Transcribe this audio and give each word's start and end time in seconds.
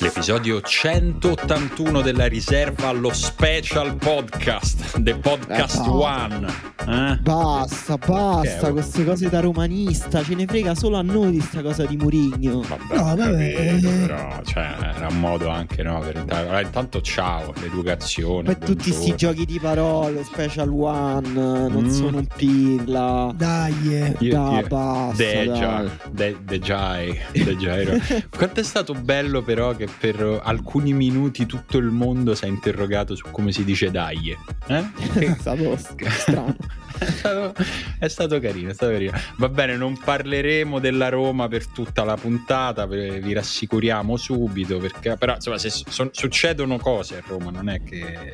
L'episodio 0.00 0.60
181 0.60 2.00
della 2.02 2.26
riserva 2.26 2.88
allo 2.88 3.12
special 3.12 3.96
podcast, 3.96 5.02
The 5.02 5.16
Podcast 5.16 5.84
Eh. 5.84 5.88
One. 5.88 6.77
Eh? 6.88 7.18
Basta, 7.20 7.98
basta, 7.98 8.66
Ok. 8.68 8.72
queste 8.72 9.04
cose 9.04 9.28
da 9.28 9.40
romanista, 9.40 10.22
ce 10.22 10.34
ne 10.34 10.46
frega 10.46 10.74
solo 10.74 10.96
a 10.96 11.02
noi 11.02 11.32
di 11.32 11.40
sta 11.40 11.60
cosa 11.62 11.84
di 11.84 11.96
Murigno. 11.96 12.62
Vabbè, 12.62 12.94
No, 12.96 13.02
vabbè, 13.14 13.52
capito, 13.54 13.88
eh. 13.88 14.06
però 14.06 14.40
cioè, 14.44 14.74
era 14.96 15.06
un 15.10 15.20
modo 15.20 15.48
anche 15.50 15.82
no, 15.82 15.98
per 16.00 16.24
allora, 16.28 16.60
intanto 16.62 17.00
ciao, 17.02 17.52
l'educazione. 17.60 18.54
Poi 18.56 18.66
tutti 18.66 18.90
sti 18.90 19.06
buongiorno. 19.06 19.16
giochi 19.16 19.44
di 19.44 19.58
parole, 19.60 20.24
Special 20.24 20.68
One, 20.70 21.28
non 21.28 21.84
Mm. 21.84 21.88
sono 21.90 22.18
un 22.18 22.26
pirla. 22.34 23.32
Dai, 23.36 23.94
eh. 23.94 24.16
Io- 24.20 24.32
Dai, 24.32 24.58
io- 24.60 24.66
basta, 24.68 25.16
Deja, 25.22 25.82
dai. 25.82 25.90
De, 26.10 26.36
Dejai, 26.42 27.18
Dejairo. 27.32 27.92
Quanto 28.34 28.60
è 28.60 28.62
stato 28.64 28.94
bello 28.94 29.42
però 29.42 29.74
che 29.76 29.88
per 29.98 30.40
alcuni 30.42 30.92
minuti 30.94 31.44
tutto 31.46 31.76
il 31.78 31.86
mondo 31.90 32.34
si 32.34 32.44
è 32.44 32.48
interrogato 32.48 33.14
su 33.14 33.26
come 33.30 33.52
si 33.52 33.64
dice 33.64 33.90
dai. 33.90 34.34
Eh? 34.68 34.84
È 35.14 35.36
stato 35.38 35.76
strano. 35.76 36.56
È 36.98 37.04
stato, 37.04 37.54
è 37.98 38.08
stato 38.08 38.40
carino, 38.40 38.70
è 38.70 38.74
stato 38.74 38.92
carino. 38.92 39.12
Va 39.36 39.48
bene, 39.48 39.76
non 39.76 39.96
parleremo 39.96 40.80
della 40.80 41.08
Roma 41.08 41.46
per 41.46 41.66
tutta 41.66 42.02
la 42.02 42.16
puntata, 42.16 42.86
vi 42.86 43.32
rassicuriamo 43.32 44.16
subito, 44.16 44.78
perché 44.78 45.16
però 45.16 45.34
insomma 45.34 45.58
se 45.58 45.70
son- 45.70 46.10
succedono 46.12 46.78
cose 46.78 47.18
a 47.18 47.22
Roma, 47.26 47.50
non 47.50 47.68
è 47.68 47.82
che, 47.82 48.32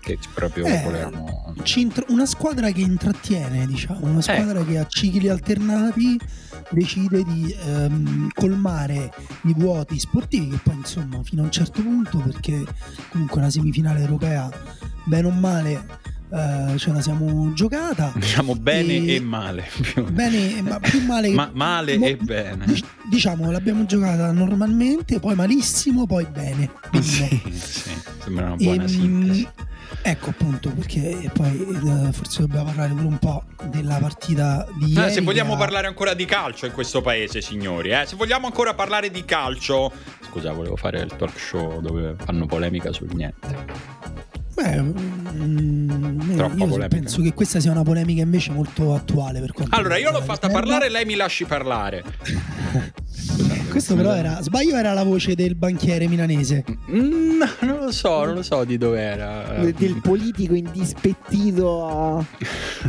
che 0.00 0.18
proprio 0.34 0.64
Eh, 0.66 0.80
volevamo... 0.82 1.54
Una 2.08 2.26
squadra 2.26 2.70
che 2.72 2.80
intrattiene, 2.80 3.66
diciamo, 3.66 4.06
una 4.06 4.20
squadra 4.22 4.64
che 4.64 4.78
a 4.78 4.86
cicli 4.86 5.28
alternati 5.28 6.18
decide 6.70 7.22
di 7.22 7.54
ehm, 7.64 8.28
colmare 8.34 9.12
i 9.42 9.54
vuoti 9.54 9.98
sportivi 9.98 10.50
che 10.50 10.60
poi 10.62 10.74
insomma 10.74 11.20
fino 11.22 11.42
a 11.42 11.44
un 11.44 11.50
certo 11.50 11.82
punto 11.82 12.18
perché 12.18 12.64
comunque 13.10 13.38
una 13.38 13.50
semifinale 13.50 14.00
europea 14.00 14.48
bene 15.04 15.26
o 15.26 15.30
male 15.30 15.84
eh, 16.32 16.78
ce 16.78 16.92
la 16.92 17.00
siamo 17.00 17.52
giocata 17.54 18.12
Diciamo 18.14 18.54
bene 18.54 18.94
e, 18.94 19.14
E- 19.14 19.20
male. 19.20 19.68
più- 19.80 20.04
bene 20.10 20.62
ma 20.62 20.78
più 20.80 21.00
male 21.04 21.30
Ma- 21.30 21.50
male 21.52 21.98
mo- 21.98 22.06
e 22.06 22.16
bene. 22.16 22.64
dic- 22.66 22.86
diciamo 23.08 23.50
l'abbiamo 23.50 23.84
giocata 23.86 24.30
normalmente 24.32 25.18
poi 25.20 25.34
malissimo 25.34 26.06
poi 26.06 26.26
bene 26.32 26.70
Sì, 27.00 27.40
sì, 27.58 27.90
sembra 28.22 28.46
una 28.46 28.56
buona 28.56 28.82
Ehm, 28.82 28.88
sintesi. 28.88 29.48
Ecco 30.02 30.30
appunto 30.30 30.70
perché 30.70 31.30
poi 31.32 31.60
eh, 32.08 32.12
forse 32.12 32.40
dobbiamo 32.42 32.64
parlare 32.66 32.92
pure 32.92 33.04
un 33.06 33.18
po' 33.18 33.44
della 33.64 33.96
partita 33.98 34.66
di 34.78 34.92
Eh, 34.96 35.00
ieri. 35.00 35.12
se 35.12 35.20
vogliamo 35.20 35.54
ha- 35.54 35.58
parlare 35.58 35.86
ancora 35.86 36.14
di 36.14 36.24
calcio 36.24 36.66
in 36.66 36.72
questo 36.72 37.00
paese, 37.02 37.40
signori, 37.40 37.90
eh, 37.90 38.04
se 38.06 38.16
vogliamo 38.16 38.46
ancora 38.46 38.74
parlare 38.74 39.10
di 39.10 39.24
calcio, 39.24 39.92
scusa, 40.26 40.52
volevo 40.52 40.76
fare 40.76 41.00
il 41.00 41.14
talk 41.16 41.38
show 41.38 41.80
dove 41.80 42.14
fanno 42.24 42.46
polemica 42.46 42.92
sul 42.92 43.08
niente. 43.14 43.98
Beh, 44.54 44.80
mm, 44.80 46.36
Troppa 46.36 46.54
io 46.54 46.66
polemica. 46.66 46.88
penso 46.88 47.22
che 47.22 47.32
questa 47.32 47.60
sia 47.60 47.70
una 47.70 47.82
polemica 47.82 48.22
invece 48.22 48.50
molto 48.52 48.94
attuale 48.94 49.40
per 49.40 49.52
quanto 49.52 49.74
Allora, 49.74 49.96
io 49.96 50.10
l'ho 50.10 50.22
fatta 50.22 50.48
parlare, 50.48 50.88
lei 50.88 51.04
mi 51.04 51.14
lasci 51.14 51.44
parlare. 51.44 52.02
Questo 53.70 53.94
però 53.94 54.14
era 54.14 54.40
sbaglio 54.42 54.76
era 54.76 54.92
la 54.92 55.04
voce 55.04 55.34
del 55.34 55.54
banchiere 55.54 56.08
milanese. 56.08 56.64
Mm, 56.90 57.42
non 57.60 57.78
lo 57.78 57.92
so, 57.92 58.24
non 58.24 58.34
lo 58.34 58.42
so 58.42 58.64
di 58.64 58.76
dove 58.78 59.00
era. 59.00 59.62
Del 59.76 60.00
politico 60.02 60.54
indispettito 60.54 61.86
a. 61.86 62.24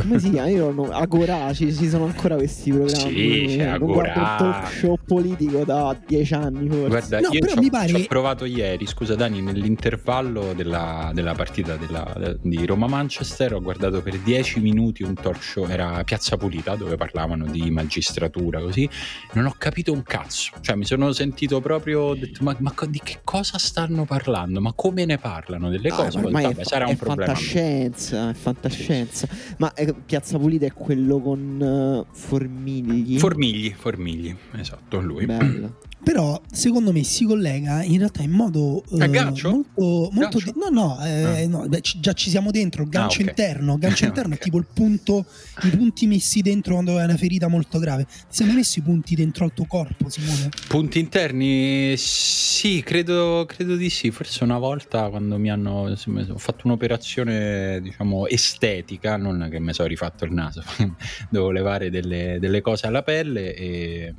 come 0.00 0.18
si 0.18 0.30
chiama? 0.30 0.48
Io 0.48 0.70
non... 0.72 0.88
Agora, 0.92 1.52
ci, 1.54 1.72
ci 1.74 1.88
sono 1.88 2.06
ancora 2.06 2.34
questi 2.36 2.70
programmi. 2.72 3.12
Sì, 3.48 3.54
c'è 3.56 3.78
guardo 3.78 4.18
un 4.18 4.34
talk 4.38 4.72
show 4.72 4.96
politico 5.06 5.64
da 5.64 5.96
dieci 6.06 6.34
anni 6.34 6.68
forse. 6.68 6.88
Guarda, 6.88 7.20
No, 7.20 7.28
io 7.30 7.40
però 7.40 7.52
ci 7.52 7.58
ho, 7.58 7.60
mi 7.62 7.70
pare 7.70 7.92
ho 7.92 8.04
provato 8.08 8.44
ieri, 8.44 8.86
scusa 8.86 9.14
Dani, 9.14 9.40
nell'intervallo 9.40 10.52
della, 10.54 11.10
della 11.14 11.34
partita 11.34 11.76
della- 11.76 12.36
di 12.40 12.64
Roma-Manchester 12.66 13.54
ho 13.54 13.60
guardato 13.60 14.02
per 14.02 14.18
10 14.18 14.60
minuti 14.60 15.02
un 15.04 15.14
talk 15.14 15.42
show, 15.42 15.66
era 15.68 16.02
Piazza 16.04 16.36
Pulita, 16.36 16.74
dove 16.74 16.96
parlavano 16.96 17.46
di 17.46 17.70
magistratura, 17.70 18.60
così, 18.60 18.88
non 19.34 19.46
ho 19.46 19.54
capito 19.56 19.92
un 19.92 20.02
cazzo, 20.02 20.21
cioè 20.28 20.76
mi 20.76 20.84
sono 20.84 21.12
sentito 21.12 21.60
proprio, 21.60 22.00
ho 22.00 22.14
detto, 22.14 22.42
ma, 22.44 22.54
ma 22.60 22.74
di 22.88 23.00
che 23.02 23.20
cosa 23.24 23.58
stanno 23.58 24.04
parlando? 24.04 24.60
Ma 24.60 24.72
come 24.74 25.04
ne 25.04 25.18
parlano 25.18 25.68
delle 25.68 25.88
Ah, 25.88 25.94
cose? 25.94 26.20
ma 26.30 26.40
è, 26.40 26.54
fa- 26.54 26.64
sarà 26.64 26.86
è 26.86 26.88
un 26.90 26.96
problema. 26.96 27.32
mio. 27.32 27.34
fantascienza, 27.34 28.30
è 28.30 28.34
fantascienza. 28.34 29.28
Ma 29.58 29.72
eh, 29.74 29.94
Piazza 29.94 30.38
Pulita 30.38 30.66
è 30.66 30.72
quello 30.72 31.20
con 31.20 32.04
eh, 32.08 32.12
Formigli. 32.16 33.18
Formigli, 33.18 33.72
Formigli, 33.76 34.36
esatto, 34.52 35.00
lui. 35.00 35.26
Bello. 35.26 35.76
Però 36.04 36.40
secondo 36.50 36.90
me 36.92 37.04
si 37.04 37.24
collega 37.24 37.82
in 37.84 37.98
realtà 37.98 38.22
in 38.22 38.32
modo 38.32 38.82
eh, 38.98 39.06
molto, 39.08 39.64
molto 40.12 40.38
di- 40.38 40.52
no 40.56 40.68
no, 40.70 41.04
eh, 41.04 41.44
Ah. 41.44 41.46
no, 41.48 41.68
beh, 41.68 41.80
ci- 41.80 42.00
già 42.00 42.12
ci 42.12 42.28
siamo 42.28 42.50
dentro 42.50 42.84
gancio 42.86 43.20
Ah, 43.20 43.22
ok. 43.24 43.28
interno 43.28 43.78
gancio 43.78 44.04
interno 44.06 44.34
Ok. 44.34 44.40
è 44.40 44.42
tipo 44.42 44.58
il 44.58 44.66
punto 44.72 45.24
i 45.62 45.70
punti 45.70 46.06
messi 46.08 46.40
dentro 46.42 46.72
quando 46.74 46.98
hai 46.98 47.04
una 47.04 47.16
ferita 47.16 47.46
molto 47.46 47.78
grave 47.78 48.04
ti 48.04 48.10
sei 48.30 48.46
mai 48.48 48.56
messo 48.56 48.80
i 48.80 48.82
punti 48.82 49.14
dentro 49.14 49.44
al 49.44 49.52
tuo 49.54 49.66
corpo 49.66 50.08
Simone? 50.08 50.48
Punti 50.66 50.98
interni? 50.98 51.94
Sì, 51.96 52.82
credo, 52.84 53.44
credo 53.46 53.76
di 53.76 53.88
sì. 53.90 54.10
Forse 54.10 54.42
una 54.44 54.58
volta 54.58 55.08
quando 55.08 55.38
mi 55.38 55.50
hanno 55.50 55.88
ho 55.92 56.38
fatto 56.38 56.66
un'operazione, 56.66 57.80
diciamo, 57.80 58.26
estetica, 58.26 59.16
non 59.16 59.48
che 59.50 59.60
mi 59.60 59.72
sono 59.72 59.88
rifatto 59.88 60.24
il 60.24 60.32
naso, 60.32 60.62
dovevo 61.30 61.50
levare 61.50 61.90
delle, 61.90 62.38
delle 62.40 62.60
cose 62.60 62.86
alla 62.86 63.02
pelle 63.02 63.54
e 63.54 64.14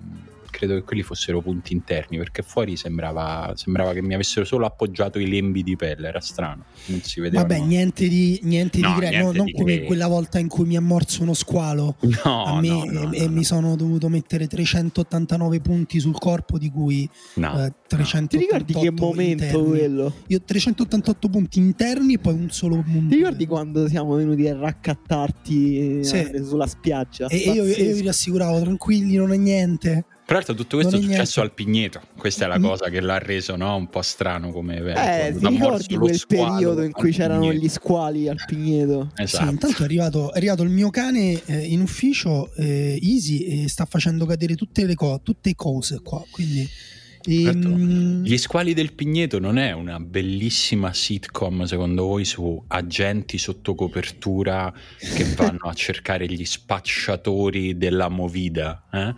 credo 0.54 0.76
che 0.76 0.84
quelli 0.84 1.02
fossero 1.02 1.42
punti 1.42 1.74
interni 1.74 2.18
perché 2.18 2.44
fuori 2.44 2.78
sembrava, 2.78 3.52
sembrava 3.56 3.92
che 3.94 4.04
mi 4.04 4.14
avessero 4.14 4.46
solo 4.46 4.68
appoggiato 4.68 5.18
i 5.18 5.28
lembi 5.28 5.64
di 5.64 5.76
pelle, 5.76 6.08
era 6.10 6.20
strano, 6.20 6.66
non 6.86 7.02
si 7.02 7.20
vedeva. 7.20 7.42
vabbè 7.42 7.60
niente 7.60 8.08
di, 8.08 8.40
niente 8.44 8.78
No, 8.80 8.94
di 8.94 9.00
grave 9.00 9.18
no, 9.18 9.32
non 9.32 9.46
di 9.46 9.54
come 9.54 9.80
che. 9.80 9.86
quella 9.86 10.08
volta 10.08 10.38
in 10.38 10.48
cui 10.48 10.66
mi 10.66 10.76
ha 10.78 10.82
morso 10.82 11.24
uno 11.24 11.34
squalo 11.34 11.96
No, 12.24 12.44
a 12.46 12.60
me 12.62 12.68
no, 12.68 12.84
no, 12.86 13.12
e, 13.12 13.24
e 13.24 13.26
no, 13.28 13.32
mi 13.34 13.44
sono 13.44 13.76
dovuto 13.76 14.08
mettere 14.10 14.46
389 14.48 15.60
punti 15.60 16.00
sul 16.00 16.18
corpo 16.18 16.58
di 16.60 16.70
cui 16.70 17.10
no. 17.36 17.66
eh, 17.66 17.74
388 17.88 18.28
Ti 18.28 18.38
ricordi 18.38 18.74
che 18.74 18.92
momento 18.92 19.44
interni. 19.46 19.68
quello? 19.68 20.14
Io 20.28 20.38
ho 20.38 20.42
388 20.46 21.30
punti 21.30 21.60
interni 21.60 22.14
e 22.14 22.20
poi 22.20 22.34
un 22.36 22.50
solo 22.52 22.76
punto. 22.84 23.10
Ti 23.10 23.16
ricordi 23.16 23.46
quando 23.48 23.88
siamo 23.88 24.16
venuti 24.16 24.48
a 24.48 24.56
raccattarti 24.56 26.00
eh, 26.00 26.04
Sì. 26.04 26.30
sulla 26.44 26.68
spiaggia? 26.68 27.28
E 27.28 27.38
io, 27.38 27.64
io 27.66 27.96
vi 27.96 28.04
rassicuravo, 28.04 28.60
tranquilli, 28.62 29.16
non 29.16 29.32
è 29.34 29.38
niente. 29.38 30.06
Tra 30.26 30.36
l'altro 30.36 30.54
tutto 30.56 30.78
questo 30.78 30.96
è 30.96 31.00
Non 31.00 31.10
è 31.10 31.12
successo 31.14 31.42
niente. 31.42 31.62
al 31.62 31.66
Pigneto, 31.66 32.02
questa 32.18 32.46
è 32.46 32.48
la 32.48 32.58
Mm. 32.58 32.64
cosa 32.64 32.90
che 32.90 33.02
l'ha 33.02 33.18
reso 33.18 33.56
no, 33.58 33.76
un 33.76 33.90
po' 33.90 34.02
strano 34.02 34.52
come 34.52 34.78
evento. 34.78 35.00
Eh, 35.02 35.32
L'ha 35.34 35.50
ti 35.50 35.54
ricordi 35.56 35.96
quel 35.98 36.24
periodo 36.28 36.82
in 36.82 36.92
cui 36.92 37.12
c'erano 37.12 37.42
Pigneto. 37.42 37.60
gli 37.66 37.70
squali 37.70 38.28
al 38.30 38.38
Pigneto? 38.46 39.12
Esatto. 39.18 39.44
Sì, 39.46 39.52
intanto 39.52 39.82
è 39.82 39.86
arrivato, 39.86 40.32
è 40.34 40.38
arrivato 40.38 40.64
il 40.64 40.70
mio 40.70 40.90
cane 40.90 41.42
eh, 41.46 41.58
in 41.66 41.82
ufficio, 41.82 42.54
eh, 42.56 42.98
Easy, 43.02 43.64
e 43.64 43.68
sta 43.68 43.86
facendo 43.86 44.26
cadere 44.26 44.56
tutte 44.56 44.86
le 44.86 44.96
co- 44.96 45.20
tutte 45.22 45.54
cose 45.56 46.00
qua. 46.02 46.24
Quindi, 46.32 46.70
Certo. 47.26 47.70
Gli 47.70 48.36
squali 48.36 48.74
del 48.74 48.92
Pigneto 48.92 49.40
non 49.40 49.58
è 49.58 49.72
una 49.72 49.98
bellissima 49.98 50.92
sitcom 50.94 51.64
secondo 51.64 52.04
voi 52.04 52.26
su 52.26 52.62
agenti 52.68 53.38
sotto 53.38 53.76
copertura 53.76 54.74
che 55.00 55.24
vanno 55.38 55.70
a 55.70 55.74
cercare 55.74 56.26
gli 56.26 56.44
spacciatori 56.44 57.78
della 57.78 58.10
movida? 58.10 58.84
eh? 58.92 59.14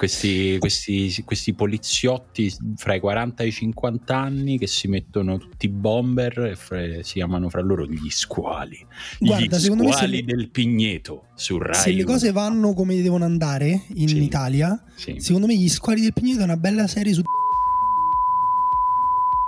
Questi, 0.00 0.56
questi- 0.58 1.22
questi 1.26 1.52
poliziotti 1.52 2.50
fra 2.76 2.94
i 2.94 3.00
40 3.00 3.42
e 3.42 3.48
i 3.48 3.52
50 3.52 4.16
anni 4.16 4.56
che 4.56 4.66
si 4.66 4.88
mettono 4.88 5.36
tutti 5.36 5.68
bomber 5.68 6.38
e 6.38 6.56
fra- 6.56 7.02
si 7.02 7.12
chiamano 7.12 7.50
fra 7.50 7.60
loro 7.60 7.84
gli 7.86 8.08
squali. 8.08 8.78
Guarda, 9.18 9.58
gli 9.58 9.60
squali 9.60 10.24
del 10.24 10.48
Pigneto 10.48 11.24
su 11.34 11.58
Rai. 11.58 11.74
se 11.74 11.92
le 11.92 12.04
cose 12.04 12.32
vanno 12.32 12.72
come 12.72 12.98
devono 13.02 13.26
andare 13.26 13.82
in 13.88 14.08
Sì. 14.08 14.22
Italia, 14.22 14.82
Sì. 14.94 15.16
secondo 15.20 15.46
me 15.46 15.54
gli 15.54 15.68
squali 15.68 16.00
del 16.00 16.14
Pigneto 16.14 16.40
è 16.40 16.44
una 16.44 16.56
bella 16.56 16.86
serie 16.86 17.12
su. 17.12 17.20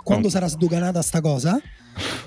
Quando 0.04 0.28
sarà 0.28 0.48
sdoganata 0.48 1.00
sta 1.00 1.22
cosa, 1.22 1.58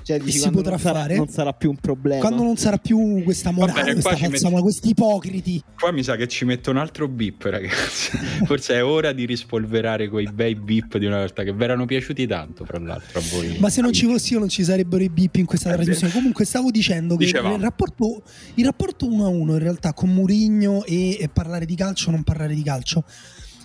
Cioè, 0.02 0.18
dici, 0.20 0.32
si 0.32 0.38
quando 0.40 0.58
potrà 0.58 0.76
non 0.76 0.80
sarà, 0.80 0.98
fare? 1.00 1.16
non 1.16 1.28
sarà 1.28 1.52
più 1.52 1.70
un 1.70 1.76
problema. 1.76 2.20
quando 2.20 2.42
non 2.44 2.56
sarà 2.56 2.76
più 2.78 3.22
questa 3.24 3.50
morale, 3.50 3.94
qua 4.00 4.14
questa 4.14 4.44
morale, 4.48 4.62
questi 4.62 4.88
ipocriti. 4.90 5.62
Qua 5.76 5.90
mi 5.90 6.04
sa 6.04 6.14
che 6.14 6.28
ci 6.28 6.44
metto 6.44 6.70
un 6.70 6.76
altro 6.76 7.08
beep, 7.08 7.42
ragazzi. 7.42 8.16
Forse 8.46 8.74
è 8.74 8.84
ora 8.84 9.12
di 9.12 9.24
rispolverare 9.26 10.08
quei 10.08 10.28
bei 10.32 10.54
beep 10.54 10.96
di 10.98 11.06
una 11.06 11.18
volta 11.18 11.42
che 11.42 11.52
vi 11.52 11.64
erano 11.64 11.86
piaciuti 11.86 12.24
tanto, 12.26 12.64
fra 12.64 12.78
l'altro, 12.78 13.18
a 13.18 13.22
voi. 13.32 13.56
Ma 13.58 13.68
se 13.68 13.80
non 13.80 13.92
ci 13.92 14.06
fossi 14.06 14.34
io 14.34 14.38
non 14.38 14.48
ci 14.48 14.62
sarebbero 14.62 15.02
i 15.02 15.08
bip 15.08 15.34
in 15.36 15.44
questa 15.46 15.70
Eh, 15.72 15.74
trasmissione. 15.74 16.12
Comunque 16.12 16.44
stavo 16.44 16.70
dicendo 16.70 17.16
che 17.16 17.24
Dicevamo. 17.24 17.56
il 17.56 17.62
rapporto, 17.62 18.22
il 18.54 18.64
rapporto 18.64 19.06
uno 19.06 19.24
a 19.24 19.28
uno 19.28 19.54
in 19.54 19.58
realtà 19.58 19.92
con 19.92 20.10
Murigno 20.10 20.84
e, 20.84 21.16
e 21.20 21.28
parlare 21.28 21.66
di 21.66 21.74
calcio 21.74 22.08
o 22.08 22.12
non 22.12 22.22
parlare 22.22 22.54
di 22.54 22.62
calcio 22.62 23.04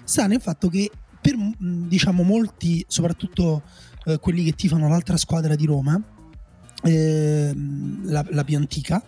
sta 0.03 0.25
nel 0.27 0.41
fatto 0.41 0.67
che 0.69 0.89
per 1.21 1.35
diciamo 1.59 2.23
molti, 2.23 2.83
soprattutto 2.87 3.61
eh, 4.05 4.19
quelli 4.19 4.43
che 4.43 4.53
tifano 4.53 4.87
l'altra 4.87 5.17
squadra 5.17 5.55
di 5.55 5.65
Roma, 5.65 6.01
eh, 6.83 7.53
la, 8.03 8.25
la, 8.29 8.43
più 8.43 8.57
antica. 8.57 9.03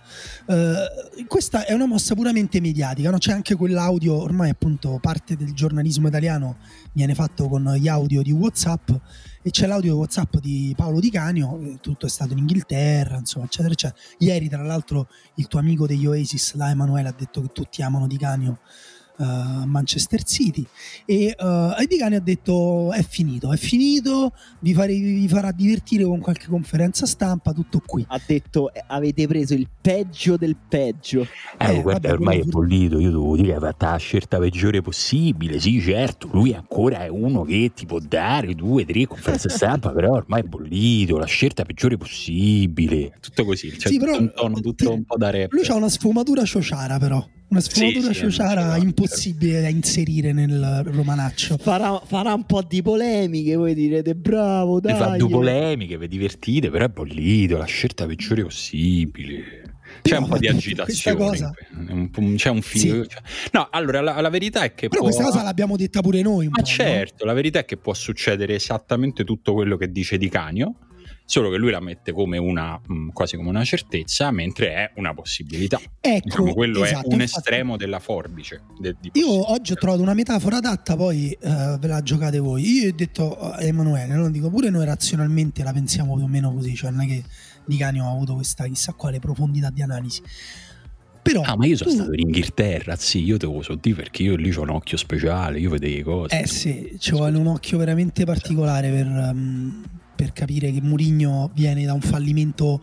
Eh, 0.46 1.26
questa 1.28 1.66
è 1.66 1.74
una 1.74 1.86
mossa 1.86 2.16
puramente 2.16 2.60
mediatica, 2.62 3.10
no? 3.10 3.18
c'è 3.18 3.32
anche 3.32 3.56
quell'audio, 3.56 4.14
ormai 4.14 4.50
appunto 4.50 5.00
parte 5.02 5.36
del 5.36 5.54
giornalismo 5.54 6.08
italiano 6.08 6.58
viene 6.94 7.16
fatto 7.16 7.48
con 7.48 7.74
gli 7.78 7.88
audio 7.88 8.22
di 8.22 8.32
Whatsapp 8.32 8.92
e 9.42 9.50
c'è 9.50 9.66
l'audio 9.66 9.98
Whatsapp 9.98 10.38
di 10.38 10.74
Paolo 10.76 11.00
Di 11.00 11.10
Canio, 11.10 11.60
eh, 11.60 11.78
tutto 11.82 12.06
è 12.06 12.10
stato 12.10 12.34
in 12.34 12.40
Inghilterra, 12.40 13.18
insomma, 13.18 13.46
eccetera, 13.46 13.74
eccetera. 13.74 14.00
Ieri, 14.20 14.48
tra 14.48 14.62
l'altro, 14.62 15.10
il 15.36 15.48
tuo 15.48 15.60
amico 15.60 15.88
degli 15.88 16.06
Oasis, 16.06 16.54
là 16.54 16.70
Emanuele, 16.70 17.10
ha 17.10 17.16
detto 17.18 17.42
che 17.42 17.50
tutti 17.52 17.82
amano 17.82 18.08
Di 18.08 18.18
Canio 18.18 18.60
uh, 19.18 19.66
Manchester 19.66 20.24
City 20.24 20.66
e 21.06 21.36
uh, 21.38 21.74
Eddie 21.80 22.04
ha 22.04 22.20
detto 22.20 22.92
è 22.92 23.04
finito, 23.04 23.52
è 23.52 23.58
finito, 23.58 24.34
vi, 24.60 24.74
fare, 24.74 24.94
vi, 24.94 25.28
farà 25.28 25.52
divertire 25.52 26.04
con 26.04 26.20
qualche 26.20 26.48
conferenza 26.48 27.06
stampa, 27.06 27.52
tutto 27.52 27.82
qui. 27.86 28.06
Ha 28.08 28.20
detto 28.26 28.74
eh, 28.74 28.84
avete 28.88 29.28
preso 29.28 29.54
il 29.54 29.68
peggio 29.82 30.38
del 30.38 30.56
peggio. 30.68 31.28
Eh, 31.58 31.78
eh 31.78 31.82
guarda, 31.82 32.10
vabbè, 32.10 32.12
ormai 32.12 32.40
è 32.40 32.44
bollito, 32.44 33.00
io 33.00 33.10
devo 33.10 33.36
dire, 33.36 33.56
ha 33.56 33.60
fatto 33.60 33.86
la 33.86 33.98
scelta 33.98 34.40
peggiore 34.40 34.82
possibile, 34.82 35.60
sì 35.60 35.82
certo, 35.82 36.30
lui 36.32 36.54
ancora 36.54 37.04
è 37.04 37.08
uno 37.08 37.44
che 37.44 37.72
ti 37.74 37.86
può 37.86 38.00
dare 38.00 38.54
due, 38.54 38.86
tre 38.86 39.06
conferenze 39.06 39.50
stampa, 39.50 39.92
però 39.92 40.12
ormai 40.12 40.42
è 40.42 40.44
bollito, 40.44 41.18
la 41.18 41.26
scelta 41.26 41.64
peggiore 41.64 41.98
possibile. 41.98 43.18
Tutto 43.20 43.46
così, 43.46 43.78
cioè 43.78 43.92
sì, 43.92 44.00
però, 44.00 44.18
un 44.18 44.32
tono 44.34 44.60
tutto 44.60 44.94
un 44.94 45.04
po' 45.04 45.18
da 45.18 45.30
rap. 45.30 45.52
Lui 45.52 45.66
ha 45.66 45.76
una 45.76 45.90
sfumatura 45.90 46.46
sociara 46.46 46.98
però. 46.98 47.26
Una 47.54 47.62
sfumatura 47.62 48.14
sì, 48.14 48.20
ciociara 48.20 48.78
impossibile 48.78 49.62
da 49.62 49.68
inserire 49.68 50.34
nel 50.34 50.82
romanaccio. 50.86 51.58
Farà, 51.60 52.02
farà, 52.04 52.34
un 52.34 52.46
po' 52.46 52.64
di 52.64 52.82
polemiche, 52.82 53.56
voi 53.56 53.76
direte 53.76 54.16
bravo, 54.16 54.80
dai. 54.80 54.96
Fa 54.96 55.16
due 55.18 55.30
polemiche, 55.30 56.00
vi 56.00 56.08
divertite, 56.08 56.72
però 56.72 56.86
è 56.86 56.90
bollito, 56.90 57.58
la 57.58 57.66
scelta 57.66 58.08
peggiore 58.08 58.42
possibile. 58.42 59.62
C'è 60.02 60.18
un 60.18 60.28
po' 60.28 60.40
di 60.40 60.48
agitazione, 60.48 61.16
cosa... 61.18 61.54
c'è 62.36 62.50
un 62.50 62.62
figlio. 62.64 63.04
Sì. 63.04 63.10
Cioè... 63.10 63.22
No, 63.52 63.68
allora 63.70 64.02
la, 64.02 64.20
la, 64.20 64.30
verità 64.30 64.64
è 64.64 64.74
che. 64.74 64.88
Però 64.88 65.02
può... 65.02 65.10
questa 65.10 65.24
cosa 65.24 65.44
l'abbiamo 65.44 65.78
detta 65.78 66.02
pure 66.02 66.24
noi. 66.24 66.48
Ma 66.50 66.64
certo, 66.64 67.24
no? 67.24 67.26
la 67.26 67.34
verità 67.34 67.60
è 67.60 67.66
che 67.66 67.78
può 67.78 67.94
succedere 67.94 68.56
esattamente 68.56 69.24
tutto 69.24 69.54
quello 69.54 69.78
che 69.78 69.92
dice 69.92 70.18
Di 70.18 70.28
Canio 70.28 70.76
solo 71.26 71.50
che 71.50 71.58
lui 71.58 71.72
la 71.72 71.80
mette 71.80 72.12
come 72.12 72.38
una 72.38 72.80
mm, 72.92 73.10
quasi 73.10 73.36
come 73.38 73.50
una 73.50 73.64
certezza, 73.64 74.32
mentre 74.32 74.74
è 74.74 74.92
una 74.96 75.14
possibilità. 75.14 75.80
Ecco, 76.00 76.24
diciamo, 76.24 76.54
quello 76.54 76.84
esatto, 76.84 77.10
è 77.10 77.14
un 77.14 77.22
infatti, 77.22 77.38
estremo 77.38 77.78
della 77.78 78.00
forbice. 78.00 78.62
De, 78.80 78.96
io 79.14 79.52
oggi 79.52 79.72
ho 79.72 79.76
trovato 79.76 80.02
una 80.02 80.14
metafora 80.14 80.58
adatta, 80.58 80.96
poi 80.96 81.36
uh, 81.42 81.78
ve 81.80 81.88
la 81.88 82.02
giocate 82.02 82.40
voi. 82.40 82.64
Io 82.64 82.90
ho 82.90 82.94
detto 82.96 83.40
a 83.40 83.62
Emanuele, 83.62 84.16
lo 84.16 84.30
dico 84.30 84.50
pure 84.50 84.70
noi 84.70 84.86
razionalmente 84.86 85.64
la 85.64 85.72
pensiamo 85.72 86.16
più 86.16 86.26
o 86.26 86.28
meno 86.28 86.54
così, 86.54 86.76
cioè 86.76 86.92
non 86.92 87.02
è 87.02 87.08
che 87.08 87.24
Di 87.66 87.78
Canio 87.78 88.06
ha 88.06 88.12
avuto 88.12 88.36
questa 88.36 88.66
chissà 88.66 88.94
quale 88.94 89.20
profondità 89.20 89.70
di 89.70 89.82
analisi. 89.82 90.22
Però 91.24 91.42
ah, 91.42 91.56
ma 91.56 91.66
io 91.66 91.78
sono 91.78 91.90
tu... 91.90 91.96
stato 91.96 92.12
in 92.12 92.20
Inghilterra, 92.20 92.98
sì, 92.98 93.24
io 93.24 93.38
te 93.38 93.46
lo 93.46 93.62
so 93.62 93.76
dire 93.76 93.96
perché 93.96 94.24
io 94.24 94.36
lì 94.36 94.54
ho 94.54 94.62
un 94.62 94.72
occhio 94.72 94.98
speciale, 94.98 95.58
io 95.58 95.70
vedo 95.70 95.88
le 95.88 96.04
cose. 96.04 96.38
Eh 96.38 96.48
sì, 96.48 96.98
ci 97.00 97.12
vuole 97.12 97.38
un 97.38 97.48
occhio 97.48 97.78
veramente 97.78 98.26
particolare 98.26 98.92
per, 98.92 99.08
um, 99.08 99.84
per 100.24 100.32
capire 100.32 100.72
che 100.72 100.82
Mourinho 100.82 101.52
viene 101.54 101.84
da 101.84 101.94
un 101.94 102.02
fallimento 102.02 102.82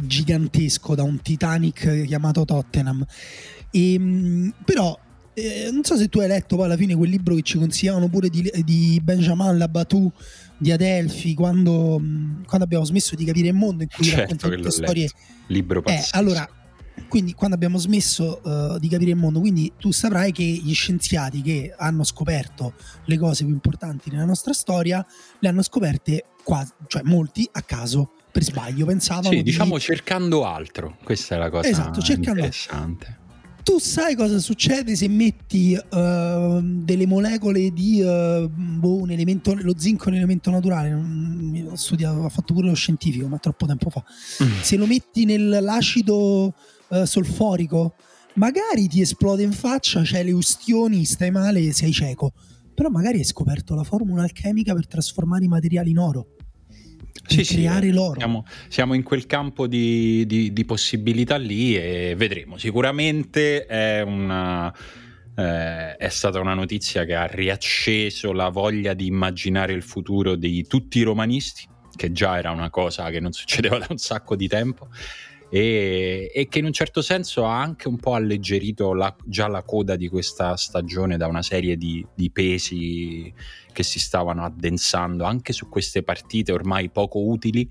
gigantesco, 0.00 0.94
da 0.94 1.02
un 1.02 1.20
Titanic 1.20 2.04
chiamato 2.04 2.44
Tottenham. 2.44 3.04
E, 3.70 3.94
ehm, 3.94 4.54
però 4.64 4.96
eh, 5.34 5.70
non 5.72 5.82
so 5.82 5.96
se 5.96 6.08
tu 6.08 6.20
hai 6.20 6.28
letto 6.28 6.54
poi 6.54 6.66
alla 6.66 6.76
fine 6.76 6.94
quel 6.94 7.10
libro 7.10 7.34
che 7.34 7.42
ci 7.42 7.58
consigliavano 7.58 8.08
pure 8.08 8.28
di, 8.28 8.48
di 8.64 9.00
Benjamin 9.02 9.58
Labatou 9.58 10.10
di 10.56 10.70
Adelphi 10.70 11.34
quando, 11.34 12.00
quando, 12.46 12.64
abbiamo 12.64 12.84
smesso 12.84 13.16
di 13.16 13.24
capire 13.24 13.48
il 13.48 13.54
mondo 13.54 13.82
in 13.82 13.88
cui 13.88 14.04
certo 14.04 14.20
raccontano 14.22 14.54
tutte 14.56 14.70
storie 14.70 15.08
libro 15.48 15.82
pazzesco. 15.82 16.14
Eh, 16.14 16.18
allora 16.18 16.48
quindi 17.06 17.32
quando 17.32 17.54
abbiamo 17.54 17.78
smesso 17.78 18.40
uh, 18.42 18.78
di 18.78 18.88
capire 18.88 19.12
il 19.12 19.16
mondo, 19.16 19.40
quindi 19.40 19.72
tu 19.78 19.92
saprai 19.92 20.32
che 20.32 20.42
gli 20.42 20.74
scienziati 20.74 21.40
che 21.42 21.72
hanno 21.76 22.02
scoperto 22.04 22.74
le 23.04 23.16
cose 23.16 23.44
più 23.44 23.52
importanti 23.52 24.10
nella 24.10 24.24
nostra 24.24 24.52
storia 24.52 25.04
le 25.38 25.48
hanno 25.48 25.62
scoperte 25.62 26.24
quasi, 26.48 26.72
cioè 26.86 27.02
molti 27.04 27.46
a 27.52 27.60
caso 27.60 28.10
per 28.32 28.42
sbaglio 28.42 28.86
pensavano 28.86 29.28
sì, 29.28 29.36
di... 29.36 29.42
diciamo 29.42 29.78
cercando 29.78 30.46
altro 30.46 30.96
questa 31.04 31.34
è 31.34 31.38
la 31.38 31.50
cosa 31.50 31.68
esatto, 31.68 32.00
cercando... 32.00 32.40
interessante 32.40 33.16
tu 33.62 33.78
sai 33.78 34.14
cosa 34.14 34.38
succede 34.38 34.96
se 34.96 35.08
metti 35.08 35.74
uh, 35.74 36.60
delle 36.62 37.06
molecole 37.06 37.70
di 37.70 38.00
uh, 38.00 38.48
boh, 38.48 39.02
un 39.02 39.10
elemento, 39.10 39.52
lo 39.60 39.74
zinco 39.76 40.06
è 40.06 40.08
un 40.08 40.14
elemento 40.14 40.50
naturale. 40.50 40.94
Ho 41.70 41.76
studiato, 41.76 42.20
ho 42.20 42.28
fatto 42.30 42.54
pure 42.54 42.68
lo 42.68 42.74
scientifico, 42.74 43.28
ma 43.28 43.36
troppo 43.36 43.66
tempo 43.66 43.90
fa. 43.90 44.02
Mm. 44.42 44.60
Se 44.62 44.78
lo 44.78 44.86
metti 44.86 45.26
nell'acido 45.26 46.54
uh, 46.88 47.04
solforico, 47.04 47.94
magari 48.36 48.88
ti 48.88 49.02
esplode 49.02 49.42
in 49.42 49.52
faccia, 49.52 50.00
c'hai 50.02 50.24
le 50.24 50.32
ustioni, 50.32 51.04
stai 51.04 51.30
male, 51.30 51.70
sei 51.74 51.92
cieco. 51.92 52.32
Però 52.72 52.88
magari 52.88 53.18
hai 53.18 53.24
scoperto 53.24 53.74
la 53.74 53.84
formula 53.84 54.22
alchemica 54.22 54.72
per 54.72 54.86
trasformare 54.86 55.44
i 55.44 55.48
materiali 55.48 55.90
in 55.90 55.98
oro. 55.98 56.36
Sì, 57.26 57.42
creare 57.44 57.86
sì, 57.86 57.92
l'oro. 57.92 58.18
Siamo, 58.18 58.44
siamo, 58.68 58.94
in 58.94 59.02
quel 59.02 59.26
campo 59.26 59.66
di, 59.66 60.26
di, 60.26 60.52
di, 60.52 60.64
possibilità 60.64 61.36
lì 61.36 61.76
e 61.76 62.14
vedremo. 62.16 62.56
Sicuramente 62.58 63.66
è 63.66 64.02
una. 64.02 64.72
Eh, 65.34 65.96
è 65.96 66.08
stata 66.08 66.40
una 66.40 66.54
notizia 66.54 67.04
che 67.04 67.14
ha 67.14 67.26
riacceso 67.26 68.32
la 68.32 68.48
voglia 68.48 68.94
di 68.94 69.06
immaginare 69.06 69.72
il 69.72 69.82
futuro 69.82 70.34
di 70.34 70.66
tutti 70.66 70.98
i 70.98 71.02
romanisti, 71.02 71.64
che 71.94 72.10
già 72.10 72.38
era 72.38 72.50
una 72.50 72.70
cosa 72.70 73.08
che 73.10 73.20
non 73.20 73.32
succedeva 73.32 73.78
da 73.78 73.86
un 73.88 73.98
sacco 73.98 74.34
di 74.34 74.48
tempo 74.48 74.88
e, 75.50 76.30
e, 76.34 76.48
che 76.48 76.58
in 76.58 76.66
un 76.66 76.72
certo 76.72 77.00
senso 77.00 77.46
ha 77.46 77.58
anche 77.60 77.88
un 77.88 77.96
po' 77.96 78.14
alleggerito 78.14 78.92
la, 78.92 79.14
già 79.24 79.48
la 79.48 79.62
coda 79.62 79.96
di 79.96 80.08
questa 80.08 80.56
stagione 80.56 81.16
da 81.16 81.26
una 81.26 81.42
serie 81.42 81.76
di, 81.76 82.04
di, 82.14 82.30
pesi 82.30 83.32
che 83.72 83.82
si 83.82 83.98
stavano 83.98 84.44
addensando 84.44 85.24
anche 85.24 85.52
su 85.52 85.68
queste 85.68 86.02
partite 86.02 86.52
ormai 86.52 86.90
poco 86.90 87.24
utili. 87.24 87.70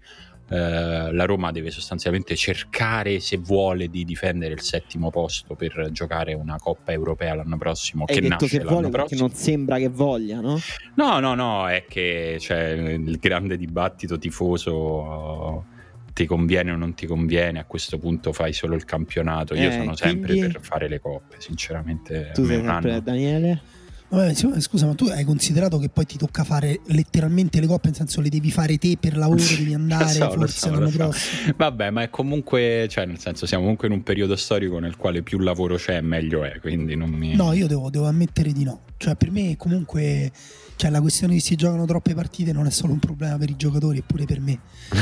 Eh, 0.50 1.12
la 1.12 1.26
Roma 1.26 1.52
deve 1.52 1.70
sostanzialmente 1.72 2.36
cercare, 2.36 3.20
se 3.20 3.38
vuole, 3.38 3.90
di 3.90 4.06
difendere 4.06 4.54
il 4.54 4.62
settimo 4.62 5.12
posto 5.12 5.56
per 5.56 5.90
giocare 5.92 6.34
una 6.34 6.58
Coppa 6.58 6.94
Europea 6.94 7.36
l'anno 7.36 7.58
prossimo. 7.58 8.06
Hai 8.08 8.16
che 8.16 8.22
detto 8.22 8.38
nasce 8.40 8.58
che 8.58 8.64
vuole 8.64 8.90
perché 8.90 9.16
non 9.16 9.32
sembra 9.34 9.78
che 9.78 9.90
voglia, 9.90 10.40
no? 10.40 10.58
No, 10.96 11.20
no, 11.20 11.36
no, 11.36 11.70
è 11.70 11.86
che 11.88 12.38
c'è 12.40 12.70
il 12.70 13.18
grande 13.20 13.56
dibattito 13.58 14.18
tifoso 14.18 15.76
ti 16.18 16.26
conviene 16.26 16.72
o 16.72 16.76
non 16.76 16.96
ti 16.96 17.06
conviene, 17.06 17.60
a 17.60 17.66
questo 17.66 18.00
punto 18.00 18.34
fai 18.34 18.52
solo 18.52 18.74
il 18.74 18.86
campionato. 18.86 19.54
Io 19.54 19.70
eh, 19.70 19.72
sono 19.72 19.96
sempre 19.96 20.34
quindi... 20.34 20.52
per 20.52 20.62
fare 20.64 20.88
le 20.88 21.00
coppe, 21.00 21.36
sinceramente. 21.38 22.32
Tu 22.34 22.44
sei 22.44 22.56
sempre 22.56 22.92
anno... 22.92 23.00
Daniele? 23.02 23.62
Vabbè, 24.10 24.34
scusa, 24.34 24.88
ma 24.88 24.96
tu 24.96 25.06
hai 25.06 25.24
considerato 25.24 25.78
che 25.78 25.90
poi 25.90 26.08
ti 26.08 26.18
tocca 26.18 26.44
fare 26.44 26.80
letteralmente 26.86 27.60
le 27.60 27.68
coppe, 27.68 27.90
nel 27.90 27.98
senso 27.98 28.22
le 28.22 28.30
devi 28.30 28.50
fare 28.50 28.80
te 28.80 28.98
per 29.00 29.16
lavoro, 29.16 29.38
devi 29.46 29.76
andare 29.76 30.10
so, 30.10 30.32
forse 30.32 30.58
so, 30.58 30.72
l'anno 30.72 30.90
so. 30.90 30.98
prossimo. 30.98 31.54
Vabbè, 31.56 31.92
ma 31.92 32.02
è 32.02 32.10
comunque, 32.10 32.88
cioè 32.90 33.06
nel 33.06 33.20
senso 33.20 33.46
siamo 33.46 33.62
comunque 33.64 33.88
in 33.88 33.94
un 33.94 34.02
periodo 34.02 34.36
storico 34.36 34.80
nel 34.80 34.96
quale 34.96 35.22
più 35.22 35.38
lavoro 35.38 35.76
c'è 35.76 36.02
meglio 36.02 36.44
è, 36.44 36.60
quindi 36.60 36.96
non 36.96 37.12
mi... 37.12 37.36
No, 37.36 37.54
io 37.54 37.68
devo, 37.68 37.92
devo 37.92 38.08
ammettere 38.08 38.52
di 38.54 38.64
no. 38.64 38.86
Cioè 38.98 39.16
per 39.16 39.30
me 39.30 39.56
comunque 39.56 40.32
cioè, 40.78 40.92
la 40.92 41.02
questione 41.02 41.34
di 41.34 41.40
si 41.40 41.56
giocano 41.56 41.86
troppe 41.86 42.14
partite 42.14 42.54
non 42.54 42.68
è 42.68 42.70
solo 42.70 42.94
un 42.94 43.00
problema 43.00 43.36
per 43.38 43.50
i 43.50 43.56
giocatori, 43.56 44.00
è 44.00 44.04
pure 44.06 44.26
per 44.26 44.40
me. 44.40 44.60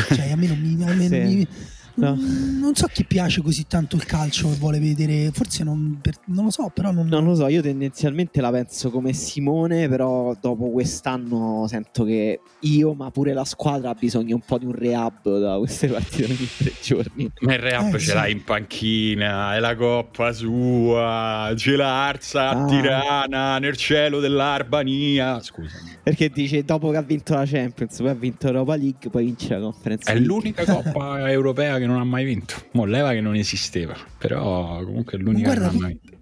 Cioè, 0.08 0.32
a 0.32 0.36
me 0.38 0.48
non 0.48 0.58
mi. 0.58 0.82
A 0.84 0.94
me 0.94 1.04
sì. 1.08 1.10
non, 1.10 1.28
mi 1.28 1.48
no. 1.96 2.18
non, 2.60 2.76
so 2.76 2.88
chi 2.88 3.06
piace 3.06 3.42
così 3.42 3.66
tanto 3.68 3.96
il 3.96 4.06
calcio 4.06 4.52
e 4.52 4.56
vuole 4.56 4.80
vedere, 4.80 5.32
forse 5.34 5.64
non, 5.64 6.00
per, 6.02 6.16
non 6.26 6.46
lo 6.46 6.52
so, 6.52 6.72
però 6.74 6.92
non... 6.92 7.08
non... 7.08 7.26
lo 7.26 7.36
so. 7.36 7.48
Io 7.48 7.62
tendenzialmente 7.62 8.42
la 8.42 8.52
penso 8.52 8.90
come 8.90 9.14
Simone, 9.14 9.90
però 9.90 10.36
dopo 10.40 10.70
quest'anno 10.70 11.66
sento 11.68 12.04
che 12.04 12.40
io, 12.60 12.94
ma 12.94 13.12
pure 13.12 13.34
la 13.34 13.46
squadra, 13.46 13.90
ha 13.90 13.96
bisogno 13.96 14.36
un 14.36 14.42
po' 14.46 14.58
di 14.58 14.66
un 14.66 14.74
rehab 14.74 15.40
da 15.40 15.58
queste 15.58 15.88
partite 15.88 16.26
ogni 16.26 16.48
tre 16.58 16.72
giorni. 16.82 17.32
Ma 17.42 17.54
il 17.54 17.60
rehab 17.60 17.94
eh, 17.94 18.00
ce 18.00 18.10
sì. 18.10 18.14
l'ha 18.14 18.28
in 18.28 18.44
panchina, 18.44 19.56
è 19.56 19.60
la 19.60 19.76
coppa 19.76 20.32
sua, 20.32 21.52
ce 21.56 21.76
l'ha 21.76 22.08
Arsa 22.08 22.50
a 22.50 22.64
ah. 22.64 22.66
Tirana, 22.66 23.60
nel 23.60 23.76
cielo 23.76 24.20
dell'Arbania. 24.20 25.40
Scusa 25.42 25.56
scusami. 25.56 25.98
Perché 26.04 26.30
dice 26.30 26.64
dopo 26.64 26.92
che 26.92 26.98
ha 26.98 27.02
vinto 27.02 27.34
la 27.34 27.46
Champions, 27.46 27.98
poi 27.98 28.10
ha 28.10 28.14
vinto 28.14 28.48
Europa 28.48 28.76
League, 28.76 29.10
poi 29.10 29.26
vince 29.26 29.54
la 29.54 29.60
Conference 29.62 30.10
È 30.10 30.14
League. 30.14 30.28
l'unica 30.28 30.66
Coppa 30.66 31.30
europea 31.32 31.78
che 31.78 31.85
non 31.86 32.00
ha 32.00 32.04
mai 32.04 32.26
vinto. 32.26 32.56
Mo 32.72 32.86
leva 32.86 33.12
che 33.12 33.22
non 33.22 33.36
esisteva, 33.36 33.96
però 34.18 34.84
comunque 34.84 35.18
è 35.18 35.22
l'unica 35.22 35.54
guarda, 35.54 35.70
che 35.70 35.74
non 35.74 35.84
ha 35.84 35.88
mai 35.88 36.00
vinto. 36.02 36.18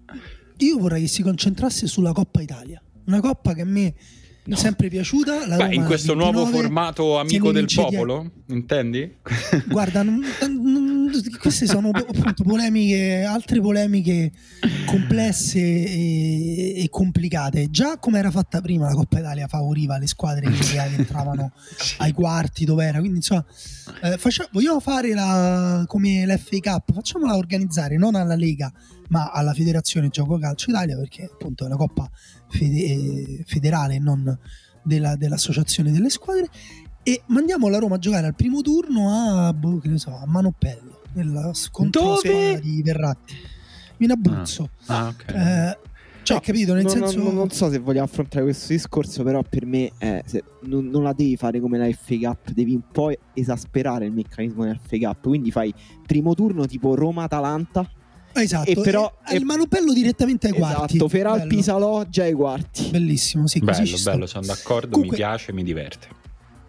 Io 0.58 0.78
vorrei 0.78 1.02
che 1.02 1.08
si 1.08 1.22
concentrasse 1.22 1.86
sulla 1.86 2.12
Coppa 2.12 2.40
Italia. 2.40 2.82
Una 3.06 3.20
coppa 3.20 3.52
che 3.52 3.60
a 3.60 3.66
me 3.66 3.94
No. 4.46 4.56
sempre 4.56 4.88
piaciuta. 4.88 5.46
La 5.46 5.56
Beh, 5.56 5.74
in 5.74 5.84
questo 5.84 6.14
29, 6.14 6.32
nuovo 6.32 6.46
formato 6.50 7.18
amico 7.18 7.50
del 7.50 7.66
popolo, 7.72 8.30
di... 8.44 8.54
intendi? 8.54 9.16
Guarda, 9.66 10.02
non, 10.02 10.22
non, 10.40 11.10
queste 11.40 11.66
sono 11.66 11.88
appunto 11.94 12.44
polemiche, 12.44 13.22
altre 13.22 13.60
polemiche 13.60 14.32
complesse 14.84 15.60
e, 15.60 16.82
e 16.82 16.88
complicate. 16.90 17.70
Già 17.70 17.98
come 17.98 18.18
era 18.18 18.30
fatta 18.30 18.60
prima 18.60 18.86
la 18.86 18.94
Coppa 18.94 19.18
Italia 19.18 19.46
favoriva 19.46 19.96
le 19.96 20.06
squadre 20.06 20.50
che 20.50 20.76
entravano 20.96 21.52
ai 21.98 22.12
quarti 22.12 22.66
dove 22.66 22.84
era. 22.84 22.98
Quindi 22.98 23.16
insomma, 23.16 23.44
eh, 24.02 24.18
facciamo, 24.18 24.50
vogliamo 24.52 24.80
fare 24.80 25.14
la, 25.14 25.84
come 25.86 26.26
l'FA 26.26 26.58
Cup, 26.60 26.92
facciamola 26.92 27.36
organizzare 27.36 27.96
non 27.96 28.14
alla 28.14 28.36
Lega 28.36 28.70
ma 29.08 29.30
alla 29.30 29.52
Federazione 29.52 30.08
Gioco 30.08 30.38
Calcio 30.38 30.70
Italia 30.70 30.96
perché 30.96 31.24
appunto 31.24 31.64
è 31.64 31.66
una 31.66 31.76
coppa 31.76 32.08
fede- 32.48 33.42
federale 33.46 33.98
non 33.98 34.38
della, 34.82 35.16
dell'associazione 35.16 35.90
delle 35.90 36.10
squadre 36.10 36.48
e 37.02 37.22
mandiamo 37.26 37.68
la 37.68 37.78
Roma 37.78 37.96
a 37.96 37.98
giocare 37.98 38.26
al 38.26 38.34
primo 38.34 38.60
turno 38.60 39.10
a, 39.10 39.52
boh, 39.52 39.78
che 39.78 39.88
ne 39.88 39.98
so, 39.98 40.16
a 40.16 40.26
Manoppello 40.26 41.02
nella 41.12 41.52
scontro 41.54 42.18
di 42.60 42.82
Verratti 42.82 43.34
in 43.98 44.10
Abruzzo 44.10 44.70
ah. 44.86 45.06
Ah, 45.06 45.08
okay. 45.08 45.70
eh, 45.70 45.78
cioè, 46.24 46.36
no, 46.36 46.42
capito? 46.42 46.72
Nel 46.72 46.84
no, 46.84 46.88
senso... 46.88 47.22
No, 47.22 47.30
non 47.30 47.50
so 47.50 47.70
se 47.70 47.78
vogliamo 47.78 48.06
affrontare 48.06 48.44
questo 48.44 48.72
discorso, 48.72 49.22
però 49.22 49.42
per 49.42 49.66
me 49.66 49.92
eh, 49.98 50.24
non, 50.62 50.86
non, 50.86 51.02
la 51.02 51.12
devi 51.12 51.36
fare 51.36 51.60
come 51.60 51.76
la 51.76 51.86
FA 51.92 52.16
Cup, 52.16 52.50
devi 52.52 52.72
un 52.72 52.82
po' 52.90 53.12
esasperare 53.34 54.06
il 54.06 54.12
meccanismo 54.12 54.64
della 54.64 54.78
FA 54.82 54.96
Cup. 54.96 55.20
Quindi 55.20 55.50
fai 55.50 55.72
primo 56.06 56.34
turno 56.34 56.64
tipo 56.66 56.94
Roma-Atalanta. 56.94 57.88
Esatto, 58.34 58.70
e 58.70 58.74
però 58.74 59.12
e, 59.26 59.36
il 59.36 59.44
Manopello 59.44 59.92
direttamente 59.92 60.48
ai 60.48 60.54
esatto, 60.54 60.74
quarti. 60.74 60.96
Esatto, 60.96 61.08
Feral 61.08 61.46
Pisalò 61.46 62.04
già 62.08 62.24
ai 62.24 62.32
quarti. 62.32 62.88
Bellissimo, 62.90 63.46
sì, 63.46 63.60
bello, 63.60 63.78
così 63.78 64.02
bello, 64.02 64.26
sono 64.26 64.44
d'accordo, 64.44 64.88
Comunque, 64.90 65.16
mi 65.16 65.22
piace, 65.22 65.52
mi 65.52 65.62
diverte. 65.62 66.08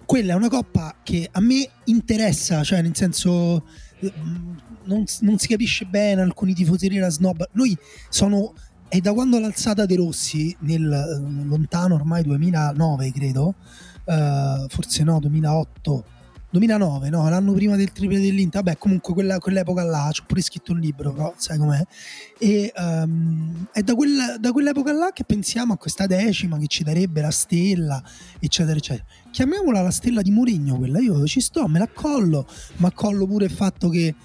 Quella 0.06 0.34
è 0.34 0.36
una 0.36 0.50
coppa 0.50 0.96
che 1.02 1.28
a 1.32 1.42
me 1.42 1.68
interessa, 1.86 2.64
cioè 2.64 2.82
nel 2.82 2.96
senso 2.96 3.66
mm, 4.06 4.56
non, 4.84 5.04
non 5.22 5.38
si 5.40 5.48
capisce 5.48 5.86
bene, 5.86 6.22
alcuni 6.22 6.54
tifoserie 6.54 7.00
la 7.00 7.10
snob. 7.10 7.50
Noi 7.54 7.76
sono 8.10 8.54
è 8.88 9.00
da 9.00 9.14
quando 9.14 9.40
l'alzata 9.40 9.86
dei 9.86 9.98
Rossi 9.98 10.56
nel 10.60 10.92
eh, 10.92 11.46
lontano 11.48 11.96
ormai 11.96 12.24
2009 12.24 13.12
credo 13.12 13.56
uh, 14.06 14.68
forse 14.68 15.04
no 15.04 15.20
2008 15.20 16.06
2009 16.56 17.10
no? 17.10 17.30
L'anno 17.30 17.54
prima 17.54 17.76
del 17.76 17.92
triple 17.92 18.20
dell'Inter. 18.20 18.64
Vabbè 18.64 18.78
comunque 18.78 19.14
quella, 19.14 19.40
quell'epoca 19.40 19.84
là 19.84 20.10
ci 20.12 20.22
ho 20.22 20.24
pure 20.26 20.42
scritto 20.42 20.72
un 20.72 20.80
libro 20.80 21.12
però 21.12 21.34
sai 21.38 21.58
com'è. 21.58 21.82
E 22.40 22.72
um, 22.76 23.68
è 23.72 23.82
da, 23.82 23.96
quella, 23.96 24.38
da, 24.38 24.52
quell'epoca 24.52 24.94
là 24.94 25.12
che 25.12 25.24
pensiamo 25.24 25.74
a 25.74 25.78
questa 25.78 26.06
decima 26.06 26.58
che 26.58 26.68
ci 26.68 26.84
darebbe 26.84 27.22
la 27.22 27.32
stella 27.32 28.02
eccetera 28.40 28.78
eccetera. 28.78 29.06
Chiamiamola 29.32 29.82
la 29.82 29.92
stella 29.92 30.22
di 30.22 30.32
Mourinho 30.32 30.78
quella. 30.78 31.00
Io 31.00 31.26
ci 31.26 31.42
sto 31.42 31.68
me 31.68 31.80
la 31.80 31.90
collo 31.94 32.48
ma 32.78 32.92
collo 32.92 33.26
pure 33.26 33.46
il 33.46 33.52
fatto 33.52 33.90
che 33.90 34.16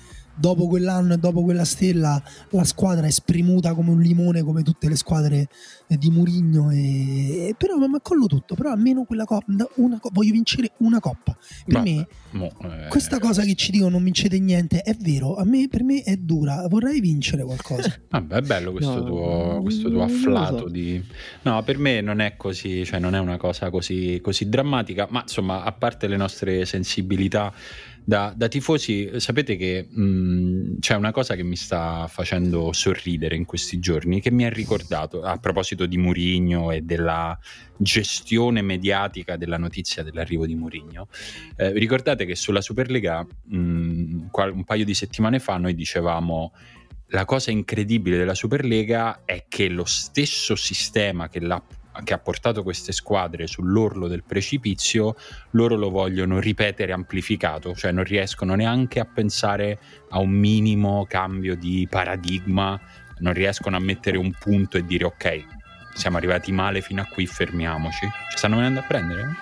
dopo 0.40 0.66
quell'anno 0.66 1.14
e 1.14 1.18
dopo 1.18 1.42
quella 1.42 1.64
stella 1.64 2.20
la 2.48 2.64
squadra 2.64 3.06
è 3.06 3.10
spremuta 3.10 3.74
come 3.74 3.90
un 3.90 4.00
limone 4.00 4.42
come 4.42 4.62
tutte 4.62 4.88
le 4.88 4.96
squadre 4.96 5.48
di 5.86 6.10
Murigno 6.10 6.70
e... 6.70 7.54
però 7.58 7.76
mi 7.76 7.98
collo 8.02 8.26
tutto 8.26 8.54
però 8.54 8.70
almeno 8.70 9.04
quella 9.04 9.24
coppa 9.24 9.52
una, 9.76 9.98
voglio 10.12 10.32
vincere 10.32 10.72
una 10.78 10.98
coppa 10.98 11.36
per 11.66 11.74
Ma, 11.74 11.82
me 11.82 12.06
mo, 12.30 12.50
eh... 12.62 12.86
questa 12.88 13.18
cosa 13.18 13.42
che 13.42 13.54
ci 13.54 13.70
dicono 13.70 13.90
non 13.90 14.04
vincete 14.04 14.38
niente 14.38 14.80
è 14.82 14.94
vero 14.94 15.36
a 15.36 15.44
me, 15.44 15.68
per 15.68 15.82
me 15.82 16.02
è 16.02 16.16
dura 16.16 16.66
vorrei 16.68 17.00
vincere 17.00 17.44
qualcosa 17.44 17.92
vabbè 18.08 18.36
è 18.36 18.40
bello 18.40 18.72
questo 18.72 19.00
no, 19.00 19.04
tuo, 19.04 19.58
questo 19.62 19.90
tuo 19.90 20.02
afflato 20.02 20.58
so. 20.58 20.68
di 20.68 21.04
no 21.42 21.62
per 21.62 21.76
me 21.76 22.00
non 22.00 22.20
è 22.20 22.36
così 22.36 22.84
cioè 22.86 22.98
non 22.98 23.14
è 23.14 23.18
una 23.18 23.36
cosa 23.36 23.68
così, 23.68 24.20
così 24.22 24.48
drammatica 24.48 25.06
ma 25.10 25.20
insomma 25.22 25.64
a 25.64 25.72
parte 25.72 26.06
le 26.06 26.16
nostre 26.16 26.64
sensibilità 26.64 27.52
da, 28.10 28.34
da 28.36 28.48
tifosi, 28.48 29.08
sapete 29.20 29.54
che 29.54 29.86
mh, 29.88 30.80
c'è 30.80 30.96
una 30.96 31.12
cosa 31.12 31.36
che 31.36 31.44
mi 31.44 31.54
sta 31.54 32.08
facendo 32.08 32.72
sorridere 32.72 33.36
in 33.36 33.44
questi 33.44 33.78
giorni, 33.78 34.20
che 34.20 34.32
mi 34.32 34.44
ha 34.44 34.48
ricordato 34.48 35.22
a 35.22 35.38
proposito 35.38 35.86
di 35.86 35.96
Murigno 35.96 36.72
e 36.72 36.80
della 36.80 37.38
gestione 37.76 38.62
mediatica 38.62 39.36
della 39.36 39.58
notizia 39.58 40.02
dell'arrivo 40.02 40.44
di 40.44 40.56
Murigno. 40.56 41.06
Eh, 41.54 41.70
ricordate 41.74 42.24
che 42.26 42.34
sulla 42.34 42.60
Superlega 42.60 43.24
mh, 43.44 44.28
un 44.32 44.64
paio 44.64 44.84
di 44.84 44.94
settimane 44.94 45.38
fa 45.38 45.56
noi 45.58 45.76
dicevamo 45.76 46.52
la 47.12 47.24
cosa 47.24 47.52
incredibile 47.52 48.16
della 48.16 48.34
Superlega 48.34 49.22
è 49.24 49.44
che 49.46 49.68
lo 49.68 49.84
stesso 49.84 50.56
sistema 50.56 51.28
che 51.28 51.38
l'ha 51.38 51.62
che 52.02 52.14
ha 52.14 52.18
portato 52.18 52.62
queste 52.62 52.92
squadre 52.92 53.46
sull'orlo 53.46 54.08
del 54.08 54.22
precipizio, 54.24 55.16
loro 55.50 55.76
lo 55.76 55.90
vogliono 55.90 56.38
ripetere 56.38 56.92
amplificato, 56.92 57.74
cioè 57.74 57.92
non 57.92 58.04
riescono 58.04 58.54
neanche 58.54 59.00
a 59.00 59.04
pensare 59.04 59.78
a 60.10 60.18
un 60.18 60.30
minimo 60.30 61.06
cambio 61.08 61.56
di 61.56 61.86
paradigma, 61.88 62.78
non 63.18 63.32
riescono 63.32 63.76
a 63.76 63.80
mettere 63.80 64.16
un 64.16 64.32
punto 64.38 64.76
e 64.76 64.84
dire 64.84 65.04
ok, 65.04 65.44
siamo 65.94 66.16
arrivati 66.16 66.52
male 66.52 66.80
fino 66.80 67.02
a 67.02 67.04
qui, 67.04 67.26
fermiamoci. 67.26 68.06
Ci 68.30 68.38
stanno 68.38 68.56
venendo 68.56 68.80
a 68.80 68.84
prendere? 68.84 69.36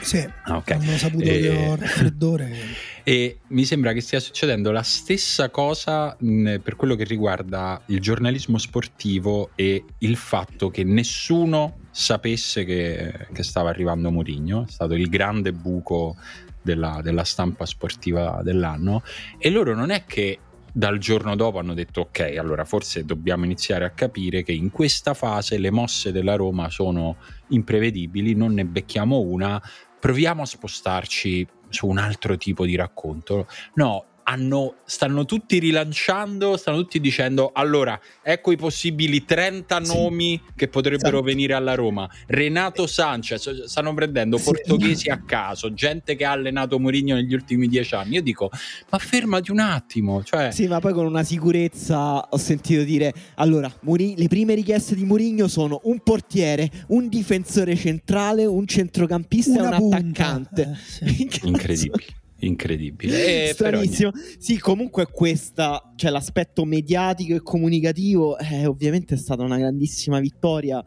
Sì, 0.00 0.26
ah, 0.44 0.56
okay. 0.56 0.78
hanno 0.78 0.96
saputo 0.96 1.24
e... 1.24 1.40
che 1.40 1.48
ho 1.48 1.76
raffreddore. 1.76 2.56
E 3.02 3.38
mi 3.48 3.64
sembra 3.64 3.92
che 3.92 4.00
stia 4.00 4.20
succedendo 4.20 4.70
la 4.70 4.82
stessa 4.82 5.50
cosa 5.50 6.14
mh, 6.18 6.56
per 6.58 6.76
quello 6.76 6.94
che 6.94 7.04
riguarda 7.04 7.80
il 7.86 8.00
giornalismo 8.00 8.58
sportivo 8.58 9.50
e 9.54 9.84
il 9.98 10.16
fatto 10.16 10.70
che 10.70 10.84
nessuno 10.84 11.78
sapesse 11.90 12.64
che, 12.64 13.28
che 13.32 13.42
stava 13.42 13.70
arrivando 13.70 14.10
Mourinho. 14.10 14.64
È 14.66 14.70
stato 14.70 14.94
il 14.94 15.08
grande 15.08 15.52
buco 15.52 16.16
della, 16.60 17.00
della 17.02 17.24
stampa 17.24 17.64
sportiva 17.66 18.40
dell'anno. 18.42 19.02
E 19.38 19.50
loro 19.50 19.74
non 19.74 19.90
è 19.90 20.04
che 20.04 20.38
dal 20.72 20.98
giorno 20.98 21.34
dopo 21.34 21.58
hanno 21.58 21.74
detto 21.74 22.02
ok, 22.02 22.36
allora 22.38 22.64
forse 22.64 23.04
dobbiamo 23.04 23.44
iniziare 23.44 23.84
a 23.84 23.90
capire 23.90 24.42
che 24.42 24.52
in 24.52 24.70
questa 24.70 25.14
fase 25.14 25.58
le 25.58 25.70
mosse 25.70 26.12
della 26.12 26.36
Roma 26.36 26.70
sono 26.70 27.16
imprevedibili, 27.48 28.34
non 28.34 28.52
ne 28.52 28.64
becchiamo 28.64 29.18
una, 29.18 29.60
proviamo 29.98 30.42
a 30.42 30.46
spostarci 30.46 31.46
su 31.68 31.86
un 31.86 31.98
altro 31.98 32.36
tipo 32.36 32.64
di 32.64 32.76
racconto. 32.76 33.46
No, 33.74 34.04
hanno, 34.28 34.76
stanno 34.84 35.24
tutti 35.24 35.58
rilanciando, 35.58 36.56
stanno 36.58 36.78
tutti 36.78 37.00
dicendo 37.00 37.50
allora 37.54 37.98
ecco 38.22 38.52
i 38.52 38.56
possibili 38.56 39.24
30 39.24 39.84
sì. 39.84 39.94
nomi 39.94 40.42
che 40.54 40.68
potrebbero 40.68 41.16
esatto. 41.16 41.22
venire 41.22 41.54
alla 41.54 41.74
Roma. 41.74 42.08
Renato 42.26 42.86
Sanchez, 42.86 43.64
stanno 43.64 43.94
prendendo 43.94 44.36
sì. 44.36 44.44
portoghesi 44.44 45.08
a 45.08 45.22
caso, 45.24 45.72
gente 45.72 46.14
che 46.14 46.26
ha 46.26 46.32
allenato 46.32 46.78
Mourinho 46.78 47.14
negli 47.14 47.32
ultimi 47.32 47.68
dieci 47.68 47.94
anni. 47.94 48.16
Io 48.16 48.22
dico 48.22 48.50
ma 48.90 48.98
fermati 48.98 49.50
un 49.50 49.60
attimo. 49.60 50.22
Cioè... 50.22 50.50
Sì, 50.50 50.66
ma 50.66 50.78
poi 50.78 50.92
con 50.92 51.06
una 51.06 51.24
sicurezza 51.24 52.28
ho 52.28 52.36
sentito 52.36 52.82
dire 52.82 53.14
allora 53.36 53.72
Muri- 53.80 54.14
le 54.16 54.28
prime 54.28 54.54
richieste 54.54 54.94
di 54.94 55.04
Mourinho 55.04 55.48
sono 55.48 55.80
un 55.84 56.00
portiere, 56.00 56.70
un 56.88 57.08
difensore 57.08 57.76
centrale, 57.76 58.44
un 58.44 58.66
centrocampista 58.66 59.62
una 59.62 59.70
e 59.70 59.72
un 59.72 59.78
punta. 59.78 59.96
attaccante. 59.96 60.62
Eh, 60.62 61.06
sì. 61.06 61.28
Incredibile 61.44 62.26
incredibile. 62.40 63.48
Eh, 63.48 63.52
Stranissimo. 63.52 64.10
Però... 64.10 64.24
Sì, 64.38 64.58
comunque 64.58 65.06
questa, 65.10 65.92
cioè 65.96 66.10
l'aspetto 66.10 66.64
mediatico 66.64 67.34
e 67.34 67.42
comunicativo, 67.42 68.38
eh, 68.38 68.66
ovviamente 68.66 69.14
è 69.14 69.18
stata 69.18 69.42
una 69.42 69.58
grandissima 69.58 70.20
vittoria 70.20 70.84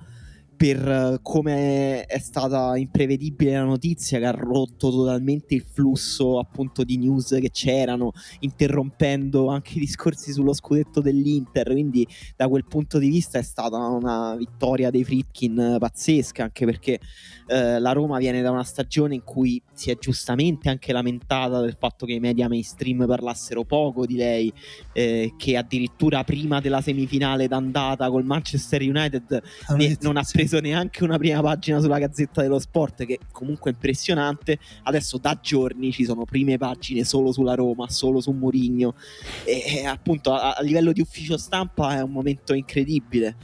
per 0.62 0.88
eh, 0.88 1.20
come 1.24 2.06
è 2.06 2.20
stata 2.20 2.78
imprevedibile 2.78 3.54
la 3.54 3.64
notizia 3.64 4.20
che 4.20 4.26
ha 4.28 4.32
rotto 4.32 4.92
totalmente 4.92 5.56
il 5.56 5.64
flusso 5.64 6.38
appunto 6.38 6.84
di 6.84 6.98
news 6.98 7.36
che 7.42 7.50
c'erano, 7.50 8.12
interrompendo 8.42 9.48
anche 9.48 9.78
i 9.78 9.80
discorsi 9.80 10.32
sullo 10.32 10.54
scudetto 10.54 11.02
dell'Inter. 11.02 11.72
Quindi, 11.72 12.08
da 12.36 12.48
quel 12.48 12.66
punto 12.66 13.00
di 13.00 13.10
vista, 13.10 13.40
è 13.40 13.42
stata 13.42 13.78
una 13.78 14.36
vittoria 14.36 14.92
dei 14.92 15.04
Fritkin 15.04 15.78
pazzesca, 15.80 16.44
anche 16.44 16.66
perché 16.66 17.00
eh, 17.52 17.80
la 17.80 17.92
Roma 17.92 18.18
viene 18.18 18.42
da 18.42 18.50
una 18.50 18.64
stagione 18.64 19.14
in 19.14 19.24
cui 19.26 19.62
si 19.74 19.92
è 19.92 19.98
giustamente 19.98 20.70
anche 20.70 20.94
lamentata 20.94 21.60
del 21.60 21.76
fatto 21.78 22.06
che 22.06 22.14
i 22.14 22.20
media 22.22 22.48
mainstream 22.48 23.06
parlassero 23.06 23.66
poco 23.66 24.06
di 24.06 24.16
lei, 24.16 24.54
eh, 24.94 25.34
che 25.38 25.58
addirittura 25.58 26.24
prima 26.24 26.62
della 26.62 26.80
semifinale 26.80 27.50
d'andata 27.50 28.10
col 28.10 28.24
Manchester 28.24 28.82
United 28.82 29.42
ne, 29.76 29.98
non 30.00 30.16
ha 30.16 30.26
preso 30.32 30.60
neanche 30.60 31.04
una 31.04 31.18
prima 31.18 31.42
pagina 31.42 31.82
sulla 31.82 32.00
Gazzetta 32.00 32.42
dello 32.42 32.60
Sport, 32.60 33.06
che 33.06 33.20
comunque 33.34 33.72
è 33.72 33.74
impressionante. 33.74 34.58
Adesso 34.84 35.18
da 35.18 35.38
giorni 35.42 35.92
ci 35.92 36.06
sono 36.06 36.24
prime 36.24 36.58
pagine 36.58 37.04
solo 37.04 37.34
sulla 37.34 37.56
Roma, 37.56 37.90
solo 37.90 38.22
su 38.22 38.32
Mourinho. 38.32 38.96
E, 39.44 39.64
e 39.66 39.86
appunto 39.86 40.32
a, 40.34 40.54
a, 40.54 40.62
livello 40.62 40.94
di 40.94 41.02
ufficio 41.02 41.38
stampa 41.38 41.98
è 41.98 42.02
un 42.02 42.12
momento 42.12 42.54
incredibile. 42.54 43.36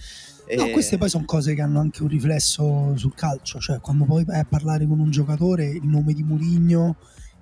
No, 0.56 0.70
queste 0.70 0.98
poi 0.98 1.10
sono 1.10 1.26
cose 1.26 1.54
che 1.54 1.62
hanno 1.62 1.80
anche 1.80 2.04
un 2.04 2.10
riflesso 2.10 2.96
sul 2.96 3.14
calcio, 3.14 3.60
cioè 3.60 3.80
quando 3.80 4.06
poi 4.06 4.24
vai 4.24 4.40
a 4.40 4.46
parlare 4.46 4.88
con 4.88 5.00
un 5.00 5.12
giocatore, 5.12 5.66
il 5.66 5.86
nome 5.86 6.14
di 6.14 6.24
Mourinho, 6.24 6.96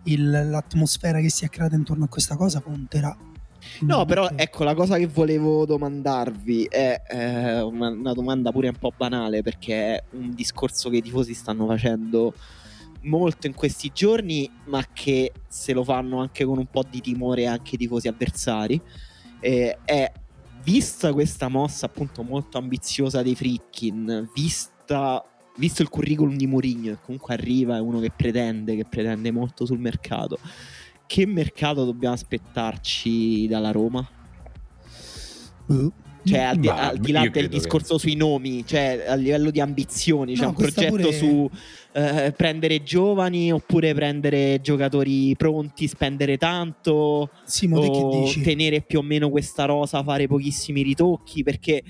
il, 0.04 0.30
l'atmosfera 0.50 1.20
che 1.20 1.30
si 1.30 1.46
è 1.46 1.50
creata 1.50 1.76
intorno 1.76 2.06
a 2.06 2.08
questa 2.08 2.36
cosa 2.36 2.62
conterà 2.62 3.16
No, 3.82 4.06
però 4.06 4.30
ecco, 4.36 4.64
la 4.64 4.74
cosa 4.74 4.98
che 4.98 5.08
volevo 5.08 5.66
domandarvi 5.66 6.66
è 6.70 7.02
eh, 7.10 7.62
una, 7.62 7.90
una, 7.90 8.14
domanda 8.14 8.52
pure 8.52 8.70
un 8.70 8.76
po' 8.76 8.94
banale 8.96 9.42
perché 9.42 9.96
è 9.96 10.04
un 10.12 10.34
discorso 10.34 10.90
che 10.90 10.98
i 10.98 11.02
tifosi 11.02 11.34
stanno 11.34 11.66
facendo 11.66 12.34
molto 13.02 13.48
in 13.48 13.54
questi 13.54 13.92
giorni, 13.94 14.50
ma 14.66 14.84
che 14.94 15.32
se 15.48 15.74
lo 15.74 15.84
fanno 15.84 16.22
anche 16.22 16.46
con 16.46 16.58
un 16.58 16.68
po' 16.68 16.84
di 16.90 17.02
timore 17.02 17.48
anche 17.48 17.76
i 17.76 17.78
tifosi 17.78 18.08
avversari. 18.08 18.80
Eh, 19.40 19.78
è 19.84 20.12
vista 20.66 21.14
questa 21.14 21.48
mossa 21.48 21.86
appunto 21.86 22.24
molto 22.24 22.58
ambiziosa 22.58 23.22
dei 23.22 23.36
Frickin, 23.36 24.28
vista, 24.34 25.24
visto 25.58 25.84
il 25.84 25.90
curriculum 25.90 26.36
di 26.36 26.48
Mourinho, 26.48 26.96
che 26.96 27.00
comunque 27.06 27.36
arriva, 27.36 27.78
è 27.78 27.80
uno 27.80 28.00
che 28.00 28.12
pretende, 28.14 28.76
che 28.76 28.86
pretende 28.86 29.32
molto 29.32 29.66
sul 29.66 29.80
mercato. 29.80 30.40
Che 31.06 31.26
mercato 31.28 31.86
dobbiamo 31.86 32.16
aspettarci 32.16 33.48
dalla 33.48 33.72
Roma? 33.72 34.06
Uh. 35.68 35.92
Cioè, 36.26 36.40
al 36.40 36.58
di, 36.58 36.68
al 36.68 36.98
di 36.98 37.12
là 37.12 37.28
del 37.30 37.48
discorso 37.48 37.94
che... 37.94 38.00
sui 38.00 38.16
nomi, 38.16 38.66
cioè 38.66 39.06
a 39.08 39.14
livello 39.14 39.52
di 39.52 39.60
ambizioni, 39.60 40.34
c'è 40.34 40.42
no, 40.42 40.50
un 40.50 40.56
progetto 40.56 40.96
pure... 40.96 41.14
su 41.14 41.50
eh, 41.94 42.34
prendere 42.36 42.82
giovani 42.84 43.52
oppure 43.52 43.94
prendere 43.94 44.60
giocatori 44.62 45.36
pronti, 45.36 45.88
spendere 45.88 46.38
tanto, 46.38 47.30
Simo, 47.46 47.80
o 47.80 48.32
tenere 48.44 48.82
più 48.82 49.00
o 49.00 49.02
meno 49.04 49.30
questa 49.30 49.66
rosa, 49.66 50.04
fare 50.04 50.28
pochissimi 50.28 50.82
ritocchi, 50.82 51.44
perché 51.44 51.84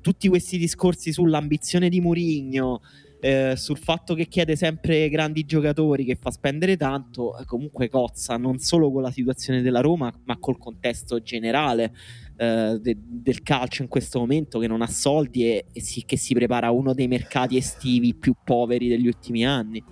tutti 0.00 0.28
questi 0.28 0.56
discorsi 0.56 1.12
sull'ambizione 1.12 1.88
di 1.88 2.00
Mourinho, 2.00 2.80
eh, 3.20 3.54
sul 3.56 3.78
fatto 3.78 4.14
che 4.14 4.26
chiede 4.26 4.56
sempre 4.56 5.08
grandi 5.08 5.44
giocatori, 5.44 6.04
che 6.04 6.16
fa 6.16 6.32
spendere 6.32 6.76
tanto, 6.76 7.38
eh, 7.38 7.44
comunque 7.44 7.88
cozza 7.88 8.36
non 8.36 8.58
solo 8.58 8.90
con 8.90 9.02
la 9.02 9.12
situazione 9.12 9.62
della 9.62 9.80
Roma, 9.80 10.12
ma 10.24 10.38
col 10.38 10.58
contesto 10.58 11.22
generale 11.22 11.92
eh, 12.36 12.78
de- 12.80 12.96
del 12.98 13.42
calcio 13.42 13.82
in 13.82 13.88
questo 13.88 14.18
momento 14.18 14.58
che 14.58 14.66
non 14.66 14.82
ha 14.82 14.86
soldi 14.86 15.44
e, 15.44 15.64
e 15.72 15.80
si- 15.80 16.04
che 16.04 16.16
si 16.16 16.34
prepara 16.34 16.68
a 16.68 16.70
uno 16.72 16.94
dei 16.94 17.08
mercati 17.08 17.56
estivi 17.56 18.14
più 18.14 18.34
poveri 18.44 18.88
degli 18.88 19.06
ultimi 19.06 19.46
anni. 19.46 19.82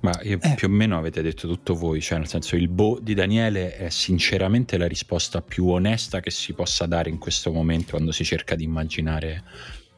Ma 0.00 0.12
io, 0.22 0.38
eh. 0.40 0.54
più 0.54 0.68
o 0.68 0.70
meno 0.70 0.96
avete 0.96 1.22
detto 1.22 1.48
tutto 1.48 1.74
voi, 1.74 2.00
cioè 2.00 2.18
nel 2.18 2.28
senso 2.28 2.54
il 2.54 2.68
boh 2.68 3.00
di 3.02 3.14
Daniele 3.14 3.76
è 3.76 3.88
sinceramente 3.88 4.78
la 4.78 4.86
risposta 4.86 5.42
più 5.42 5.66
onesta 5.66 6.20
che 6.20 6.30
si 6.30 6.52
possa 6.52 6.86
dare 6.86 7.10
in 7.10 7.18
questo 7.18 7.50
momento 7.50 7.90
quando 7.90 8.12
si 8.12 8.24
cerca 8.24 8.54
di 8.54 8.62
immaginare 8.64 9.42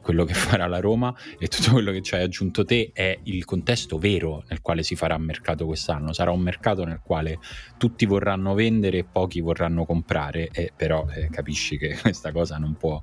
quello 0.01 0.25
che 0.25 0.33
farà 0.35 0.67
la 0.67 0.79
Roma 0.79 1.15
e 1.37 1.47
tutto 1.47 1.71
quello 1.71 1.91
che 1.91 2.01
ci 2.01 2.15
hai 2.15 2.23
aggiunto 2.23 2.65
te 2.65 2.91
è 2.93 3.17
il 3.23 3.45
contesto 3.45 3.97
vero 3.97 4.43
nel 4.49 4.61
quale 4.61 4.83
si 4.83 4.95
farà 4.95 5.17
mercato 5.17 5.65
quest'anno. 5.65 6.13
Sarà 6.13 6.31
un 6.31 6.41
mercato 6.41 6.83
nel 6.83 7.01
quale 7.03 7.39
tutti 7.77 8.05
vorranno 8.05 8.53
vendere 8.53 8.99
e 8.99 9.03
pochi 9.03 9.39
vorranno 9.39 9.85
comprare, 9.85 10.49
e 10.51 10.71
però 10.75 11.07
eh, 11.09 11.29
capisci 11.29 11.77
che 11.77 11.97
questa 12.01 12.31
cosa 12.31 12.57
non 12.57 12.75
può, 12.75 13.01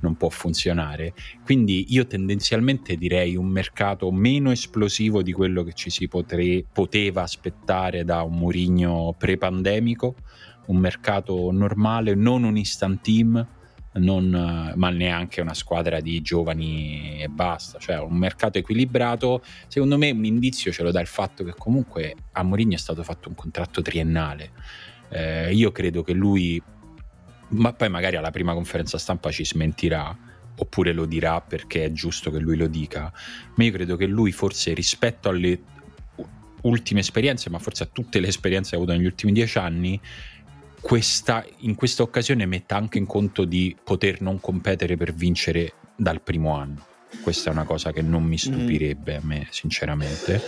non 0.00 0.16
può 0.16 0.28
funzionare. 0.28 1.12
Quindi 1.44 1.86
io 1.90 2.06
tendenzialmente 2.06 2.96
direi 2.96 3.36
un 3.36 3.46
mercato 3.46 4.10
meno 4.10 4.50
esplosivo 4.50 5.22
di 5.22 5.32
quello 5.32 5.62
che 5.62 5.74
ci 5.74 5.90
si 5.90 6.08
potre, 6.08 6.64
poteva 6.72 7.22
aspettare 7.22 8.04
da 8.04 8.22
un 8.22 8.36
Murigno 8.38 9.14
pre-pandemico, 9.18 10.14
un 10.66 10.76
mercato 10.76 11.50
normale, 11.50 12.14
non 12.14 12.44
un 12.44 12.56
instant 12.56 13.00
team 13.00 13.46
non, 13.94 14.72
ma 14.74 14.90
neanche 14.90 15.40
una 15.40 15.54
squadra 15.54 16.00
di 16.00 16.20
giovani 16.20 17.20
e 17.22 17.28
basta, 17.28 17.78
cioè 17.78 17.98
un 17.98 18.16
mercato 18.16 18.58
equilibrato. 18.58 19.42
Secondo 19.66 19.98
me 19.98 20.10
un 20.10 20.24
indizio 20.24 20.72
ce 20.72 20.82
lo 20.82 20.90
dà 20.90 21.00
il 21.00 21.06
fatto 21.06 21.44
che 21.44 21.54
comunque 21.56 22.14
a 22.32 22.42
Mourinho 22.42 22.74
è 22.74 22.78
stato 22.78 23.02
fatto 23.02 23.28
un 23.28 23.34
contratto 23.34 23.82
triennale. 23.82 24.50
Eh, 25.10 25.54
io 25.54 25.72
credo 25.72 26.02
che 26.02 26.12
lui, 26.12 26.62
ma 27.48 27.72
poi 27.72 27.88
magari 27.88 28.16
alla 28.16 28.30
prima 28.30 28.52
conferenza 28.52 28.98
stampa 28.98 29.30
ci 29.30 29.44
smentirà, 29.44 30.16
oppure 30.56 30.92
lo 30.92 31.06
dirà 31.06 31.40
perché 31.40 31.84
è 31.84 31.92
giusto 31.92 32.30
che 32.30 32.38
lui 32.38 32.56
lo 32.56 32.66
dica, 32.66 33.12
ma 33.54 33.64
io 33.64 33.72
credo 33.72 33.96
che 33.96 34.06
lui 34.06 34.32
forse 34.32 34.74
rispetto 34.74 35.28
alle 35.28 35.60
ultime 36.62 37.00
esperienze, 37.00 37.50
ma 37.50 37.58
forse 37.58 37.84
a 37.84 37.88
tutte 37.90 38.20
le 38.20 38.26
esperienze 38.26 38.70
che 38.70 38.76
ha 38.76 38.78
avuto 38.78 38.92
negli 38.92 39.06
ultimi 39.06 39.32
dieci 39.32 39.58
anni, 39.58 40.00
questa, 40.88 41.44
in 41.58 41.74
questa 41.74 42.02
occasione 42.02 42.46
metta 42.46 42.74
anche 42.74 42.96
in 42.96 43.04
conto 43.04 43.44
di 43.44 43.76
poter 43.84 44.22
non 44.22 44.40
competere 44.40 44.96
per 44.96 45.12
vincere 45.12 45.74
dal 45.94 46.22
primo 46.22 46.56
anno. 46.56 46.86
Questa 47.20 47.50
è 47.50 47.52
una 47.52 47.64
cosa 47.64 47.92
che 47.92 48.00
non 48.00 48.22
mi 48.22 48.36
mm. 48.36 48.36
stupirebbe 48.36 49.16
a 49.16 49.20
me, 49.22 49.46
sinceramente, 49.50 50.40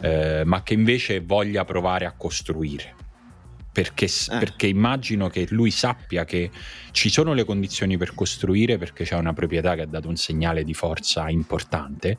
eh, 0.00 0.42
ma 0.44 0.62
che 0.62 0.74
invece 0.74 1.20
voglia 1.20 1.64
provare 1.64 2.04
a 2.06 2.12
costruire. 2.12 2.94
Perché, 3.72 4.04
eh. 4.04 4.38
perché, 4.38 4.68
immagino 4.68 5.28
che 5.28 5.48
lui 5.50 5.72
sappia 5.72 6.24
che 6.24 6.52
ci 6.92 7.10
sono 7.10 7.32
le 7.32 7.44
condizioni 7.44 7.96
per 7.96 8.14
costruire 8.14 8.78
perché 8.78 9.02
c'è 9.02 9.16
una 9.16 9.32
proprietà 9.32 9.74
che 9.74 9.82
ha 9.82 9.86
dato 9.86 10.08
un 10.08 10.16
segnale 10.16 10.62
di 10.62 10.74
forza 10.74 11.28
importante 11.28 12.16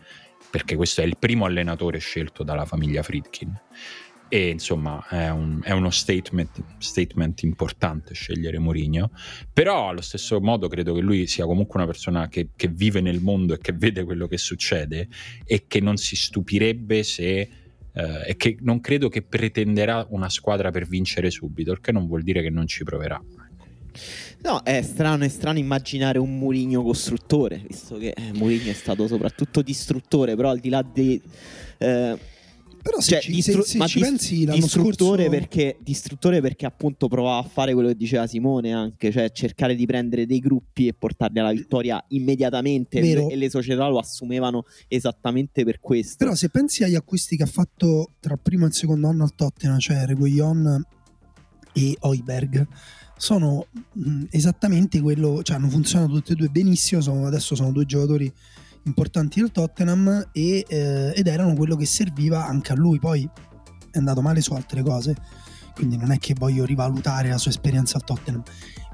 perché 0.49 0.75
questo 0.75 1.01
è 1.01 1.05
il 1.05 1.17
primo 1.17 1.45
allenatore 1.45 1.99
scelto 1.99 2.43
dalla 2.43 2.65
famiglia 2.65 3.03
Friedkin 3.03 3.53
e 4.33 4.47
insomma 4.47 5.05
è, 5.09 5.27
un, 5.27 5.59
è 5.61 5.71
uno 5.71 5.89
statement, 5.89 6.63
statement, 6.77 7.43
importante 7.43 8.13
scegliere 8.13 8.59
Mourinho. 8.59 9.11
Però 9.51 9.89
allo 9.89 9.99
stesso 9.99 10.39
modo 10.39 10.69
credo 10.69 10.93
che 10.93 11.01
lui 11.01 11.27
sia 11.27 11.43
comunque 11.43 11.81
una 11.81 11.85
persona 11.85 12.29
che, 12.29 12.51
che, 12.55 12.69
vive 12.69 13.01
nel 13.01 13.19
mondo 13.19 13.53
e 13.53 13.57
che 13.57 13.73
vede 13.73 14.05
quello 14.05 14.27
che 14.27 14.37
succede 14.37 15.09
e 15.43 15.65
che 15.67 15.81
non 15.81 15.97
si 15.97 16.15
stupirebbe 16.15 17.03
se 17.03 17.39
eh, 17.93 18.23
e 18.25 18.37
che 18.37 18.55
non 18.61 18.79
credo 18.79 19.09
che 19.09 19.21
pretenderà 19.21 20.07
una 20.11 20.29
squadra 20.29 20.71
per 20.71 20.87
vincere 20.87 21.29
subito 21.29 21.73
il 21.73 21.81
che 21.81 21.91
non 21.91 22.07
vuol 22.07 22.23
dire 22.23 22.41
che 22.41 22.49
non 22.49 22.67
ci 22.67 22.85
proverà. 22.85 23.21
No, 24.43 24.63
è 24.63 24.81
strano, 24.81 25.25
è 25.25 25.27
strano 25.27 25.59
immaginare 25.59 26.19
un 26.19 26.37
Murigno 26.37 26.83
costruttore, 26.83 27.65
visto 27.67 27.97
che 27.97 28.13
eh, 28.15 28.31
Murigno 28.31 28.71
è 28.71 28.75
stato 28.75 29.07
soprattutto 29.07 29.61
distruttore, 29.61 30.37
però 30.37 30.51
al 30.51 30.59
di 30.59 30.69
là 30.69 30.81
di... 30.81 31.21
Eh, 31.79 32.39
però 32.81 32.99
se, 32.99 33.11
cioè, 33.11 33.21
ci, 33.21 33.31
distru- 33.31 33.63
se, 33.63 33.79
se 33.79 33.87
ci 33.87 33.99
pensi 33.99 34.45
l'anno 34.45 34.59
distruttore 34.59 35.23
scorso... 35.23 35.39
perché, 35.39 35.77
distruttore 35.81 36.41
perché 36.41 36.65
appunto 36.65 37.07
provava 37.07 37.37
a 37.37 37.47
fare 37.47 37.73
quello 37.73 37.89
che 37.89 37.95
diceva 37.95 38.27
Simone 38.27 38.73
anche, 38.73 39.11
cioè 39.11 39.31
cercare 39.31 39.75
di 39.75 39.85
prendere 39.85 40.25
dei 40.25 40.39
gruppi 40.39 40.87
e 40.87 40.93
portarli 40.93 41.39
alla 41.39 41.51
vittoria 41.51 42.03
immediatamente 42.09 42.99
Vero. 43.01 43.29
e 43.29 43.35
le 43.35 43.49
società 43.49 43.87
lo 43.87 43.99
assumevano 43.99 44.65
esattamente 44.87 45.63
per 45.63 45.79
questo. 45.79 46.15
Però 46.17 46.35
se 46.35 46.49
pensi 46.49 46.83
agli 46.83 46.95
acquisti 46.95 47.37
che 47.37 47.43
ha 47.43 47.47
fatto 47.47 48.13
tra 48.19 48.33
il 48.33 48.39
primo 48.41 48.65
e 48.65 48.69
il 48.69 48.73
secondo 48.73 49.07
anno 49.07 49.23
al 49.23 49.35
Tottenham, 49.35 49.79
cioè 49.79 50.05
Reguillon 50.05 50.83
e 51.73 51.95
Oiberg, 51.99 52.67
sono 53.15 53.67
mh, 53.93 54.23
esattamente 54.31 54.99
quello, 54.99 55.43
cioè 55.43 55.57
hanno 55.57 55.69
funzionato 55.69 56.13
tutti 56.13 56.31
e 56.31 56.35
due 56.35 56.47
benissimo, 56.47 57.01
sono, 57.01 57.27
adesso 57.27 57.53
sono 57.53 57.71
due 57.71 57.85
giocatori 57.85 58.31
importanti 58.83 59.39
del 59.39 59.51
Tottenham 59.51 60.29
e, 60.31 60.65
eh, 60.67 61.13
ed 61.15 61.27
erano 61.27 61.53
quello 61.55 61.75
che 61.75 61.85
serviva 61.85 62.45
anche 62.45 62.71
a 62.71 62.75
lui. 62.75 62.99
Poi 62.99 63.27
è 63.91 63.97
andato 63.97 64.21
male 64.21 64.41
su 64.41 64.53
altre 64.53 64.81
cose, 64.81 65.15
quindi 65.73 65.97
non 65.97 66.11
è 66.11 66.17
che 66.17 66.33
voglio 66.37 66.65
rivalutare 66.65 67.29
la 67.29 67.37
sua 67.37 67.51
esperienza 67.51 67.97
al 67.97 68.03
Tottenham, 68.03 68.43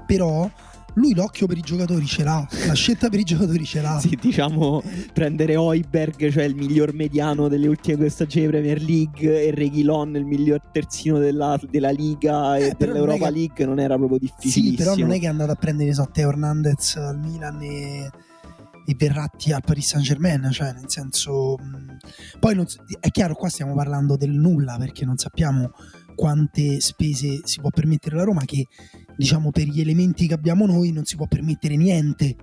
però 0.06 0.50
lui 0.94 1.14
l'occhio 1.14 1.46
per 1.46 1.56
i 1.56 1.60
giocatori 1.60 2.06
ce 2.06 2.24
l'ha, 2.24 2.46
la 2.66 2.72
scelta 2.72 3.08
per 3.08 3.20
i 3.20 3.22
giocatori 3.22 3.64
ce 3.64 3.80
l'ha. 3.80 3.98
Sì, 4.08 4.18
diciamo 4.20 4.82
prendere 5.12 5.56
Oiberg, 5.56 6.30
cioè 6.30 6.44
il 6.44 6.54
miglior 6.54 6.92
mediano 6.92 7.48
delle 7.48 7.68
ultime 7.68 7.96
due 7.96 8.08
stagioni 8.08 8.46
Premier 8.48 8.80
League, 8.80 9.46
e 9.46 9.50
Reguilon, 9.52 10.16
il 10.16 10.24
miglior 10.24 10.60
terzino 10.72 11.18
della, 11.18 11.58
della 11.68 11.90
Liga 11.90 12.56
eh, 12.56 12.68
e 12.68 12.74
dell'Europa 12.76 13.26
che... 13.26 13.32
League, 13.32 13.64
non 13.64 13.78
era 13.78 13.96
proprio 13.96 14.18
difficile. 14.18 14.70
Sì, 14.70 14.74
però 14.74 14.96
non 14.96 15.12
è 15.12 15.18
che 15.18 15.26
è 15.26 15.28
andato 15.28 15.52
a 15.52 15.56
prendere 15.56 15.92
so, 15.92 16.08
Teo 16.12 16.30
Hernandez 16.30 16.96
al 16.96 17.18
Milan 17.18 17.62
e 17.62 18.10
e 18.88 18.94
Verratti 18.96 19.52
al 19.52 19.60
Paris 19.62 19.88
Saint 19.88 20.06
Germain, 20.06 20.48
cioè 20.50 20.72
nel 20.72 20.88
senso... 20.88 21.56
Poi 22.40 22.54
non, 22.54 22.64
è 23.00 23.10
chiaro, 23.10 23.34
qua 23.34 23.50
stiamo 23.50 23.74
parlando 23.74 24.16
del 24.16 24.30
nulla 24.30 24.76
perché 24.78 25.04
non 25.04 25.18
sappiamo 25.18 25.72
quante 26.14 26.80
spese 26.80 27.42
si 27.44 27.60
può 27.60 27.68
permettere 27.68 28.16
la 28.16 28.24
Roma, 28.24 28.46
che 28.46 28.66
diciamo 29.14 29.50
per 29.50 29.64
gli 29.64 29.82
elementi 29.82 30.26
che 30.26 30.32
abbiamo 30.32 30.64
noi 30.64 30.90
non 30.90 31.04
si 31.04 31.16
può 31.16 31.26
permettere 31.26 31.76
niente 31.76 32.36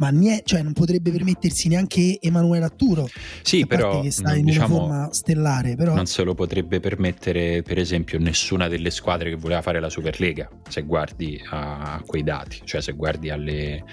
ma 0.00 0.08
niente, 0.08 0.44
cioè 0.46 0.62
non 0.62 0.72
potrebbe 0.72 1.10
permettersi 1.10 1.68
neanche 1.68 2.18
Emanuele 2.20 2.64
Atturo. 2.64 3.08
Sì, 3.42 3.66
però 3.66 4.00
che 4.00 4.10
sta 4.10 4.34
in 4.34 4.46
diciamo, 4.46 4.76
una 4.76 4.86
forma 4.86 5.12
stellare, 5.12 5.76
però 5.76 5.94
non 5.94 6.06
se 6.06 6.22
lo 6.22 6.34
potrebbe 6.34 6.80
permettere, 6.80 7.62
per 7.62 7.78
esempio, 7.78 8.18
nessuna 8.18 8.66
delle 8.68 8.90
squadre 8.90 9.28
che 9.28 9.36
voleva 9.36 9.60
fare 9.60 9.78
la 9.78 9.90
Superlega, 9.90 10.48
se 10.68 10.82
guardi 10.82 11.38
a 11.50 12.02
quei 12.06 12.22
dati, 12.22 12.60
cioè 12.64 12.80
se 12.80 12.92
guardi 12.92 13.28
alle 13.28 13.84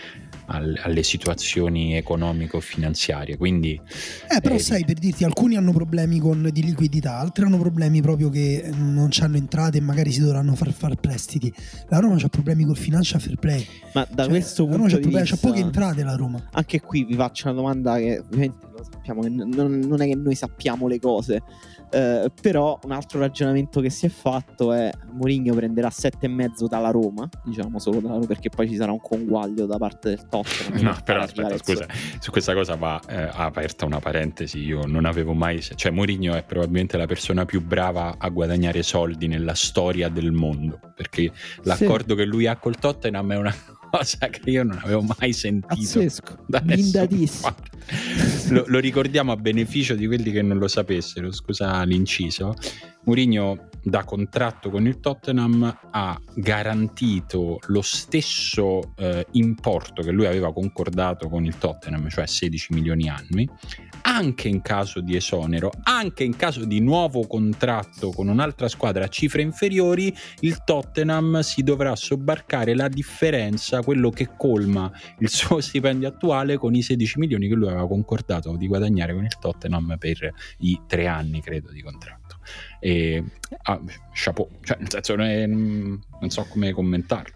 alle 0.47 1.03
situazioni 1.03 1.95
economico-finanziarie. 1.95 3.38
Quindi, 3.38 3.79
eh, 4.29 4.41
però, 4.41 4.55
eh, 4.55 4.60
sai, 4.60 4.86
per 4.86 4.97
dirti, 4.97 5.23
alcuni 5.23 5.55
hanno 5.55 5.71
problemi 5.71 6.19
con, 6.19 6.49
di 6.51 6.63
liquidità, 6.63 7.17
altri 7.17 7.45
hanno 7.45 7.57
problemi 7.57 8.01
proprio 8.01 8.29
che 8.29 8.69
non 8.73 9.10
hanno 9.19 9.38
entrate 9.38 9.77
e 9.77 9.81
magari 9.81 10.12
si 10.12 10.21
dovranno 10.21 10.55
far 10.55 10.71
fare 10.71 10.95
prestiti. 10.95 11.53
La 11.89 11.99
Roma 11.99 12.15
ha 12.15 12.27
problemi 12.29 12.65
col 12.65 12.77
financial 12.77 13.21
fair 13.21 13.36
play. 13.36 13.65
Ma 13.93 14.07
da 14.10 14.23
cioè, 14.23 14.31
questo 14.31 14.65
punto 14.67 14.97
di 14.97 15.07
vista, 15.07 15.23
c'ha 15.23 15.38
poche 15.38 15.60
entrate 15.60 16.03
la 16.03 16.15
Roma. 16.15 16.41
Anche 16.51 16.81
qui 16.81 17.03
vi 17.03 17.15
faccio 17.15 17.47
una 17.47 17.55
domanda 17.55 17.97
che 17.97 18.19
ovviamente 18.19 18.67
lo 18.71 18.83
sappiamo 18.83 19.21
non, 19.27 19.79
non, 19.79 20.01
è 20.01 20.07
che 20.07 20.15
noi 20.15 20.36
sappiamo 20.36 20.88
le 20.88 20.99
cose. 20.99 21.41
Uh, 21.89 22.30
però 22.41 22.78
un 22.84 22.91
altro 22.91 23.19
ragionamento 23.19 23.80
che 23.80 23.89
si 23.89 24.06
è 24.06 24.10
fatto 24.10 24.73
è 24.73 24.91
Mourinho 25.12 25.54
prenderà 25.54 25.89
sette 25.89 26.26
e 26.26 26.30
mezzo 26.30 26.67
dalla 26.67 26.91
Roma, 26.91 27.28
diciamo 27.43 27.80
solo 27.80 28.00
dalla 28.00 28.15
Roma, 28.15 28.26
perché 28.26 28.50
poi 28.50 28.67
ci 28.67 28.76
sarà 28.76 28.91
un 28.91 29.00
conguaglio 29.00 29.65
da 29.65 29.78
parte 29.78 30.10
del 30.10 30.28
Tottenham. 30.28 30.82
no, 30.84 30.97
però 31.04 31.21
aspetta, 31.21 31.58
scusa, 31.58 31.86
su 32.19 32.32
questa 32.32 32.54
cosa 32.54 32.76
va 32.76 33.02
eh, 33.08 33.30
aperta 33.32 33.86
una 33.86 34.00
parentesi. 34.00 34.60
Io 34.60 34.86
non 34.86 35.06
avevo 35.06 35.34
mai, 35.34 35.62
cioè 35.62 35.91
Mourinho 35.91 36.36
è 36.36 36.43
probabilmente 36.43 36.97
la 36.97 37.06
persona 37.06 37.45
più 37.45 37.63
brava 37.63 38.15
a 38.17 38.30
guadagnare 38.30 38.84
soldi 38.84 39.28
nella 39.28 39.54
storia 39.54 40.10
del 40.10 40.32
mondo, 40.32 40.80
perché 40.93 41.32
l'accordo 41.63 42.15
sì. 42.15 42.19
che 42.19 42.26
lui 42.26 42.47
ha 42.47 42.58
col 42.58 42.76
Tottenham 42.76 43.32
è 43.32 43.38
una 43.38 43.54
cosa 43.91 44.30
che 44.30 44.50
io 44.50 44.63
non 44.63 44.80
avevo 44.82 45.06
mai 45.17 45.34
sentito. 45.34 45.76
Pazzesco, 45.76 46.45
blindatissimo. 46.47 47.56
Lo, 48.50 48.65
lo, 48.67 48.80
ricordiamo 48.80 49.32
a 49.32 49.38
beneficio 49.38 49.95
di 49.95 50.08
quelli 50.08 50.32
che 50.32 50.41
non 50.41 50.58
lo 50.58 50.67
sapessero, 50.67 51.32
scusa 51.32 51.84
l'inciso. 51.84 52.54
Mourinho 53.06 53.66
da 53.89 54.04
contratto 54.04 54.69
con 54.69 54.86
il 54.86 55.00
Tottenham 55.00 55.80
ha 55.91 56.19
garantito 56.36 57.60
lo 57.67 57.82
stesso 57.82 58.93
eh, 58.97 59.26
importo 59.32 60.02
che 60.02 60.12
lui 60.12 60.26
aveva 60.26 60.52
concordato 60.52 61.30
con 61.30 61.45
il 61.45 61.58
Tottenham, 61.58 62.10
cioè 62.10 62.28
16 62.28 62.73
milioni 62.73 63.10
annui, 63.10 63.50
anche 64.02 64.50
in 64.50 64.62
caso 64.62 65.00
di 65.00 65.15
esonero, 65.15 65.71
anche 65.84 66.23
in 66.23 66.36
caso 66.36 66.65
di 66.65 66.80
nuovo 66.82 67.26
contratto 67.28 68.12
con 68.12 68.28
un'altra 68.28 68.67
squadra 68.67 69.06
a 69.06 69.08
cifre 69.08 69.41
inferiori, 69.41 70.13
il 70.41 70.63
Tottenham 70.65 71.39
si 71.39 71.63
dovrà 71.63 71.95
sobbarcare 71.95 72.76
la 72.76 72.89
differenza, 72.89 73.82
quello 73.82 74.10
che 74.10 74.30
colma 74.36 74.91
il 75.19 75.30
suo 75.30 75.62
stipendio 75.62 76.10
attuale 76.10 76.58
con 76.58 76.76
i 76.76 76.82
16 76.82 77.19
milioni 77.19 77.47
che 77.47 77.56
lui 77.56 77.67
aveva 77.67 77.88
concordato 77.88 78.56
di 78.58 78.67
guadagnare 78.67 79.13
con 79.13 79.23
il 79.23 79.38
Tottenham 79.39 79.95
per 79.97 80.34
i 80.60 80.82
tre 80.86 81.08
anni, 81.08 81.41
credo, 81.41 81.71
di 81.71 81.82
contratto. 81.82 82.37
E 82.79 83.23
ah, 83.63 83.79
chapeau, 84.13 84.49
cioè 84.63 84.77
nel 84.79 84.89
senso 84.89 85.15
non, 85.15 85.25
è, 85.25 85.45
non 85.45 86.29
so 86.29 86.45
come 86.49 86.71
commentarlo. 86.71 87.36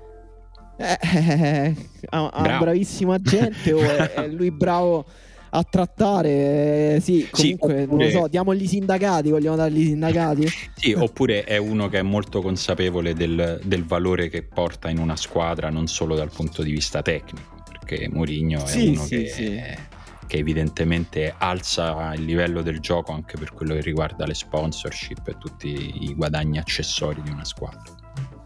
Eh, 0.77 0.97
eh, 1.01 1.75
eh, 1.75 1.75
ha, 2.09 2.21
un 2.21 2.57
bravissimo 2.59 3.13
agente 3.13 3.71
o 3.71 3.79
è, 3.79 4.13
è 4.13 4.27
lui 4.27 4.51
bravo 4.51 5.05
a 5.53 5.63
trattare. 5.63 6.99
sì, 7.01 7.27
comunque, 7.29 7.37
sì, 7.39 7.53
oppure... 7.53 7.85
non 7.85 7.97
lo 7.97 8.09
so, 8.09 8.27
diamogli 8.27 8.63
i 8.63 8.67
sindacati, 8.67 9.29
vogliamo 9.29 9.55
dargli 9.55 9.81
i 9.81 9.85
sindacati? 9.85 10.47
sì, 10.75 10.93
oppure 10.93 11.43
è 11.43 11.57
uno 11.57 11.89
che 11.89 11.99
è 11.99 12.01
molto 12.01 12.41
consapevole 12.41 13.13
del, 13.13 13.59
del, 13.63 13.85
valore 13.85 14.29
che 14.29 14.43
porta 14.43 14.89
in 14.89 14.97
una 14.97 15.15
squadra, 15.15 15.69
non 15.69 15.87
solo 15.87 16.15
dal 16.15 16.31
punto 16.31 16.63
di 16.63 16.71
vista 16.71 17.01
tecnico, 17.01 17.63
perché 17.69 18.09
Mourinho 18.09 18.63
è 18.63 18.67
sì, 18.67 18.87
uno 18.89 19.03
sì, 19.03 19.15
che... 19.17 19.27
Sì. 19.27 19.89
Che 20.31 20.37
evidentemente 20.37 21.35
alza 21.37 22.13
il 22.13 22.23
livello 22.23 22.61
del 22.61 22.79
gioco 22.79 23.11
anche 23.11 23.37
per 23.37 23.51
quello 23.51 23.73
che 23.73 23.81
riguarda 23.81 24.25
le 24.25 24.33
sponsorship 24.33 25.27
e 25.27 25.37
tutti 25.37 26.05
i 26.05 26.15
guadagni 26.15 26.57
accessori 26.57 27.21
di 27.21 27.31
una 27.31 27.43
squadra. 27.43 27.81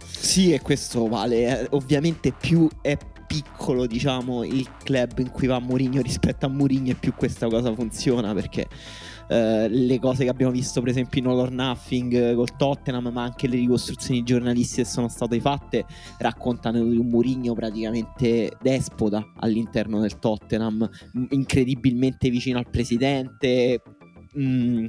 Sì, 0.04 0.52
e 0.52 0.62
questo 0.62 1.08
vale. 1.08 1.62
Eh, 1.62 1.68
ovviamente 1.74 2.32
più 2.32 2.68
è 2.82 2.98
piccolo, 3.28 3.86
diciamo, 3.86 4.44
il 4.44 4.68
club 4.84 5.20
in 5.20 5.30
cui 5.30 5.46
va 5.46 5.60
Mourinho 5.60 6.02
rispetto 6.02 6.48
a 6.48 6.50
Mourinho 6.50 6.90
e 6.90 6.96
più 6.96 7.14
questa 7.14 7.48
cosa 7.50 7.72
funziona 7.76 8.34
perché 8.34 8.66
Uh, 9.28 9.66
le 9.70 9.98
cose 10.00 10.24
che 10.24 10.30
abbiamo 10.30 10.52
visto 10.52 10.82
per 10.82 10.92
esempio 10.92 11.20
in 11.20 11.26
All 11.26 11.40
or 11.40 11.52
Nothing 11.52 12.32
uh, 12.34 12.36
col 12.36 12.56
Tottenham 12.56 13.08
ma 13.08 13.24
anche 13.24 13.48
le 13.48 13.56
ricostruzioni 13.56 14.22
giornalistiche 14.22 14.84
che 14.84 14.88
sono 14.88 15.08
state 15.08 15.40
fatte 15.40 15.86
raccontano 16.20 16.84
di 16.84 16.98
un 16.98 17.08
Mourinho 17.08 17.56
praticamente 17.56 18.56
despota 18.62 19.32
all'interno 19.38 20.00
del 20.00 20.20
Tottenham 20.20 20.88
incredibilmente 21.30 22.30
vicino 22.30 22.60
al 22.60 22.70
presidente 22.70 23.82
mm, 24.38 24.86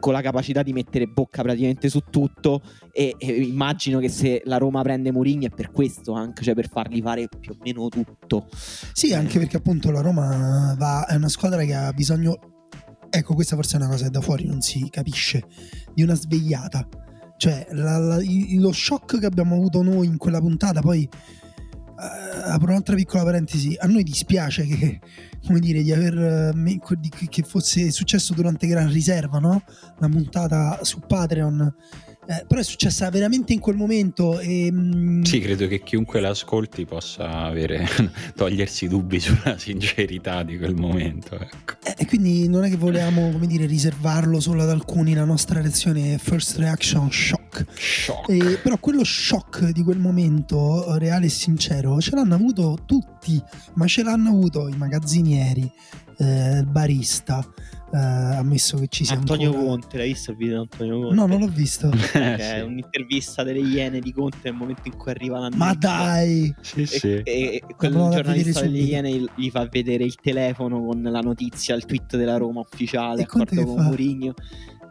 con 0.00 0.12
la 0.12 0.20
capacità 0.20 0.62
di 0.62 0.72
mettere 0.72 1.06
bocca 1.06 1.42
praticamente 1.42 1.88
su 1.88 2.00
tutto 2.10 2.62
e, 2.92 3.14
e, 3.18 3.40
immagino 3.42 3.98
che 4.00 4.08
se 4.08 4.42
la 4.46 4.58
Roma 4.58 4.82
prende 4.82 5.12
Mourinho 5.12 5.46
è 5.46 5.50
per 5.50 5.70
questo 5.70 6.12
anche, 6.12 6.42
cioè 6.42 6.54
per 6.54 6.68
fargli 6.68 7.00
fare 7.00 7.28
più 7.38 7.52
o 7.52 7.56
meno 7.62 7.88
tutto. 7.88 8.48
Sì, 8.50 9.12
anche 9.12 9.38
perché 9.38 9.58
appunto 9.58 9.90
la 9.90 10.00
Roma 10.00 10.74
va, 10.76 11.06
è 11.06 11.14
una 11.14 11.28
squadra 11.28 11.62
che 11.64 11.74
ha 11.74 11.92
bisogno, 11.92 12.55
ecco 13.10 13.34
questa 13.34 13.56
forse 13.56 13.76
è 13.76 13.80
una 13.80 13.88
cosa 13.88 14.04
che 14.04 14.10
da 14.10 14.20
fuori 14.20 14.46
non 14.46 14.60
si 14.60 14.88
capisce, 14.90 15.44
di 15.94 16.02
una 16.02 16.14
svegliata. 16.14 16.86
Cioè 17.36 17.66
la, 17.72 17.98
la, 17.98 18.18
lo 18.58 18.72
shock 18.72 19.18
che 19.18 19.26
abbiamo 19.26 19.56
avuto 19.56 19.82
noi 19.82 20.06
in 20.06 20.16
quella 20.16 20.40
puntata 20.40 20.80
poi 20.80 21.06
uh, 21.10 22.50
apro 22.50 22.70
un'altra 22.70 22.94
piccola 22.94 23.24
parentesi, 23.24 23.76
a 23.78 23.86
noi 23.86 24.02
dispiace 24.02 24.64
che, 24.64 25.00
come 25.44 25.60
dire, 25.60 25.82
di 25.82 25.92
aver 25.92 26.54
uh, 26.54 27.28
che 27.28 27.42
fosse 27.42 27.90
successo 27.90 28.34
durante 28.34 28.66
Gran 28.66 28.90
Riserva, 28.90 29.38
no? 29.38 29.62
La 29.98 30.08
puntata 30.08 30.78
su 30.82 31.00
Patreon 31.00 31.74
eh, 32.28 32.44
però 32.46 32.60
è 32.60 32.64
successa 32.64 33.08
veramente 33.08 33.52
in 33.52 33.60
quel 33.60 33.76
momento. 33.76 34.40
E, 34.40 34.68
mm, 34.72 35.22
Sì, 35.22 35.40
credo 35.40 35.68
che 35.68 35.82
chiunque 35.82 36.20
l'ascolti 36.20 36.84
possa 36.84 37.44
avere, 37.44 37.86
togliersi 38.34 38.88
dubbi 38.88 39.20
sulla 39.20 39.56
sincerità 39.56 40.42
di 40.42 40.58
quel 40.58 40.74
momento. 40.74 41.38
Ecco. 41.38 41.74
Eh, 41.84 41.94
e 41.98 42.06
quindi 42.06 42.48
non 42.48 42.64
è 42.64 42.68
che 42.68 42.76
volevamo, 42.76 43.30
come 43.30 43.46
dire, 43.46 43.66
riservarlo 43.66 44.40
solo 44.40 44.62
ad 44.62 44.70
alcuni. 44.70 45.14
La 45.14 45.24
nostra 45.24 45.60
reazione 45.60 46.18
first 46.18 46.56
reaction 46.58 47.10
shock. 47.12 47.64
shock. 47.74 48.28
E, 48.28 48.58
però 48.62 48.76
quello 48.78 49.04
shock 49.04 49.70
di 49.70 49.82
quel 49.82 49.98
momento, 49.98 50.96
reale 50.98 51.26
e 51.26 51.30
sincero, 51.30 52.00
ce 52.00 52.16
l'hanno 52.16 52.34
avuto 52.34 52.78
tutti, 52.86 53.40
ma 53.74 53.86
ce 53.86 54.02
l'hanno 54.02 54.30
avuto 54.30 54.68
i 54.68 54.76
magazzinieri, 54.76 55.70
eh, 56.18 56.58
il 56.58 56.66
barista 56.66 57.46
eh, 57.92 57.96
ammesso 57.98 58.78
che 58.78 58.88
ci 58.88 59.04
sia 59.04 59.16
Antonio 59.16 59.52
Conte, 59.52 59.96
l'hai 59.96 60.08
visto 60.08 60.32
il 60.32 60.36
video 60.36 60.54
di 60.54 60.68
Antonio 60.70 61.00
Conte? 61.00 61.14
No, 61.14 61.26
non 61.26 61.40
l'ho 61.40 61.48
visto. 61.48 61.90
è 62.12 62.60
un'intervista 62.66 63.42
delle 63.42 63.60
Iene 63.60 64.00
di 64.00 64.12
Conte 64.12 64.38
nel 64.44 64.54
momento 64.54 64.82
in 64.84 64.96
cui 64.96 65.10
arriva 65.10 65.38
la 65.38 65.50
Ma 65.54 65.74
dai! 65.74 66.54
Sì, 66.60 66.82
e, 66.82 66.86
sì. 66.86 67.08
E, 67.08 67.22
e 67.22 67.62
quel 67.76 67.92
giornalista 67.92 68.60
delle 68.62 68.78
Iene 68.78 69.24
gli 69.34 69.50
fa 69.50 69.66
vedere 69.70 70.04
il 70.04 70.16
telefono 70.16 70.84
con 70.84 71.02
la 71.02 71.20
notizia, 71.20 71.74
il 71.74 71.84
tweet 71.84 72.16
della 72.16 72.36
Roma 72.36 72.60
ufficiale, 72.60 73.22
accordo 73.22 73.64
con 73.64 73.84
Mourinho. 73.84 74.34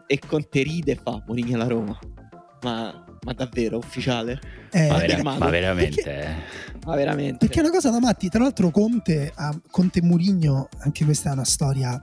E 0.06 0.20
Conte 0.24 0.62
ride 0.62 0.92
e 0.92 0.98
fa 1.02 1.22
Mourinho 1.26 1.54
alla 1.54 1.66
Roma. 1.66 1.98
Ma 2.62 3.04
ma 3.26 3.32
davvero 3.32 3.78
ufficiale? 3.78 4.40
Eh, 4.70 4.86
ma, 4.86 4.98
vera- 4.98 5.22
ma, 5.22 5.50
veramente? 5.50 6.00
Perché, 6.00 6.36
ma 6.84 6.94
veramente? 6.94 7.38
Perché 7.38 7.58
è 7.58 7.62
una 7.62 7.72
cosa 7.72 7.90
da 7.90 7.98
matti. 7.98 8.28
Tra 8.28 8.40
l'altro, 8.40 8.70
Conte, 8.70 9.32
Conte 9.68 10.00
Murigno, 10.00 10.68
anche 10.78 11.04
questa 11.04 11.30
è 11.30 11.32
una 11.32 11.44
storia 11.44 12.00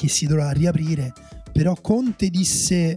che 0.00 0.08
si 0.08 0.26
dovrà 0.26 0.50
riaprire. 0.50 1.12
Però 1.52 1.74
Conte 1.80 2.30
disse. 2.30 2.96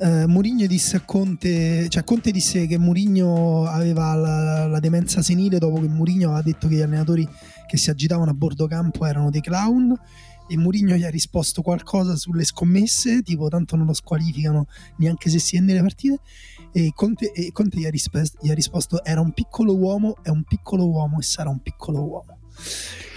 Uh, 0.00 0.26
Murigno 0.26 0.66
disse 0.66 0.96
a 0.96 1.00
Conte, 1.00 1.86
cioè 1.90 2.04
Conte 2.04 2.30
disse 2.30 2.66
che 2.66 2.78
Murigno 2.78 3.66
aveva 3.66 4.14
la, 4.14 4.66
la, 4.66 4.80
demenza 4.80 5.20
senile 5.20 5.58
dopo 5.58 5.78
che 5.78 5.88
Murigno 5.88 6.28
aveva 6.28 6.40
detto 6.40 6.68
che 6.68 6.76
gli 6.76 6.80
allenatori 6.80 7.28
che 7.66 7.76
si 7.76 7.90
agitavano 7.90 8.30
a 8.30 8.32
bordo 8.32 8.66
campo 8.66 9.04
erano 9.04 9.28
dei 9.28 9.42
clown 9.42 9.94
e 10.48 10.56
Murigno 10.56 10.96
gli 10.96 11.04
ha 11.04 11.10
risposto 11.10 11.60
qualcosa 11.60 12.16
sulle 12.16 12.44
scommesse, 12.44 13.20
tipo 13.20 13.48
tanto 13.48 13.76
non 13.76 13.84
lo 13.84 13.92
squalificano 13.92 14.68
neanche 14.96 15.28
se 15.28 15.38
si 15.38 15.58
è 15.58 15.60
nelle 15.60 15.80
partite 15.80 16.20
e 16.72 16.92
Conte, 16.94 17.32
e 17.32 17.52
Conte 17.52 17.78
gli, 17.78 17.84
ha 17.84 17.90
risposto, 17.90 18.38
gli, 18.40 18.50
ha 18.50 18.54
risposto, 18.54 19.04
era 19.04 19.20
un 19.20 19.32
piccolo 19.32 19.76
uomo, 19.76 20.16
è 20.22 20.30
un 20.30 20.44
piccolo 20.44 20.88
uomo 20.88 21.18
e 21.18 21.22
sarà 21.22 21.50
un 21.50 21.60
piccolo 21.60 22.00
uomo. 22.00 22.38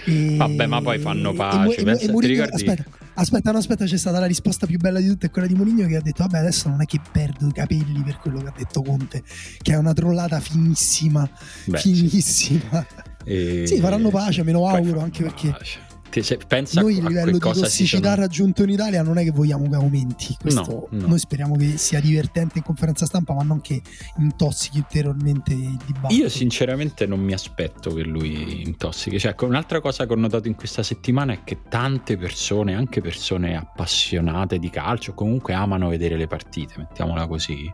E, 0.04 0.36
Vabbè, 0.36 0.66
ma 0.66 0.82
poi 0.82 0.98
fanno 0.98 1.32
pace. 1.32 1.80
E, 1.80 1.90
e, 1.90 2.04
e 2.04 2.10
Murigno, 2.10 2.44
aspetta, 2.44 2.84
aspetta, 3.14 3.50
no, 3.52 3.58
aspetta, 3.58 3.84
c'è 3.84 3.96
stata 3.96 4.18
la 4.18 4.26
risposta 4.26 4.66
più 4.66 4.78
bella 4.78 5.00
di 5.00 5.08
tutte, 5.08 5.30
quella 5.30 5.46
di 5.46 5.54
Mourinho 5.54 5.86
che 5.86 5.96
ha 5.96 6.00
detto: 6.00 6.22
Vabbè, 6.22 6.38
adesso 6.38 6.68
non 6.68 6.82
è 6.82 6.84
che 6.84 7.00
perdo 7.10 7.48
i 7.48 7.52
capelli 7.52 8.02
per 8.02 8.18
quello 8.18 8.40
che 8.40 8.48
ha 8.48 8.54
detto 8.56 8.82
Conte, 8.82 9.22
che 9.60 9.72
è 9.72 9.76
una 9.76 9.92
trollata 9.92 10.40
finissima. 10.40 11.28
Beh, 11.66 11.78
finissima. 11.78 12.86
Sì. 13.24 13.66
sì, 13.66 13.80
faranno 13.80 14.10
pace, 14.10 14.42
me 14.42 14.52
lo 14.52 14.68
auguro, 14.68 15.00
anche 15.00 15.24
pace. 15.24 15.46
perché 15.48 15.93
se 16.22 16.38
pensa 16.46 16.80
Noi 16.80 16.98
il 16.98 17.04
livello 17.04 17.32
di 17.32 17.38
tossicità 17.38 18.10
sono... 18.10 18.20
raggiunto 18.22 18.62
in 18.62 18.70
Italia 18.70 19.02
non 19.02 19.18
è 19.18 19.24
che 19.24 19.30
vogliamo 19.30 19.68
che 19.68 19.74
aumenti. 19.74 20.36
Questo, 20.40 20.88
no, 20.90 20.98
no. 20.98 21.06
Noi 21.08 21.18
speriamo 21.18 21.56
che 21.56 21.76
sia 21.76 22.00
divertente 22.00 22.58
in 22.58 22.64
conferenza 22.64 23.06
stampa, 23.06 23.34
ma 23.34 23.42
non 23.42 23.60
che 23.60 23.80
intossichi 24.18 24.78
ulteriormente 24.78 25.52
il 25.52 25.78
dibattito. 25.84 26.22
Io 26.22 26.28
sinceramente 26.28 27.06
non 27.06 27.20
mi 27.20 27.32
aspetto 27.32 27.92
che 27.92 28.02
lui 28.02 28.62
intossichi. 28.62 29.18
Cioè, 29.18 29.34
un'altra 29.40 29.80
cosa 29.80 30.06
che 30.06 30.12
ho 30.12 30.16
notato 30.16 30.48
in 30.48 30.54
questa 30.54 30.82
settimana 30.82 31.32
è 31.32 31.44
che 31.44 31.62
tante 31.68 32.16
persone, 32.16 32.74
anche 32.74 33.00
persone 33.00 33.56
appassionate 33.56 34.58
di 34.58 34.70
calcio, 34.70 35.14
comunque 35.14 35.54
amano 35.54 35.88
vedere 35.88 36.16
le 36.16 36.26
partite, 36.26 36.74
mettiamola 36.76 37.26
così, 37.26 37.70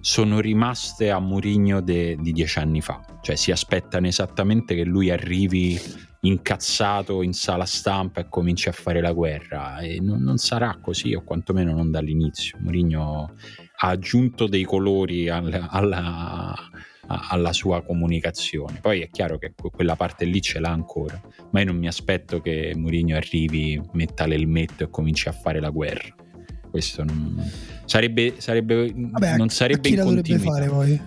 sono 0.00 0.40
rimaste 0.40 1.10
a 1.10 1.20
Murigno 1.20 1.80
di 1.80 2.16
dieci 2.20 2.58
anni 2.58 2.80
fa. 2.80 3.00
Cioè 3.22 3.36
si 3.36 3.50
aspettano 3.50 4.06
esattamente 4.06 4.74
che 4.74 4.84
lui 4.84 5.10
arrivi 5.10 5.80
incazzato 6.24 7.22
in 7.22 7.32
sala 7.32 7.64
stampa 7.64 8.20
e 8.20 8.28
cominci 8.28 8.68
a 8.68 8.72
fare 8.72 9.00
la 9.00 9.12
guerra 9.12 9.78
e 9.78 10.00
non, 10.00 10.22
non 10.22 10.36
sarà 10.36 10.78
così 10.80 11.14
o 11.14 11.22
quantomeno 11.24 11.72
non 11.72 11.90
dall'inizio 11.90 12.58
Mourinho 12.60 13.34
ha 13.76 13.88
aggiunto 13.88 14.46
dei 14.46 14.62
colori 14.62 15.28
alla, 15.28 15.68
alla, 15.68 16.54
alla 17.06 17.52
sua 17.52 17.82
comunicazione. 17.82 18.78
Poi 18.80 19.00
è 19.00 19.10
chiaro 19.10 19.38
che 19.38 19.52
quella 19.56 19.96
parte 19.96 20.24
lì 20.24 20.40
ce 20.40 20.60
l'ha 20.60 20.70
ancora, 20.70 21.20
ma 21.50 21.60
io 21.60 21.66
non 21.66 21.76
mi 21.76 21.88
aspetto 21.88 22.40
che 22.40 22.72
Mourinho 22.76 23.16
arrivi, 23.16 23.80
metta 23.92 24.26
l'elmetto 24.26 24.84
e 24.84 24.90
cominci 24.90 25.28
a 25.28 25.32
fare 25.32 25.58
la 25.58 25.70
guerra. 25.70 26.14
Questo 26.70 27.02
non 27.02 27.42
Sarebbe, 27.92 28.36
sarebbe 28.38 28.90
Vabbè, 28.94 29.36
non 29.36 29.50
sarebbe 29.50 29.90
chi 29.90 29.96
la 29.96 30.04
dovrebbe 30.04 30.38
fare 30.38 30.66
poi? 30.66 30.98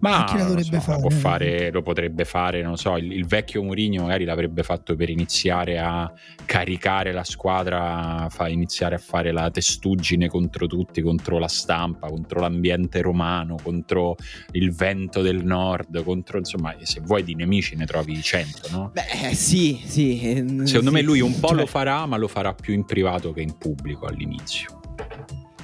Ma 0.00 0.24
chi 0.26 0.36
la 0.38 0.42
dovrebbe 0.42 0.80
so, 0.80 0.98
fare? 0.98 1.10
fare? 1.10 1.70
Lo 1.70 1.82
potrebbe 1.82 2.24
fare, 2.24 2.62
non 2.62 2.76
so, 2.76 2.96
il, 2.96 3.12
il 3.12 3.26
vecchio 3.26 3.62
Mourinho 3.62 4.02
magari 4.02 4.24
l'avrebbe 4.24 4.64
fatto 4.64 4.96
per 4.96 5.08
iniziare 5.08 5.78
a 5.78 6.12
caricare 6.44 7.12
la 7.12 7.22
squadra, 7.22 8.26
fa 8.28 8.48
iniziare 8.48 8.96
a 8.96 8.98
fare 8.98 9.30
la 9.30 9.52
testuggine 9.52 10.26
contro 10.26 10.66
tutti, 10.66 11.00
contro 11.00 11.38
la 11.38 11.46
stampa, 11.46 12.08
contro 12.08 12.40
l'ambiente 12.40 13.00
romano, 13.02 13.54
contro 13.62 14.16
il 14.50 14.74
vento 14.74 15.22
del 15.22 15.44
nord, 15.44 16.02
contro 16.02 16.38
insomma, 16.38 16.74
se 16.82 16.98
vuoi 17.02 17.22
di 17.22 17.36
nemici 17.36 17.76
ne 17.76 17.86
trovi 17.86 18.20
cento, 18.20 18.68
no? 18.72 18.90
Beh, 18.92 19.32
sì, 19.32 19.80
sì. 19.84 20.18
Secondo 20.64 20.66
sì, 20.66 20.90
me 20.90 21.02
lui 21.02 21.20
un 21.20 21.38
po' 21.38 21.50
cioè... 21.50 21.58
lo 21.58 21.66
farà, 21.66 22.04
ma 22.06 22.16
lo 22.16 22.26
farà 22.26 22.52
più 22.52 22.74
in 22.74 22.84
privato 22.84 23.32
che 23.32 23.42
in 23.42 23.56
pubblico 23.56 24.06
all'inizio 24.06 24.80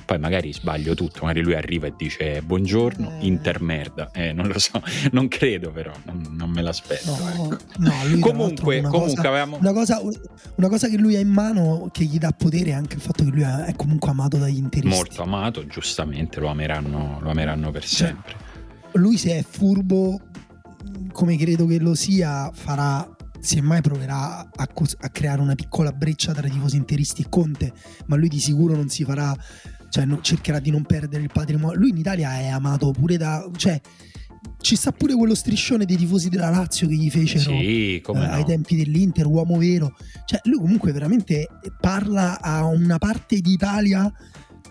poi 0.08 0.18
magari 0.18 0.54
sbaglio 0.54 0.94
tutto, 0.94 1.26
magari 1.26 1.42
lui 1.42 1.54
arriva 1.54 1.86
e 1.86 1.92
dice 1.94 2.40
buongiorno, 2.40 3.18
eh. 3.20 3.26
intermerda, 3.26 4.10
eh, 4.12 4.32
non 4.32 4.46
lo 4.46 4.58
so, 4.58 4.82
non 5.12 5.28
credo 5.28 5.70
però, 5.70 5.92
non, 6.06 6.28
non 6.30 6.48
me 6.48 6.62
l'aspetto. 6.62 7.14
No, 7.14 7.28
ecco. 7.28 7.56
no 7.76 7.92
comunque, 8.18 8.78
una 8.78 8.88
comunque 8.88 9.16
cosa, 9.16 9.28
avevamo... 9.28 9.58
una, 9.60 9.72
cosa, 9.74 10.00
una 10.54 10.68
cosa 10.68 10.88
che 10.88 10.96
lui 10.96 11.14
ha 11.16 11.20
in 11.20 11.28
mano 11.28 11.90
che 11.92 12.04
gli 12.04 12.16
dà 12.16 12.30
potere 12.30 12.70
è 12.70 12.72
anche 12.72 12.94
il 12.94 13.02
fatto 13.02 13.22
che 13.22 13.28
lui 13.28 13.42
è 13.42 13.74
comunque 13.76 14.08
amato 14.08 14.38
dagli 14.38 14.56
interisti. 14.56 14.96
Molto 14.96 15.20
amato, 15.20 15.66
giustamente, 15.66 16.40
lo 16.40 16.48
ameranno, 16.48 17.18
lo 17.20 17.28
ameranno 17.28 17.70
per 17.70 17.84
cioè, 17.84 18.06
sempre. 18.06 18.34
Lui 18.92 19.18
se 19.18 19.36
è 19.36 19.44
furbo, 19.46 20.22
come 21.12 21.36
credo 21.36 21.66
che 21.66 21.78
lo 21.80 21.94
sia, 21.94 22.50
farà 22.50 23.06
semmai 23.40 23.82
proverà 23.82 24.38
a, 24.38 24.48
a, 24.56 25.08
creare 25.10 25.42
una 25.42 25.54
piccola 25.54 25.92
breccia 25.92 26.32
tra 26.32 26.46
i 26.46 26.50
tifosi 26.50 26.76
interisti 26.76 27.20
e 27.20 27.26
Conte, 27.28 27.74
ma 28.06 28.16
lui 28.16 28.28
di 28.28 28.40
sicuro 28.40 28.74
non 28.74 28.88
si 28.88 29.04
farà 29.04 29.36
cioè 29.90 30.04
no, 30.04 30.20
cercherà 30.20 30.58
di 30.58 30.70
non 30.70 30.84
perdere 30.84 31.22
il 31.22 31.30
patrimonio. 31.32 31.78
Lui 31.78 31.90
in 31.90 31.96
Italia 31.96 32.38
è 32.38 32.48
amato 32.48 32.90
pure 32.92 33.16
da... 33.16 33.48
Cioè, 33.56 33.80
ci 34.60 34.76
sta 34.76 34.92
pure 34.92 35.14
quello 35.14 35.34
striscione 35.34 35.84
dei 35.84 35.96
tifosi 35.96 36.28
della 36.28 36.50
Lazio 36.50 36.86
che 36.88 36.94
gli 36.94 37.10
fecero 37.10 37.56
sì, 37.56 37.96
eh, 37.96 38.02
no. 38.06 38.20
ai 38.20 38.44
tempi 38.44 38.76
dell'Inter, 38.76 39.26
uomo 39.26 39.56
vero. 39.56 39.94
Cioè, 40.24 40.40
lui 40.44 40.60
comunque 40.60 40.92
veramente 40.92 41.46
parla 41.80 42.40
a 42.40 42.64
una 42.64 42.98
parte 42.98 43.40
d'Italia 43.40 44.10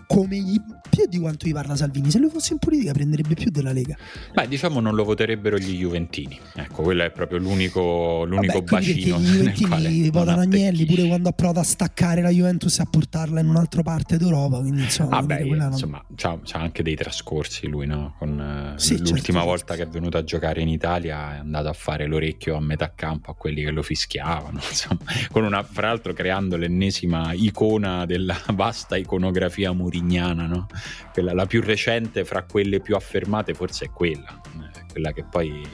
come 0.06 0.38
gli, 0.38 0.58
più 0.88 1.06
di 1.06 1.18
quanto 1.18 1.46
gli 1.46 1.52
parla 1.52 1.76
Salvini. 1.76 2.10
Se 2.10 2.18
lui 2.18 2.30
fosse 2.30 2.52
in 2.52 2.58
politica 2.58 2.92
prenderebbe 2.92 3.34
più 3.34 3.50
della 3.50 3.72
Lega. 3.72 3.96
Beh, 4.32 4.48
diciamo 4.48 4.80
non 4.80 4.94
lo 4.94 5.04
voterebbero 5.04 5.58
gli 5.58 5.78
Juventini. 5.78 6.38
Ecco, 6.54 6.82
quello 6.82 7.02
è 7.02 7.10
proprio 7.10 7.38
l'unico, 7.38 8.24
l'unico 8.24 8.58
Vabbè, 8.58 8.70
bacino. 8.70 9.18
Gli 9.18 9.30
Juventini 9.30 10.10
votano 10.10 10.40
Agnelli 10.40 10.84
pure 10.86 11.06
quando 11.06 11.28
ha 11.28 11.32
provato 11.32 11.60
a 11.60 11.64
staccare 11.64 12.22
la 12.22 12.30
Juventus 12.30 12.78
e 12.78 12.82
a 12.82 12.86
portarla 12.86 13.40
in 13.40 13.48
un'altra 13.48 13.82
parte 13.82 14.16
d'Europa. 14.16 14.58
Quindi, 14.58 14.82
insomma, 14.82 15.16
ah, 15.16 15.22
beh, 15.22 15.44
non... 15.44 15.72
insomma 15.72 16.04
c'ha, 16.14 16.38
c'ha, 16.42 16.58
anche 16.58 16.82
dei 16.82 16.96
trascorsi 16.96 17.66
lui, 17.66 17.86
no? 17.86 18.14
Con, 18.18 18.74
sì, 18.76 18.98
l'ultima 18.98 19.38
certo, 19.38 19.44
volta 19.44 19.74
certo. 19.74 19.82
che 19.82 19.88
è 19.88 19.92
venuto 19.92 20.16
a 20.16 20.24
giocare 20.24 20.60
in 20.60 20.68
Italia 20.68 21.36
è 21.36 21.38
andato 21.38 21.68
a 21.68 21.72
fare 21.72 22.06
l'orecchio 22.06 22.56
a 22.56 22.60
metà 22.60 22.92
campo 22.94 23.30
a 23.30 23.34
quelli 23.34 23.62
che 23.62 23.70
lo 23.70 23.82
fischiavano. 23.82 24.60
Insomma, 24.68 25.00
con 25.30 25.44
una, 25.44 25.62
fra 25.62 25.88
l'altro 25.88 26.12
creando 26.12 26.56
l'ennesima 26.56 27.32
icona 27.32 28.06
della 28.06 28.36
vasta 28.54 28.96
iconografia 28.96 29.72
murignana, 29.72 30.46
no? 30.46 30.66
Quella, 31.12 31.32
la 31.32 31.46
più 31.46 31.62
recente 31.62 32.24
fra 32.24 32.44
quelle 32.44 32.80
più 32.80 32.94
affermate 32.94 33.54
forse 33.54 33.86
è 33.86 33.90
quella, 33.90 34.40
eh, 34.74 34.86
quella 34.90 35.12
che 35.12 35.24
poi 35.24 35.66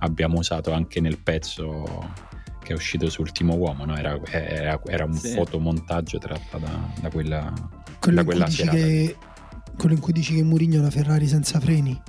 abbiamo 0.00 0.38
usato 0.38 0.72
anche 0.72 1.00
nel 1.00 1.18
pezzo 1.18 2.28
che 2.62 2.72
è 2.72 2.76
uscito 2.76 3.08
su 3.08 3.22
Ultimo 3.22 3.56
Uomo, 3.56 3.84
no? 3.84 3.96
era, 3.96 4.20
era, 4.30 4.80
era, 4.86 5.04
un 5.04 5.14
sì. 5.14 5.32
fotomontaggio 5.32 6.18
tratto 6.18 6.58
da, 6.58 6.92
da 7.00 7.10
quella, 7.10 7.52
quello 7.98 8.16
da 8.18 8.24
quella 8.24 8.48
serata. 8.48 8.76
Che, 8.76 9.16
quello 9.76 9.94
in 9.94 10.00
cui 10.00 10.12
dici 10.12 10.34
che 10.34 10.42
Murigno 10.42 10.76
è 10.76 10.80
una 10.80 10.90
Ferrari 10.90 11.26
senza 11.26 11.58
freni. 11.58 12.00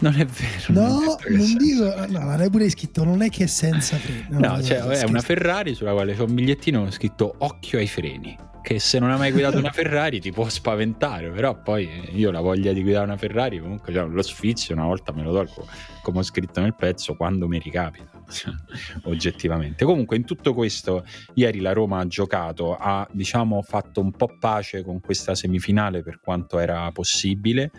Non 0.00 0.14
è 0.18 0.24
vero. 0.24 0.80
No, 0.80 0.98
non, 0.98 1.16
non 1.28 1.56
dico, 1.56 2.06
no, 2.08 2.36
l'hai 2.36 2.50
pure 2.50 2.68
scritto, 2.70 3.04
non 3.04 3.22
è 3.22 3.28
che 3.28 3.44
è 3.44 3.46
senza 3.46 3.96
freni. 3.96 4.26
No, 4.30 4.38
no 4.38 4.62
cioè, 4.62 4.78
è 4.78 5.04
una 5.04 5.20
Ferrari 5.20 5.74
sulla 5.74 5.92
quale 5.92 6.14
c'è 6.14 6.22
un 6.22 6.34
bigliettino 6.34 6.90
scritto 6.90 7.34
occhio 7.38 7.78
ai 7.78 7.86
freni 7.86 8.36
che 8.62 8.78
se 8.78 8.98
non 8.98 9.10
hai 9.10 9.18
mai 9.18 9.32
guidato 9.32 9.58
una 9.58 9.72
Ferrari 9.72 10.20
ti 10.20 10.30
può 10.30 10.48
spaventare, 10.48 11.30
però 11.30 11.60
poi 11.60 12.08
io 12.12 12.30
la 12.30 12.40
voglia 12.40 12.72
di 12.72 12.80
guidare 12.82 13.04
una 13.04 13.16
Ferrari 13.16 13.58
comunque 13.58 13.92
cioè, 13.92 14.06
lo 14.06 14.22
sfizio 14.22 14.74
una 14.74 14.86
volta 14.86 15.12
me 15.12 15.22
lo 15.22 15.32
tolgo, 15.32 15.66
come 16.02 16.18
ho 16.20 16.22
scritto 16.22 16.60
nel 16.60 16.74
pezzo, 16.74 17.14
quando 17.14 17.48
mi 17.48 17.58
ricapita, 17.58 18.22
oggettivamente. 19.04 19.84
Comunque 19.84 20.16
in 20.16 20.24
tutto 20.24 20.54
questo 20.54 21.04
ieri 21.34 21.60
la 21.60 21.72
Roma 21.72 21.98
ha 21.98 22.06
giocato, 22.06 22.76
ha 22.76 23.06
diciamo 23.12 23.60
fatto 23.62 24.00
un 24.00 24.12
po' 24.12 24.36
pace 24.38 24.82
con 24.82 25.00
questa 25.00 25.34
semifinale 25.34 26.02
per 26.02 26.20
quanto 26.20 26.58
era 26.58 26.90
possibile, 26.92 27.72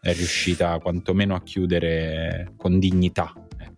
è 0.00 0.12
riuscita 0.12 0.78
quantomeno 0.80 1.34
a 1.34 1.42
chiudere 1.42 2.52
con 2.56 2.78
dignità 2.78 3.32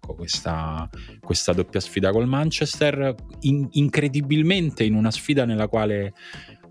ecco, 0.06 0.14
questa, 0.14 0.88
questa, 1.20 1.52
doppia 1.52 1.80
sfida 1.80 2.12
col 2.12 2.26
Manchester, 2.26 3.14
in, 3.40 3.66
incredibilmente 3.72 4.84
in 4.84 4.94
una 4.94 5.10
sfida 5.10 5.44
nella 5.44 5.66
quale 5.66 6.14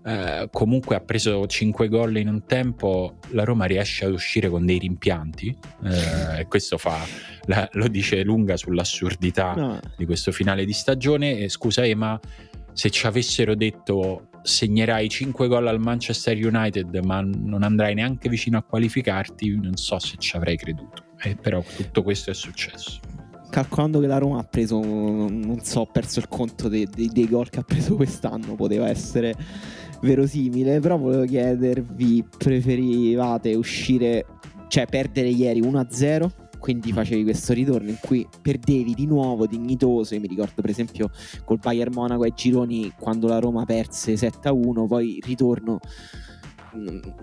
eh, 0.04 0.48
comunque 0.50 0.96
ha 0.96 1.00
preso 1.00 1.46
5 1.46 1.88
gol 1.88 2.16
in 2.16 2.28
un 2.28 2.46
tempo, 2.46 3.18
la 3.30 3.44
Roma 3.44 3.66
riesce 3.66 4.06
ad 4.06 4.12
uscire 4.12 4.48
con 4.48 4.64
dei 4.64 4.78
rimpianti 4.78 5.54
eh, 5.84 6.40
e 6.40 6.46
questo 6.46 6.78
fa, 6.78 7.04
la, 7.46 7.68
lo 7.72 7.88
dice 7.88 8.22
lunga 8.22 8.56
sull'assurdità 8.56 9.52
no. 9.54 9.80
di 9.96 10.06
questo 10.06 10.32
finale 10.32 10.64
di 10.64 10.72
stagione. 10.72 11.38
E 11.38 11.48
scusa 11.48 11.84
Ema, 11.84 12.18
se 12.72 12.90
ci 12.90 13.06
avessero 13.06 13.54
detto 13.54 14.28
segnerai 14.42 15.08
5 15.08 15.48
gol 15.48 15.66
al 15.66 15.80
Manchester 15.80 16.36
United 16.36 16.94
ma 16.98 17.20
non 17.20 17.64
andrai 17.64 17.94
neanche 17.94 18.28
vicino 18.28 18.58
a 18.58 18.62
qualificarti, 18.62 19.56
non 19.56 19.74
so 19.74 19.98
se 19.98 20.14
ci 20.18 20.36
avrei 20.36 20.56
creduto. 20.56 21.04
Eh, 21.20 21.34
però 21.34 21.64
tutto 21.76 22.02
questo 22.04 22.30
è 22.30 22.34
successo 22.34 23.00
calcolando 23.48 24.00
che 24.00 24.06
la 24.06 24.18
Roma 24.18 24.38
ha 24.38 24.44
preso, 24.44 24.80
non 24.80 25.60
so, 25.62 25.80
ho 25.80 25.86
perso 25.86 26.18
il 26.18 26.28
conto 26.28 26.68
dei, 26.68 26.86
dei, 26.86 27.08
dei 27.08 27.28
gol 27.28 27.48
che 27.48 27.60
ha 27.60 27.62
preso 27.62 27.94
quest'anno, 27.96 28.54
poteva 28.54 28.88
essere 28.88 29.34
verosimile, 30.00 30.80
però 30.80 30.98
volevo 30.98 31.24
chiedervi, 31.24 32.24
preferivate 32.36 33.54
uscire, 33.54 34.26
cioè 34.68 34.86
perdere 34.86 35.28
ieri 35.28 35.60
1-0? 35.60 36.30
Quindi 36.58 36.92
facevi 36.92 37.22
questo 37.22 37.52
ritorno 37.52 37.90
in 37.90 37.98
cui 38.00 38.26
perdevi 38.42 38.94
di 38.94 39.06
nuovo 39.06 39.46
dignitoso. 39.46 40.14
Io 40.14 40.20
mi 40.20 40.26
ricordo, 40.26 40.62
per 40.62 40.70
esempio, 40.70 41.10
col 41.44 41.58
Bayern 41.58 41.92
Monaco 41.92 42.24
ai 42.24 42.32
gironi 42.34 42.92
quando 42.98 43.28
la 43.28 43.38
Roma 43.38 43.64
perse 43.64 44.14
7-1, 44.14 44.86
poi 44.86 45.20
ritorno 45.24 45.78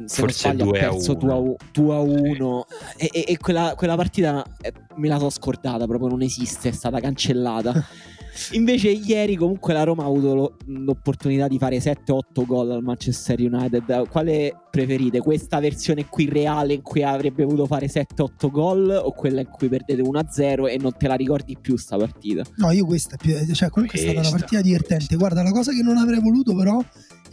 se 0.05 0.21
forse 0.21 0.47
non 0.53 0.55
sbaglio, 0.57 0.71
2 0.71 0.79
ha 0.79 0.89
perso 0.89 1.13
2 1.13 1.93
a 1.93 1.99
1 1.99 2.65
sì. 2.97 3.05
e, 3.05 3.09
e, 3.11 3.23
e 3.27 3.37
quella, 3.37 3.73
quella, 3.75 3.95
partita 3.95 4.43
eh, 4.61 4.73
me 4.95 5.07
la 5.07 5.19
so 5.19 5.29
scordata 5.29 5.85
proprio 5.85 6.09
non 6.09 6.21
esiste 6.21 6.69
è 6.69 6.71
stata 6.71 6.99
cancellata 6.99 7.73
invece 8.53 8.89
ieri 8.89 9.35
comunque 9.35 9.73
la 9.73 9.83
Roma 9.83 10.03
ha 10.03 10.07
avuto 10.07 10.33
lo, 10.33 10.57
l'opportunità 10.65 11.47
di 11.47 11.57
fare 11.57 11.77
7-8 11.77 12.45
gol 12.45 12.71
al 12.71 12.83
Manchester 12.83 13.39
United 13.39 14.07
quale 14.09 14.53
preferite? 14.71 15.19
questa 15.19 15.59
versione 15.59 16.07
qui 16.07 16.27
reale 16.27 16.73
in 16.73 16.81
cui 16.81 17.03
avrebbe 17.03 17.43
voluto 17.43 17.65
fare 17.67 17.87
7-8 17.87 18.49
gol 18.49 18.89
o 18.89 19.11
quella 19.11 19.41
in 19.41 19.47
cui 19.47 19.69
perdete 19.69 20.01
1-0 20.01 20.69
e 20.69 20.77
non 20.77 20.93
te 20.97 21.07
la 21.07 21.15
ricordi 21.15 21.57
più 21.59 21.77
sta 21.77 21.97
partita? 21.97 22.43
no 22.57 22.71
io 22.71 22.85
questa 22.85 23.17
cioè 23.17 23.69
comunque 23.69 23.99
questa. 23.99 24.07
è 24.07 24.11
stata 24.11 24.27
una 24.27 24.37
partita 24.37 24.61
divertente 24.61 25.15
guarda 25.15 25.43
la 25.43 25.51
cosa 25.51 25.71
che 25.71 25.83
non 25.83 25.97
avrei 25.97 26.19
voluto 26.19 26.55
però 26.55 26.83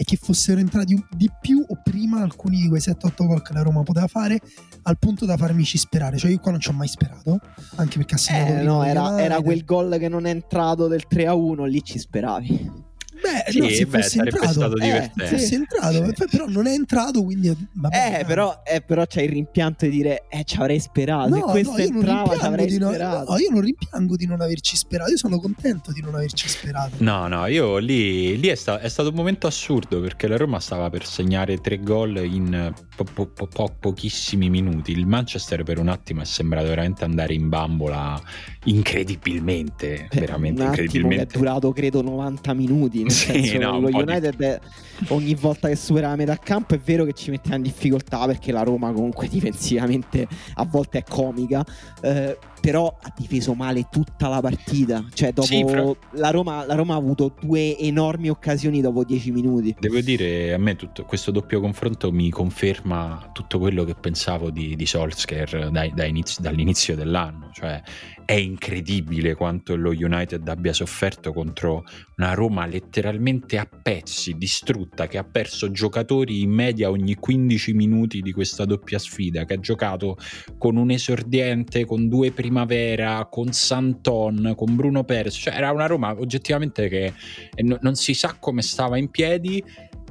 e 0.00 0.04
che 0.04 0.16
fossero 0.16 0.60
entrati 0.60 0.98
di 1.10 1.30
più 1.42 1.62
o 1.68 1.78
prima 1.84 2.22
alcuni 2.22 2.62
di 2.62 2.68
quei 2.68 2.80
7-8 2.80 3.26
gol 3.26 3.42
che 3.42 3.52
la 3.52 3.60
Roma 3.60 3.82
poteva 3.82 4.06
fare 4.06 4.40
al 4.84 4.96
punto 4.98 5.26
da 5.26 5.36
farmici 5.36 5.76
sperare. 5.76 6.16
Cioè 6.16 6.30
io 6.30 6.38
qua 6.38 6.52
non 6.52 6.60
ci 6.60 6.70
ho 6.70 6.72
mai 6.72 6.88
sperato 6.88 7.38
anche 7.76 7.98
perché 7.98 8.14
ha 8.14 8.16
segnato 8.16 8.50
eh, 8.50 8.62
no, 8.62 8.82
era, 8.82 9.20
era 9.20 9.42
quel 9.42 9.62
gol 9.62 9.98
che 9.98 10.08
non 10.08 10.24
è 10.24 10.30
entrato 10.30 10.86
del 10.86 11.04
3-1 11.06 11.64
lì 11.66 11.84
ci 11.84 11.98
speravi 11.98 12.88
Beh, 13.20 13.50
sì, 13.50 13.58
no, 13.58 13.68
se 13.68 13.86
beh, 13.86 14.02
fosse 14.02 14.18
entrato, 14.18 14.52
stato 14.52 14.76
eh, 14.76 15.10
se 15.14 15.26
fosse 15.26 15.54
entrato 15.54 16.04
sì. 16.04 16.24
però 16.30 16.46
non 16.48 16.66
è 16.66 16.72
entrato, 16.72 17.22
quindi 17.22 17.54
vabbè, 17.72 18.20
eh, 18.20 18.24
però, 18.24 18.62
eh, 18.64 18.80
però 18.80 19.06
c'è 19.06 19.22
il 19.22 19.30
rimpianto 19.30 19.84
di 19.84 19.90
dire 19.90 20.24
eh, 20.28 20.44
ci 20.44 20.56
avrei 20.56 20.80
sperato. 20.80 21.28
No, 21.28 21.36
se 21.36 21.42
questo 21.42 21.76
no, 21.76 21.78
entrava, 21.78 22.38
ci 22.38 22.44
avrei 22.44 22.78
no, 22.78 22.88
sperato. 22.88 23.32
No, 23.32 23.38
io 23.38 23.50
non 23.50 23.60
rimpiango 23.60 24.16
di 24.16 24.26
non 24.26 24.40
averci 24.40 24.76
sperato. 24.76 25.10
Io 25.10 25.16
sono 25.16 25.38
contento 25.38 25.92
di 25.92 26.00
non 26.00 26.14
averci 26.14 26.48
sperato. 26.48 26.96
No, 26.98 27.28
no, 27.28 27.46
io 27.46 27.78
lì, 27.78 28.38
lì 28.38 28.48
è, 28.48 28.54
sta- 28.54 28.80
è, 28.80 28.88
stato 28.88 29.10
un 29.10 29.14
momento 29.14 29.46
assurdo 29.46 30.00
perché 30.00 30.26
la 30.26 30.36
Roma 30.36 30.60
stava 30.60 30.88
per 30.88 31.04
segnare 31.04 31.58
tre 31.60 31.78
gol 31.78 32.16
in 32.24 32.72
po- 32.96 33.26
po- 33.26 33.46
po- 33.46 33.76
pochissimi 33.78 34.48
minuti. 34.48 34.92
Il 34.92 35.06
Manchester 35.06 35.62
per 35.62 35.78
un 35.78 35.88
attimo 35.88 36.22
è 36.22 36.24
sembrato 36.24 36.68
veramente 36.68 37.04
andare 37.04 37.34
in 37.34 37.48
bambola 37.48 38.20
incredibilmente, 38.64 40.08
veramente 40.12 40.62
un 40.62 40.68
incredibilmente. 40.68 41.34
È 41.34 41.38
durato 41.38 41.72
credo 41.72 42.02
90 42.02 42.54
minuti. 42.54 43.04
Sì, 43.10 43.58
no, 43.58 43.80
lo 43.80 43.88
United 43.88 44.40
è, 44.40 44.60
ogni 45.08 45.34
volta 45.34 45.68
che 45.68 45.76
supera 45.76 46.08
la 46.08 46.16
metà 46.16 46.36
campo 46.36 46.74
è 46.74 46.78
vero 46.78 47.04
che 47.04 47.12
ci 47.12 47.30
metteva 47.30 47.56
in 47.56 47.62
difficoltà 47.62 48.26
perché 48.26 48.52
la 48.52 48.62
Roma 48.62 48.92
comunque 48.92 49.26
difensivamente 49.28 50.26
a 50.54 50.64
volte 50.64 50.98
è 50.98 51.04
comica. 51.04 51.64
Eh, 52.00 52.36
però 52.60 52.94
ha 53.00 53.12
difeso 53.16 53.54
male 53.54 53.88
tutta 53.90 54.28
la 54.28 54.40
partita. 54.40 55.04
Cioè, 55.12 55.32
dopo 55.32 55.96
la, 56.12 56.30
Roma, 56.30 56.64
la 56.66 56.74
Roma 56.74 56.94
ha 56.94 56.98
avuto 56.98 57.34
due 57.40 57.76
enormi 57.78 58.28
occasioni 58.28 58.80
dopo 58.80 59.02
10 59.02 59.30
minuti. 59.32 59.74
Devo 59.78 60.00
dire, 60.00 60.52
a 60.52 60.58
me 60.58 60.76
tutto 60.76 61.04
questo 61.04 61.30
doppio 61.30 61.60
confronto 61.60 62.12
mi 62.12 62.30
conferma 62.30 63.30
tutto 63.32 63.58
quello 63.58 63.84
che 63.84 63.94
pensavo 63.94 64.50
di, 64.50 64.76
di 64.76 64.86
Solskjaer 64.86 65.70
dai- 65.70 65.92
da 65.94 66.04
inizi- 66.04 66.42
dall'inizio 66.42 66.94
dell'anno. 66.94 67.50
Cioè, 67.52 67.82
è 68.24 68.34
incredibile 68.34 69.34
quanto 69.34 69.74
lo 69.74 69.90
United 69.90 70.46
abbia 70.46 70.72
sofferto 70.72 71.32
contro 71.32 71.84
una 72.16 72.34
Roma 72.34 72.66
letteralmente 72.66 73.58
a 73.58 73.66
pezzi, 73.66 74.34
distrutta, 74.34 74.89
che 75.06 75.18
ha 75.18 75.24
perso 75.24 75.70
giocatori 75.70 76.42
in 76.42 76.50
media 76.50 76.90
ogni 76.90 77.14
15 77.14 77.72
minuti 77.72 78.20
di 78.20 78.32
questa 78.32 78.64
doppia 78.64 78.98
sfida, 78.98 79.44
che 79.44 79.54
ha 79.54 79.60
giocato 79.60 80.16
con 80.58 80.76
un 80.76 80.90
esordiente, 80.90 81.84
con 81.84 82.08
due 82.08 82.32
primavera, 82.32 83.26
con 83.30 83.52
Santon, 83.52 84.54
con 84.56 84.76
Bruno 84.76 85.04
Perez. 85.04 85.34
Cioè, 85.34 85.54
era 85.54 85.70
una 85.70 85.86
Roma 85.86 86.14
oggettivamente 86.18 86.88
che 86.88 87.12
e 87.54 87.62
no- 87.62 87.78
non 87.80 87.94
si 87.94 88.14
sa 88.14 88.36
come 88.38 88.62
stava 88.62 88.98
in 88.98 89.10
piedi 89.10 89.62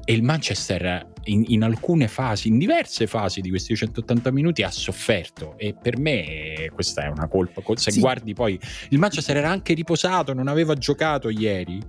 e 0.10 0.13
il 0.13 0.24
Manchester 0.24 1.06
in, 1.26 1.43
in 1.50 1.62
alcune 1.62 2.08
fasi, 2.08 2.48
in 2.48 2.58
diverse 2.58 3.06
fasi 3.06 3.41
di 3.41 3.50
questi 3.50 3.76
180 3.76 4.32
minuti 4.32 4.63
ha 4.63 4.72
sofferto 4.72 5.54
e 5.56 5.76
per 5.80 6.00
me 6.00 6.72
questa 6.74 7.04
è 7.04 7.10
una 7.10 7.28
colpa. 7.28 7.62
Se 7.76 7.91
Sì. 7.91 8.00
guardi 8.00 8.34
poi 8.34 8.60
il 8.89 8.98
Manchester 8.98 9.38
era 9.38 9.52
anche 9.52 9.76
riposato, 9.76 10.34
non 10.34 10.48
aveva 10.48 10.74
giocato 10.74 11.30
ieri. 11.30 11.80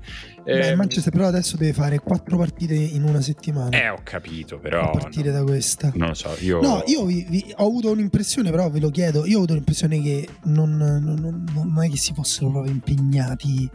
Beh, 0.45 0.67
Eh, 0.67 0.71
il 0.73 0.77
Manchester 0.77 1.11
però 1.11 1.29
adesso 1.29 1.57
deve 1.57 1.73
fare 1.73 1.99
quattro 2.01 2.37
partite 2.37 2.75
in 2.75 3.05
una 3.05 3.23
settimana. 3.23 3.71
eh, 3.71 3.89
ho 3.89 4.01
capito, 4.03 4.59
però 4.59 4.91
a 4.93 4.99
partire 4.99 5.31
no, 5.31 5.39
da 5.39 5.45
questa. 5.45 5.91
non 5.95 6.09
lo 6.09 6.15
so, 6.15 6.37
io 6.41 6.61
No, 6.61 6.83
io 6.89 7.07
vi- 7.07 7.25
vi- 7.27 7.55
ho 7.57 7.67
avuto 7.67 7.91
un'impressione, 7.91 8.51
però 8.51 8.69
ve 8.69 8.81
lo 8.81 8.91
chiedo. 8.91 9.25
Io 9.25 9.37
ho 9.37 9.39
avuto 9.39 9.55
l'impressione 9.55 10.03
che 10.03 10.29
non, 10.45 10.77
non- 10.77 11.03
non- 11.19 11.45
non 11.55 11.83
è 11.85 11.89
che 11.89 11.97
si 11.97 12.13
fossero 12.13 12.51
proprio 12.51 12.71
impegnati. 12.75 13.71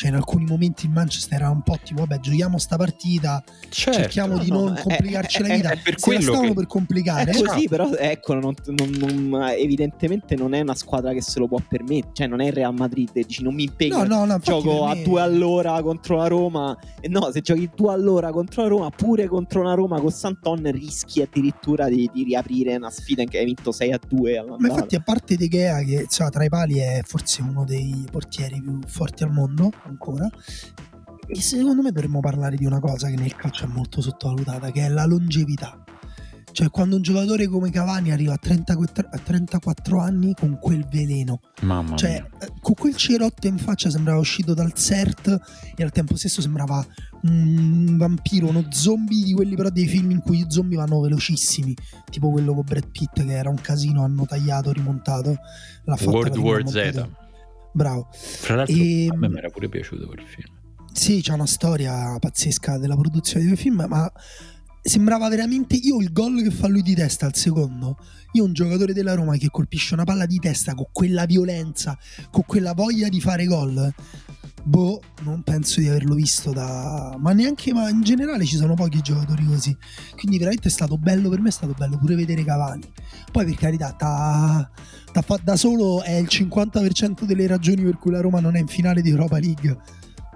Cioè, 0.00 0.08
in 0.08 0.14
alcuni 0.16 0.46
momenti 0.46 0.86
il 0.86 0.92
Manchester 0.92 1.40
era 1.40 1.50
un 1.50 1.60
po' 1.60 1.78
tipo, 1.84 2.00
vabbè, 2.06 2.20
giochiamo 2.20 2.56
sta 2.56 2.76
partita, 2.78 3.44
certo. 3.68 4.00
cerchiamo 4.00 4.38
di 4.38 4.48
no, 4.48 4.60
non 4.64 4.76
è- 4.78 4.80
complicarci 4.80 5.42
è- 5.42 5.46
la 5.46 5.54
vita. 5.54 5.70
è 5.72 5.76
per 5.76 5.82
Se 5.84 5.90
la 5.90 5.96
quello 6.00 6.20
stavano 6.22 6.48
che- 6.48 6.54
per 6.54 6.66
complicare. 6.66 7.30
È 7.30 7.34
Esatto. 7.34 7.52
così, 7.52 7.68
però 7.68 7.90
ecco, 7.92 8.32
non- 8.32 8.54
non- 8.64 8.90
non- 9.28 9.48
evidentemente 9.58 10.36
non 10.36 10.54
è 10.54 10.60
una 10.62 10.74
squadra 10.74 11.12
che 11.12 11.20
se 11.20 11.38
lo 11.38 11.48
può 11.48 11.58
permettere. 11.68 12.12
Cioè, 12.14 12.26
non 12.28 12.40
è 12.40 12.46
il 12.46 12.52
Real 12.54 12.72
Madrid. 12.72 13.10
Dici, 13.12 13.42
non 13.42 13.54
mi 13.54 13.64
impegno. 13.64 14.02
No, 14.04 14.24
no, 14.24 14.38
Gioco 14.38 14.70
per 14.80 14.88
a 14.90 14.94
me- 14.94 15.02
due 15.02 15.20
all'ora 15.20 15.82
contro 15.82 16.16
la 16.16 16.28
Roma. 16.28 16.74
E 16.98 17.08
no, 17.08 17.30
se 17.30 17.42
giochi 17.42 17.68
due 17.76 17.92
all'ora 17.92 18.30
contro 18.30 18.62
la 18.62 18.68
Roma, 18.68 18.88
pure 18.88 19.26
contro 19.26 19.60
una 19.60 19.74
Roma 19.74 20.00
con 20.00 20.10
Santon, 20.10 20.62
rischi 20.72 21.20
addirittura 21.20 21.90
di, 21.90 22.08
di 22.10 22.24
riaprire 22.24 22.74
una 22.76 22.88
sfida 22.90 23.20
in 23.20 23.28
che 23.28 23.36
hai 23.36 23.44
vinto 23.44 23.70
6 23.70 23.92
a 23.92 24.00
2 24.08 24.42
Ma 24.46 24.56
infatti, 24.66 24.94
a 24.96 25.00
parte 25.02 25.36
De 25.36 25.46
Gea, 25.46 25.80
che 25.82 26.04
insomma, 26.04 26.30
tra 26.30 26.42
i 26.42 26.48
pali 26.48 26.78
è 26.78 27.00
forse 27.04 27.42
uno 27.42 27.66
dei 27.66 28.06
portieri 28.10 28.62
più 28.62 28.78
forti 28.86 29.24
al 29.24 29.30
mondo, 29.32 29.70
ancora. 29.90 30.28
E 31.26 31.40
secondo 31.40 31.82
me 31.82 31.92
dovremmo 31.92 32.20
parlare 32.20 32.56
di 32.56 32.64
una 32.64 32.80
cosa 32.80 33.08
che 33.08 33.16
nel 33.16 33.36
calcio 33.36 33.64
è 33.64 33.68
molto 33.68 34.00
sottovalutata, 34.00 34.70
che 34.72 34.84
è 34.84 34.88
la 34.88 35.04
longevità. 35.04 35.84
Cioè, 36.52 36.68
quando 36.70 36.96
un 36.96 37.02
giocatore 37.02 37.46
come 37.46 37.70
Cavani 37.70 38.10
arriva 38.10 38.34
a 38.34 38.36
34, 38.36 39.08
a 39.10 39.18
34 39.18 40.00
anni 40.00 40.34
con 40.34 40.58
quel 40.60 40.84
veleno, 40.90 41.40
Mamma 41.62 41.96
cioè 41.96 42.10
mia. 42.10 42.28
eh, 42.40 42.52
con 42.60 42.74
quel 42.74 42.96
cerotto 42.96 43.46
in 43.46 43.56
faccia 43.56 43.88
sembrava 43.88 44.18
uscito 44.18 44.52
dal 44.52 44.72
CERT 44.72 45.72
e 45.76 45.82
al 45.82 45.92
tempo 45.92 46.16
stesso 46.16 46.40
sembrava 46.40 46.84
un 47.22 47.96
vampiro, 47.96 48.48
uno 48.48 48.64
zombie 48.70 49.22
di 49.24 49.32
quelli 49.32 49.54
però 49.54 49.68
dei 49.68 49.86
film 49.86 50.10
in 50.10 50.20
cui 50.20 50.38
i 50.38 50.46
zombie 50.48 50.76
vanno 50.76 51.00
velocissimi, 51.00 51.74
tipo 52.10 52.30
quello 52.30 52.52
con 52.54 52.64
Brad 52.64 52.88
Pitt 52.90 53.24
che 53.24 53.32
era 53.32 53.48
un 53.48 53.60
casino, 53.60 54.02
hanno 54.02 54.26
tagliato, 54.26 54.72
rimontato, 54.72 55.36
l'ha 55.84 55.98
World 56.02 56.36
War 56.36 56.66
Z. 56.66 57.08
Bravo. 57.72 58.08
Fra 58.12 58.54
l'altro 58.56 58.74
E- 58.76 59.08
a 59.10 59.16
me 59.16 59.28
mi 59.28 59.38
era 59.38 59.48
pure 59.48 59.68
piaciuto 59.68 60.06
quel 60.06 60.24
film. 60.26 60.58
Sì, 60.92 61.20
c'è 61.22 61.32
una 61.32 61.46
storia 61.46 62.16
pazzesca 62.18 62.78
della 62.78 62.96
produzione 62.96 63.42
di 63.42 63.46
quel 63.50 63.60
film, 63.60 63.84
ma 63.88 64.10
sembrava 64.82 65.28
veramente 65.28 65.76
io 65.76 66.00
il 66.00 66.12
gol 66.12 66.42
che 66.42 66.50
fa 66.50 66.66
lui 66.68 66.82
di 66.82 66.94
testa 66.94 67.26
al 67.26 67.34
secondo. 67.36 67.96
Io 68.32 68.44
un 68.44 68.52
giocatore 68.52 68.92
della 68.92 69.14
Roma 69.14 69.36
che 69.36 69.48
colpisce 69.50 69.94
una 69.94 70.04
palla 70.04 70.26
di 70.26 70.38
testa 70.38 70.74
con 70.74 70.86
quella 70.92 71.26
violenza, 71.26 71.96
con 72.30 72.44
quella 72.46 72.74
voglia 72.74 73.08
di 73.08 73.20
fare 73.20 73.44
gol. 73.46 73.92
Boh, 74.62 75.00
non 75.22 75.42
penso 75.42 75.80
di 75.80 75.88
averlo 75.88 76.14
visto 76.14 76.52
da. 76.52 77.16
Ma 77.18 77.32
neanche, 77.32 77.72
ma 77.72 77.88
in 77.88 78.02
generale 78.02 78.44
ci 78.44 78.56
sono 78.56 78.74
pochi 78.74 79.00
giocatori 79.00 79.44
così. 79.46 79.74
Quindi 80.16 80.38
veramente 80.38 80.68
è 80.68 80.70
stato 80.70 80.98
bello 80.98 81.28
per 81.28 81.40
me, 81.40 81.48
è 81.48 81.52
stato 81.52 81.74
bello 81.76 81.96
pure 81.98 82.14
vedere 82.14 82.44
Cavani. 82.44 82.82
Poi 83.32 83.44
per 83.46 83.54
carità, 83.54 83.92
t'ha- 83.92 84.70
fa- 85.22 85.40
da 85.42 85.56
solo 85.56 86.02
è 86.02 86.12
il 86.12 86.28
50% 86.28 87.24
delle 87.24 87.46
ragioni 87.46 87.82
per 87.82 87.98
cui 87.98 88.10
la 88.12 88.20
Roma 88.20 88.40
non 88.40 88.56
è 88.56 88.60
in 88.60 88.66
finale 88.66 89.02
di 89.02 89.10
Europa 89.10 89.38
League. 89.38 89.76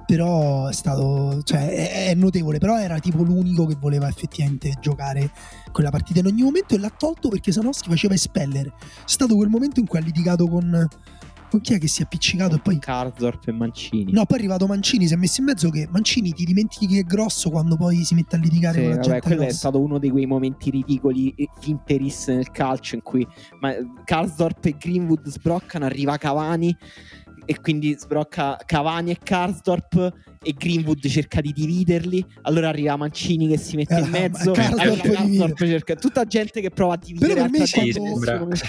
Però 0.07 0.67
è 0.69 0.73
stato 0.73 1.43
cioè 1.45 1.67
è, 1.69 2.09
è 2.09 2.15
notevole 2.15 2.59
però 2.59 2.79
era 2.79 2.99
tipo 2.99 3.23
l'unico 3.23 3.65
che 3.65 3.77
voleva 3.81 4.07
effettivamente 4.07 4.75
giocare 4.79 5.31
quella 5.73 5.89
partita 5.89 6.19
in 6.19 6.27
ogni 6.27 6.43
momento 6.43 6.75
e 6.75 6.79
l'ha 6.79 6.93
tolto 6.95 7.31
perché 7.31 7.53
Sanowski 7.53 7.89
faceva 7.89 8.13
espellere 8.13 8.75
è 8.77 9.03
stato 9.07 9.35
quel 9.35 9.49
momento 9.49 9.81
in 9.81 9.87
cui 9.87 9.99
ha 9.99 10.03
litigato 10.03 10.47
con 10.47 10.87
con 11.55 11.61
chi 11.63 11.75
è 11.75 11.79
che 11.79 11.87
si 11.87 12.01
è 12.01 12.05
appiccicato 12.05 12.57
e 12.57 12.59
poi 12.59 12.79
Karsdorp 12.81 13.47
e 13.47 13.53
Mancini. 13.53 14.11
no 14.13 14.25
poi 14.27 14.39
è 14.39 14.41
arrivato 14.41 14.67
Mancini 14.67 15.07
si 15.07 15.15
è 15.15 15.17
messo 15.17 15.41
in 15.41 15.47
mezzo 15.47 15.71
che 15.71 15.87
Mancini 15.89 16.33
ti 16.33 16.45
dimentichi 16.45 16.87
che 16.89 16.99
è 16.99 17.03
grosso 17.05 17.49
quando 17.51 17.77
poi 17.77 18.03
si 18.03 18.15
mette 18.17 18.35
a 18.35 18.39
litigare 18.41 18.79
Sì, 18.79 18.81
con 18.81 18.89
la 18.91 18.97
vabbè, 18.97 19.07
gente 19.09 19.21
quello 19.21 19.41
è 19.43 19.45
grossa. 19.45 19.59
stato 19.59 19.81
uno 19.81 19.99
di 19.99 20.11
quei 20.11 20.27
momenti 20.27 20.71
ridicoli 20.71 21.33
e 21.37 21.49
interis 21.67 22.27
nel 22.29 22.51
calcio 22.51 22.97
in 22.97 23.03
cui 23.03 23.25
ma, 23.61 23.73
Karsdorp 24.05 24.65
e 24.65 24.77
Greenwood 24.77 25.29
sbroccano, 25.29 25.85
arriva 25.85 26.17
Cavani 26.17 26.77
e 27.47 27.61
quindi 27.61 27.95
sbrocca 27.97 28.59
Cavani 28.65 29.13
e 29.13 29.19
Karsdorp 29.23 30.34
e 30.45 30.55
Greenwood 30.57 31.07
cerca 31.09 31.41
di 31.41 31.53
dividerli 31.53 32.25
allora 32.43 32.69
arriva 32.69 32.97
Mancini 32.97 33.49
che 33.49 33.57
si 33.59 33.77
mette 33.77 33.97
Eh, 33.97 34.01
in 34.01 34.11
mezzo 34.11 34.53
Karsdorp 34.53 34.81
allora 34.81 35.01
Karsdorp 35.01 35.57
divide. 35.59 35.73
cerca 35.73 35.95
tutta 35.97 36.25
gente 36.27 36.61
che 36.61 36.71
prova 36.71 36.95
a 36.95 36.99
dividere 37.03 37.35
però 37.35 37.49
per 37.49 37.59
me 37.61 37.67
sì, 37.67 37.93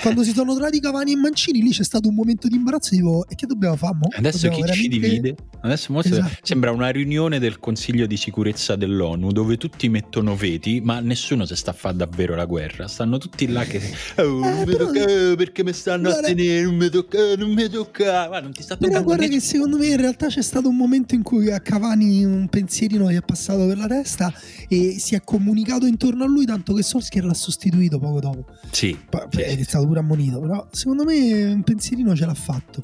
quando, 0.02 0.24
si 0.24 0.32
sono 0.34 0.54
trovati 0.54 0.80
Cavani 0.80 1.12
e 1.14 1.16
Mancini 1.16 1.62
lì 1.62 1.70
c'è 1.72 1.84
stato 1.84 2.08
un 2.08 2.16
momento 2.16 2.48
di 2.48 2.56
imbarazzo 2.56 2.96
tipo 2.96 3.26
e 3.28 3.36
che 3.36 3.46
dobbiamo 3.46 3.76
fare 3.76 3.94
mo? 3.96 4.08
Adesso 4.16 4.48
chi 4.50 4.60
Dobbiamo 4.60 4.74
ci 4.74 4.88
veramente- 4.90 5.10
divide? 5.10 5.36
Adesso 5.62 5.94
mo 5.94 6.02
se- 6.02 6.10
Esatto. 6.10 6.36
sembra 6.44 6.72
una 6.72 6.90
riunione 6.90 7.40
del 7.40 7.60
Consiglio 7.60 8.06
di 8.06 8.18
sicurezza 8.18 8.76
dell'ONU 8.76 9.32
dove 9.32 9.58
tutti 9.58 9.90
mettono 9.90 10.36
veti, 10.36 10.80
ma 10.82 11.00
nessuno 11.00 11.46
si 11.46 11.56
sta 11.56 11.72
a 11.72 11.74
fare 11.74 11.96
davvero 11.96 12.36
la 12.36 12.46
guerra. 12.46 12.88
Stanno 12.88 13.18
tutti 13.18 13.48
là 13.48 13.64
che 13.64 13.82
oh, 14.18 14.40
non 14.40 14.60
mi 14.60 14.66
però- 14.66 14.86
tocca, 14.86 15.06
eh, 15.32 15.36
perché 15.36 15.64
mi 15.64 15.74
stanno 15.74 16.10
a 16.10 16.12
Guarda- 16.12 16.28
tenere, 16.28 16.62
non 16.64 16.76
mi 16.76 16.90
tocca, 16.90 17.36
non 17.36 17.50
mi 17.52 17.68
tocca. 17.70 18.30
Ma 18.30 18.40
non 18.42 18.52
ti 18.52 18.62
sta 18.62 18.76
Però 18.78 18.88
toccando 18.90 19.06
guarda 19.06 19.24
nessuno. 19.26 19.40
che 19.42 19.46
secondo 19.48 19.78
me 19.78 19.86
in 19.88 19.98
realtà 19.98 20.28
c'è 20.28 20.42
stato 20.44 20.68
un 20.70 20.76
momento 20.76 21.16
in 21.16 21.24
cui 21.24 21.50
a 21.52 21.60
Cavani 21.66 22.24
un 22.24 22.48
pensierino 22.48 23.12
gli 23.12 23.16
è 23.16 23.24
passato 23.24 23.66
per 23.66 23.78
la 23.78 23.88
testa 23.88 24.32
e 24.68 25.00
si 25.00 25.16
è 25.16 25.22
comunicato 25.24 25.88
intorno 25.88 26.24
a 26.24 26.28
lui 26.28 26.46
tanto 26.46 26.76
che 26.76 26.84
Solskjaer 26.84 27.26
l'ha 27.26 27.34
sostituito 27.34 27.98
poco 27.98 28.20
dopo. 28.20 28.46
Sì, 28.70 28.96
Poi 29.10 29.22
sì, 29.32 29.42
è 29.42 29.64
stato 29.64 29.88
pure 29.88 30.00
ammonito, 30.00 30.40
però 30.40 30.68
secondo 30.72 31.04
me 31.04 31.44
un 31.46 31.64
pensierino 31.64 32.16
ce 32.16 32.26
l'ha 32.28 32.36
fatto. 32.36 32.84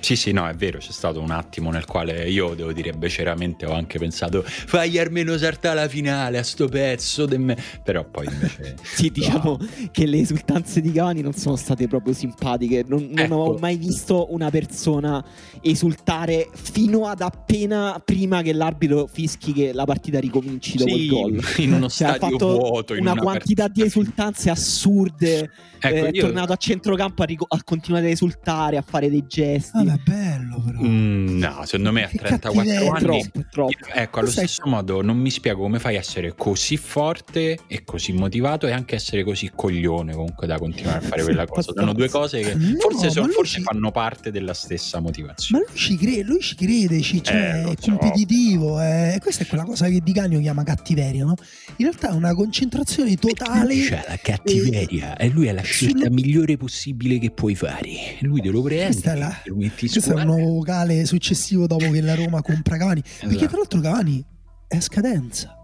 Sì, 0.00 0.16
sì, 0.16 0.32
no, 0.32 0.48
è 0.48 0.54
vero, 0.54 0.78
c'è 0.78 0.92
stato 0.92 1.20
un 1.20 1.30
attimo 1.30 1.70
nel 1.70 1.84
quale 1.84 2.28
io, 2.28 2.54
devo 2.54 2.72
dire, 2.72 2.92
beceramente 2.92 3.66
ho 3.66 3.72
anche 3.72 3.98
pensato 3.98 4.42
fagli 4.44 4.98
almeno 4.98 5.36
saltare 5.36 5.74
la 5.80 5.88
finale 5.88 6.38
a 6.38 6.42
sto 6.42 6.68
pezzo 6.68 7.26
de 7.26 7.38
me. 7.38 7.56
Però 7.84 8.04
poi 8.04 8.26
invece... 8.26 8.76
Sì, 9.00 9.10
diciamo 9.10 9.58
che 9.90 10.06
le 10.06 10.18
esultanze 10.18 10.80
di 10.80 10.90
Cavani 10.92 11.20
non 11.20 11.32
sono 11.32 11.56
state 11.56 11.86
proprio 11.86 12.12
simpatiche. 12.14 12.84
Non, 12.86 13.08
non 13.10 13.24
Ecco. 13.24 13.34
ho 13.34 13.58
mai 13.58 13.76
visto 13.76 14.32
una 14.32 14.50
persona 14.50 15.24
esultare 15.60 16.48
fino 16.52 17.06
ad 17.06 17.20
appena 17.20 18.00
prima 18.04 18.42
che 18.42 18.52
l'arbitro 18.52 19.06
fischi 19.06 19.52
che 19.52 19.72
la 19.72 19.84
partita 19.84 20.18
ricominci 20.18 20.76
dopo 20.76 20.90
Sì, 20.94 21.02
il 21.02 21.08
gol. 21.08 21.40
in 21.58 21.72
uno 21.74 21.88
Cioè, 21.90 22.14
stadio 22.16 22.36
vuoto, 22.38 22.94
in 22.94 23.00
una, 23.02 23.12
una 23.12 23.22
quantità 23.22 23.68
di 23.68 23.80
partita 23.80 23.86
esultanze 23.86 24.50
assurde. 24.50 25.50
Ecco, 25.82 25.94
Eh, 25.94 26.06
è 26.06 26.10
io- 26.12 26.22
tornato 26.26 26.52
a 26.52 26.56
centrocampo 26.56 27.22
a, 27.22 27.24
rico- 27.26 27.46
a 27.48 27.58
continuare 27.64 28.06
ad 28.06 28.12
esultare, 28.12 28.76
a 28.76 28.82
fare 28.82 29.08
dei 29.10 29.24
gesti. 29.26 29.78
Vabbè, 29.90 30.02
bello 30.04 30.62
però. 30.64 30.80
Mm, 30.82 31.38
no, 31.38 31.60
secondo 31.64 31.92
me 31.92 32.04
a 32.04 32.08
Che 32.08 32.18
34 32.18 32.60
cattiveria. 32.62 32.92
anni... 32.92 33.02
troppo, 33.04 33.46
troppo. 33.50 33.72
Ecco, 33.92 34.18
allo 34.20 34.30
Sai- 34.30 34.46
stesso 34.46 34.68
modo 34.68 35.02
non 35.02 35.16
mi 35.18 35.30
spiego 35.30 35.60
come 35.62 35.78
fai 35.78 35.96
a 35.96 35.98
essere 35.98 36.34
così 36.36 36.76
forte 36.76 37.58
e 37.66 37.84
così 37.84 38.12
motivato 38.12 38.66
e 38.66 38.72
anche 38.72 38.94
essere 38.94 39.24
così 39.24 39.50
coglione 39.54 40.12
comunque 40.12 40.46
da 40.46 40.58
continuare 40.58 40.98
a 40.98 41.00
fare 41.02 41.22
quella 41.22 41.46
cosa. 41.46 41.72
Sono 41.74 41.92
due 41.92 42.08
cose 42.08 42.40
che 42.40 42.54
No, 42.54 42.76
forse, 42.78 43.06
ma 43.06 43.10
sono- 43.12 43.28
forse 43.28 43.56
ci- 43.58 43.62
fanno 43.62 43.90
parte 43.90 44.30
della 44.30 44.54
stessa 44.54 44.98
Ma 44.98 45.04
motivazione. 45.06 45.64
lui 45.68 45.76
ci 45.78 45.96
crede, 45.96 46.22
lui 46.22 46.40
ci 46.40 46.54
crede, 46.54 47.00
ci- 47.00 47.22
cioè, 47.22 47.36
Eh, 47.36 47.72
è 47.72 47.74
so. 47.78 47.90
competitivo. 47.90 48.80
eh, 48.80 49.18
questa 49.20 49.44
è 49.44 49.46
quella 49.46 49.64
cosa 49.64 49.88
che 49.88 50.00
Di 50.02 50.12
Canio 50.12 50.40
chiama 50.40 50.62
cattiveria, 50.62 51.24
no? 51.24 51.34
In 51.76 51.86
realtà 51.86 52.10
è 52.10 52.12
una 52.14 52.34
concentrazione 52.34 53.16
totale. 53.16 53.74
C'è 53.80 54.04
la 54.06 54.16
cattiveria 54.20 55.16
e 55.16 55.28
lui 55.28 55.46
è 55.46 55.52
la 55.52 55.62
scelta 55.62 55.98
sullo- 55.98 56.10
migliore 56.14 56.56
possibile 56.56 57.18
che 57.18 57.30
puoi 57.30 57.54
fare. 57.54 58.16
Lui 58.20 58.40
te 58.40 58.48
lo 58.50 58.66
è 58.68 59.14
la- 59.16 59.28
te 59.42 59.50
lo 59.50 59.56
Questo 59.88 60.12
è 60.12 60.14
un 60.14 60.26
nuovo 60.26 60.52
vocale 60.54 61.04
successivo 61.06 61.66
dopo 61.66 61.90
che 61.90 62.00
la 62.00 62.14
Roma 62.14 62.42
compra 62.42 62.76
Cavani. 62.76 63.02
Perché 63.02 63.26
Esatto. 63.26 63.46
tra 63.46 63.56
l'altro 63.56 63.80
Cavani 63.80 64.24
è 64.68 64.76
a 64.76 64.80
scadenza. 64.80 65.54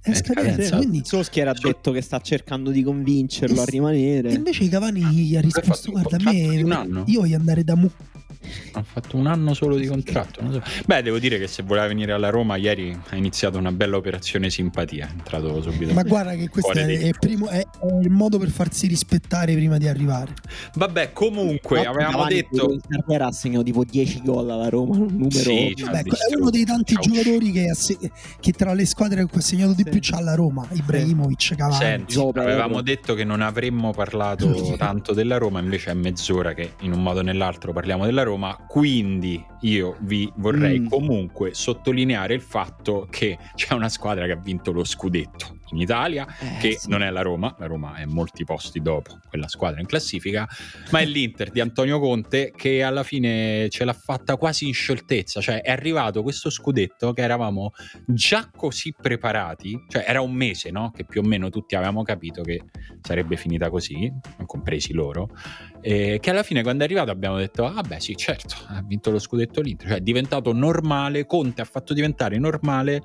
è 0.00 0.14
scadenza. 0.14 0.76
Quindi... 0.76 1.02
Soschia 1.04 1.50
ha 1.50 1.54
detto 1.54 1.90
che 1.92 2.00
sta 2.00 2.20
cercando 2.20 2.70
di 2.70 2.82
convincerlo 2.82 3.60
a 3.60 3.64
rimanere. 3.64 4.30
E 4.30 4.34
invece 4.34 4.68
Cavani 4.68 5.02
gli 5.02 5.36
ha 5.36 5.40
risposto: 5.40 5.90
Guarda, 5.90 6.16
a 6.16 6.20
me 6.22 6.36
io 7.06 7.20
voglio 7.20 7.36
andare 7.36 7.64
da 7.64 7.74
Mu 7.74 7.90
ha 8.72 8.82
fatto 8.82 9.16
un 9.16 9.26
anno 9.26 9.54
solo 9.54 9.76
di 9.76 9.86
contratto. 9.86 10.40
So. 10.50 10.62
Beh, 10.84 11.02
devo 11.02 11.18
dire 11.18 11.38
che 11.38 11.46
se 11.46 11.62
voleva 11.62 11.86
venire 11.86 12.12
alla 12.12 12.30
Roma 12.30 12.56
ieri 12.56 12.98
ha 13.08 13.16
iniziato 13.16 13.58
una 13.58 13.72
bella 13.72 13.96
operazione 13.96 14.50
simpatia. 14.50 15.06
È 15.06 15.10
entrato 15.10 15.60
subito. 15.62 15.92
Ma 15.92 16.02
guarda 16.02 16.34
che 16.34 16.48
questo 16.48 16.72
è, 16.72 16.86
è, 16.86 17.10
primo, 17.18 17.48
è, 17.48 17.64
il 18.02 18.10
modo 18.10 18.38
per 18.38 18.50
farsi 18.50 18.86
rispettare 18.86 19.54
prima 19.54 19.78
di 19.78 19.88
arrivare. 19.88 20.34
Vabbè, 20.74 21.12
comunque 21.12 21.82
Ma 21.82 21.90
avevamo 21.90 22.18
Cavani 22.18 22.34
detto. 22.34 22.78
Carriera 22.88 23.26
ha 23.26 23.32
segnato 23.32 23.64
tipo 23.64 23.84
10 23.84 24.22
gol 24.24 24.50
alla 24.50 24.68
Roma. 24.68 24.96
Un 24.96 25.06
numero. 25.10 25.30
Sì, 25.30 25.74
Vabbè, 25.80 26.02
è 26.02 26.36
uno 26.38 26.50
dei 26.50 26.64
tanti 26.64 26.94
Ciao. 26.94 27.02
giocatori 27.02 27.50
che, 27.50 27.72
che, 28.40 28.52
tra 28.52 28.72
le 28.72 28.86
squadre 28.86 29.26
che 29.26 29.38
ha 29.38 29.40
segnato 29.40 29.72
di 29.72 29.82
sì. 29.84 29.90
più 29.90 29.98
c'ha 30.02 30.20
la 30.20 30.34
Roma. 30.34 30.66
Ibrahimovic, 30.72 31.54
Cavani. 31.56 31.76
Senti, 31.76 32.18
avevamo 32.18 32.82
detto 32.82 33.14
che 33.14 33.24
non 33.24 33.40
avremmo 33.40 33.92
parlato 33.92 34.74
tanto 34.76 35.12
della 35.12 35.38
Roma, 35.38 35.60
invece 35.60 35.90
è 35.90 35.94
mezz'ora 35.94 36.54
che 36.54 36.74
in 36.80 36.92
un 36.92 37.02
modo 37.02 37.20
o 37.20 37.22
nell'altro 37.22 37.72
parliamo 37.72 38.04
della 38.04 38.22
Roma. 38.22 38.35
Quindi 38.68 39.44
io 39.60 39.96
vi 40.00 40.30
vorrei 40.36 40.80
mm. 40.80 40.88
comunque 40.88 41.54
sottolineare 41.54 42.34
il 42.34 42.40
fatto 42.40 43.06
che 43.10 43.38
c'è 43.54 43.74
una 43.74 43.88
squadra 43.88 44.26
che 44.26 44.32
ha 44.32 44.36
vinto 44.36 44.72
lo 44.72 44.84
scudetto 44.84 45.56
in 45.70 45.78
Italia, 45.78 46.26
eh, 46.26 46.58
che 46.60 46.78
sì. 46.78 46.88
non 46.88 47.02
è 47.02 47.10
la 47.10 47.22
Roma, 47.22 47.54
la 47.58 47.66
Roma 47.66 47.96
è 47.96 48.04
molti 48.04 48.44
posti 48.44 48.80
dopo 48.80 49.18
quella 49.28 49.48
squadra 49.48 49.80
in 49.80 49.86
classifica, 49.86 50.48
ma 50.90 51.00
è 51.00 51.04
l'Inter 51.04 51.50
di 51.50 51.60
Antonio 51.60 51.98
Conte 51.98 52.52
che 52.54 52.82
alla 52.82 53.02
fine 53.02 53.68
ce 53.70 53.84
l'ha 53.84 53.92
fatta 53.92 54.36
quasi 54.36 54.66
in 54.66 54.74
scioltezza, 54.74 55.40
cioè 55.40 55.62
è 55.62 55.70
arrivato 55.70 56.22
questo 56.22 56.50
scudetto 56.50 57.12
che 57.12 57.22
eravamo 57.22 57.72
già 58.06 58.48
così 58.54 58.94
preparati, 59.00 59.84
cioè 59.88 60.04
era 60.06 60.20
un 60.20 60.32
mese 60.32 60.70
no? 60.70 60.90
che 60.90 61.04
più 61.04 61.20
o 61.22 61.24
meno 61.24 61.50
tutti 61.50 61.74
avevamo 61.74 62.02
capito 62.02 62.42
che 62.42 62.62
sarebbe 63.02 63.36
finita 63.36 63.70
così, 63.70 64.12
compresi 64.46 64.92
loro, 64.92 65.28
eh, 65.80 66.18
che 66.20 66.30
alla 66.30 66.42
fine 66.42 66.62
quando 66.62 66.82
è 66.82 66.86
arrivato 66.86 67.10
abbiamo 67.10 67.36
detto, 67.36 67.64
ah 67.64 67.82
beh 67.82 68.00
sì 68.00 68.14
certo, 68.16 68.56
ha 68.68 68.82
vinto 68.82 69.10
lo 69.10 69.18
scudetto 69.18 69.60
l'Inter, 69.60 69.88
cioè 69.88 69.96
è 69.98 70.00
diventato 70.00 70.52
normale, 70.52 71.26
Conte 71.26 71.60
ha 71.60 71.64
fatto 71.64 71.94
diventare 71.94 72.38
normale 72.38 73.02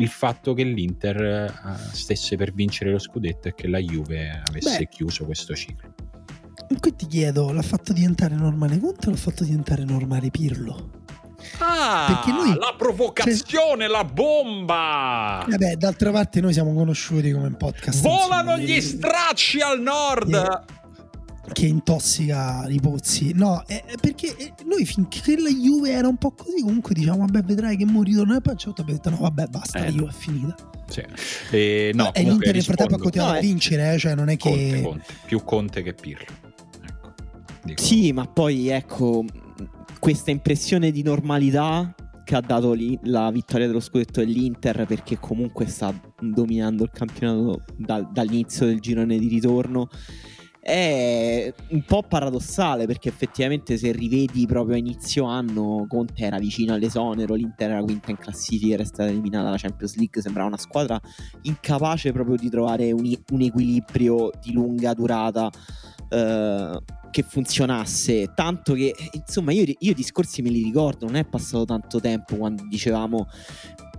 il 0.00 0.08
fatto 0.08 0.54
che 0.54 0.64
l'Inter 0.64 1.52
uh, 1.62 1.94
stesse 1.94 2.36
per 2.36 2.52
vincere 2.52 2.90
lo 2.90 2.98
scudetto 2.98 3.48
e 3.48 3.54
che 3.54 3.68
la 3.68 3.78
Juve 3.78 4.42
avesse 4.46 4.78
Beh, 4.78 4.88
chiuso 4.88 5.24
questo 5.24 5.54
ciclo. 5.54 5.94
Qui 6.78 6.96
ti 6.96 7.06
chiedo, 7.06 7.52
l'ha 7.52 7.62
fatto 7.62 7.92
diventare 7.92 8.34
normale 8.34 8.78
Conte 8.78 9.08
o 9.08 9.10
l'ha 9.10 9.16
fatto 9.16 9.44
diventare 9.44 9.84
normale 9.84 10.30
Pirlo? 10.30 10.98
Ah, 11.58 12.06
Perché 12.08 12.32
noi, 12.32 12.54
la 12.54 12.74
provocazione, 12.76 13.86
cioè, 13.86 13.88
la 13.88 14.04
bomba! 14.04 15.44
Vabbè, 15.48 15.76
d'altra 15.76 16.10
parte 16.10 16.40
noi 16.40 16.52
siamo 16.52 16.74
conosciuti 16.74 17.32
come 17.32 17.50
podcast. 17.56 18.02
Volano 18.02 18.56
insomma, 18.56 18.58
gli 18.58 18.80
stracci 18.80 19.60
al 19.60 19.80
nord! 19.80 20.34
Eh, 20.34 20.78
che 21.52 21.66
intossica 21.66 22.66
i 22.68 22.80
pozzi. 22.80 23.32
No, 23.34 23.62
è 23.66 23.82
perché 24.00 24.36
eh, 24.36 24.52
noi 24.64 24.84
finché 24.84 25.38
la 25.40 25.50
Juve 25.50 25.90
era 25.90 26.08
un 26.08 26.16
po' 26.16 26.32
così, 26.32 26.60
comunque 26.60 26.94
diciamo, 26.94 27.18
vabbè, 27.18 27.42
vedrai 27.42 27.76
che 27.76 27.84
mo 27.84 28.02
ritorno 28.02 28.36
e 28.36 28.40
poi 28.40 28.50
a 28.50 28.52
un 28.52 28.58
certo 28.58 28.84
punto 28.84 28.92
detto, 28.92 29.10
no, 29.10 29.16
vabbè, 29.18 29.46
basta, 29.46 29.78
eh. 29.78 29.84
la 29.84 29.90
Juve 29.90 30.10
è 30.10 30.14
finita. 30.14 30.54
Sì. 30.88 31.02
E, 31.50 31.92
no, 31.94 32.12
e 32.12 32.22
l'Inter 32.22 32.52
nel 32.52 32.64
frattempo 32.64 32.94
ha 32.96 32.98
continuato 32.98 33.32
no, 33.32 33.38
a 33.38 33.40
vincere, 33.40 33.94
eh, 33.94 33.98
cioè 33.98 34.14
non 34.14 34.28
è 34.28 34.36
che... 34.36 34.50
Conte, 34.50 34.82
Conte. 34.82 35.14
Più 35.26 35.44
Conte 35.44 35.82
che 35.82 35.94
Pirlo. 35.94 36.48
Ecco. 37.64 37.82
Sì, 37.82 38.12
ma 38.12 38.26
poi 38.26 38.68
ecco, 38.68 39.24
questa 39.98 40.30
impressione 40.30 40.90
di 40.90 41.02
normalità 41.02 41.94
che 42.24 42.36
ha 42.36 42.40
dato 42.40 42.72
lì 42.72 42.98
la 43.04 43.30
vittoria 43.30 43.66
dello 43.66 43.80
scudetto 43.80 44.20
dell'Inter 44.20 44.86
perché 44.86 45.18
comunque 45.18 45.66
sta 45.66 45.92
dominando 46.20 46.84
il 46.84 46.90
campionato 46.92 47.62
da, 47.76 48.00
dall'inizio 48.02 48.66
del 48.66 48.80
girone 48.80 49.18
di 49.18 49.28
ritorno 49.28 49.88
è 50.60 51.52
un 51.68 51.82
po' 51.84 52.02
paradossale 52.02 52.86
perché 52.86 53.08
effettivamente 53.08 53.78
se 53.78 53.92
rivedi 53.92 54.46
proprio 54.46 54.74
a 54.74 54.78
inizio 54.78 55.24
anno 55.24 55.86
Conte 55.88 56.24
era 56.24 56.38
vicino 56.38 56.74
all'esonero, 56.74 57.34
l'Inter 57.34 57.70
era 57.70 57.82
quinta 57.82 58.10
in 58.10 58.18
classifica, 58.18 58.74
era 58.74 58.84
stata 58.84 59.08
eliminata 59.08 59.44
dalla 59.44 59.56
Champions 59.56 59.96
League, 59.96 60.20
sembrava 60.20 60.48
una 60.48 60.58
squadra 60.58 61.00
incapace 61.42 62.12
proprio 62.12 62.36
di 62.36 62.50
trovare 62.50 62.92
un, 62.92 63.10
un 63.30 63.40
equilibrio 63.40 64.30
di 64.40 64.52
lunga 64.52 64.92
durata 64.92 65.50
eh, 66.08 66.78
che 67.10 67.22
funzionasse, 67.22 68.32
tanto 68.34 68.74
che 68.74 68.94
insomma 69.12 69.52
io, 69.52 69.64
io 69.78 69.94
discorsi 69.94 70.42
me 70.42 70.50
li 70.50 70.62
ricordo, 70.62 71.06
non 71.06 71.16
è 71.16 71.24
passato 71.24 71.64
tanto 71.64 72.00
tempo 72.00 72.36
quando 72.36 72.64
dicevamo 72.68 73.26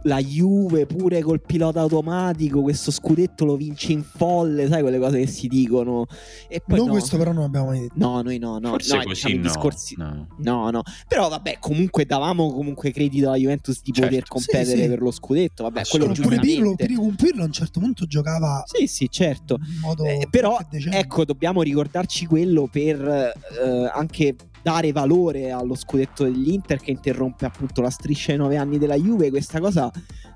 la 0.03 0.19
Juve 0.19 0.85
pure 0.85 1.21
col 1.21 1.41
pilota 1.41 1.81
automatico, 1.81 2.61
questo 2.61 2.91
scudetto 2.91 3.45
lo 3.45 3.55
vince 3.55 3.91
in 3.91 4.03
folle, 4.03 4.67
sai 4.67 4.81
quelle 4.81 4.99
cose 4.99 5.19
che 5.19 5.27
si 5.27 5.47
dicono. 5.47 6.05
E 6.47 6.61
poi 6.65 6.79
no, 6.79 6.85
no. 6.85 6.91
questo 6.91 7.17
però 7.17 7.31
non 7.31 7.43
abbiamo 7.43 7.67
mai 7.67 7.81
detto. 7.81 7.93
No, 7.95 8.21
noi 8.21 8.37
no, 8.37 8.57
no. 8.57 8.69
Forse 8.69 8.97
no, 8.97 9.03
così 9.03 9.13
diciamo, 9.13 9.35
no. 9.35 9.41
Discorsi... 9.41 9.95
no. 9.97 10.27
No, 10.37 10.69
no. 10.69 10.81
Però 11.07 11.29
vabbè, 11.29 11.57
comunque 11.59 12.05
davamo 12.05 12.51
comunque 12.51 12.91
credito 12.91 13.27
alla 13.27 13.37
Juventus 13.37 13.81
di 13.81 13.91
certo. 13.91 14.09
poter 14.09 14.27
competere 14.27 14.65
sì, 14.65 14.81
sì. 14.83 14.87
per 14.87 15.01
lo 15.01 15.11
scudetto. 15.11 15.63
Vabbè, 15.63 15.81
quello 15.87 16.07
pure 16.13 16.39
Pirlo, 16.39 16.75
Pirlo, 16.75 17.13
Pirlo 17.15 17.41
a 17.43 17.45
un 17.45 17.51
certo 17.51 17.79
punto 17.79 18.05
giocava 18.05 18.63
Sì, 18.65 18.87
sì, 18.87 19.07
certo. 19.09 19.59
Eh, 20.05 20.27
però 20.29 20.57
ecco, 20.89 21.25
dobbiamo 21.25 21.61
ricordarci 21.61 22.25
quello 22.25 22.67
per 22.71 22.99
eh, 22.99 23.91
anche 23.93 24.35
dare 24.61 24.91
valore 24.91 25.51
allo 25.51 25.75
scudetto 25.75 26.23
dell'Inter 26.23 26.79
che 26.79 26.91
interrompe 26.91 27.45
appunto 27.45 27.81
la 27.81 27.89
striscia 27.89 28.31
ai 28.31 28.37
nove 28.37 28.57
anni 28.57 28.77
della 28.77 28.95
Juve. 28.95 29.29
Questa 29.29 29.59
cosa 29.59 29.91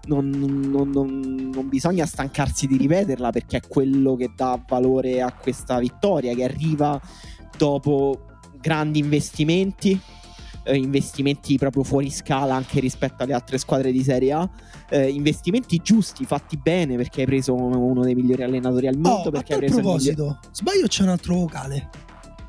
non, 0.08 0.30
non, 0.30 0.90
non, 0.90 1.50
non, 1.54 1.70
bisogna 1.70 2.06
stancarsi 2.06 2.68
di 2.68 2.78
ripeterla 2.78 3.32
perché 3.32 3.58
è 3.58 3.62
quello 3.68 4.16
che 4.16 4.32
dà 4.36 4.62
valore 4.68 5.22
a 5.22 5.32
questa 5.34 5.80
vittoria 5.80 6.34
che 6.34 6.44
arriva 6.44 7.00
dopo 7.58 8.26
grandi 8.60 9.00
investimenti. 9.00 10.00
Eh, 10.68 10.78
investimenti 10.78 11.60
proprio 11.60 11.84
fuori 11.84 12.10
scala 12.10 12.56
anche 12.56 12.80
rispetto 12.80 13.22
alle 13.22 13.34
altre 13.34 13.60
squadre 13.60 13.92
di 13.92 14.02
Serie 14.02 14.32
A. 14.32 14.50
Eh, 14.90 15.10
investimenti 15.10 15.80
giusti, 15.84 16.26
fatti 16.26 16.58
bene 16.58 16.96
perché 16.96 17.22
hai 17.22 17.28
preso 17.28 17.54
uno 17.54 18.02
dei 18.02 18.16
migliori 18.16 18.42
allenatori 18.42 18.88
al 18.88 18.98
mondo. 18.98 19.28
Oh, 19.28 19.32
perché 19.32 19.54
a 19.54 19.58
hai 19.58 19.62
preso 19.62 19.82
proposito, 19.82 20.24
miglior... 20.24 20.40
sbaglio 20.52 20.88
c'è 20.88 21.04
un 21.04 21.10
altro 21.10 21.36
vocale. 21.36 22.05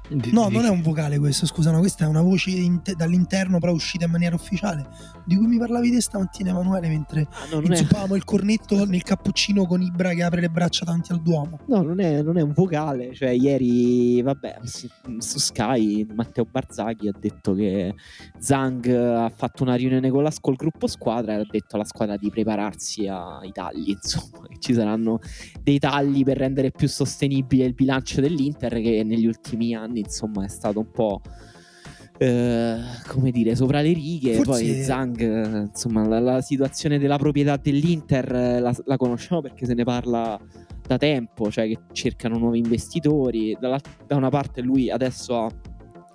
Di, 0.09 0.31
no, 0.33 0.49
di... 0.49 0.55
non 0.55 0.65
è 0.65 0.69
un 0.69 0.83
vocale 0.83 1.19
questo, 1.19 1.47
scusa, 1.47 1.71
no, 1.71 1.79
questa 1.79 2.05
è 2.05 2.09
una 2.09 2.23
voce 2.23 2.53
te- 2.83 2.95
dall'interno 2.95 3.59
però 3.59 3.73
uscita 3.73 4.05
in 4.05 4.13
maniera 4.13 4.35
ufficiale, 4.35 4.87
di 5.25 5.37
cui 5.37 5.47
mi 5.47 5.59
parlavi 5.59 5.91
te 5.91 6.01
stamattina 6.01 6.51
Emanuele 6.51 6.89
mentre 6.89 7.27
ah, 7.29 7.57
no, 7.57 7.61
inzuppavamo 7.61 8.15
è... 8.15 8.17
il 8.17 8.25
cornetto 8.25 8.85
nel 8.85 9.03
cappuccino 9.03 9.67
con 9.67 9.83
Ibra 9.83 10.13
che 10.15 10.23
apre 10.23 10.41
le 10.41 10.49
braccia 10.49 10.85
davanti 10.85 11.13
al 11.13 11.23
Duomo. 11.23 11.59
No, 11.67 11.83
non 11.83 12.01
è, 12.01 12.23
non 12.23 12.39
è 12.39 12.43
un 12.43 12.53
vocale, 12.53 13.15
cioè 13.15 13.31
ieri, 13.31 14.23
vabbè, 14.23 14.59
su, 14.63 14.89
su, 15.19 15.39
Sky 15.39 16.07
Matteo 16.15 16.47
Barzaghi 16.49 17.09
ha 17.09 17.15
detto 17.19 17.55
che 17.55 17.95
Zang 18.39 18.87
ha 18.89 19.29
fatto 19.35 19.63
una 19.65 19.75
riunione 19.75 20.11
con 20.11 20.23
la, 20.23 20.33
col 20.41 20.57
gruppo 20.57 20.87
squadra 20.87 21.33
e 21.33 21.41
ha 21.41 21.47
detto 21.49 21.77
alla 21.77 21.85
squadra 21.85 22.17
di 22.17 22.31
prepararsi 22.31 23.09
ai 23.09 23.51
tagli, 23.53 23.91
insomma, 24.01 24.47
che 24.49 24.59
ci 24.61 24.73
saranno 24.73 25.19
dei 25.61 25.79
tagli 25.79 26.23
per 26.23 26.37
rendere 26.37 26.71
più 26.71 26.89
sostenibile 26.89 27.65
il 27.65 27.75
bilancio 27.75 28.21
dell'Inter 28.21 28.75
che 28.81 29.03
negli 29.05 29.27
ultimi 29.27 29.75
anni 29.75 29.96
anni, 29.97 30.01
insomma, 30.01 30.45
è 30.45 30.49
stato 30.49 30.81
un 30.81 30.91
po'. 30.91 31.21
Eh, 32.19 32.79
come 33.09 33.31
dire, 33.31 33.55
sopra 33.55 33.81
le 33.81 33.93
righe. 33.93 34.35
Forse... 34.43 34.65
Poi 34.65 34.83
Zang, 34.83 35.67
insomma, 35.69 36.07
la, 36.07 36.19
la, 36.19 36.41
situazione 36.41 36.99
della 36.99 37.19
proprietà 37.19 37.57
dell'Inter 37.57 38.35
eh, 38.35 38.61
la, 38.61 38.75
la, 38.85 38.97
conosciamo 38.97 39.43
perché 39.43 39.67
se 39.67 39.75
ne 39.75 39.85
parla 39.85 40.39
da 40.87 40.97
tempo, 40.97 41.51
cioè 41.51 41.67
che 41.67 41.79
cercano 41.93 42.39
nuovi 42.39 42.59
investitori. 42.59 43.57
Dalla, 43.61 43.79
da 44.07 44.17
una 44.17 44.31
parte 44.31 44.63
lui 44.63 44.91
adesso 44.91 45.37
ha 45.39 45.51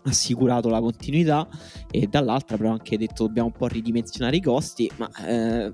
assicurato 0.03 0.69
la 0.69 0.79
continuità 0.79 1.47
e 1.91 2.07
dall'altra 2.07 2.57
però 2.57 2.71
anche 2.71 2.97
detto 2.97 3.27
dobbiamo 3.27 3.49
un 3.49 3.53
po' 3.53 3.67
ridimensionare 3.67 4.37
i 4.37 4.41
costi, 4.41 4.89
ma 4.97 5.07
eh, 5.27 5.71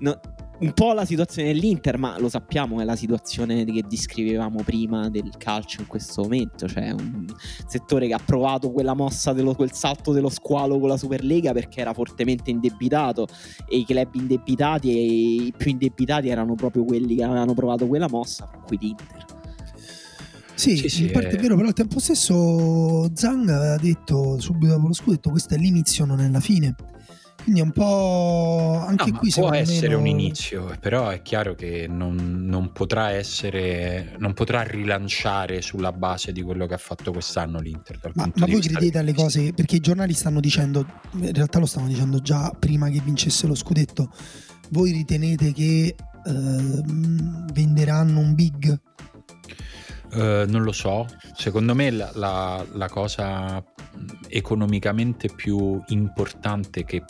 no, 0.00 0.20
un 0.60 0.72
po' 0.72 0.92
la 0.92 1.04
situazione 1.04 1.52
dell'Inter, 1.52 1.98
ma 1.98 2.18
lo 2.18 2.28
sappiamo, 2.28 2.80
è 2.80 2.84
la 2.84 2.96
situazione 2.96 3.64
che 3.64 3.84
descrivevamo 3.88 4.62
prima 4.62 5.08
del 5.08 5.30
calcio 5.38 5.80
in 5.80 5.86
questo 5.86 6.22
momento, 6.22 6.68
cioè 6.68 6.90
un 6.90 7.26
settore 7.66 8.06
che 8.06 8.14
ha 8.14 8.20
provato 8.24 8.70
quella 8.70 8.94
mossa, 8.94 9.32
dello, 9.32 9.54
quel 9.54 9.72
salto 9.72 10.12
dello 10.12 10.28
squalo 10.28 10.78
con 10.78 10.88
la 10.88 10.96
Superlega 10.96 11.52
perché 11.52 11.80
era 11.80 11.94
fortemente 11.94 12.50
indebitato 12.50 13.26
e 13.68 13.78
i 13.78 13.84
club 13.84 14.14
indebitati 14.14 14.90
e 14.90 15.02
i 15.46 15.54
più 15.56 15.70
indebitati 15.70 16.28
erano 16.28 16.54
proprio 16.54 16.84
quelli 16.84 17.14
che 17.14 17.24
avevano 17.24 17.54
provato 17.54 17.86
quella 17.86 18.08
mossa, 18.08 18.46
tra 18.46 18.60
cui 18.60 18.78
l'Inter. 18.80 19.38
Sì, 20.54 20.76
sì, 20.76 20.88
sì 20.90 21.04
in 21.04 21.12
parte 21.12 21.30
è 21.30 21.40
vero, 21.40 21.56
però 21.56 21.68
al 21.68 21.72
tempo 21.72 21.98
stesso 22.00 23.10
Zang 23.14 23.48
aveva 23.48 23.76
detto 23.78 24.38
subito 24.38 24.74
dopo 24.74 24.88
lo 24.88 24.92
scudetto 24.92 25.30
questa 25.30 25.54
è 25.54 25.58
l'inizio, 25.58 26.04
non 26.04 26.20
è 26.20 26.28
la 26.28 26.40
fine. 26.40 26.74
Quindi 27.42 27.60
è 27.60 27.64
un 27.64 27.72
po' 27.72 28.84
anche 28.86 29.10
no, 29.10 29.18
qui 29.18 29.30
può 29.34 29.52
essere 29.52 29.88
meno... 29.88 30.00
un 30.00 30.06
inizio, 30.06 30.76
però 30.80 31.08
è 31.08 31.22
chiaro 31.22 31.54
che 31.54 31.86
non, 31.88 32.44
non, 32.46 32.72
potrà 32.72 33.10
essere, 33.10 34.14
non 34.18 34.34
potrà 34.34 34.62
rilanciare 34.62 35.62
sulla 35.62 35.92
base 35.92 36.32
di 36.32 36.42
quello 36.42 36.66
che 36.66 36.74
ha 36.74 36.78
fatto 36.78 37.12
quest'anno 37.12 37.58
l'Inter. 37.60 37.98
Ma, 38.14 38.30
ma 38.34 38.46
voi 38.46 38.60
credete 38.60 38.98
alle 38.98 39.14
cose? 39.14 39.52
Perché 39.52 39.76
i 39.76 39.80
giornali 39.80 40.12
stanno 40.12 40.40
dicendo, 40.40 40.86
in 41.12 41.32
realtà 41.32 41.58
lo 41.58 41.66
stanno 41.66 41.88
dicendo 41.88 42.20
già 42.20 42.52
prima 42.58 42.88
che 42.88 43.00
vincesse 43.02 43.46
lo 43.46 43.54
scudetto. 43.54 44.12
Voi 44.70 44.92
ritenete 44.92 45.52
che 45.52 45.94
eh, 46.24 46.82
venderanno 47.52 48.20
un 48.20 48.34
big? 48.34 48.80
Uh, 50.12 50.44
non 50.48 50.62
lo 50.64 50.72
so, 50.72 51.06
secondo 51.36 51.72
me 51.72 51.88
la, 51.90 52.10
la, 52.14 52.66
la, 52.72 52.88
cosa 52.88 53.62
economicamente 54.28 55.28
più 55.28 55.82
importante 55.88 56.84
che 56.84 57.04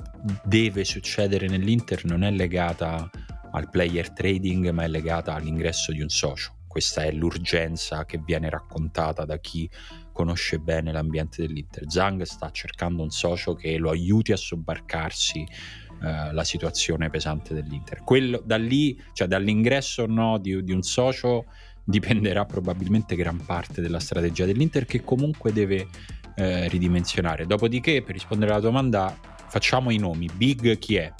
deve 0.44 0.84
succedere 0.84 1.46
nell'Inter 1.46 2.04
non 2.04 2.24
è 2.24 2.30
legata 2.30 3.10
al 3.52 3.68
player 3.68 4.10
trading, 4.12 4.70
ma 4.70 4.84
è 4.84 4.88
legata 4.88 5.34
all'ingresso 5.34 5.92
di 5.92 6.00
un 6.00 6.08
socio. 6.08 6.54
Questa 6.66 7.02
è 7.02 7.10
l'urgenza 7.10 8.04
che 8.04 8.18
viene 8.24 8.48
raccontata 8.48 9.24
da 9.24 9.38
chi 9.38 9.68
conosce 10.12 10.58
bene 10.58 10.92
l'ambiente 10.92 11.44
dell'Inter. 11.44 11.90
Zhang 11.90 12.22
sta 12.22 12.50
cercando 12.50 13.02
un 13.02 13.10
socio 13.10 13.54
che 13.54 13.76
lo 13.76 13.90
aiuti 13.90 14.30
a 14.30 14.36
sobbarcarsi 14.36 15.40
uh, 15.40 16.32
la 16.32 16.44
situazione 16.44 17.10
pesante 17.10 17.54
dell'Inter. 17.54 18.04
Quello, 18.04 18.40
da 18.44 18.56
lì, 18.56 19.00
cioè 19.14 19.26
dall'ingresso 19.26 20.04
o 20.04 20.06
no 20.06 20.38
di, 20.38 20.62
di 20.62 20.72
un 20.72 20.82
socio 20.82 21.46
dipenderà 21.82 22.44
probabilmente 22.44 23.16
gran 23.16 23.44
parte 23.44 23.80
della 23.80 23.98
strategia 23.98 24.44
dell'Inter 24.44 24.84
che 24.84 25.02
comunque 25.02 25.52
deve 25.52 25.88
eh, 26.34 26.68
ridimensionare. 26.68 27.46
Dopodiché, 27.46 28.02
per 28.02 28.14
rispondere 28.14 28.52
alla 28.52 28.60
domanda, 28.60 29.16
facciamo 29.48 29.90
i 29.90 29.98
nomi. 29.98 30.28
Big 30.34 30.78
chi 30.78 30.96
è? 30.96 31.12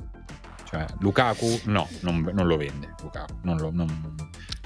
Cioè, 0.69 0.87
Lukaku 1.01 1.61
no, 1.65 1.89
non, 2.01 2.31
non 2.33 2.47
lo 2.47 2.57
vende. 2.57 2.95
Lukaku, 3.03 3.35
non 3.43 3.57
lo, 3.57 3.71
non, 3.73 4.17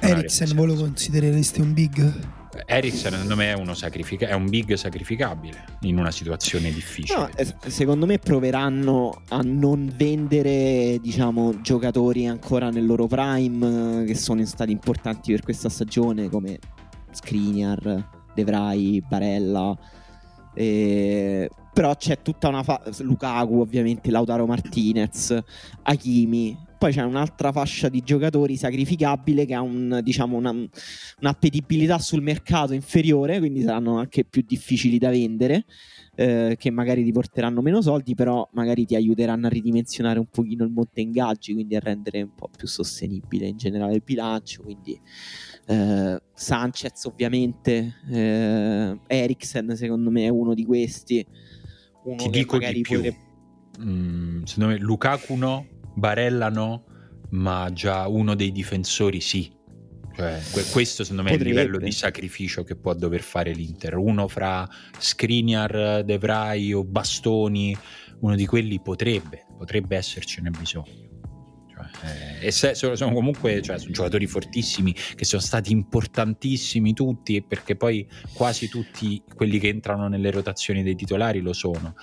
Eriksen 0.01 0.55
voi 0.55 0.67
lo 0.67 0.75
considerereste 0.75 1.61
un 1.61 1.73
big? 1.73 2.43
Eriksen 2.67 3.13
secondo 3.13 3.37
me 3.37 3.53
è, 3.53 3.55
uno 3.55 3.75
sacrifica- 3.75 4.29
è 4.29 4.33
un 4.33 4.49
big 4.49 4.75
sacrificabile 4.75 5.65
in 5.81 5.99
una 5.99 6.11
situazione 6.11 6.71
difficile. 6.71 7.19
No, 7.19 7.29
secondo 7.67 8.07
me 8.07 8.19
proveranno 8.19 9.23
a 9.29 9.41
non 9.43 9.93
vendere 9.97 10.99
diciamo, 11.01 11.61
giocatori 11.61 12.27
ancora 12.27 12.71
nel 12.71 12.87
loro 12.87 13.07
prime 13.07 14.03
eh, 14.03 14.05
che 14.05 14.15
sono 14.15 14.45
stati 14.45 14.71
importanti 14.71 15.33
per 15.33 15.43
questa 15.43 15.69
stagione 15.69 16.29
come 16.29 16.59
Skriniar, 17.11 18.09
De 18.35 18.45
Vrij, 18.45 19.01
Barella. 19.09 19.77
Eh, 20.55 21.51
però 21.73 21.97
c'è 21.97 22.23
tutta 22.23 22.49
una 22.49 22.63
fase 22.63 23.03
Lukaku 23.03 23.59
ovviamente, 23.59 24.11
Lautaro 24.11 24.47
Martinez, 24.47 25.37
Hakimi 25.83 26.57
poi 26.85 26.93
c'è 26.93 27.03
un'altra 27.03 27.51
fascia 27.51 27.89
di 27.89 28.03
giocatori 28.03 28.59
sacrificabile 28.59 29.47
che 29.47 29.55
ha 29.55 29.63
un, 29.63 30.01
diciamo, 30.03 30.37
una, 30.37 30.51
un'appetibilità 30.51 31.99
sul 31.99 32.21
mercato 32.21 32.75
inferiore, 32.75 33.39
quindi 33.39 33.63
saranno 33.63 33.97
anche 33.97 34.27
più 34.27 34.45
difficili 34.47 34.99
da 34.99 35.09
vendere. 35.09 35.65
Eh, 36.17 36.57
che 36.59 36.71
magari 36.71 37.03
ti 37.03 37.11
porteranno 37.11 37.63
meno 37.63 37.81
soldi, 37.81 38.15
però 38.15 38.47
magari 38.53 38.85
ti 38.85 38.95
aiuteranno 38.95 39.47
a 39.47 39.49
ridimensionare 39.49 40.19
un 40.19 40.27
pochino 40.27 40.63
il 40.63 40.71
monte 40.71 41.01
ingaggi, 41.01 41.55
quindi 41.55 41.75
a 41.75 41.81
rendere 41.81 42.21
un 42.21 42.35
po' 42.35 42.51
più 42.55 42.69
sostenibile 42.69 43.47
in 43.47 43.57
generale 43.57 43.95
il 43.95 44.03
bilancio. 44.05 44.63
Quindi 44.63 45.01
eh, 45.67 46.23
Sanchez, 46.35 47.05
ovviamente, 47.05 47.97
eh, 48.11 48.99
Eriksen, 49.07 49.77
secondo 49.77 50.11
me, 50.11 50.25
è 50.25 50.29
uno 50.29 50.55
di 50.55 50.65
questi. 50.65 51.27
Uno 52.05 52.17
ti 52.17 52.31
dico 52.31 52.59
di 52.59 52.81
più. 52.83 52.97
Potrebbe... 52.97 53.23
Mm, 53.83 54.43
secondo 54.45 54.73
me 54.73 54.79
Lukaku 54.79 55.35
no, 55.35 55.67
Barella 55.95 56.49
no, 56.49 56.85
ma 57.31 57.71
già 57.73 58.07
uno 58.07 58.35
dei 58.35 58.53
difensori 58.53 59.21
sì. 59.21 59.51
Cioè, 60.17 60.41
questo 60.71 61.03
secondo 61.03 61.25
me 61.25 61.37
Potrebbe. 61.37 61.51
è 61.51 61.63
il 61.63 61.67
livello 61.67 61.85
di 61.85 61.91
sacrificio 61.91 62.63
che 62.63 62.77
può 62.77 62.95
dover 62.95 63.21
fare 63.21 63.53
l'Inter. 63.53 63.97
Uno 63.97 64.29
fra 64.29 64.69
Skriniar, 64.97 66.05
De 66.05 66.19
Vrij 66.19 66.73
o 66.73 66.85
Bastoni, 66.85 67.77
uno 68.21 68.37
di 68.37 68.47
quelli 68.47 68.81
potrebbe, 68.81 69.45
potrebbe 69.59 69.97
essercene 69.97 70.51
bisogno. 70.51 70.85
Cioè, 71.69 71.87
eh, 72.05 72.34
e 72.45 72.51
se, 72.51 72.75
sono, 72.75 73.13
comunque 73.13 73.63
cioè, 73.63 73.79
sono 73.79 73.93
giocatori 73.93 74.27
fortissimi 74.27 74.93
che 74.93 75.25
sono 75.25 75.41
stati 75.41 75.73
importantissimi 75.73 76.93
tutti 76.93 77.43
perché 77.43 77.75
poi 77.77 78.07
quasi 78.35 78.69
tutti 78.69 79.23
quelli 79.35 79.59
che 79.59 79.69
entrano 79.69 80.09
nelle 80.09 80.31
rotazioni 80.31 80.83
dei 80.83 80.95
titolari 80.95 81.41
lo 81.41 81.53
sono. 81.53 81.95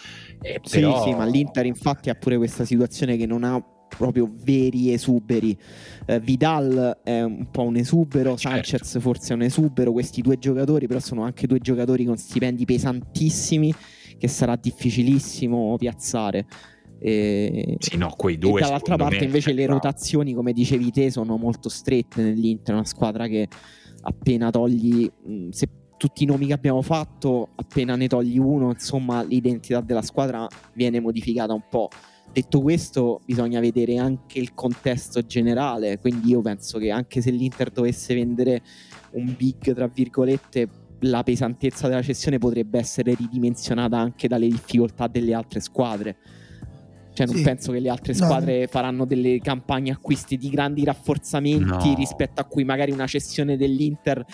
Eh, 0.41 0.59
però... 0.69 1.03
Sì, 1.03 1.09
sì, 1.09 1.15
ma 1.15 1.25
l'Inter 1.25 1.65
infatti 1.65 2.09
ha 2.09 2.15
pure 2.15 2.37
questa 2.37 2.65
situazione 2.65 3.17
che 3.17 3.25
non 3.25 3.43
ha 3.43 3.63
proprio 3.87 4.31
veri 4.33 4.91
esuberi. 4.91 5.57
Eh, 6.05 6.19
Vidal 6.19 7.01
è 7.03 7.21
un 7.21 7.49
po' 7.51 7.63
un 7.63 7.75
esubero, 7.75 8.35
certo. 8.35 8.67
Sanchez 8.67 8.99
forse 8.99 9.33
è 9.33 9.35
un 9.35 9.43
esubero, 9.43 9.91
questi 9.91 10.21
due 10.21 10.37
giocatori 10.39 10.87
però 10.87 10.99
sono 10.99 11.23
anche 11.23 11.45
due 11.45 11.59
giocatori 11.59 12.05
con 12.05 12.17
stipendi 12.17 12.65
pesantissimi 12.65 13.73
che 14.17 14.27
sarà 14.27 14.55
difficilissimo 14.55 15.75
piazzare. 15.77 16.45
E, 17.03 17.77
sì, 17.79 17.97
no, 17.97 18.13
quei 18.15 18.37
due. 18.37 18.59
E 18.59 18.63
dall'altra 18.63 18.95
parte, 18.95 19.19
me, 19.19 19.25
invece, 19.25 19.53
le 19.53 19.65
rotazioni, 19.65 20.33
come 20.33 20.53
dicevi 20.53 20.91
te, 20.91 21.09
sono 21.09 21.35
molto 21.37 21.67
strette 21.67 22.21
nell'Inter. 22.21 22.75
Una 22.75 22.85
squadra 22.85 23.27
che 23.27 23.47
appena 24.03 24.51
togli, 24.51 25.09
se 25.49 25.67
tutti 25.97 26.23
i 26.23 26.25
nomi 26.25 26.47
che 26.47 26.53
abbiamo 26.53 26.81
fatto, 26.81 27.49
appena 27.55 27.95
ne 27.95 28.07
togli 28.07 28.37
uno, 28.37 28.69
insomma, 28.69 29.23
l'identità 29.23 29.81
della 29.81 30.01
squadra 30.01 30.47
viene 30.73 30.99
modificata 30.99 31.53
un 31.53 31.63
po'. 31.69 31.89
Detto 32.31 32.61
questo, 32.61 33.21
bisogna 33.25 33.59
vedere 33.59 33.97
anche 33.97 34.39
il 34.39 34.53
contesto 34.53 35.21
generale, 35.21 35.99
quindi 35.99 36.29
io 36.29 36.41
penso 36.41 36.77
che 36.77 36.89
anche 36.89 37.19
se 37.19 37.29
l'Inter 37.29 37.71
dovesse 37.71 38.13
vendere 38.13 38.61
un 39.11 39.35
big, 39.37 39.73
tra 39.73 39.87
virgolette, 39.87 40.69
la 41.01 41.23
pesantezza 41.23 41.87
della 41.87 42.01
cessione 42.01 42.37
potrebbe 42.37 42.79
essere 42.79 43.15
ridimensionata 43.15 43.97
anche 43.97 44.27
dalle 44.27 44.47
difficoltà 44.47 45.07
delle 45.07 45.33
altre 45.33 45.59
squadre. 45.59 46.17
Cioè, 47.13 47.25
non 47.25 47.35
sì. 47.35 47.41
penso 47.41 47.71
che 47.71 47.79
le 47.79 47.89
altre 47.89 48.13
squadre 48.13 48.61
no. 48.61 48.67
faranno 48.67 49.05
delle 49.05 49.39
campagne 49.39 49.91
acquisti 49.91 50.37
di 50.37 50.49
grandi 50.49 50.83
rafforzamenti 50.85 51.89
no. 51.89 51.95
rispetto 51.95 52.39
a 52.39 52.45
cui 52.45 52.63
magari 52.63 52.91
una 52.91 53.07
cessione 53.07 53.57
dell'Inter 53.57 54.25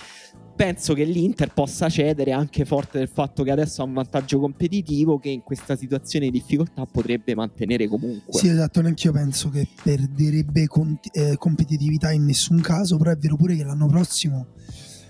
penso 0.58 0.96
che 0.96 1.04
l'Inter 1.04 1.54
possa 1.54 1.88
cedere 1.88 2.32
anche 2.32 2.66
forte 2.66 2.98
del 2.98 3.08
fatto 3.08 3.44
che 3.44 3.52
adesso 3.52 3.84
ha 3.84 3.86
un 3.86 3.94
vantaggio 3.94 4.40
competitivo 4.40 5.20
che 5.20 5.30
in 5.30 5.44
questa 5.44 5.76
situazione 5.76 6.26
di 6.26 6.32
difficoltà 6.32 6.84
potrebbe 6.86 7.36
mantenere 7.36 7.88
comunque. 7.88 8.34
Sì, 8.34 8.50
esatto, 8.50 8.82
neanche 8.82 9.06
io 9.06 9.14
penso 9.14 9.50
che 9.50 9.68
perderebbe 9.84 10.66
con- 10.66 11.00
eh, 11.12 11.36
competitività 11.38 12.12
in 12.12 12.26
nessun 12.26 12.60
caso, 12.60 12.98
però 12.98 13.12
è 13.12 13.18
vero 13.18 13.36
pure 13.36 13.56
che 13.56 13.64
l'anno 13.64 13.86
prossimo 13.86 14.48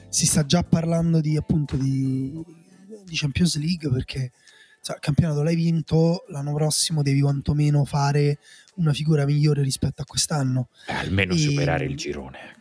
si 0.09 0.25
sta 0.25 0.45
già 0.45 0.63
parlando 0.63 1.21
di 1.21 1.37
appunto 1.37 1.77
di, 1.77 2.43
di 3.05 3.15
Champions 3.15 3.57
League 3.57 3.89
perché 3.89 4.31
cioè, 4.87 4.95
il 4.95 5.01
campionato 5.01 5.43
l'hai 5.43 5.55
vinto, 5.55 6.23
l'anno 6.29 6.53
prossimo 6.53 7.01
devi 7.01 7.19
quantomeno 7.19 7.83
fare 7.83 8.39
una 8.75 8.93
figura 8.93 9.25
migliore 9.25 9.61
rispetto 9.61 10.01
a 10.01 10.05
quest'anno. 10.05 10.69
Eh, 10.87 10.93
almeno 10.93 11.33
e... 11.33 11.37
superare 11.37 11.83
il 11.83 11.97
girone. 11.97 12.55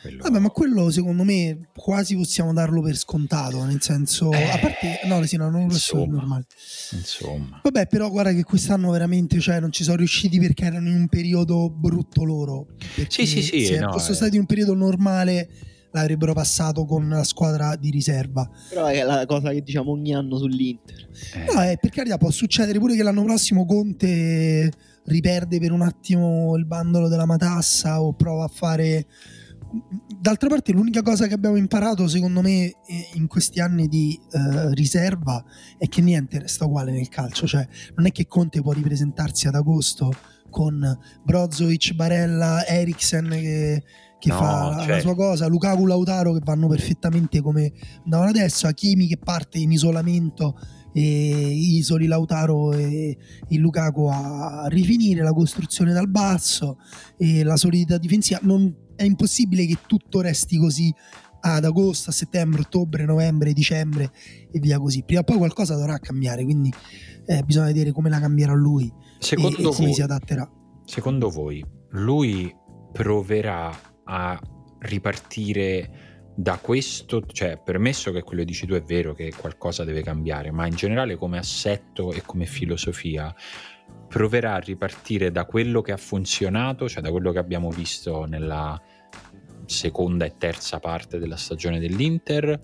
Quello... 0.00 0.22
Vabbè, 0.22 0.38
ma 0.38 0.48
quello 0.50 0.90
secondo 0.90 1.24
me 1.24 1.68
quasi 1.76 2.16
possiamo 2.16 2.54
darlo 2.54 2.80
per 2.80 2.96
scontato, 2.96 3.64
nel 3.64 3.82
senso, 3.82 4.32
eh, 4.32 4.48
a 4.48 4.58
parte, 4.58 5.00
no, 5.04 5.22
sì, 5.26 5.36
no, 5.36 5.50
non 5.50 5.66
lo 5.66 5.74
so, 5.74 6.06
normale. 6.06 6.46
Insomma. 6.92 7.60
Vabbè, 7.62 7.86
però 7.86 8.08
guarda 8.08 8.32
che 8.32 8.44
quest'anno 8.44 8.90
veramente, 8.92 9.40
cioè, 9.40 9.58
non 9.58 9.72
ci 9.72 9.82
sono 9.82 9.96
riusciti 9.96 10.38
perché 10.38 10.66
erano 10.66 10.88
in 10.88 10.94
un 10.94 11.08
periodo 11.08 11.68
brutto 11.68 12.24
loro. 12.24 12.68
Sì, 13.08 13.26
sì, 13.26 13.42
sì. 13.42 13.66
Se 13.66 13.78
no, 13.80 13.90
fossero 13.90 14.12
eh. 14.12 14.16
stati 14.16 14.34
in 14.36 14.40
un 14.42 14.46
periodo 14.46 14.74
normale 14.74 15.50
l'avrebbero 15.92 16.32
passato 16.32 16.84
con 16.84 17.08
la 17.08 17.24
squadra 17.24 17.76
di 17.76 17.90
riserva. 17.90 18.48
Però 18.68 18.86
è 18.86 19.02
la 19.02 19.26
cosa 19.26 19.50
che 19.50 19.62
diciamo 19.62 19.90
ogni 19.90 20.14
anno 20.14 20.38
sull'Inter. 20.38 21.08
Eh. 21.34 21.52
No, 21.52 21.62
eh, 21.62 21.78
per 21.80 21.90
carità 21.90 22.16
può 22.16 22.30
succedere 22.30 22.78
pure 22.78 22.96
che 22.96 23.02
l'anno 23.02 23.24
prossimo 23.24 23.64
Conte 23.64 24.70
riperde 25.04 25.58
per 25.58 25.72
un 25.72 25.82
attimo 25.82 26.56
il 26.56 26.66
bandolo 26.66 27.08
della 27.08 27.26
matassa 27.26 28.00
o 28.02 28.12
prova 28.12 28.44
a 28.44 28.48
fare 28.48 29.06
d'altra 30.20 30.48
parte 30.48 30.72
l'unica 30.72 31.02
cosa 31.02 31.26
che 31.26 31.34
abbiamo 31.34 31.56
imparato 31.56 32.08
secondo 32.08 32.40
me 32.42 32.64
eh, 32.64 32.74
in 33.14 33.26
questi 33.28 33.60
anni 33.60 33.86
di 33.86 34.18
uh, 34.32 34.70
riserva 34.70 35.44
è 35.78 35.88
che 35.88 36.00
niente 36.00 36.38
resta 36.40 36.64
uguale 36.64 36.90
nel 36.90 37.08
calcio, 37.08 37.46
cioè 37.46 37.66
non 37.94 38.06
è 38.06 38.12
che 38.12 38.26
Conte 38.26 38.60
può 38.62 38.72
ripresentarsi 38.72 39.46
ad 39.46 39.54
agosto 39.54 40.12
con 40.50 40.98
Brozovic, 41.22 41.94
Barella, 41.94 42.66
Eriksen 42.66 43.28
che, 43.30 43.82
che 44.20 44.28
no, 44.28 44.36
fa 44.36 44.76
cioè... 44.80 44.88
la 44.88 45.00
sua 45.00 45.14
cosa, 45.16 45.48
Lukaku, 45.48 45.86
Lautaro 45.86 46.34
che 46.34 46.40
vanno 46.44 46.68
perfettamente 46.68 47.40
come 47.40 47.72
andavano 48.04 48.28
adesso, 48.28 48.66
Hakimi 48.68 49.08
che 49.08 49.16
parte 49.16 49.58
in 49.58 49.72
isolamento 49.72 50.56
e 50.92 51.00
isoli 51.00 52.06
Lautaro 52.06 52.72
e, 52.72 53.16
e 53.48 53.58
Lukaku 53.58 54.06
a 54.06 54.66
rifinire 54.68 55.22
la 55.22 55.32
costruzione 55.32 55.92
dal 55.92 56.08
basso 56.08 56.78
e 57.16 57.42
la 57.42 57.56
solidità 57.56 57.96
difensiva 57.96 58.40
non 58.42 58.72
è 58.94 59.04
impossibile 59.04 59.64
che 59.66 59.78
tutto 59.86 60.20
resti 60.20 60.58
così 60.58 60.94
ad 61.42 61.64
agosto, 61.64 62.10
a 62.10 62.12
settembre, 62.12 62.60
ottobre, 62.60 63.06
novembre, 63.06 63.54
dicembre 63.54 64.12
e 64.52 64.58
via 64.58 64.78
così. 64.78 65.02
Prima 65.02 65.22
o 65.22 65.24
poi 65.24 65.38
qualcosa 65.38 65.74
dovrà 65.74 65.98
cambiare, 65.98 66.44
quindi 66.44 66.70
eh, 67.24 67.42
bisogna 67.42 67.66
vedere 67.66 67.92
come 67.92 68.10
la 68.10 68.20
cambierà 68.20 68.52
lui 68.52 68.92
secondo 69.18 69.56
e, 69.56 69.62
voi, 69.62 69.90
e 69.90 69.94
si 69.94 70.02
adatterà. 70.02 70.50
Secondo 70.84 71.30
voi 71.30 71.64
lui 71.92 72.54
proverà 72.92 73.70
a 74.12 74.40
ripartire 74.80 76.08
da 76.34 76.58
questo, 76.58 77.22
cioè 77.26 77.60
permesso 77.62 78.10
che 78.10 78.22
quello 78.22 78.40
che 78.40 78.46
dici 78.46 78.66
tu 78.66 78.74
è 78.74 78.82
vero 78.82 79.14
che 79.14 79.32
qualcosa 79.36 79.84
deve 79.84 80.02
cambiare, 80.02 80.50
ma 80.50 80.66
in 80.66 80.74
generale 80.74 81.16
come 81.16 81.38
assetto 81.38 82.12
e 82.12 82.22
come 82.22 82.46
filosofia 82.46 83.34
proverà 84.08 84.54
a 84.54 84.58
ripartire 84.58 85.30
da 85.30 85.44
quello 85.44 85.80
che 85.80 85.92
ha 85.92 85.96
funzionato, 85.96 86.88
cioè 86.88 87.02
da 87.02 87.10
quello 87.10 87.30
che 87.30 87.38
abbiamo 87.38 87.70
visto 87.70 88.24
nella 88.24 88.80
seconda 89.66 90.24
e 90.24 90.34
terza 90.36 90.80
parte 90.80 91.18
della 91.18 91.36
stagione 91.36 91.78
dell'Inter, 91.78 92.58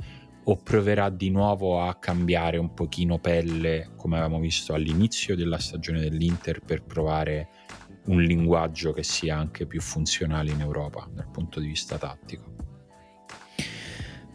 o 0.48 0.56
proverà 0.56 1.08
di 1.10 1.30
nuovo 1.30 1.82
a 1.82 1.96
cambiare 1.96 2.56
un 2.56 2.72
pochino 2.72 3.18
pelle, 3.18 3.90
come 3.96 4.16
avevamo 4.16 4.40
visto 4.40 4.74
all'inizio 4.74 5.36
della 5.36 5.58
stagione 5.58 6.00
dell'Inter, 6.00 6.60
per 6.60 6.82
provare 6.82 7.48
un 8.06 8.22
linguaggio 8.22 8.92
che 8.92 9.02
sia 9.02 9.36
anche 9.36 9.66
più 9.66 9.80
funzionale 9.80 10.50
in 10.50 10.60
Europa 10.60 11.08
dal 11.12 11.28
punto 11.30 11.60
di 11.60 11.68
vista 11.68 11.96
tattico? 11.96 12.54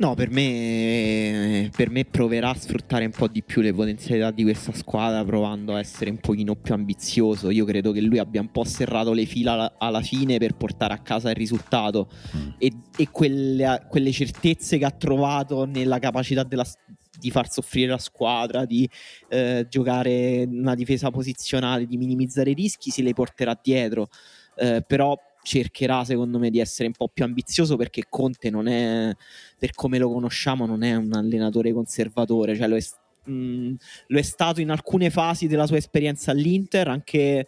No, 0.01 0.15
per 0.15 0.31
me, 0.31 1.69
per 1.75 1.91
me 1.91 2.05
proverà 2.05 2.49
a 2.49 2.55
sfruttare 2.55 3.05
un 3.05 3.11
po' 3.11 3.27
di 3.27 3.43
più 3.43 3.61
le 3.61 3.71
potenzialità 3.71 4.31
di 4.31 4.41
questa 4.41 4.73
squadra, 4.73 5.23
provando 5.23 5.75
a 5.75 5.79
essere 5.79 6.09
un 6.09 6.17
pochino 6.17 6.55
più 6.55 6.73
ambizioso. 6.73 7.51
Io 7.51 7.65
credo 7.65 7.91
che 7.91 8.01
lui 8.01 8.17
abbia 8.17 8.41
un 8.41 8.49
po' 8.49 8.63
serrato 8.63 9.13
le 9.13 9.25
fila 9.25 9.75
alla 9.77 10.01
fine 10.01 10.39
per 10.39 10.55
portare 10.55 10.95
a 10.95 10.97
casa 10.97 11.29
il 11.29 11.35
risultato 11.35 12.09
mm. 12.35 12.49
e, 12.57 12.71
e 12.97 13.09
quelle, 13.11 13.85
quelle, 13.87 14.11
certezze 14.11 14.79
che 14.79 14.85
ha 14.85 14.89
trovato 14.91 15.65
nella 15.65 15.99
capacità 15.99 16.41
della, 16.41 16.65
di 17.21 17.29
far 17.29 17.49
soffrire 17.49 17.91
la 17.91 17.99
squadra, 17.99 18.65
di 18.65 18.89
eh, 19.29 19.67
giocare 19.69 20.47
una 20.49 20.73
difesa 20.73 21.11
posizionale, 21.11 21.85
di 21.85 21.97
minimizzare 21.97 22.49
i 22.49 22.55
rischi, 22.55 22.89
se 22.89 23.03
le 23.03 23.13
porterà 23.13 23.57
dietro. 23.61 24.09
Eh, 24.55 24.83
però 24.85 25.15
cercherà 25.43 26.03
secondo 26.03 26.37
me 26.39 26.49
di 26.49 26.59
essere 26.59 26.87
un 26.87 26.93
po' 26.93 27.07
più 27.07 27.23
ambizioso 27.23 27.75
perché 27.75 28.05
Conte 28.07 28.49
non 28.49 28.67
è 28.67 29.11
per 29.57 29.71
come 29.73 29.97
lo 29.97 30.11
conosciamo 30.11 30.67
non 30.67 30.83
è 30.83 30.93
un 30.95 31.13
allenatore 31.13 31.73
conservatore 31.73 32.55
cioè 32.55 32.67
lo 32.67 32.75
è, 32.75 32.81
mh, 33.23 33.33
mm, 33.33 33.73
lo 34.07 34.19
è 34.19 34.21
stato 34.21 34.61
in 34.61 34.69
alcune 34.69 35.09
fasi 35.09 35.47
della 35.47 35.65
sua 35.65 35.77
esperienza 35.77 36.29
all'Inter 36.29 36.89
anche 36.89 37.47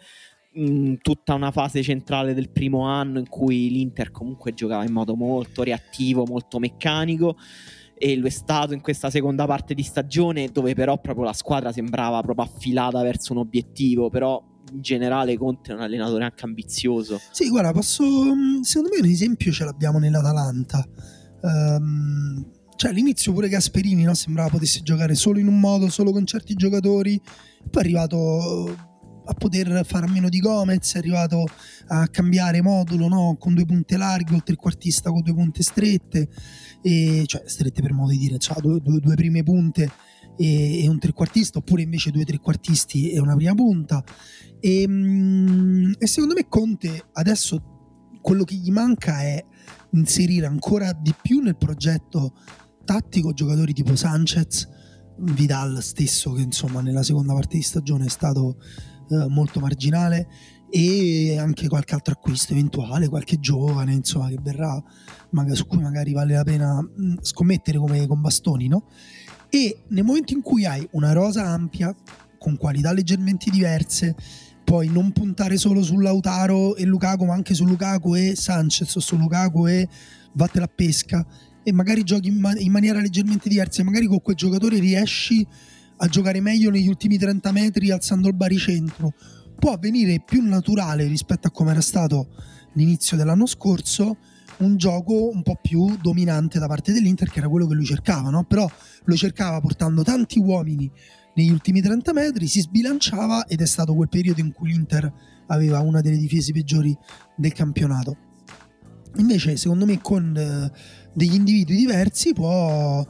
in 0.56 1.00
tutta 1.02 1.34
una 1.34 1.52
fase 1.52 1.82
centrale 1.82 2.34
del 2.34 2.50
primo 2.50 2.86
anno 2.88 3.20
in 3.20 3.28
cui 3.28 3.70
l'Inter 3.70 4.12
comunque 4.12 4.54
giocava 4.54 4.84
in 4.84 4.92
modo 4.92 5.16
molto 5.16 5.64
reattivo 5.64 6.26
molto 6.26 6.60
meccanico 6.60 7.38
e 8.04 8.18
lo 8.18 8.28
è 8.28 8.30
stato 8.30 8.74
in 8.74 8.82
questa 8.82 9.10
seconda 9.10 9.46
parte 9.46 9.74
di 9.74 9.82
stagione 9.82 10.50
dove 10.52 10.74
però 10.74 11.00
proprio 11.00 11.24
la 11.24 11.32
squadra 11.32 11.72
sembrava 11.72 12.22
proprio 12.22 12.44
affilata 12.44 13.02
verso 13.02 13.32
un 13.32 13.40
obiettivo 13.40 14.10
però 14.10 14.44
in 14.74 14.82
generale 14.82 15.38
Conte 15.38 15.72
è 15.72 15.76
un 15.76 15.82
allenatore 15.82 16.26
anche 16.26 16.44
ambizioso. 16.44 17.22
Sì, 17.32 17.48
guarda, 17.48 17.72
posso. 17.72 18.04
Mm, 18.04 18.62
secondo 18.62 18.90
me 18.94 19.06
un 19.06 19.12
esempio 19.12 19.54
ce 19.54 19.64
l'abbiamo 19.64 20.00
nell'Atalanta. 20.00 20.86
Um, 21.42 22.46
cioè 22.76 22.92
all'inizio 22.92 23.32
pure 23.32 23.48
Gasperini 23.48 24.04
no? 24.04 24.14
sembrava 24.14 24.50
potesse 24.50 24.82
giocare 24.82 25.16
solo 25.16 25.40
in 25.40 25.48
un 25.48 25.60
modo, 25.60 25.90
solo 25.90 26.12
con 26.12 26.26
certi 26.26 26.56
giocatori. 26.56 27.22
Poi 27.70 27.82
è 27.82 27.86
arrivato 27.86 28.76
a 29.26 29.34
poter 29.34 29.86
fare 29.86 30.06
a 30.06 30.10
meno 30.10 30.30
di 30.30 30.40
Gomez, 30.40 30.96
è 30.96 30.98
arrivato 30.98 31.46
a 31.88 32.08
cambiare 32.08 32.62
modulo 32.62 33.08
no? 33.08 33.36
con 33.40 33.54
due 33.54 33.66
punte 33.66 33.98
larghe, 33.98 34.34
oltre 34.34 34.54
il 34.54 34.60
quartista 34.60 35.10
con 35.10 35.22
due 35.22 35.34
punte 35.34 35.64
strette, 35.64 36.28
e, 36.84 37.24
cioè 37.26 37.44
strette 37.46 37.82
per 37.82 37.94
modo 37.94 38.12
di 38.12 38.18
dire, 38.18 38.38
cioè 38.38 38.62
due, 38.62 38.80
due, 38.82 39.00
due 39.00 39.16
prime 39.16 39.42
punte 39.42 39.90
e, 40.38 40.84
e, 40.84 40.88
un 40.88 41.00
trequartista, 41.00 41.58
oppure 41.60 41.82
invece 41.82 42.12
due 42.12 42.26
trequartisti 42.26 43.12
e 43.12 43.20
una 43.20 43.36
prima 43.36 43.56
punta. 43.56 44.04
E, 44.60 44.86
mm, 44.88 45.94
e 45.98 46.08
secondo 46.08 46.36
me 46.36 46.48
Conte 46.48 47.06
adesso 47.14 47.72
quello 48.22 48.44
che 48.44 48.56
gli 48.56 48.72
manca 48.72 49.22
è 49.22 49.44
inserire 49.92 50.46
ancora 50.46 50.92
di 50.94 51.14
più 51.20 51.40
nel 51.40 51.58
progetto 51.58 52.34
tattico 52.86 53.34
giocatori 53.34 53.74
tipo 53.74 53.96
Sanchez, 53.96 54.70
Vidal 55.18 55.82
stesso 55.82 56.34
che 56.34 56.42
insomma 56.42 56.82
nella 56.82 57.04
seconda 57.04 57.34
parte 57.34 57.58
di 57.58 57.64
stagione 57.64 58.06
è 58.06 58.10
stato 58.10 58.58
eh, 59.10 59.28
molto 59.28 59.60
marginale 59.60 60.28
e 60.76 61.38
anche 61.38 61.68
qualche 61.68 61.94
altro 61.94 62.14
acquisto 62.14 62.54
eventuale, 62.54 63.08
qualche 63.08 63.40
giovane 63.40 63.94
insomma 63.94 64.30
che 64.30 64.40
verrà 64.42 64.82
magari, 65.30 65.56
su 65.56 65.68
cui 65.68 65.78
magari 65.78 66.14
vale 66.14 66.34
la 66.34 66.44
pena 66.44 66.82
mm, 66.82 67.18
scommettere 67.22 67.78
come 67.78 68.08
con 68.08 68.22
bastoni 68.22 68.68
no? 68.68 68.88
e 69.50 69.84
nel 69.90 70.04
momento 70.04 70.34
in 70.34 70.42
cui 70.42 70.66
hai 70.66 70.88
una 70.94 71.12
rosa 71.12 71.46
ampia 71.46 71.96
con 72.40 72.58
qualità 72.58 72.92
leggermente 72.92 73.52
diverse 73.52 74.16
poi 74.64 74.90
non 74.90 75.12
puntare 75.12 75.58
solo 75.58 75.84
su 75.84 76.00
Lautaro 76.00 76.76
e 76.76 76.86
Lukaku, 76.86 77.26
ma 77.26 77.36
anche 77.36 77.54
su 77.54 77.66
Lukaku 77.66 78.16
e 78.16 78.36
Sanchez 78.36 78.96
o 78.96 79.00
su 79.00 79.16
Lukaku 79.16 79.68
e 79.68 79.88
vattela 80.32 80.66
a 80.66 80.72
pesca 80.74 81.24
e 81.62 81.72
magari 81.72 82.02
giochi 82.02 82.30
in, 82.30 82.40
man- 82.40 82.60
in 82.60 82.72
maniera 82.72 83.00
leggermente 83.00 83.48
diversa 83.48 83.82
e 83.82 83.84
magari 83.84 84.08
con 84.08 84.22
quel 84.24 84.36
giocatore 84.36 84.80
riesci 84.80 85.46
a 85.98 86.08
giocare 86.08 86.42
meglio 86.42 86.72
negli 86.72 86.88
ultimi 86.88 87.20
30 87.20 87.52
metri 87.52 87.92
alzando 87.92 88.28
il 88.28 88.34
baricentro 88.34 89.14
può 89.64 89.72
avvenire 89.72 90.20
più 90.20 90.46
naturale 90.46 91.06
rispetto 91.06 91.48
a 91.48 91.52
come 91.52 91.72
era 91.72 91.80
stato 91.80 92.28
l'inizio 92.74 93.16
dell'anno 93.16 93.46
scorso 93.46 94.18
un 94.58 94.76
gioco 94.76 95.30
un 95.30 95.42
po' 95.42 95.58
più 95.62 95.98
dominante 96.02 96.60
da 96.60 96.68
parte 96.68 96.92
dell'Inter 96.92 97.30
che 97.30 97.40
era 97.40 97.48
quello 97.48 97.66
che 97.66 97.74
lui 97.74 97.86
cercava 97.86 98.30
no? 98.30 98.44
però 98.44 98.70
lo 99.06 99.16
cercava 99.16 99.62
portando 99.62 100.04
tanti 100.04 100.38
uomini 100.38 100.92
negli 101.36 101.50
ultimi 101.50 101.80
30 101.80 102.12
metri, 102.12 102.46
si 102.48 102.60
sbilanciava 102.60 103.46
ed 103.46 103.62
è 103.62 103.66
stato 103.66 103.96
quel 103.96 104.10
periodo 104.10 104.42
in 104.42 104.52
cui 104.52 104.70
l'Inter 104.70 105.12
aveva 105.48 105.80
una 105.80 106.02
delle 106.02 106.18
difese 106.18 106.52
peggiori 106.52 106.96
del 107.36 107.54
campionato. 107.54 108.18
Invece, 109.16 109.58
secondo 109.58 109.86
me, 109.86 110.00
con 110.00 110.36
eh, 110.38 110.72
degli 111.14 111.34
individui 111.34 111.76
diversi 111.78 112.34
può 112.34 113.04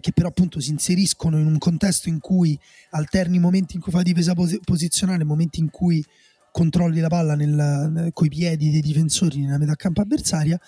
che 0.00 0.12
però 0.12 0.28
appunto 0.28 0.60
si 0.60 0.70
inseriscono 0.70 1.38
in 1.38 1.46
un 1.46 1.58
contesto 1.58 2.08
in 2.08 2.20
cui 2.20 2.58
alterni 2.90 3.38
momenti 3.38 3.76
in 3.76 3.80
cui 3.80 3.92
fa 3.92 4.02
difesa 4.02 4.34
pos- 4.34 4.58
posizionale, 4.62 5.24
momenti 5.24 5.60
in 5.60 5.70
cui 5.70 6.04
controlli 6.52 7.00
la 7.00 7.08
palla 7.08 7.34
nel, 7.34 8.10
coi 8.12 8.28
piedi 8.28 8.70
dei 8.70 8.80
difensori 8.80 9.40
nella 9.40 9.58
metà 9.58 9.74
campo 9.74 10.00
avversaria 10.00 10.58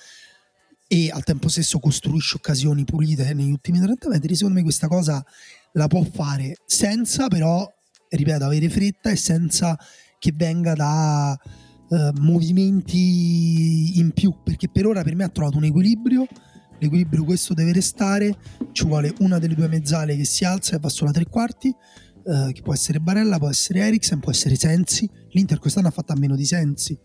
e 0.86 1.10
al 1.10 1.22
tempo 1.22 1.48
stesso 1.48 1.78
costruisci 1.78 2.36
occasioni 2.36 2.84
pulite 2.84 3.32
negli 3.32 3.50
ultimi 3.50 3.78
30 3.78 4.08
metri, 4.08 4.34
secondo 4.34 4.58
me 4.58 4.64
questa 4.64 4.88
cosa 4.88 5.24
la 5.72 5.86
può 5.86 6.02
fare 6.02 6.56
senza 6.66 7.28
però, 7.28 7.64
ripeto, 8.08 8.44
avere 8.44 8.68
fretta 8.68 9.10
e 9.10 9.16
senza 9.16 9.78
che 10.18 10.32
venga 10.34 10.74
da 10.74 11.38
uh, 11.88 12.10
movimenti 12.20 13.98
in 14.00 14.10
più, 14.10 14.34
perché 14.42 14.68
per 14.68 14.86
ora 14.86 15.04
per 15.04 15.14
me 15.14 15.22
ha 15.22 15.28
trovato 15.28 15.58
un 15.58 15.64
equilibrio, 15.64 16.26
l'equilibrio 16.80 17.24
questo 17.24 17.54
deve 17.54 17.72
restare, 17.72 18.36
ci 18.72 18.84
vuole 18.84 19.14
una 19.20 19.38
delle 19.38 19.54
due 19.54 19.68
mezzale 19.68 20.16
che 20.16 20.24
si 20.24 20.44
alza 20.44 20.76
e 20.76 20.78
va 20.80 20.88
sulla 20.88 21.12
tre 21.12 21.26
quarti, 21.26 21.72
uh, 22.24 22.50
che 22.50 22.62
può 22.62 22.74
essere 22.74 22.98
Barella, 22.98 23.38
può 23.38 23.48
essere 23.48 23.80
Eriksen, 23.80 24.18
può 24.18 24.32
essere 24.32 24.56
Sensi, 24.56 25.08
l'Inter 25.30 25.58
quest'anno 25.58 25.88
ha 25.88 25.92
fatto 25.92 26.12
a 26.12 26.16
meno 26.16 26.34
di 26.34 26.44
Sensi, 26.44 26.98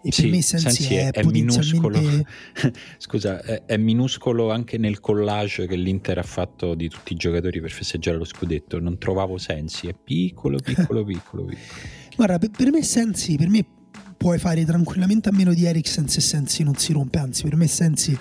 e 0.00 0.12
sì, 0.12 0.22
per 0.22 0.30
me 0.30 0.42
Sensi, 0.42 0.70
Sensi 0.70 0.94
è, 0.94 1.10
è 1.10 1.24
minuscolo. 1.24 2.00
Scusa, 2.98 3.42
è, 3.42 3.64
è, 3.64 3.76
minuscolo 3.76 4.52
anche 4.52 4.78
nel 4.78 5.00
collage 5.00 5.66
che 5.66 5.74
l'Inter 5.74 6.18
ha 6.18 6.22
fatto 6.22 6.74
di 6.74 6.88
tutti 6.88 7.14
i 7.14 7.16
giocatori 7.16 7.60
per 7.60 7.72
festeggiare 7.72 8.16
lo 8.16 8.24
scudetto. 8.24 8.78
Non 8.78 8.98
trovavo 8.98 9.38
Sensi, 9.38 9.88
è 9.88 9.94
piccolo, 9.94 10.58
piccolo, 10.58 11.02
piccolo, 11.04 11.44
piccolo. 11.44 11.58
Guarda, 12.14 12.38
per, 12.38 12.50
per, 12.50 12.70
me 12.70 12.84
Sensi, 12.84 13.36
per 13.36 13.48
me 13.48 13.66
puoi 14.16 14.38
fare 14.38 14.64
tranquillamente 14.64 15.28
a 15.30 15.32
meno 15.32 15.52
di 15.52 15.64
Eriksen 15.64 16.08
se 16.08 16.20
Sensi 16.20 16.62
non 16.62 16.76
si 16.76 16.92
rompe, 16.92 17.18
anzi 17.18 17.42
per 17.42 17.56
me 17.56 17.66
Sensi 17.66 18.16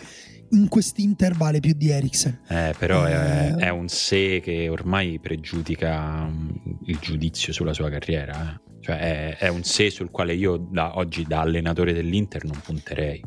in 0.52 0.68
quest'Inter 0.68 1.36
vale 1.36 1.60
più 1.60 1.74
di 1.76 1.90
Eriksen. 1.90 2.42
Eh, 2.48 2.74
però 2.78 3.08
eh, 3.08 3.12
è, 3.12 3.56
è, 3.56 3.70
un 3.70 3.88
se 3.88 4.40
che 4.40 4.70
ormai 4.70 5.20
pregiudica 5.20 6.26
mm, 6.26 6.50
il 6.86 6.98
giudizio 7.00 7.52
sulla 7.54 7.74
sua 7.74 7.90
carriera. 7.90 8.54
Eh. 8.54 8.76
Cioè 8.80 8.98
è, 8.98 9.38
è, 9.38 9.48
un 9.50 9.64
se 9.64 9.90
sul 9.90 10.12
quale 10.12 10.34
io 10.34 10.58
da, 10.58 10.98
oggi 10.98 11.24
da 11.24 11.42
allenatore 11.42 11.94
dell'Inter 11.94 12.46
non 12.46 12.60
punterei. 12.64 13.22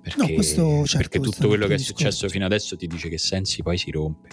Perché, 0.00 0.20
no, 0.20 0.34
questo, 0.34 0.84
certo, 0.84 0.96
perché 0.96 1.20
tutto 1.20 1.48
quello 1.48 1.66
che 1.66 1.74
è 1.74 1.78
successo 1.78 2.08
discorso. 2.10 2.28
fino 2.28 2.44
adesso 2.44 2.76
ti 2.76 2.86
dice 2.86 3.08
che 3.08 3.18
Sensi 3.18 3.62
poi 3.62 3.78
si 3.78 3.90
rompe. 3.90 4.28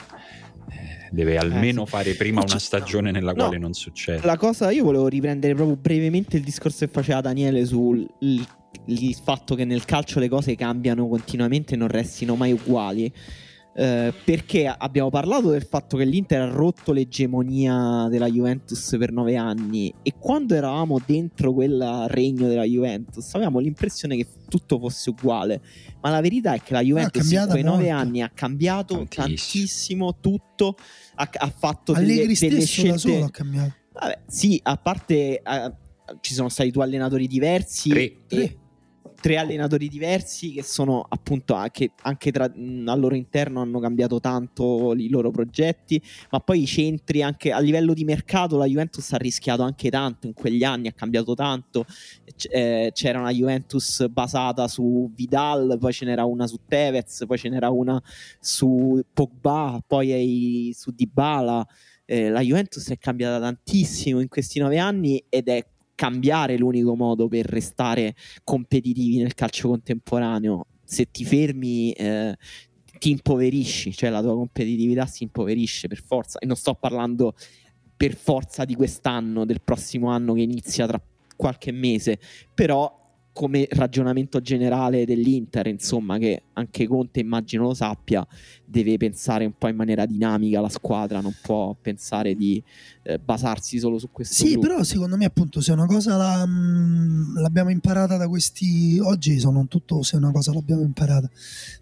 Eh, 0.69 1.09
deve 1.11 1.37
almeno 1.37 1.83
eh, 1.83 1.85
sì. 1.85 1.91
fare 1.91 2.13
prima 2.15 2.41
una 2.41 2.59
stagione 2.59 3.11
nella 3.11 3.31
no, 3.31 3.43
quale 3.43 3.57
non 3.57 3.73
succede. 3.73 4.25
La 4.25 4.37
cosa, 4.37 4.71
io 4.71 4.83
volevo 4.83 5.07
riprendere 5.07 5.55
proprio 5.55 5.75
brevemente 5.75 6.37
il 6.37 6.43
discorso 6.43 6.85
che 6.85 6.91
faceva 6.91 7.21
Daniele 7.21 7.65
sul 7.65 8.05
il 8.85 9.15
fatto 9.15 9.55
che 9.55 9.65
nel 9.65 9.85
calcio 9.85 10.19
le 10.19 10.29
cose 10.29 10.55
cambiano 10.55 11.07
continuamente 11.07 11.73
e 11.73 11.77
non 11.77 11.87
restino 11.87 12.35
mai 12.35 12.51
uguali. 12.51 13.11
Eh, 13.73 14.13
perché 14.25 14.67
abbiamo 14.67 15.09
parlato 15.09 15.49
del 15.49 15.63
fatto 15.63 15.95
che 15.95 16.03
l'Inter 16.03 16.41
ha 16.41 16.51
rotto 16.51 16.91
l'egemonia 16.91 18.07
della 18.09 18.29
Juventus 18.29 18.97
per 18.99 19.13
nove 19.13 19.37
anni 19.37 19.93
e 20.03 20.15
quando 20.19 20.55
eravamo 20.55 20.99
dentro 21.05 21.53
quel 21.53 22.05
regno 22.09 22.49
della 22.49 22.65
Juventus 22.65 23.33
avevamo 23.33 23.59
l'impressione 23.59 24.17
che 24.17 24.27
tutto 24.49 24.77
fosse 24.77 25.11
uguale. 25.11 25.61
Ma 26.01 26.09
la 26.09 26.19
verità 26.19 26.53
è 26.53 26.61
che 26.61 26.73
la 26.73 26.81
Juventus 26.81 27.31
in 27.31 27.47
quei 27.49 27.63
nove 27.63 27.89
anni 27.89 28.21
ha 28.21 28.29
cambiato 28.33 29.05
tantissimo, 29.07 29.23
tantissimo 29.23 30.19
tutto 30.19 30.75
ha, 31.15 31.29
ha 31.31 31.53
fatto 31.57 31.93
Allegri 31.93 32.33
delle, 32.33 32.49
delle 32.49 32.65
scelte 32.65 32.91
da 32.91 32.97
solo 32.97 33.23
ha 33.23 33.29
cambiato. 33.29 33.73
Vabbè, 33.93 34.19
sì, 34.27 34.59
a 34.63 34.75
parte 34.75 35.41
uh, 35.45 36.17
ci 36.19 36.33
sono 36.33 36.49
stati 36.49 36.71
due 36.71 36.83
allenatori 36.83 37.25
diversi 37.25 37.89
tre, 37.89 38.13
e, 38.27 38.57
tre 39.21 39.37
allenatori 39.37 39.87
diversi 39.87 40.51
che 40.51 40.63
sono 40.63 41.05
appunto 41.07 41.53
anche, 41.53 41.91
anche 42.01 42.31
tra, 42.31 42.45
al 42.45 42.99
loro 42.99 43.15
interno 43.15 43.61
hanno 43.61 43.79
cambiato 43.79 44.19
tanto 44.19 44.93
i 44.95 45.09
loro 45.09 45.29
progetti, 45.29 46.01
ma 46.31 46.39
poi 46.39 46.63
i 46.63 46.65
centri 46.65 47.21
anche 47.21 47.51
a 47.51 47.59
livello 47.59 47.93
di 47.93 48.03
mercato 48.03 48.57
la 48.57 48.65
Juventus 48.65 49.13
ha 49.13 49.17
rischiato 49.17 49.61
anche 49.61 49.89
tanto 49.91 50.25
in 50.25 50.33
quegli 50.33 50.63
anni, 50.63 50.87
ha 50.87 50.93
cambiato 50.93 51.35
tanto. 51.35 51.85
C- 52.35 52.47
eh, 52.49 52.91
c'era 52.93 53.19
una 53.19 53.31
Juventus 53.31 54.07
basata 54.09 54.67
su 54.67 55.11
Vidal, 55.13 55.77
poi 55.79 55.93
ce 55.93 56.05
n'era 56.05 56.25
una 56.25 56.47
su 56.47 56.57
Tevez, 56.67 57.23
poi 57.27 57.37
ce 57.37 57.49
n'era 57.49 57.69
una 57.69 58.01
su 58.39 58.99
Pogba, 59.13 59.81
poi 59.85 60.73
su 60.75 60.91
Dybala. 60.91 61.65
Eh, 62.05 62.29
la 62.29 62.41
Juventus 62.41 62.89
è 62.89 62.97
cambiata 62.97 63.39
tantissimo 63.39 64.19
in 64.19 64.27
questi 64.27 64.59
nove 64.59 64.79
anni 64.79 65.23
ed 65.29 65.47
è 65.47 65.63
cambiare 66.01 66.57
l'unico 66.57 66.95
modo 66.95 67.27
per 67.27 67.45
restare 67.45 68.15
competitivi 68.43 69.17
nel 69.17 69.35
calcio 69.35 69.67
contemporaneo. 69.67 70.65
Se 70.83 71.11
ti 71.11 71.23
fermi, 71.23 71.91
eh, 71.91 72.35
ti 72.97 73.11
impoverisci, 73.11 73.93
cioè 73.93 74.09
la 74.09 74.23
tua 74.23 74.33
competitività 74.33 75.05
si 75.05 75.21
impoverisce 75.21 75.87
per 75.87 76.01
forza. 76.01 76.39
E 76.39 76.47
non 76.47 76.55
sto 76.55 76.73
parlando 76.73 77.35
per 77.95 78.15
forza 78.15 78.65
di 78.65 78.73
quest'anno, 78.73 79.45
del 79.45 79.61
prossimo 79.61 80.09
anno 80.09 80.33
che 80.33 80.41
inizia 80.41 80.87
tra 80.87 80.99
qualche 81.35 81.71
mese, 81.71 82.17
però 82.51 83.00
come 83.33 83.65
ragionamento 83.71 84.41
generale 84.41 85.05
dell'Inter, 85.05 85.67
insomma, 85.67 86.17
che 86.17 86.43
anche 86.53 86.85
Conte 86.85 87.21
immagino 87.21 87.63
lo 87.63 87.73
sappia, 87.73 88.27
deve 88.65 88.97
pensare 88.97 89.45
un 89.45 89.53
po' 89.57 89.69
in 89.69 89.75
maniera 89.75 90.05
dinamica 90.05 90.59
la 90.59 90.69
squadra, 90.69 91.21
non 91.21 91.33
può 91.41 91.75
pensare 91.79 92.35
di 92.35 92.61
eh, 93.03 93.19
basarsi 93.19 93.79
solo 93.79 93.97
su 93.99 94.09
questo. 94.11 94.33
Sì, 94.35 94.51
gruppo. 94.51 94.67
però 94.67 94.83
secondo 94.83 95.15
me 95.15 95.25
appunto 95.25 95.61
se 95.61 95.71
una 95.71 95.85
cosa 95.85 96.17
la, 96.17 96.45
mh, 96.45 97.39
l'abbiamo 97.39 97.69
imparata 97.69 98.17
da 98.17 98.27
questi, 98.27 98.99
oggi 98.99 99.39
sono 99.39 99.65
tutto 99.67 100.03
se 100.03 100.17
una 100.17 100.31
cosa 100.31 100.53
l'abbiamo 100.53 100.81
imparata, 100.81 101.29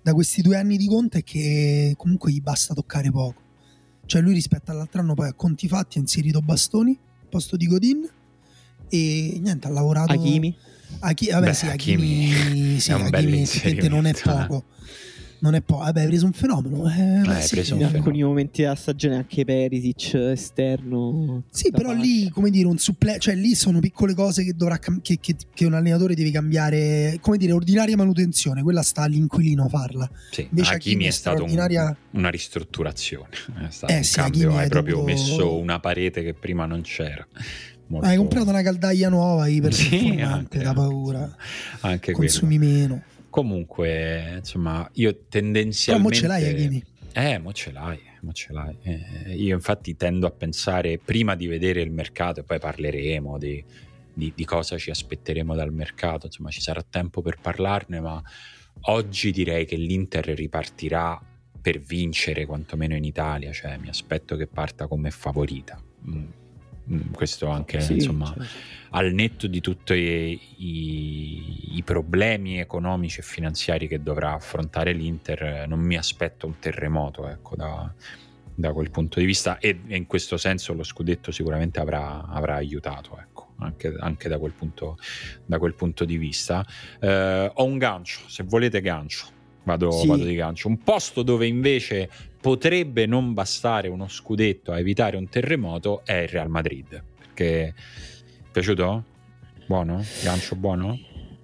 da 0.02 0.14
questi 0.14 0.42
due 0.44 0.56
anni 0.56 0.78
di 0.78 0.86
Conte 0.86 1.20
è 1.20 1.24
che 1.24 1.94
comunque 1.98 2.32
gli 2.32 2.42
basta 2.42 2.76
toccare 2.76 3.10
poco. 3.10 3.48
Cioè 4.06 4.22
lui 4.22 4.34
rispetto 4.34 4.72
all'altro 4.72 5.02
anno 5.02 5.14
poi 5.14 5.28
a 5.30 5.34
conti 5.34 5.68
fatti 5.68 5.98
ha 5.98 6.02
inserito 6.02 6.42
Bastoni 6.42 6.98
al 7.22 7.28
posto 7.30 7.58
di 7.58 7.68
Godin 7.68 8.08
e 8.88 9.40
niente, 9.42 9.68
ha 9.68 9.72
lavorato... 9.72 10.14
Hakimi? 10.14 10.56
Aki, 11.00 11.30
vabbè, 11.32 11.46
Beh, 11.48 11.54
sì, 11.54 11.66
Hakimi 11.68 12.32
Hakimi, 12.34 12.80
sì, 12.80 12.92
è 12.92 12.94
un 12.96 13.02
Hakimi 13.12 13.42
effettivamente 13.42 13.90
non 13.90 14.06
è 14.06 14.14
poco. 14.14 14.64
Non 15.42 15.56
è 15.56 15.62
poco. 15.62 15.84
Vabbè, 15.84 16.02
hai 16.02 16.08
preso 16.08 16.26
un 16.26 16.34
fenomeno. 16.34 16.90
Eh, 16.90 17.22
hai 17.30 17.42
sì, 17.42 17.56
preso 17.56 17.76
un 17.76 17.80
in 17.80 17.86
fenomeno. 17.88 17.98
alcuni 17.98 18.24
momenti 18.24 18.62
della 18.62 18.76
stagione 18.76 19.16
anche 19.16 19.46
Perisic 19.46 20.14
esterno. 20.16 21.44
Sì, 21.50 21.72
però 21.72 21.90
parte. 21.92 22.04
lì, 22.06 22.28
come 22.30 22.50
dire, 22.50 22.68
un 22.68 22.78
supple- 22.78 23.20
cioè 23.20 23.36
lì 23.36 23.56
sono 23.56 23.80
piccole 23.80 24.14
cose 24.14 24.44
che, 24.44 24.54
dovrà 24.54 24.78
cam- 24.80 25.00
che, 25.02 25.18
che- 25.22 25.38
che 25.54 25.64
un 25.66 25.76
allenatore 25.76 26.14
deve 26.16 26.32
cambiare, 26.32 27.20
come 27.22 27.38
dire, 27.38 27.54
ordinaria 27.54 27.96
manutenzione, 27.96 28.62
quella 28.62 28.82
sta 28.82 29.04
all'inquilino 29.04 29.70
farla. 29.70 30.10
Sì, 30.32 30.42
Invece 30.50 30.74
Hakimi 30.74 30.94
Hakimi 30.96 31.04
è 31.06 31.08
è 31.08 31.12
stato 31.12 31.44
un- 31.44 31.50
straordinaria- 31.50 31.98
una 32.12 32.30
ristrutturazione. 32.30 33.30
È 33.66 33.72
stato 33.72 33.94
Eh 33.94 33.98
un 33.98 34.04
sì, 34.04 34.16
cambio, 34.16 34.40
Hakimi 34.42 34.56
hai 34.58 34.64
hai 34.64 34.70
proprio 34.70 34.96
dovuto- 34.96 35.14
messo 35.14 35.58
una 35.58 35.80
parete 35.80 36.22
che 36.22 36.34
prima 36.34 36.66
non 36.66 36.82
c'era. 36.82 37.26
Molto- 37.90 38.08
Hai 38.08 38.18
comprato 38.18 38.50
una 38.50 38.62
caldaia 38.62 39.10
nuova, 39.10 39.46
Sì, 39.46 39.56
iperperformante, 39.56 40.22
anche- 40.24 40.60
da 40.60 40.74
paura. 40.74 41.36
Anche 41.82 42.12
quello. 42.12 42.30
Consumi 42.30 42.58
meno. 42.58 43.04
Comunque, 43.30 44.36
insomma, 44.38 44.88
io 44.94 45.12
Però 45.12 45.26
tendenzialmente... 45.30 46.08
mo 46.08 46.16
ce 46.16 46.28
l'hai 46.28 46.50
Hakimi. 46.50 46.84
Eh, 47.14 47.38
mo 47.40 47.52
ce 47.52 47.72
l'hai, 47.72 48.00
mo 48.22 48.32
ce 48.32 48.54
l'hai. 48.54 48.78
Eh, 48.84 49.36
io 49.36 49.56
infatti 49.56 49.96
tendo 49.96 50.28
a 50.28 50.32
pensare, 50.32 51.00
prima 51.00 51.36
di 51.36 51.48
vedere 51.48 51.82
il 51.82 51.92
mercato, 51.92 52.42
e 52.42 52.44
poi 52.44 52.60
parleremo 52.60 53.38
di, 53.40 53.64
di- 54.14 54.32
di 54.36 54.46
cosa 54.46 54.78
ci 54.78 54.92
aspetteremo 54.92 55.56
dal 55.56 55.74
mercato, 55.74 56.28
insomma 56.28 56.52
ci 56.52 56.62
sarà 56.62 56.84
tempo 56.88 57.22
per 57.24 57.38
parlarne, 57.42 58.00
ma 58.00 58.22
oggi 58.82 59.32
direi 59.32 59.66
che 59.66 59.76
l'Inter 59.78 60.26
ripartirà 60.28 61.20
per 61.60 61.80
vincere, 61.80 62.46
quantomeno 62.46 62.96
in 62.96 63.04
Italia, 63.04 63.52
cioè 63.52 63.78
mi 63.78 63.90
aspetto 63.90 64.36
che 64.36 64.46
parta 64.48 64.86
come 64.88 65.10
favorita. 65.12 65.82
Mm, 66.92 67.12
questo 67.12 67.48
anche, 67.48 67.82
Sì, 67.82 67.94
insomma, 67.94 68.26
certo. 68.26 68.44
al 68.92 69.12
netto 69.14 69.46
di 69.48 69.62
tutti 69.62 69.94
i, 69.94 70.40
i- 70.58 71.78
i 71.78 71.84
problemi 71.84 72.60
economici 72.60 73.20
e 73.20 73.24
finanziari 73.24 73.88
che 73.88 74.02
dovrà 74.02 74.34
affrontare 74.34 74.92
l'Inter, 74.94 75.68
non 75.68 75.80
mi 75.80 75.96
aspetto 75.98 76.48
un 76.48 76.58
terremoto 76.60 77.28
ecco, 77.28 77.56
da, 77.56 77.94
da 78.56 78.74
quel 78.74 78.90
punto 78.90 79.20
di 79.20 79.26
vista 79.26 79.60
e, 79.60 79.82
e 79.88 79.96
in 79.96 80.08
questo 80.08 80.38
senso 80.38 80.74
lo 80.74 80.84
scudetto 80.84 81.32
sicuramente 81.32 81.80
avrà, 81.80 82.26
avrà 82.26 82.56
aiutato. 82.56 83.18
Ecco. 83.20 83.48
Anche, 83.62 83.94
anche 84.00 84.30
da, 84.30 84.40
quel 84.40 84.54
punto, 84.54 84.98
da 85.46 85.60
quel 85.60 85.74
punto 85.76 86.06
di 86.06 86.16
vista 86.18 86.66
Eh, 87.02 87.52
ho 87.54 87.64
un 87.66 87.78
gancio 87.78 88.22
se 88.30 88.44
volete 88.44 88.80
gancio 88.80 89.28
vado, 89.70 89.92
Sì. 89.92 90.08
vado 90.08 90.24
di 90.24 90.34
gancio 90.36 90.68
un 90.68 90.80
posto 90.80 91.22
dove 91.24 91.46
invece 91.46 92.10
potrebbe 92.42 93.06
non 93.06 93.34
bastare 93.34 93.88
uno 93.88 94.08
scudetto 94.08 94.72
a 94.72 94.80
evitare 94.80 95.18
un 95.18 95.28
terremoto 95.30 96.02
è 96.06 96.14
il 96.14 96.28
Real 96.30 96.50
Madrid 96.50 97.04
perché 97.20 97.74
piaciuto? 98.52 99.04
Buono? 99.68 100.04
Gancio 100.24 100.56
buono? 100.56 100.98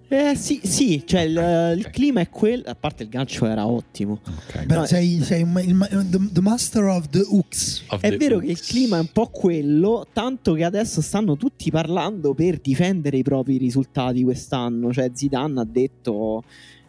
Eh, 0.07 0.36
sì, 0.36 0.59
sì, 0.63 1.03
cioè 1.05 1.21
il, 1.21 1.38
Ok, 1.38 1.78
il 1.80 1.86
ok. 1.88 1.91
clima 1.91 2.21
è 2.21 2.30
quello. 2.30 2.63
A 2.67 2.76
parte 2.76 3.03
il 3.03 3.09
gancio 3.09 3.45
era 3.47 3.65
ottimo. 3.67 4.21
Ok. 4.23 4.63
Beh, 4.65 4.76
No, 4.76 4.86
sei, 4.86 5.19
sei 5.21 5.41
il, 5.41 5.73
ma- 5.73 5.88
the, 5.88 6.30
the 6.32 6.41
master 6.41 6.84
of 6.84 7.09
the 7.09 7.26
hooks. 7.28 7.84
Of 7.89 8.01
È 8.01 8.09
the 8.11 8.17
vero 8.17 8.38
che 8.38 8.45
il 8.45 8.51
Hooks. 8.51 8.67
clima 8.67 8.97
è 8.97 8.99
un 8.99 9.11
po' 9.11 9.28
quello, 9.30 10.07
tanto 10.13 10.53
che 10.53 10.63
adesso 10.63 11.01
stanno 11.01 11.36
tutti 11.38 11.69
parlando 11.71 12.34
per 12.36 12.59
difendere 12.59 13.17
i 13.17 13.23
propri 13.23 13.57
risultati 13.57 14.21
quest'anno. 14.23 14.93
Cioè, 14.93 15.09
Zidane 15.13 15.59
ha 15.61 15.65
detto 15.65 16.43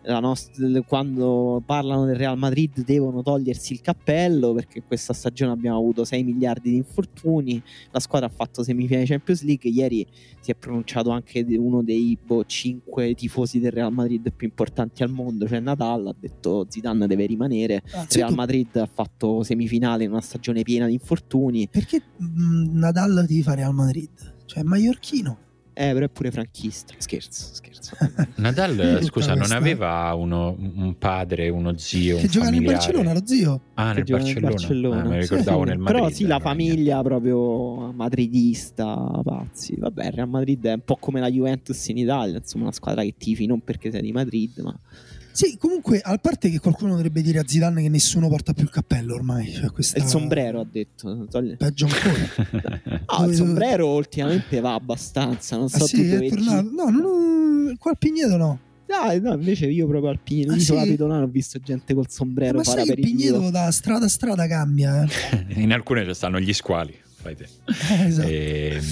la 0.07 0.20
nost- 0.20 0.84
quando 0.86 1.62
parlano 1.66 2.04
del 2.07 2.14
Real 2.16 2.38
Madrid 2.38 2.84
devono 2.84 3.22
togliersi 3.22 3.72
il 3.72 3.80
cappello 3.80 4.52
perché 4.54 4.82
questa 4.82 5.12
stagione 5.12 5.52
abbiamo 5.52 5.78
avuto 5.78 6.04
6 6.04 6.22
miliardi 6.22 6.70
di 6.70 6.76
infortuni. 6.76 7.61
La 7.90 7.98
squadra 8.00 8.28
ha 8.28 8.30
fatto 8.30 8.62
semifinale 8.62 9.07
Champions 9.07 9.42
League. 9.42 9.68
Ieri 9.70 10.07
si 10.40 10.50
è 10.50 10.54
pronunciato 10.54 11.11
anche 11.11 11.44
uno 11.59 11.82
dei 11.82 12.16
5 12.46 13.14
tifosi 13.14 13.59
del 13.59 13.72
Real 13.72 13.92
Madrid 13.92 14.32
più 14.32 14.46
importanti 14.46 15.02
al 15.02 15.11
mondo, 15.11 15.46
cioè 15.48 15.61
Nadal. 15.61 16.07
Ha 16.07 16.14
detto 16.18 16.66
Zidane 16.68 17.07
deve 17.07 17.26
rimanere. 17.26 17.82
Anzi, 17.92 18.18
Real 18.18 18.30
tu- 18.30 18.34
Madrid 18.36 18.76
ha 18.76 18.88
fatto 18.92 19.42
semifinale 19.42 20.04
in 20.04 20.11
una 20.11 20.20
stagione 20.20 20.62
piena 20.62 20.86
di 20.86 20.92
infortuni. 20.92 21.68
perché 21.68 22.00
mh, 22.16 22.78
Nadal 22.78 23.24
devi 23.26 23.42
fare 23.42 23.62
al 23.62 23.74
Madrid? 23.74 24.11
Cioè, 24.46 24.62
è 24.62 24.64
maiorchino. 24.64 25.38
Eh, 25.79 25.93
però 25.93 26.07
è 26.07 26.09
pure 26.09 26.31
franchista. 26.31 26.95
Scherzo, 26.97 27.55
scherzo. 27.55 27.97
Nadal, 28.37 29.01
scusa, 29.03 29.35
non 29.35 29.53
aveva 29.53 30.14
uno- 30.14 30.57
un 30.59 30.97
padre, 30.97 31.51
uno 31.51 31.77
zio, 31.77 32.16
Che 32.16 32.22
un 32.22 32.29
giocava 32.29 32.51
in 32.55 32.62
familiare? 32.64 32.77
Barcellona, 32.79 33.12
lo 33.12 33.27
zio. 33.27 33.61
Ah, 33.74 33.93
nel 33.93 34.05
gioca 34.05 34.22
nel 34.22 34.41
Barcellona. 34.41 35.03
Barcellona. 35.03 35.03
Ah, 35.03 35.12
Sì, 35.12 35.18
ricordavo 35.20 35.62
sì. 35.62 35.68
nel 35.68 35.79
Madrid. 35.79 36.01
Però 36.01 36.14
sì, 36.14 36.27
la 36.27 36.37
eh, 36.37 36.41
famiglia 36.41 37.03
proprio 37.03 37.93
madridista, 37.93 39.20
pazzi. 39.22 39.74
Vabbè, 39.77 40.07
il 40.07 40.12
Real 40.12 40.29
Madrid 40.31 40.64
è 40.66 40.72
un 40.72 40.81
po' 40.83 40.97
come 40.97 41.20
la 41.20 41.31
Juventus 41.31 41.89
in 41.89 41.99
Italia, 41.99 42.39
insomma, 42.39 42.64
una 42.64 42.72
squadra 42.72 43.03
che 43.03 43.14
tifi 43.18 43.45
non 43.45 43.61
perché 43.61 43.91
sei 43.91 44.01
di 44.01 44.12
Madrid, 44.12 44.59
ma 44.61 44.74
Sì, 45.37 45.59
comunque, 45.59 46.01
a 46.03 46.16
parte 46.16 46.49
che 46.49 46.59
qualcuno 46.61 46.93
dovrebbe 46.93 47.20
dire 47.20 47.41
a 47.41 47.43
Zidane 47.47 47.82
che 47.82 47.91
nessuno 47.91 48.26
porta 48.28 48.55
più 48.55 48.62
il 48.64 48.70
cappello 48.70 49.14
ormai. 49.14 49.53
Cioè, 49.53 49.70
questa... 49.70 49.99
il 49.99 50.07
sombrero 50.07 50.61
ha 50.61 50.66
detto. 50.70 51.26
Togli- 51.30 51.57
Peggio 51.57 51.87
ancora. 51.87 53.05
Ah, 53.09 53.24
il 53.26 53.34
sombrero 53.34 53.95
ultimamente 53.95 54.61
va 54.61 54.72
abbastanza, 54.74 55.57
non 55.57 55.68
so 55.68 55.76
Ah, 55.76 55.80
tu 55.80 55.87
sì, 55.89 56.09
dove 56.09 56.26
è 56.26 56.28
tornato. 56.30 56.70
No, 56.74 56.89
non... 56.89 57.76
qua 57.78 57.91
al 57.91 57.99
Pigneto 57.99 58.37
no. 58.39 58.59
Dai, 58.87 59.20
no, 59.20 59.34
invece 59.34 59.66
io 59.66 59.87
proprio 59.87 60.11
al 60.11 60.20
Pigneto, 60.20 60.53
Ah, 60.53 60.55
l'isola 60.57 60.82
sì? 60.82 60.89
Pidolano 60.91 61.24
ho 61.24 61.28
visto 61.28 61.59
gente 61.61 61.93
col 61.93 62.09
sombrero 62.09 62.57
Ma 62.57 62.64
sai 62.64 62.84
che 62.87 62.93
il. 62.93 63.01
Pigneto 63.01 63.51
da 63.51 63.70
strada 63.70 64.07
a 64.07 64.09
strada 64.09 64.47
cambia. 64.47 65.05
Eh? 65.05 65.09
In 65.61 65.72
alcune 65.72 66.05
ci 66.07 66.14
stanno 66.14 66.41
gli 66.41 66.53
squali. 66.55 66.99
Fai 67.27 67.37
te. 67.37 67.49
Eh, 67.95 68.07
esatto. 68.07 68.29
Ehm, 68.29 68.83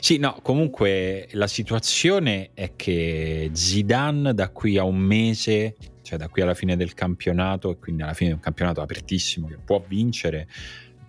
sì, 0.00 0.18
no, 0.18 0.38
comunque 0.42 1.28
la 1.32 1.46
situazione 1.46 2.50
è 2.54 2.72
che 2.76 3.50
Zidane 3.52 4.32
da 4.34 4.50
qui 4.50 4.78
a 4.78 4.84
un 4.84 4.96
mese, 4.96 5.76
cioè 6.02 6.18
da 6.18 6.28
qui 6.28 6.42
alla 6.42 6.54
fine 6.54 6.76
del 6.76 6.94
campionato, 6.94 7.70
e 7.72 7.78
quindi 7.78 8.02
alla 8.02 8.14
fine 8.14 8.30
di 8.30 8.34
un 8.36 8.42
campionato 8.42 8.80
apertissimo 8.80 9.48
che 9.48 9.58
può 9.62 9.84
vincere, 9.86 10.48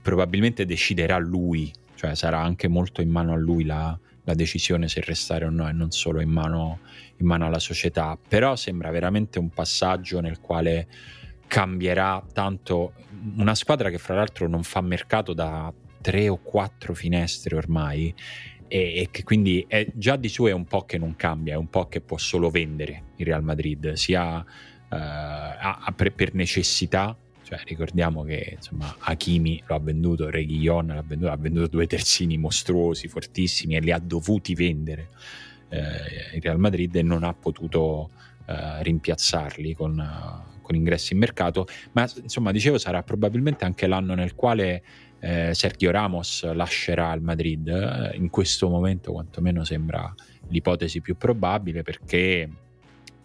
probabilmente 0.01 0.65
deciderà 0.65 1.17
lui, 1.17 1.71
cioè 1.95 2.15
sarà 2.15 2.39
anche 2.41 2.67
molto 2.67 3.01
in 3.01 3.09
mano 3.09 3.33
a 3.33 3.37
lui 3.37 3.63
la, 3.63 3.97
la 4.23 4.33
decisione 4.33 4.87
se 4.87 5.01
restare 5.01 5.45
o 5.45 5.49
no 5.49 5.67
e 5.67 5.71
non 5.71 5.91
solo 5.91 6.21
in 6.21 6.29
mano, 6.29 6.79
in 7.17 7.27
mano 7.27 7.45
alla 7.45 7.59
società. 7.59 8.17
Però 8.27 8.55
sembra 8.55 8.89
veramente 8.89 9.39
un 9.39 9.49
passaggio 9.49 10.19
nel 10.19 10.39
quale 10.39 10.87
cambierà 11.47 12.23
tanto 12.31 12.93
una 13.35 13.55
squadra 13.55 13.89
che 13.89 13.97
fra 13.97 14.15
l'altro 14.15 14.47
non 14.47 14.63
fa 14.63 14.79
mercato 14.81 15.33
da 15.33 15.71
tre 16.01 16.27
o 16.27 16.37
quattro 16.37 16.93
finestre 16.93 17.55
ormai 17.55 18.13
e, 18.67 19.09
che 19.11 19.23
quindi 19.23 19.65
è, 19.67 19.85
già 19.93 20.15
di 20.15 20.29
suo 20.29 20.47
è 20.47 20.53
un 20.53 20.65
po' 20.65 20.85
che 20.85 20.97
non 20.97 21.17
cambia, 21.17 21.55
è 21.55 21.57
un 21.57 21.69
po' 21.69 21.87
che 21.87 21.99
può 21.99 22.17
solo 22.17 22.49
vendere 22.49 23.03
il 23.17 23.25
Real 23.25 23.43
Madrid, 23.43 23.93
sia 23.93 24.39
eh, 24.39 24.95
a- 24.95 25.81
a- 25.83 25.91
per, 25.91 26.13
per 26.13 26.33
necessità, 26.33 27.17
cioè 27.43 27.59
ricordiamo 27.65 28.23
che 28.23 28.53
insomma 28.55 28.95
Hakimi 28.99 29.61
lo 29.67 29.75
ha 29.75 29.79
venduto, 29.79 30.29
Reguilon 30.29 30.87
l'ha 30.87 31.03
venduto, 31.05 31.31
ha 31.31 31.35
venduto 31.35 31.67
due 31.67 31.85
terzini 31.85 32.37
mostruosi, 32.37 33.09
fortissimi 33.09 33.75
e 33.75 33.81
li 33.81 33.91
ha 33.91 33.99
dovuti 33.99 34.55
vendere 34.55 35.09
eh, 35.67 36.35
il 36.35 36.41
Real 36.41 36.57
Madrid 36.57 36.95
e 36.95 37.01
non 37.01 37.23
ha 37.23 37.33
potuto 37.33 38.09
eh, 38.45 38.83
rimpiazzarli 38.83 39.75
con, 39.75 39.97
uh, 39.97 40.61
con, 40.61 40.75
ingressi 40.75 41.13
in 41.13 41.19
mercato, 41.19 41.67
ma 41.91 42.09
insomma 42.21 42.51
dicevo 42.51 42.77
sarà 42.77 43.03
probabilmente 43.03 43.65
anche 43.65 43.85
l'anno 43.85 44.13
nel 44.13 44.33
quale 44.33 44.83
eh, 45.21 45.53
Sergio 45.53 45.91
Ramos 45.91 46.51
lascerà 46.53 47.13
il 47.13 47.21
Madrid, 47.21 47.67
eh, 47.67 48.17
in 48.17 48.29
questo 48.29 48.67
momento 48.69 49.11
quantomeno 49.11 49.63
sembra 49.63 50.13
l'ipotesi 50.47 50.99
più 50.99 51.15
probabile 51.15 51.83
perché 51.83 52.49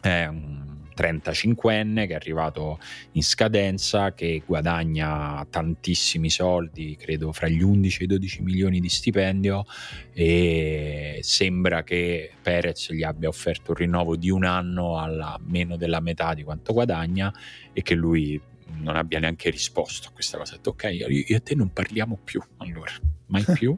è 0.01 0.26
un 0.26 0.64
35enne 0.97 2.07
che 2.07 2.12
è 2.12 2.14
arrivato 2.14 2.78
in 3.12 3.22
scadenza, 3.22 4.12
che 4.14 4.42
guadagna 4.44 5.47
tantissimi 5.49 6.30
soldi, 6.30 6.97
credo 6.99 7.32
fra 7.32 7.49
gli 7.49 7.62
11 7.62 8.01
e 8.01 8.05
i 8.05 8.07
12 8.09 8.42
milioni 8.42 8.80
di 8.80 8.88
stipendio 8.88 9.64
e 10.12 11.18
sembra 11.22 11.82
che 11.82 12.30
Perez 12.40 12.92
gli 12.92 13.03
abbia 13.03 13.28
offerto 13.28 13.72
un 13.72 13.76
rinnovo 13.76 14.16
di 14.16 14.30
un 14.30 14.44
anno 14.44 14.99
alla 14.99 15.38
meno 15.44 15.76
della 15.76 16.01
metà 16.01 16.32
di 16.34 16.42
quanto 16.42 16.72
guadagna 16.72 17.32
e 17.72 17.82
che 17.82 17.94
lui 17.94 18.40
non 18.79 18.97
abbia 18.97 19.19
neanche 19.19 19.51
risposto 19.51 20.09
a 20.09 20.12
questa 20.12 20.39
cosa. 20.39 20.55
Ha 20.55 20.57
detto 20.57 20.71
ok, 20.71 20.85
io 20.85 21.37
e 21.37 21.43
te 21.43 21.55
non 21.55 21.73
parliamo 21.73 22.19
più 22.23 22.43
allora 22.59 22.93
mai 23.29 23.45
più, 23.55 23.77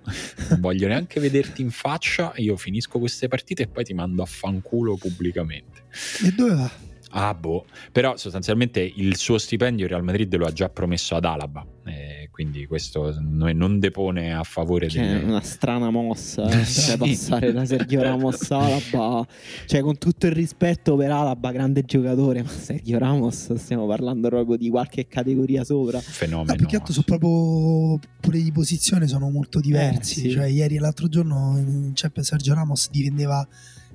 non 0.50 0.60
voglio 0.60 0.88
neanche 0.88 1.20
vederti 1.20 1.62
in 1.62 1.70
faccia, 1.70 2.32
io 2.36 2.56
finisco 2.56 2.98
queste 2.98 3.28
partite 3.28 3.62
e 3.62 3.66
poi 3.68 3.84
ti 3.84 3.94
mando 3.94 4.22
a 4.22 4.26
fanculo 4.26 4.96
pubblicamente. 4.96 5.84
E 6.24 6.32
dove 6.32 6.54
va? 6.54 6.70
Ah, 7.10 7.34
boh. 7.34 7.64
Però 7.92 8.16
sostanzialmente 8.16 8.80
il 8.80 9.16
suo 9.16 9.38
stipendio 9.38 9.84
il 9.84 9.90
Real 9.90 10.04
Madrid 10.04 10.34
lo 10.36 10.46
ha 10.46 10.52
già 10.52 10.68
promesso 10.68 11.14
ad 11.16 11.24
Alaba. 11.24 11.64
Eh, 11.84 12.28
quindi 12.30 12.66
questo 12.66 13.16
non 13.18 13.78
depone 13.78 14.34
a 14.34 14.42
favore 14.44 14.88
cioè, 14.88 15.06
delle... 15.06 15.24
una 15.24 15.40
strana 15.40 15.90
mossa 15.90 16.46
eh, 16.48 16.64
sì. 16.66 16.96
passare 16.96 17.52
da 17.52 17.64
Sergio 17.64 18.02
Ramos 18.02 18.50
a 18.50 18.58
Alaba. 18.58 19.26
Cioè, 19.66 19.80
con 19.80 19.96
tutto 19.98 20.26
il 20.26 20.32
rispetto 20.32 20.96
per 20.96 21.10
Alaba, 21.10 21.50
grande 21.50 21.82
giocatore, 21.82 22.42
ma 22.42 22.48
Sergio 22.48 22.98
Ramos 22.98 23.54
stiamo 23.54 23.86
parlando 23.86 24.28
proprio 24.28 24.56
di 24.56 24.68
qualche 24.68 25.06
categoria 25.08 25.64
sopra. 25.64 26.00
Fenomeno. 26.00 26.52
No, 26.52 26.56
più 26.56 26.66
che 26.66 26.76
altro 26.76 26.92
sono 26.92 27.04
proprio 27.06 27.98
pure 28.20 28.42
di 28.42 28.52
posizione 28.52 29.06
sono 29.06 29.30
molto 29.30 29.60
diversi. 29.60 30.20
Eh, 30.20 30.22
sì. 30.22 30.30
Cioè, 30.30 30.46
ieri 30.46 30.76
e 30.76 30.80
l'altro 30.80 31.08
giorno 31.08 31.54
in 31.56 31.92
Champions 31.94 32.28
Sergio 32.28 32.54
Ramos 32.54 32.90
difendeva 32.90 33.46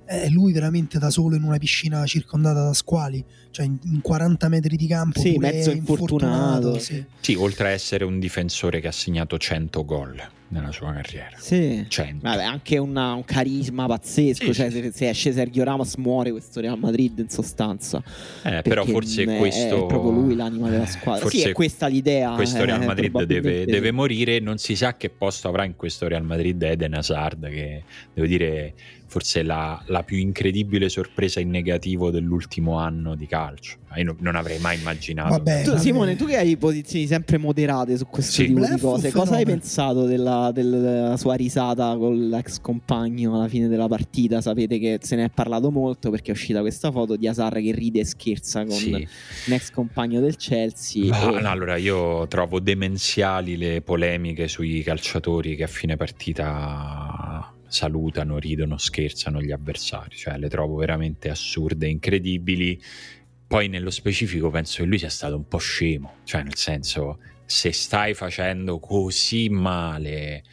è 0.06 0.28
lui 0.30 0.52
veramente 0.52 1.00
da 1.00 1.10
solo 1.10 1.36
in 1.36 1.44
una 1.44 1.58
piscina 1.58 2.06
circondata 2.06 2.64
da 2.64 2.74
squali, 2.74 3.24
cioè 3.52 3.66
in, 3.66 3.78
in 3.84 4.02
40 4.02 4.48
metri 4.50 4.76
di 4.76 4.88
campo. 4.88 5.20
Sì, 5.20 5.38
mezzo 5.38 5.72
infortunato. 5.72 6.68
infortunato 6.68 6.80
sì. 6.80 7.06
sì. 7.20 7.34
oltre 7.36 7.68
a 7.68 7.72
essere 7.72 8.04
un 8.04 8.20
difensore 8.20 8.80
che 8.80 8.88
ha 8.88 8.92
segnato 8.92 9.38
100 9.38 9.86
gol 9.86 10.28
nella 10.54 10.72
sua 10.72 10.94
carriera. 10.94 11.36
Sì. 11.38 11.86
100. 11.88 12.20
Vabbè, 12.22 12.44
anche 12.44 12.78
una, 12.78 13.14
un 13.14 13.26
carisma 13.26 13.88
pazzesco. 13.88 14.46
Sì, 14.46 14.54
cioè, 14.54 14.70
sì. 14.70 14.82
Se, 14.82 14.92
se, 14.92 15.10
esce 15.10 15.32
Sergio 15.34 15.64
Ramos, 15.64 15.96
muore 15.96 16.32
questo 16.32 16.62
Real 16.62 16.78
Madrid 16.78 17.20
in 17.20 17.30
sostanza. 17.30 18.02
Eh, 18.44 18.62
però 18.62 18.86
forse 18.86 19.24
è, 19.24 19.38
questo. 19.38 19.84
È 19.84 19.88
proprio 19.88 20.12
lui 20.12 20.36
l'anima 20.36 20.70
della 20.70 20.86
squadra. 20.86 21.22
Forse 21.22 21.38
sì, 21.40 21.50
è 21.50 21.52
questa 21.54 21.88
l'idea. 21.88 22.32
Questo 22.32 22.62
eh, 22.62 22.66
Real 22.66 22.86
Madrid 22.86 23.24
deve, 23.24 23.66
deve, 23.66 23.92
morire. 23.92 24.40
Non 24.40 24.58
si 24.58 24.76
sa 24.76 24.96
che 24.96 25.10
posto 25.10 25.48
avrà 25.48 25.66
in 25.66 25.76
questo 25.76 26.08
Real 26.08 26.24
Madrid 26.24 26.62
Eden 26.62 26.94
Hazard, 26.94 27.50
che 27.50 27.84
devo 28.14 28.28
dire 28.28 28.74
forse 29.14 29.44
la, 29.44 29.80
la, 29.88 30.02
più 30.02 30.18
incredibile 30.18 30.90
sorpresa 30.90 31.40
in 31.40 31.52
negativo 31.52 32.10
dell'ultimo 32.10 32.80
anno 32.80 33.14
di 33.14 33.28
calcio. 33.28 33.78
Io 33.98 34.16
non 34.22 34.36
avrei 34.36 34.58
mai 34.58 34.80
immaginato. 34.80 35.30
Vabbè, 35.30 35.62
tu, 35.62 35.78
Simone, 35.78 36.16
tu 36.16 36.26
che 36.26 36.38
hai 36.38 36.58
posizioni 36.58 37.06
sempre 37.06 37.38
moderate 37.38 37.96
su 37.96 38.08
questo 38.08 38.32
sì. 38.32 38.48
tipo 38.48 38.66
di 38.66 38.80
cose, 38.80 39.12
cosa 39.12 39.36
hai 39.36 39.46
pensato 39.46 40.06
della, 40.06 40.43
della, 40.52 41.16
sua 41.18 41.36
risata 41.36 41.96
con 41.98 42.30
l'ex 42.30 42.60
compagno 42.60 43.36
alla 43.36 43.48
fine 43.48 43.68
della 43.68 43.88
partita? 43.88 44.42
Sapete 44.42 44.80
che 44.80 45.00
se 45.02 45.16
ne 45.16 45.26
è 45.26 45.30
parlato 45.30 45.72
molto 45.72 46.10
perché 46.10 46.32
è 46.32 46.34
uscita 46.34 46.62
questa 46.62 46.92
foto 46.92 47.16
di 47.16 47.28
Asar 47.28 47.54
che 47.62 47.72
ride 47.72 48.02
e 48.02 48.06
scherza 48.06 48.66
con 48.66 48.76
sì. 48.76 49.08
l'ex 49.46 49.72
compagno 49.72 50.20
del 50.20 50.36
Chelsea. 50.36 51.06
No, 51.06 51.38
e... 51.38 51.42
no, 51.42 51.50
allora 51.50 51.78
io 51.78 52.28
trovo 52.28 52.60
demenziali 52.60 53.58
le 53.58 53.82
polemiche 53.82 54.48
sui 54.48 54.82
calciatori 54.84 55.56
che 55.56 55.64
a 55.64 55.68
fine 55.68 55.96
partita 55.96 57.54
salutano, 57.68 58.38
ridono, 58.38 58.78
scherzano 58.78 59.42
gli 59.42 59.52
avversari, 59.52 60.16
cioè 60.16 60.38
le 60.38 60.48
trovo 60.48 60.76
veramente 60.76 61.30
assurde, 61.30 61.88
incredibili. 61.88 62.80
Poi 63.48 63.68
nello 63.68 63.90
specifico 63.90 64.50
penso 64.50 64.82
che 64.82 64.88
lui 64.88 65.00
sia 65.00 65.10
stato 65.10 65.36
un 65.36 65.48
po' 65.48 65.58
scemo, 65.58 66.18
cioè 66.24 66.44
nel 66.44 66.56
senso 66.56 67.18
se 67.46 67.72
stai 67.72 68.14
facendo 68.14 68.80
così 68.80 69.50
male, 69.50 70.44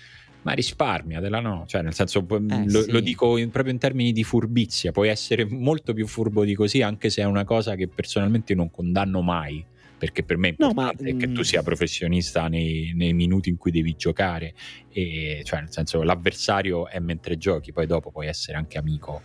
ma 0.42 0.52
risparmiatela, 0.52 1.40
no? 1.40 1.64
Cioè 1.66 1.82
nel 1.82 1.94
senso 1.94 2.26
eh, 2.28 2.64
lo, 2.66 2.82
sì. 2.82 2.90
lo, 2.90 3.00
dico 3.00 3.36
in, 3.36 3.50
proprio 3.50 3.72
in 3.72 3.78
termini 3.78 4.12
di 4.12 4.24
furbizia, 4.24 4.92
puoi 4.92 5.08
essere 5.08 5.44
molto 5.44 5.92
più 5.92 6.06
furbo 6.06 6.44
di 6.44 6.54
così 6.54 6.82
anche 6.82 7.10
se 7.10 7.22
è 7.22 7.24
una 7.24 7.44
cosa 7.44 7.74
che 7.74 7.88
personalmente 7.88 8.54
non 8.54 8.70
condanno 8.70 9.22
mai 9.22 9.64
perché 10.00 10.22
per 10.22 10.38
me 10.38 10.48
è 10.48 10.50
importante 10.52 11.04
no, 11.04 11.12
ma, 11.12 11.18
che 11.18 11.30
tu 11.30 11.40
mm, 11.40 11.42
sia 11.42 11.62
professionista 11.62 12.48
nei, 12.48 12.92
nei, 12.94 13.12
minuti 13.12 13.50
in 13.50 13.58
cui 13.58 13.70
devi 13.70 13.96
giocare, 13.96 14.54
e, 14.88 15.42
cioè 15.44 15.60
nel 15.60 15.70
senso 15.70 16.02
l'avversario 16.02 16.88
è 16.88 16.98
mentre 17.00 17.36
giochi, 17.36 17.70
poi 17.70 17.84
dopo 17.84 18.10
puoi 18.10 18.26
essere 18.26 18.56
anche 18.56 18.78
amico. 18.78 19.20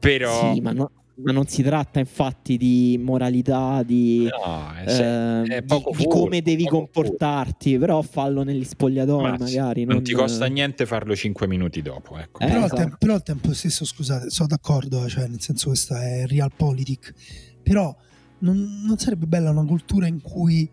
Però... 0.00 0.52
Sì, 0.52 0.60
ma 0.60 0.72
no, 0.72 0.90
ma 1.22 1.32
non 1.32 1.46
si 1.46 1.62
tratta 1.62 1.98
infatti 1.98 2.56
di 2.56 2.98
moralità, 3.02 3.82
di, 3.82 4.24
no, 4.24 4.72
è, 4.74 4.84
eh, 4.86 5.56
è 5.56 5.62
di, 5.62 5.82
di 5.96 6.06
come 6.06 6.42
devi 6.42 6.66
comportarti, 6.66 7.70
furbo. 7.70 7.84
però 7.84 8.02
fallo 8.02 8.42
negli 8.42 8.64
spogliatoi 8.64 9.22
ma 9.22 9.36
magari. 9.38 9.84
Non, 9.84 9.96
non, 9.96 10.04
ti 10.04 10.12
costa 10.12 10.46
niente 10.46 10.86
farlo 10.86 11.14
5 11.14 11.46
minuti 11.46 11.82
dopo. 11.82 12.18
Ecco. 12.18 12.40
Eh, 12.40 12.46
però, 12.46 12.58
esatto. 12.58 12.74
al 12.74 12.80
tempo, 12.80 12.96
però, 12.98 13.14
al 13.14 13.22
tempo, 13.22 13.52
stesso, 13.52 13.84
scusate, 13.84 14.30
sono 14.30 14.48
d'accordo, 14.48 15.08
cioè, 15.08 15.26
nel 15.28 15.40
senso 15.40 15.68
questa 15.68 16.02
è 16.02 16.26
realpolitik, 16.26 17.14
però 17.62 17.94
non, 18.38 18.82
non 18.84 18.98
sarebbe 18.98 19.26
bella 19.26 19.50
una 19.50 19.64
cultura 19.64 20.06
in 20.06 20.20
cui 20.20 20.68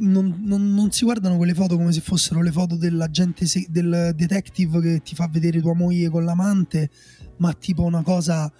non, 0.00 0.42
non, 0.44 0.74
non, 0.74 0.90
si 0.90 1.04
guardano 1.04 1.36
quelle 1.36 1.54
foto 1.54 1.76
come 1.76 1.92
se 1.92 2.00
fossero 2.00 2.42
le 2.42 2.52
foto 2.52 2.76
dell'agente 2.76 3.46
se- 3.46 3.66
del 3.68 4.12
detective 4.14 4.80
che 4.80 5.02
ti 5.02 5.14
fa 5.14 5.28
vedere 5.28 5.60
tua 5.60 5.74
moglie 5.74 6.08
con 6.08 6.24
l'amante, 6.24 6.90
ma 7.38 7.52
tipo 7.52 7.82
una 7.82 8.02
cosa 8.02 8.50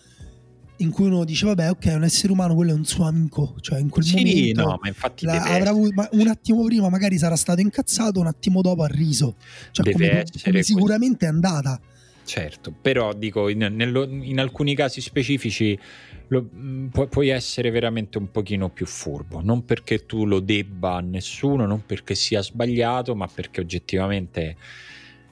in 0.78 0.90
cui 0.90 1.06
uno 1.06 1.24
dice 1.24 1.46
vabbè 1.46 1.70
ok 1.70 1.92
un 1.94 2.04
essere 2.04 2.32
umano 2.32 2.54
quello 2.54 2.72
è 2.72 2.74
un 2.74 2.84
suo 2.84 3.06
amico. 3.06 3.54
Cioè 3.60 3.78
in 3.78 3.88
quel 3.88 4.04
sì, 4.04 4.16
momento 4.16 4.62
no, 4.62 4.78
ma 4.80 4.88
infatti 4.88 5.24
la, 5.24 5.42
avrà 5.42 5.70
avuto, 5.70 5.92
ma 5.94 6.08
un 6.12 6.28
attimo 6.28 6.64
prima 6.64 6.88
magari 6.88 7.18
sarà 7.18 7.36
stato 7.36 7.60
incazzato 7.60 8.20
un 8.20 8.26
attimo 8.26 8.60
dopo 8.62 8.82
ha 8.82 8.86
riso. 8.86 9.36
Cioè 9.70 9.84
deve 9.84 10.08
come, 10.08 10.24
come 10.44 10.62
sicuramente 10.62 11.26
è 11.26 11.28
andata. 11.28 11.80
Certo 12.24 12.74
però 12.78 13.14
dico 13.14 13.48
in, 13.48 13.66
nello, 13.70 14.04
in 14.04 14.38
alcuni 14.38 14.74
casi 14.74 15.00
specifici 15.00 15.78
lo, 16.28 16.48
mm, 16.54 16.88
pu- 16.88 17.08
puoi 17.08 17.28
essere 17.28 17.70
veramente 17.70 18.18
un 18.18 18.30
pochino 18.30 18.68
più 18.68 18.86
furbo, 18.86 19.40
non 19.40 19.64
perché 19.64 20.06
tu 20.06 20.26
lo 20.26 20.40
debba 20.40 20.96
a 20.96 21.00
nessuno, 21.00 21.66
non 21.66 21.84
perché 21.84 22.14
sia 22.14 22.42
sbagliato, 22.42 23.14
ma 23.14 23.26
perché 23.26 23.60
oggettivamente 23.60 24.56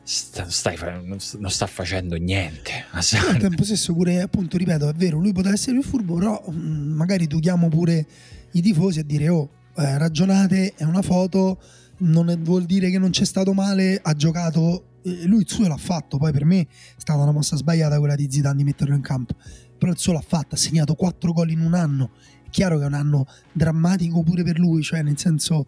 sta, 0.07 0.48
stai, 0.48 0.78
non, 1.04 1.18
sta 1.50 1.66
facendo 1.66 2.14
niente. 2.16 2.84
Al 2.90 3.38
tempo 3.38 3.64
stesso 3.64 3.92
pure, 3.92 4.20
appunto, 4.20 4.57
ripeto, 4.57 4.88
è 4.88 4.92
vero, 4.92 5.18
lui 5.18 5.32
poteva 5.32 5.54
essere 5.54 5.72
più 5.72 5.82
furbo, 5.82 6.14
però 6.14 6.42
mh, 6.46 6.54
mm, 6.54 6.92
magari 6.92 7.24
educhiamo 7.24 7.68
pure 7.68 8.07
i 8.52 8.62
tifosi 8.62 9.00
a 9.00 9.04
dire, 9.04 9.28
oh, 9.28 9.50
eh, 9.76 9.98
ragionate, 9.98 10.74
è 10.76 10.84
una 10.84 11.02
foto, 11.02 11.61
non 11.98 12.30
è, 12.30 12.38
vuol 12.38 12.64
dire 12.64 12.90
che 12.90 12.98
non 12.98 13.11
c'è 13.11 13.24
stato 13.24 13.52
male, 13.52 13.98
ha 14.00 14.14
giocato 14.14 14.90
lui 15.26 15.42
il 15.42 15.48
suo 15.48 15.68
l'ha 15.68 15.76
fatto, 15.76 16.18
poi 16.18 16.32
per 16.32 16.44
me 16.44 16.61
è 16.61 16.66
stata 16.96 17.20
una 17.22 17.30
mossa 17.30 17.57
sbagliata 17.57 17.98
quella 17.98 18.16
di 18.16 18.26
Zidane 18.28 18.57
di 18.57 18.64
metterlo 18.64 18.94
in 18.94 19.02
campo 19.02 19.36
però 19.76 19.92
il 19.92 19.98
suo 19.98 20.12
l'ha 20.12 20.24
fatta, 20.26 20.54
ha 20.54 20.59
segnato 20.59 20.94
4 20.94 21.32
gol 21.32 21.50
in 21.50 21.61
un 21.61 21.74
anno. 21.74 22.11
È 22.44 22.50
chiaro 22.50 22.78
che 22.78 22.84
è 22.84 22.86
un 22.86 22.94
anno 22.94 23.26
drammatico 23.52 24.22
pure 24.22 24.42
per 24.42 24.59
lui, 24.59 24.82
cioè 24.82 25.02
nel 25.02 25.18
senso 25.18 25.66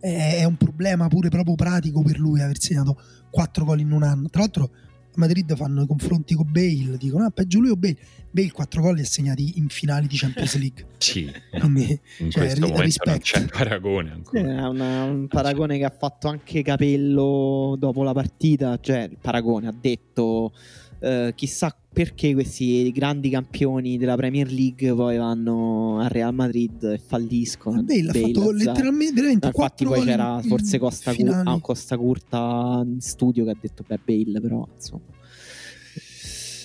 è, 0.00 0.44
un 0.44 0.56
problema 0.56 1.08
pure 1.08 1.28
proprio 1.28 1.54
pratico 1.54 2.02
per 2.02 2.18
lui 2.18 2.40
aver 2.40 2.60
segnato 2.60 3.00
4 3.30 3.64
gol 3.64 3.80
in 3.80 3.92
un 3.92 4.02
anno. 4.02 4.28
Tra 4.28 4.40
l'altro 4.40 4.64
a 4.64 5.18
Madrid 5.18 5.54
fanno 5.56 5.82
i 5.82 5.86
confronti 5.86 6.34
con 6.34 6.50
Bale, 6.50 6.96
dicono 6.98 7.24
ah 7.24 7.30
peggio 7.30 7.60
lui 7.60 7.70
o 7.70 7.76
Bale. 7.76 7.96
Bale 8.30 8.50
4 8.50 8.82
gol 8.82 8.96
li 8.96 9.00
ha 9.00 9.06
segnati 9.06 9.58
in 9.58 9.68
finali 9.68 10.06
di 10.06 10.16
Champions 10.16 10.56
League. 10.58 10.86
sì, 10.98 11.32
Quindi, 11.50 12.00
in 12.18 12.30
cioè, 12.30 12.42
questo 12.42 12.60
momento 12.60 12.82
rispetto. 12.82 13.10
non 13.10 13.20
c'è 13.20 13.44
paragone 13.46 14.10
ancora. 14.12 14.40
È 14.40 14.68
una, 14.68 15.04
un 15.04 15.26
paragone 15.28 15.78
che 15.78 15.84
ha 15.84 15.94
fatto 15.96 16.28
anche 16.28 16.62
Capello 16.62 17.76
dopo 17.78 18.02
la 18.02 18.12
partita, 18.12 18.78
cioè 18.80 19.08
il 19.10 19.18
paragone 19.20 19.68
ha 19.68 19.74
detto 19.78 20.52
eh, 21.00 21.32
chissà 21.34 21.76
perché 21.92 22.34
questi 22.34 22.90
grandi 22.92 23.30
campioni 23.30 23.96
della 23.96 24.16
Premier 24.16 24.50
League 24.50 24.94
poi 24.94 25.16
vanno 25.16 25.98
al 26.00 26.08
Real 26.08 26.34
Madrid 26.34 26.82
e 26.82 26.98
falliscono. 26.98 27.82
Bale, 27.82 28.10
ha 28.10 28.12
fatto 28.12 28.50
letteralmente 28.50 29.14
veramente 29.14 29.46
Infatti 29.46 29.84
poi 29.84 30.04
c'era 30.04 30.40
forse 30.42 30.78
Costa, 30.78 31.14
Cu- 31.14 31.26
ah, 31.26 31.58
Costa 31.60 31.96
Curta 31.96 32.82
in 32.84 33.00
studio 33.00 33.44
che 33.44 33.50
ha 33.50 33.56
detto 33.58 33.84
beh 33.86 34.00
Bale 34.04 34.40
però 34.40 34.68
insomma. 34.74 35.14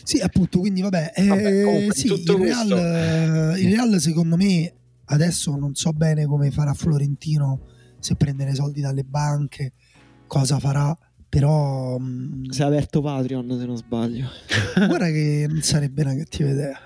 Sì, 0.03 0.17
appunto, 0.17 0.59
quindi 0.59 0.82
vabbè, 0.82 1.13
eh, 1.15 1.27
vabbè 1.27 1.63
comunque, 1.63 1.95
sì, 1.95 2.07
il, 2.07 2.25
Real, 2.25 3.57
il 3.57 3.69
Real 3.69 4.01
secondo 4.01 4.36
me 4.36 4.73
adesso 5.05 5.55
non 5.55 5.75
so 5.75 5.91
bene 5.91 6.25
come 6.25 6.51
farà 6.51 6.73
Florentino 6.73 7.61
se 7.99 8.15
prendere 8.15 8.53
soldi 8.53 8.82
dalle 8.82 9.03
banche, 9.03 9.71
cosa 10.27 10.59
farà 10.59 10.97
però... 11.32 11.97
Mm, 11.97 12.49
si 12.49 12.61
è 12.61 12.65
aperto 12.65 13.01
Patreon 13.01 13.57
se 13.57 13.65
non 13.65 13.77
sbaglio. 13.77 14.27
Guarda 14.75 15.05
che 15.05 15.45
non 15.49 15.61
sarebbe 15.61 16.01
una 16.01 16.13
cattiva 16.13 16.49
idea. 16.49 16.77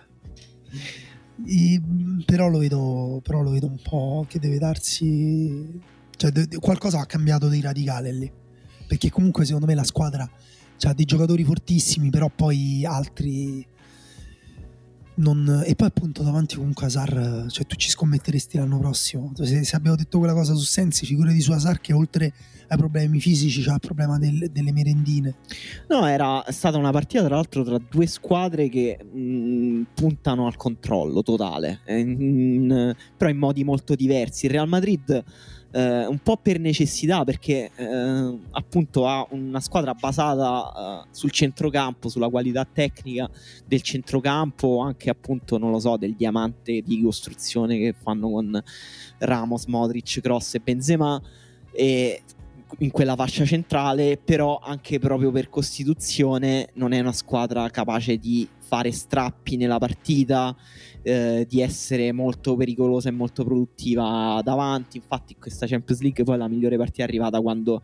I, 1.45 1.81
però, 2.23 2.47
lo 2.47 2.59
vedo, 2.59 3.21
però 3.23 3.41
lo 3.41 3.49
vedo 3.49 3.65
un 3.65 3.79
po' 3.81 4.23
che 4.29 4.37
deve 4.37 4.59
darsi... 4.59 5.81
Cioè, 6.15 6.29
de, 6.29 6.45
de, 6.45 6.59
qualcosa 6.59 6.99
ha 6.99 7.07
cambiato 7.07 7.49
di 7.49 7.59
radicale 7.59 8.11
lì. 8.11 8.31
Perché 8.87 9.09
comunque 9.09 9.45
secondo 9.45 9.65
me 9.65 9.73
la 9.73 9.83
squadra 9.83 10.29
ha 10.79 10.93
dei 10.93 11.05
giocatori 11.05 11.43
fortissimi, 11.43 12.11
però 12.11 12.29
poi 12.29 12.85
altri 12.85 13.65
non... 15.15 15.63
E 15.65 15.75
poi 15.75 15.87
appunto 15.87 16.23
davanti 16.23 16.55
comunque 16.55 16.85
Asar, 16.87 17.45
cioè 17.49 17.65
tu 17.65 17.75
ci 17.75 17.89
scommetteresti 17.89 18.57
l'anno 18.57 18.79
prossimo. 18.79 19.31
Se, 19.35 19.63
se 19.63 19.75
abbiamo 19.75 19.95
detto 19.95 20.17
quella 20.17 20.33
cosa 20.33 20.53
su 20.53 20.63
Sensi, 20.63 21.05
figurati 21.05 21.41
su 21.41 21.51
Asar 21.51 21.79
che 21.79 21.93
oltre 21.93 22.33
ai 22.67 22.77
problemi 22.77 23.19
fisici 23.19 23.61
c'ha 23.61 23.75
il 23.75 23.79
problema 23.79 24.17
del, 24.17 24.49
delle 24.51 24.71
merendine. 24.71 25.35
No, 25.87 26.07
era 26.07 26.43
stata 26.49 26.77
una 26.77 26.91
partita 26.91 27.23
tra 27.23 27.35
l'altro 27.35 27.63
tra 27.63 27.77
due 27.77 28.07
squadre 28.07 28.69
che 28.69 28.97
mh, 29.03 29.87
puntano 29.93 30.47
al 30.47 30.55
controllo 30.55 31.21
totale, 31.21 31.81
in, 31.87 32.95
però 33.17 33.29
in 33.29 33.37
modi 33.37 33.63
molto 33.63 33.95
diversi. 33.95 34.45
Il 34.45 34.53
Real 34.53 34.67
Madrid 34.67 35.23
eh, 35.75 36.05
un 36.05 36.19
po' 36.19 36.37
per 36.37 36.57
necessità 36.57 37.25
perché 37.25 37.69
eh, 37.75 38.39
appunto 38.51 39.07
ha 39.07 39.27
una 39.31 39.59
squadra 39.59 39.93
basata 39.93 41.03
eh, 41.03 41.07
sul 41.11 41.31
centrocampo, 41.31 42.07
sulla 42.07 42.29
qualità 42.29 42.65
tecnica 42.65 43.29
del 43.65 43.81
centrocampo, 43.81 44.79
anche 44.79 45.09
appunto 45.09 45.57
non 45.57 45.71
lo 45.71 45.79
so 45.79 45.97
del 45.97 46.15
diamante 46.15 46.81
di 46.81 47.01
costruzione 47.01 47.77
che 47.77 47.93
fanno 48.01 48.29
con 48.29 48.63
Ramos, 49.17 49.65
Modric, 49.65 50.21
Cross 50.21 50.55
e 50.55 50.59
Benzema 50.59 51.21
e 51.73 52.21
in 52.79 52.91
quella 52.91 53.15
fascia 53.15 53.43
centrale, 53.43 54.17
però 54.17 54.59
anche 54.63 54.97
proprio 54.99 55.29
per 55.31 55.49
costituzione 55.49 56.69
non 56.75 56.93
è 56.93 57.01
una 57.01 57.11
squadra 57.11 57.69
capace 57.69 58.17
di 58.17 58.47
fare 58.59 58.91
strappi 58.91 59.57
nella 59.57 59.77
partita, 59.77 60.55
eh, 61.05 61.45
di 61.47 61.61
essere 61.61 62.11
molto 62.11 62.55
pericolosa 62.55 63.09
e 63.09 63.11
molto 63.11 63.43
produttiva 63.43 64.41
davanti. 64.43 64.97
Infatti, 64.97 65.33
in 65.33 65.39
questa 65.39 65.67
Champions 65.67 66.01
League 66.01 66.23
poi 66.23 66.37
la 66.37 66.47
migliore 66.47 66.77
partita 66.77 67.03
è 67.03 67.05
arrivata 67.05 67.39
quando 67.41 67.83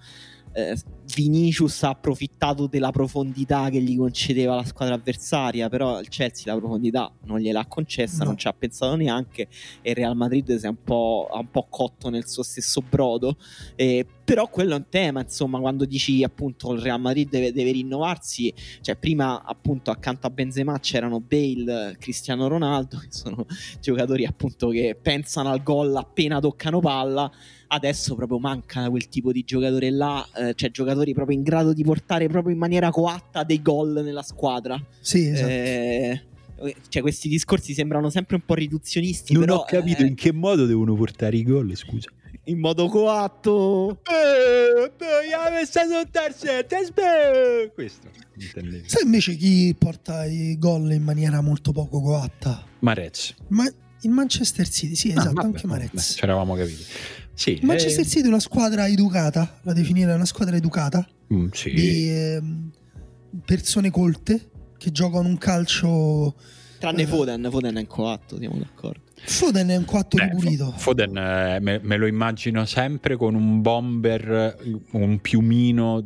eh, 0.53 0.75
Vinicius 1.15 1.83
ha 1.83 1.89
approfittato 1.89 2.67
della 2.67 2.91
profondità 2.91 3.69
che 3.69 3.79
gli 3.79 3.95
concedeva 3.95 4.55
la 4.55 4.63
squadra 4.63 4.95
avversaria, 4.95 5.69
però 5.69 5.99
il 5.99 6.09
Chelsea 6.09 6.51
la 6.51 6.59
profondità 6.59 7.11
non 7.25 7.39
gliel'ha 7.39 7.65
concessa, 7.67 8.19
no. 8.19 8.29
non 8.31 8.37
ci 8.37 8.47
ha 8.47 8.53
pensato 8.53 8.95
neanche 8.95 9.47
e 9.81 9.91
il 9.91 9.95
Real 9.95 10.15
Madrid 10.15 10.55
si 10.55 10.65
è 10.65 10.69
un 10.69 10.81
po', 10.83 11.29
un 11.31 11.49
po 11.49 11.67
cotto 11.69 12.09
nel 12.09 12.27
suo 12.27 12.43
stesso 12.43 12.81
brodo. 12.81 13.37
Eh, 13.75 14.05
però 14.31 14.47
quello 14.47 14.75
è 14.75 14.77
un 14.77 14.85
tema, 14.87 15.19
insomma, 15.19 15.59
quando 15.59 15.83
dici 15.83 16.23
appunto 16.23 16.71
il 16.71 16.79
Real 16.79 17.01
Madrid 17.01 17.27
deve, 17.27 17.51
deve, 17.51 17.71
rinnovarsi, 17.71 18.53
cioè 18.79 18.95
prima 18.95 19.43
appunto 19.43 19.91
accanto 19.91 20.25
a 20.25 20.29
Benzema 20.29 20.79
c'erano 20.79 21.19
Bale, 21.19 21.97
Cristiano 21.99 22.47
Ronaldo, 22.47 22.97
che 22.99 23.07
sono 23.09 23.45
giocatori 23.81 24.25
appunto 24.25 24.69
che 24.69 24.97
pensano 24.99 25.49
al 25.49 25.61
gol 25.61 25.93
appena 25.97 26.39
toccano 26.39 26.79
palla 26.79 27.29
adesso 27.67 28.15
proprio 28.15 28.39
manca 28.39 28.89
quel 28.89 29.09
tipo 29.09 29.33
di 29.33 29.43
giocatore 29.43 29.89
là, 29.89 30.25
eh, 30.37 30.53
cioè 30.55 30.71
giocatori 30.71 31.13
proprio 31.13 31.35
in 31.35 31.43
grado 31.43 31.73
di 31.73 31.83
portare 31.83 32.29
proprio 32.29 32.53
in 32.53 32.59
maniera 32.59 32.89
coatta 32.89 33.43
dei 33.43 33.61
gol 33.61 33.99
nella 34.01 34.23
squadra. 34.23 34.81
Sì, 35.01 35.27
esatto. 35.27 35.49
Eh, 35.49 36.21
cioè 36.87 37.01
questi 37.01 37.27
discorsi 37.27 37.73
sembrano 37.73 38.09
sempre 38.09 38.37
un 38.37 38.43
po' 38.45 38.53
riduzionisti. 38.53 39.33
Non 39.33 39.43
però, 39.43 39.57
ho 39.57 39.65
capito 39.65 40.03
eh, 40.03 40.05
in 40.05 40.15
che 40.15 40.31
modo 40.31 40.65
devono 40.65 40.95
portare 40.95 41.35
i 41.35 41.43
gol, 41.43 41.75
scusa. 41.75 42.09
In 42.45 42.59
modo 42.59 42.87
coatto. 42.87 44.01
Questo 47.73 48.07
intendevo. 48.35 48.83
Sai 48.87 49.03
invece 49.03 49.35
chi 49.35 49.75
porta 49.77 50.25
i 50.25 50.57
gol 50.57 50.91
in 50.91 51.03
maniera 51.03 51.41
molto 51.41 51.71
poco 51.71 52.01
coatta? 52.01 52.65
Marez. 52.79 53.35
Ma 53.49 53.65
il 54.01 54.09
Manchester 54.09 54.67
City, 54.67 54.95
sì, 54.95 55.09
esatto, 55.09 55.29
ah, 55.29 55.33
vabbè, 55.33 55.45
anche 55.47 55.67
Marez. 55.67 56.13
Ci 56.17 56.23
eravamo 56.23 56.55
capiti. 56.55 56.83
Sì, 57.33 57.51
il 57.51 57.65
Manchester 57.65 58.03
eh... 58.03 58.07
City 58.07 58.23
è 58.23 58.27
una 58.27 58.39
squadra 58.39 58.87
educata, 58.87 59.59
la 59.63 59.73
definire 59.73 60.13
una 60.13 60.25
squadra 60.25 60.55
educata, 60.55 61.07
mm, 61.33 61.47
sì. 61.51 61.71
di 61.71 62.09
eh, 62.09 62.41
persone 63.45 63.91
colte 63.91 64.49
che 64.77 64.91
giocano 64.91 65.27
un 65.27 65.37
calcio... 65.37 66.35
Tranne 66.79 67.03
eh, 67.03 67.05
Foden, 67.05 67.47
Foden 67.51 67.75
è 67.75 67.79
un 67.79 67.87
coatto, 67.87 68.37
siamo 68.37 68.57
d'accordo. 68.57 69.10
Foden 69.23 69.69
è 69.69 69.75
un 69.75 69.85
coatto 69.85 70.17
Beh, 70.17 70.23
ripulito. 70.25 70.73
Foden 70.75 71.15
eh, 71.15 71.59
me, 71.59 71.79
me, 71.81 71.97
lo 71.97 72.07
immagino 72.07 72.65
sempre 72.65 73.15
con 73.15 73.35
un 73.35 73.61
bomber, 73.61 74.57
un 74.91 75.19
piumino 75.19 76.03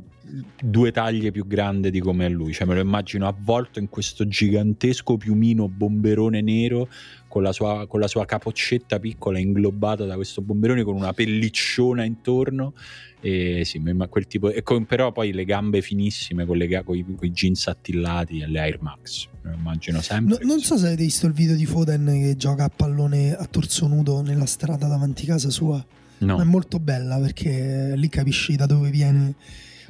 due 0.62 0.92
taglie 0.92 1.32
più 1.32 1.46
grande 1.46 1.92
di 1.92 2.00
come 2.00 2.26
è 2.26 2.30
lui, 2.30 2.54
cioè 2.54 2.68
me 2.68 2.74
lo 2.74 2.82
immagino 2.82 3.28
avvolto 3.28 3.80
in 3.80 3.90
questo 3.90 4.28
gigantesco 4.28 5.18
piumino 5.18 5.70
bomberone 5.70 6.42
nero 6.42 6.88
con 7.28 7.44
la 7.44 7.52
sua, 7.52 7.86
con 7.88 8.00
la 8.00 8.08
sua 8.08 8.26
capoccetta 8.26 9.00
piccola 9.00 9.40
inglobata 9.40 10.06
da 10.06 10.16
questo 10.16 10.42
bomberone 10.42 10.84
con 10.84 10.96
una 10.96 11.14
pellicciona 11.14 12.04
intorno. 12.04 12.74
E 13.22 13.64
sì, 13.66 13.82
quel 13.82 14.28
tipo, 14.28 14.52
e 14.52 14.62
con, 14.62 14.86
però 14.86 15.12
poi 15.12 15.34
le 15.34 15.46
gambe 15.46 15.82
finissime 15.82 16.46
con, 16.46 16.58
le, 16.58 16.84
con, 16.84 16.96
i, 16.96 17.04
con 17.04 17.28
i 17.28 17.32
jeans 17.32 17.68
attillati 17.68 18.40
e 18.40 18.48
le 18.48 18.60
Air 18.60 18.82
Max. 18.82 19.28
Me 19.42 19.52
lo 19.52 19.58
immagino 19.58 20.00
sempre 20.02 20.38
no, 20.42 20.48
non 20.48 20.60
so 20.62 20.78
se 20.78 20.88
avete 20.88 21.04
visto 21.04 21.26
il 21.26 21.34
video 21.34 21.56
di 21.56 21.66
Foden 21.66 22.06
che 22.06 22.36
gioca 22.38 22.66
a 22.66 22.72
pallone 22.74 23.36
a 23.36 23.46
torso 23.46 23.88
nudo 23.88 24.22
nella 24.22 24.46
strada 24.46 24.88
davanti 24.88 25.24
a 25.24 25.34
casa 25.34 25.50
sua. 25.50 25.84
No. 26.18 26.38
Ma 26.38 26.44
è 26.44 26.46
molto 26.46 26.80
bella 26.80 27.20
perché 27.20 27.94
lì 27.96 28.08
capisci 28.08 28.56
da 28.56 28.66
dove 28.66 28.90
viene 28.90 29.36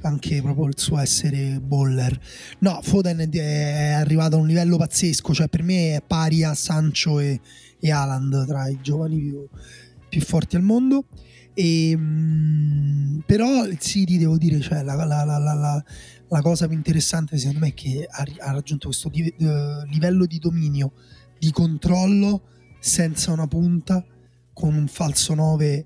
anche 0.01 0.41
proprio 0.41 0.67
il 0.67 0.77
suo 0.77 0.99
essere 0.99 1.59
baller. 1.59 2.19
No, 2.59 2.79
Foden 2.81 3.29
è 3.31 3.91
arrivato 3.91 4.35
a 4.35 4.39
un 4.39 4.47
livello 4.47 4.77
pazzesco, 4.77 5.33
cioè 5.33 5.47
per 5.47 5.63
me 5.63 5.95
è 5.95 6.03
pari 6.05 6.43
a 6.43 6.53
Sancho 6.53 7.19
e, 7.19 7.39
e 7.79 7.91
Haaland 7.91 8.45
tra 8.45 8.67
i 8.67 8.79
giovani 8.81 9.19
più, 9.19 9.47
più 10.09 10.21
forti 10.21 10.55
al 10.55 10.63
mondo. 10.63 11.05
E, 11.53 11.95
mh, 11.95 13.23
però 13.25 13.65
il 13.65 13.79
City, 13.79 14.17
devo 14.17 14.37
dire, 14.37 14.59
cioè, 14.59 14.83
la, 14.83 14.93
la, 14.93 15.23
la, 15.23 15.83
la, 16.27 16.41
cosa 16.41 16.67
più 16.67 16.75
interessante 16.75 17.37
secondo 17.37 17.59
me 17.59 17.69
è 17.69 17.73
che 17.73 18.05
ha, 18.09 18.25
ha 18.39 18.51
raggiunto 18.51 18.87
questo 18.87 19.07
di, 19.09 19.33
uh, 19.39 19.85
livello 19.89 20.25
di 20.25 20.37
dominio, 20.37 20.91
di 21.39 21.51
controllo 21.51 22.43
senza 22.79 23.31
una 23.31 23.47
punta, 23.47 24.05
con 24.53 24.75
un 24.75 24.87
falso 24.87 25.33
9 25.33 25.85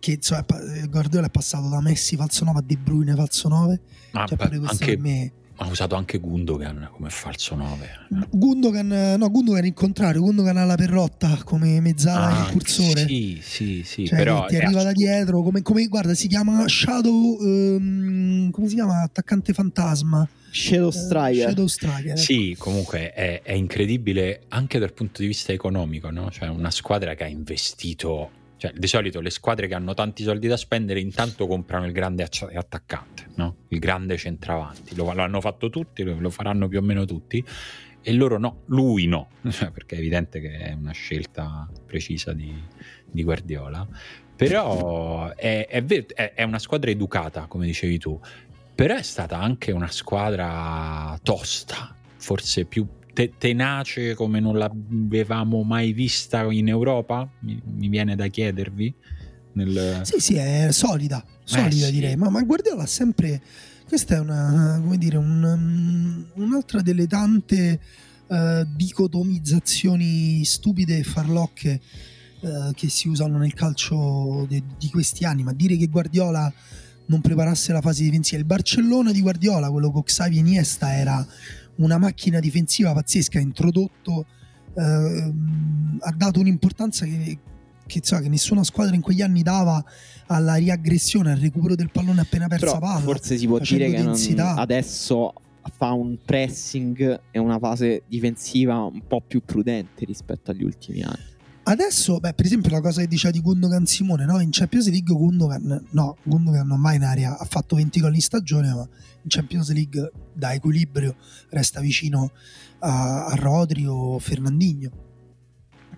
che 0.00 0.12
insomma, 0.12 0.44
Guardiola 0.88 1.26
è 1.26 1.30
passato 1.30 1.68
da 1.68 1.80
Messi 1.80 2.16
falso 2.16 2.44
9 2.44 2.58
a 2.58 2.62
De 2.62 2.76
Bruyne 2.76 3.14
falso 3.14 3.48
9 3.48 3.80
ah, 4.12 4.26
cioè, 4.26 4.36
beh, 4.36 4.60
anche, 4.64 4.96
me... 4.96 5.32
ha 5.56 5.66
usato 5.68 5.94
anche 5.94 6.18
Gundogan 6.18 6.88
come 6.90 7.10
falso 7.10 7.54
9 7.54 7.88
Gundogan 8.30 9.16
no 9.18 9.30
Gundogan 9.30 9.64
il 9.66 9.74
contrario 9.74 10.22
Gundogan 10.22 10.56
ha 10.56 10.64
la 10.64 10.74
perrotta 10.74 11.42
come 11.44 11.80
mezzala 11.80 12.28
ah, 12.28 12.46
incursore 12.46 13.06
sì 13.06 13.40
sì 13.42 13.82
sì 13.84 14.06
cioè, 14.06 14.18
però 14.18 14.46
ti 14.46 14.56
arriva 14.56 14.82
da 14.82 14.92
dietro 14.92 15.42
come, 15.42 15.60
come, 15.60 15.86
guarda 15.86 16.14
si 16.14 16.26
chiama 16.26 16.66
Shadow 16.66 17.36
um, 17.38 18.50
come 18.50 18.68
si 18.68 18.74
chiama 18.74 19.02
attaccante 19.02 19.52
fantasma 19.52 20.26
Shadow 20.52 20.90
Striker. 20.90 21.48
Shadow 21.48 21.66
Striker. 21.68 22.18
Sì, 22.18 22.56
comunque 22.58 23.12
è, 23.12 23.40
è, 23.42 23.52
incredibile 23.52 24.42
anche 24.48 24.80
dal 24.80 24.92
punto 24.92 25.22
di 25.22 25.28
vista 25.28 25.52
economico, 25.52 26.10
no? 26.10 26.28
Cioè 26.28 26.48
una 26.48 26.72
squadra 26.72 27.14
che 27.14 27.22
ha 27.22 27.28
investito 27.28 28.30
cioè, 28.60 28.72
di 28.76 28.86
solito 28.86 29.22
le 29.22 29.30
squadre 29.30 29.66
che 29.68 29.74
hanno 29.74 29.94
tanti 29.94 30.22
soldi 30.22 30.46
da 30.46 30.58
spendere 30.58 31.00
intanto 31.00 31.46
comprano 31.46 31.86
il 31.86 31.92
grande 31.92 32.22
attaccante, 32.22 33.28
no? 33.36 33.56
il 33.68 33.78
grande 33.78 34.18
centravanti. 34.18 34.94
Lo, 34.96 35.10
lo, 35.14 35.22
hanno 35.22 35.40
fatto 35.40 35.70
tutti, 35.70 36.02
lo, 36.02 36.20
lo, 36.20 36.28
faranno 36.28 36.68
più 36.68 36.78
o 36.78 36.82
meno 36.82 37.06
tutti. 37.06 37.42
E 38.02 38.12
loro 38.12 38.38
no, 38.38 38.64
lui 38.66 39.06
no, 39.06 39.30
perché 39.40 39.96
è 39.96 39.98
evidente 39.98 40.40
che 40.40 40.58
è 40.58 40.72
una 40.72 40.92
scelta 40.92 41.66
precisa 41.86 42.34
di, 42.34 42.54
di 43.10 43.24
Guardiola. 43.24 43.88
Però 44.36 45.34
è, 45.34 45.66
è, 45.66 45.82
è, 45.82 46.32
è 46.34 46.42
una 46.42 46.58
squadra 46.58 46.90
educata, 46.90 47.46
come 47.46 47.64
dicevi 47.64 47.96
tu, 47.96 48.20
però 48.74 48.94
è 48.94 49.02
stata 49.02 49.38
anche 49.38 49.72
una 49.72 49.90
squadra 49.90 51.18
tosta, 51.22 51.96
forse 52.18 52.66
più 52.66 52.86
te- 53.12 53.32
tenace 53.38 54.14
come 54.14 54.40
non 54.40 54.56
l'avevamo 54.56 55.62
mai 55.62 55.92
vista 55.92 56.42
in 56.50 56.68
Europa? 56.68 57.30
Mi, 57.40 57.60
mi 57.64 57.88
viene 57.88 58.16
da 58.16 58.26
chiedervi. 58.28 58.94
Nel... 59.52 60.00
Sì, 60.04 60.20
sì, 60.20 60.34
è 60.34 60.68
solida, 60.70 61.24
solida 61.44 61.88
eh, 61.88 61.90
direi, 61.90 62.10
sì. 62.10 62.16
ma, 62.16 62.30
ma 62.30 62.42
Guardiola 62.42 62.82
ha 62.82 62.86
sempre... 62.86 63.42
Questa 63.90 64.14
è 64.14 64.20
una, 64.20 64.78
come 64.80 64.98
dire, 64.98 65.16
un, 65.16 65.42
um, 65.42 66.44
un'altra 66.44 66.80
delle 66.80 67.08
tante 67.08 67.80
uh, 68.28 68.64
dicotomizzazioni 68.76 70.44
stupide 70.44 70.98
e 70.98 71.02
farlocche 71.02 71.80
uh, 72.38 72.72
che 72.72 72.88
si 72.88 73.08
usano 73.08 73.36
nel 73.38 73.52
calcio 73.52 74.46
de- 74.48 74.62
di 74.78 74.88
questi 74.90 75.24
anni, 75.24 75.42
ma 75.42 75.52
dire 75.52 75.76
che 75.76 75.88
Guardiola 75.88 76.52
non 77.06 77.20
preparasse 77.20 77.72
la 77.72 77.80
fase 77.80 78.04
difensiva. 78.04 78.38
Il 78.38 78.46
Barcellona 78.46 79.10
di 79.10 79.20
Guardiola, 79.20 79.68
quello 79.72 79.90
con 79.90 80.04
Xavi 80.04 80.38
Iniesta, 80.38 80.94
era 80.94 81.26
una 81.80 81.98
macchina 81.98 82.40
difensiva 82.40 82.92
pazzesca, 82.92 83.38
ha 83.38 83.42
introdotto, 83.42 84.26
eh, 84.74 85.32
ha 86.00 86.12
dato 86.16 86.40
un'importanza 86.40 87.04
che, 87.04 87.38
che, 87.86 88.00
so, 88.02 88.18
che, 88.18 88.28
nessuna 88.28 88.64
squadra 88.64 88.94
in 88.94 89.00
quegli 89.00 89.22
anni 89.22 89.42
dava 89.42 89.82
alla 90.26 90.54
riaggressione, 90.54 91.32
al 91.32 91.38
recupero 91.38 91.74
del 91.74 91.90
pallone 91.90 92.20
appena 92.20 92.48
persa 92.48 92.66
Però 92.66 92.78
palla. 92.78 93.00
Forse 93.00 93.36
si 93.36 93.46
può 93.46 93.58
dire 93.58 93.90
che 93.90 94.02
non, 94.02 94.16
adesso 94.56 95.32
fa 95.76 95.92
un 95.92 96.18
pressing 96.24 97.20
e 97.30 97.38
una 97.38 97.58
fase 97.58 98.02
difensiva 98.06 98.78
un 98.78 99.02
po' 99.06 99.20
più 99.20 99.42
prudente 99.44 100.04
rispetto 100.04 100.50
agli 100.50 100.64
ultimi 100.64 101.02
anni. 101.02 101.29
Adesso, 101.70 102.18
beh, 102.18 102.34
per 102.34 102.46
esempio, 102.46 102.72
la 102.72 102.80
cosa 102.80 103.00
che 103.00 103.06
diceva 103.06 103.32
di 103.32 103.40
Gundogan 103.40 103.86
Simone, 103.86 104.24
no? 104.24 104.40
In 104.40 104.50
Champions 104.50 104.88
League 104.88 105.14
Gundogan, 105.14 105.86
no, 105.90 106.16
Gundogan 106.24 106.66
non 106.66 106.80
va 106.80 106.94
in 106.94 107.04
aria, 107.04 107.38
ha 107.38 107.44
fatto 107.44 107.76
20 107.76 108.00
gol 108.00 108.12
in 108.12 108.20
stagione, 108.20 108.74
ma 108.74 108.80
in 108.80 109.28
Champions 109.28 109.70
League 109.70 110.10
da 110.32 110.52
equilibrio 110.52 111.14
resta 111.50 111.78
vicino 111.78 112.32
a, 112.80 113.26
a 113.26 113.34
Rodri 113.36 113.86
o 113.86 114.18
Fernandinho. 114.18 114.90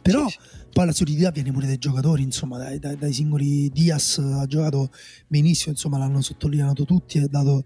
Però 0.02 0.28
sì, 0.28 0.36
sì. 0.42 0.48
poi 0.74 0.84
la 0.84 0.92
solidità 0.92 1.30
viene 1.30 1.52
pure 1.52 1.66
dai 1.66 1.78
giocatori, 1.78 2.22
insomma, 2.22 2.58
dai, 2.58 2.78
dai, 2.78 2.98
dai 2.98 3.12
singoli 3.14 3.70
Diaz 3.70 4.18
ha 4.18 4.44
giocato 4.44 4.90
benissimo, 5.26 5.72
insomma, 5.72 5.96
l'hanno 5.96 6.20
sottolineato 6.20 6.84
tutti, 6.84 7.16
ha 7.16 7.26
dato 7.26 7.64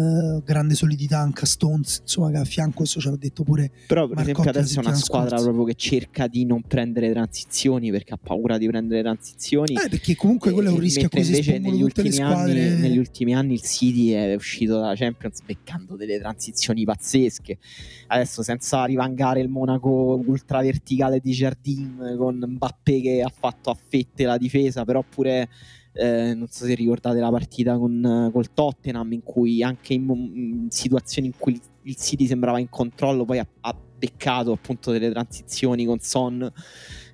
eh, 0.00 0.42
grande 0.44 0.74
solidità 0.74 1.18
anche 1.18 1.42
a 1.42 1.46
Stones, 1.46 2.00
insomma 2.02 2.30
che 2.30 2.38
a 2.38 2.44
fianco 2.44 2.78
questo 2.78 3.00
ce 3.00 3.10
l'ha 3.10 3.16
detto 3.16 3.44
pure 3.44 3.70
Però 3.86 4.06
per 4.06 4.16
Marcotti 4.16 4.48
esempio 4.48 4.60
adesso 4.60 4.80
è 4.80 4.86
una 4.86 4.94
squadra 4.94 5.28
scorsa. 5.28 5.44
proprio 5.44 5.64
che 5.64 5.74
cerca 5.74 6.26
di 6.26 6.44
non 6.46 6.62
prendere 6.62 7.10
transizioni 7.10 7.90
perché 7.90 8.14
ha 8.14 8.18
paura 8.22 8.56
di 8.56 8.66
prendere 8.66 9.02
transizioni. 9.02 9.74
Eh, 9.74 9.88
perché 9.90 10.16
comunque 10.16 10.52
quello 10.52 10.70
è 10.70 10.72
un 10.72 10.78
rischio 10.78 11.08
cui 11.08 11.22
si 11.22 11.38
espongono 11.38 11.76
tutte 11.76 12.02
le 12.02 12.12
squadre. 12.12 12.68
Anni, 12.70 12.80
negli 12.80 12.98
ultimi 12.98 13.34
anni 13.34 13.54
il 13.54 13.62
City 13.62 14.10
è 14.10 14.34
uscito 14.34 14.78
dalla 14.78 14.94
Champions 14.94 15.42
beccando 15.42 15.96
delle 15.96 16.18
transizioni 16.18 16.84
pazzesche. 16.84 17.58
Adesso 18.06 18.42
senza 18.42 18.84
rivangare 18.84 19.40
il 19.40 19.48
Monaco 19.48 20.22
ultra 20.24 20.62
verticale 20.62 21.20
di 21.20 21.32
Jardim 21.32 22.16
con 22.16 22.42
Mbappé 22.42 23.00
che 23.00 23.22
ha 23.22 23.32
fatto 23.36 23.70
a 23.70 23.76
fette 23.88 24.24
la 24.24 24.38
difesa, 24.38 24.84
però 24.84 25.04
pure 25.08 25.48
eh, 25.92 26.34
non 26.34 26.46
so 26.48 26.64
se 26.64 26.74
ricordate 26.74 27.18
la 27.18 27.30
partita 27.30 27.76
con, 27.76 28.30
col 28.32 28.52
Tottenham 28.52 29.12
in 29.12 29.22
cui 29.22 29.62
anche 29.62 29.94
in, 29.94 30.08
in, 30.08 30.66
situazioni 30.70 31.28
in 31.28 31.34
cui 31.36 31.60
il 31.82 31.96
City 31.96 32.26
sembrava 32.26 32.58
in 32.58 32.68
controllo 32.68 33.24
poi 33.24 33.38
ha, 33.38 33.46
ha 33.60 33.76
beccato 33.98 34.52
appunto 34.52 34.92
delle 34.92 35.10
transizioni 35.10 35.84
con 35.84 35.98
Son 36.00 36.50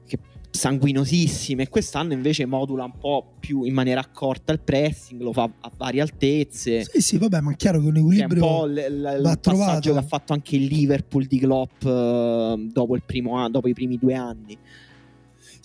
che 0.06 0.18
sanguinosissime 0.50 1.68
quest'anno 1.68 2.12
invece 2.12 2.46
modula 2.46 2.84
un 2.84 2.98
po' 2.98 3.34
più 3.40 3.64
in 3.64 3.74
maniera 3.74 4.00
accorta 4.00 4.52
il 4.52 4.60
pressing, 4.60 5.20
lo 5.20 5.32
fa 5.32 5.50
a 5.60 5.70
varie 5.76 6.00
altezze. 6.00 6.84
Sì, 6.84 7.00
sì, 7.00 7.18
vabbè, 7.18 7.40
ma 7.40 7.52
è 7.52 7.56
chiaro 7.56 7.80
che 7.80 7.86
un 7.86 7.96
equilibrio 7.96 8.42
è 8.42 8.50
un 8.50 8.58
po' 8.58 8.66
l- 8.66 8.74
l- 8.74 9.28
il 9.30 9.38
passaggio 9.40 9.92
che 9.92 9.98
ha 9.98 10.02
fatto 10.02 10.32
anche 10.32 10.56
il 10.56 10.64
Liverpool 10.64 11.26
di 11.26 11.38
Klopp 11.38 11.82
uh, 11.82 12.56
dopo, 12.70 12.94
il 12.94 13.02
primo, 13.04 13.48
dopo 13.48 13.68
i 13.68 13.72
primi 13.72 13.98
due 13.98 14.14
anni. 14.14 14.58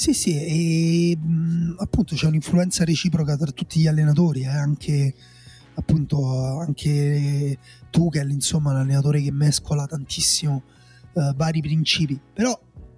Sì, 0.01 0.15
sì, 0.15 0.35
e 0.35 1.15
appunto 1.77 2.15
c'è 2.15 2.25
un'influenza 2.25 2.83
reciproca 2.83 3.37
tra 3.37 3.51
tutti 3.51 3.79
gli 3.79 3.85
allenatori, 3.85 4.41
eh, 4.41 4.47
anche 4.47 5.13
appunto 5.75 6.57
anche 6.57 7.59
Tuchel, 7.91 8.31
insomma, 8.31 8.73
l'allenatore 8.73 9.21
che 9.21 9.31
mescola 9.31 9.85
tantissimo 9.85 10.63
uh, 11.13 11.35
vari 11.35 11.61
principi, 11.61 12.19
però 12.33 12.59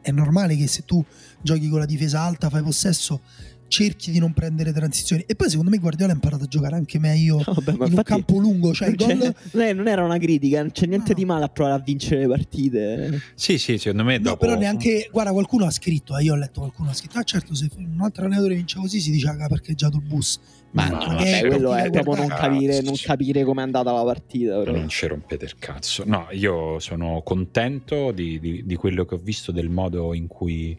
è 0.00 0.10
normale 0.10 0.56
che 0.56 0.66
se 0.66 0.84
tu 0.84 1.04
giochi 1.40 1.68
con 1.68 1.78
la 1.78 1.86
difesa 1.86 2.20
alta, 2.20 2.50
fai 2.50 2.64
possesso, 2.64 3.20
cerchi 3.68 4.10
di 4.10 4.18
non 4.18 4.32
prendere 4.32 4.72
transizioni. 4.72 5.24
E 5.26 5.34
poi 5.34 5.48
secondo 5.48 5.70
me 5.70 5.78
Guardiola 5.78 6.12
ha 6.12 6.14
imparato 6.14 6.44
a 6.44 6.46
giocare 6.46 6.76
anche 6.76 6.98
meglio 6.98 7.42
no, 7.46 7.54
beh, 7.62 7.86
in 7.86 7.92
un 7.94 8.02
campo 8.02 8.38
lungo. 8.38 8.72
Cioè 8.72 8.88
il 8.88 8.96
gol... 8.96 9.34
non 9.74 9.88
era 9.88 10.04
una 10.04 10.18
critica, 10.18 10.60
non 10.60 10.70
c'è 10.70 10.86
niente 10.86 11.10
no. 11.10 11.14
di 11.14 11.24
male 11.24 11.44
a 11.44 11.48
provare 11.48 11.80
a 11.80 11.82
vincere 11.82 12.20
le 12.20 12.28
partite. 12.28 13.20
Sì, 13.34 13.58
sì, 13.58 13.78
secondo 13.78 14.04
me. 14.04 14.18
Dopo... 14.18 14.30
No, 14.30 14.36
però 14.36 14.58
neanche. 14.58 15.08
Guarda, 15.10 15.32
qualcuno 15.32 15.66
ha 15.66 15.70
scritto, 15.70 16.16
eh, 16.16 16.22
io 16.22 16.32
ho 16.32 16.36
letto 16.36 16.60
qualcuno 16.60 16.90
ha 16.90 16.94
scritto. 16.94 17.18
Ah, 17.18 17.22
certo, 17.22 17.54
se 17.54 17.68
un 17.76 18.00
altro 18.00 18.24
allenatore 18.24 18.54
vince 18.54 18.78
così 18.78 19.00
si 19.00 19.10
dice 19.10 19.34
che 19.36 19.42
ha 19.42 19.48
parcheggiato 19.48 19.96
il 19.96 20.02
bus. 20.02 20.40
Ma, 20.72 20.88
no, 20.88 20.98
vabbè, 20.98 21.46
quello 21.46 21.74
è 21.74 21.90
proprio 21.90 22.16
non 22.16 22.28
capire, 22.28 22.82
non 22.82 22.94
capire 23.00 23.44
come 23.44 23.62
è 23.62 23.64
andata 23.64 23.92
la 23.92 24.04
partita. 24.04 24.58
Però. 24.58 24.72
Non 24.72 24.88
ci 24.88 25.06
rompete 25.06 25.46
il 25.46 25.56
cazzo. 25.58 26.04
No, 26.04 26.26
io 26.32 26.78
sono 26.80 27.22
contento 27.24 28.12
di, 28.12 28.38
di, 28.38 28.62
di 28.64 28.74
quello 28.74 29.06
che 29.06 29.14
ho 29.14 29.18
visto, 29.18 29.52
del 29.52 29.70
modo 29.70 30.12
in 30.12 30.26
cui 30.26 30.78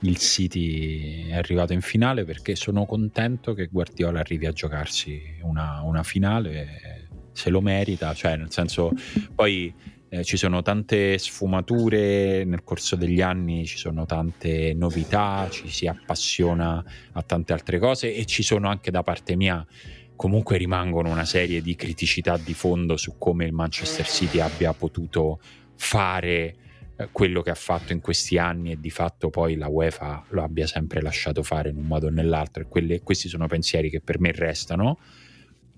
il 0.00 0.18
City 0.18 1.28
è 1.28 1.36
arrivato 1.36 1.72
in 1.72 1.80
finale 1.80 2.24
perché 2.24 2.54
sono 2.54 2.84
contento 2.84 3.54
che 3.54 3.66
Guardiola 3.66 4.20
arrivi 4.20 4.46
a 4.46 4.52
giocarsi 4.52 5.20
una, 5.42 5.80
una 5.82 6.02
finale, 6.02 7.08
se 7.32 7.50
lo 7.50 7.60
merita, 7.60 8.12
cioè 8.14 8.36
nel 8.36 8.50
senso 8.50 8.92
poi 9.34 9.72
eh, 10.08 10.22
ci 10.22 10.36
sono 10.36 10.62
tante 10.62 11.18
sfumature 11.18 12.44
nel 12.44 12.62
corso 12.62 12.96
degli 12.96 13.20
anni, 13.20 13.66
ci 13.66 13.78
sono 13.78 14.06
tante 14.06 14.74
novità, 14.74 15.48
ci 15.50 15.68
si 15.68 15.86
appassiona 15.86 16.82
a 17.12 17.22
tante 17.22 17.52
altre 17.52 17.78
cose 17.78 18.14
e 18.14 18.24
ci 18.24 18.42
sono 18.42 18.68
anche 18.68 18.90
da 18.90 19.02
parte 19.02 19.36
mia 19.36 19.66
comunque 20.16 20.56
rimangono 20.56 21.10
una 21.10 21.26
serie 21.26 21.60
di 21.60 21.76
criticità 21.76 22.38
di 22.38 22.54
fondo 22.54 22.96
su 22.96 23.16
come 23.18 23.44
il 23.44 23.52
Manchester 23.52 24.06
City 24.06 24.40
abbia 24.40 24.72
potuto 24.72 25.40
fare 25.74 26.56
quello 27.12 27.42
che 27.42 27.50
ha 27.50 27.54
fatto 27.54 27.92
in 27.92 28.00
questi 28.00 28.38
anni 28.38 28.72
e 28.72 28.80
di 28.80 28.90
fatto 28.90 29.28
poi 29.28 29.56
la 29.56 29.68
UEFA 29.68 30.24
lo 30.30 30.42
abbia 30.42 30.66
sempre 30.66 31.02
lasciato 31.02 31.42
fare 31.42 31.68
in 31.68 31.76
un 31.76 31.84
modo 31.84 32.06
o 32.06 32.10
nell'altro 32.10 32.62
e 32.62 32.66
quelle, 32.66 33.02
questi 33.02 33.28
sono 33.28 33.46
pensieri 33.46 33.90
che 33.90 34.00
per 34.00 34.18
me 34.18 34.32
restano 34.32 34.98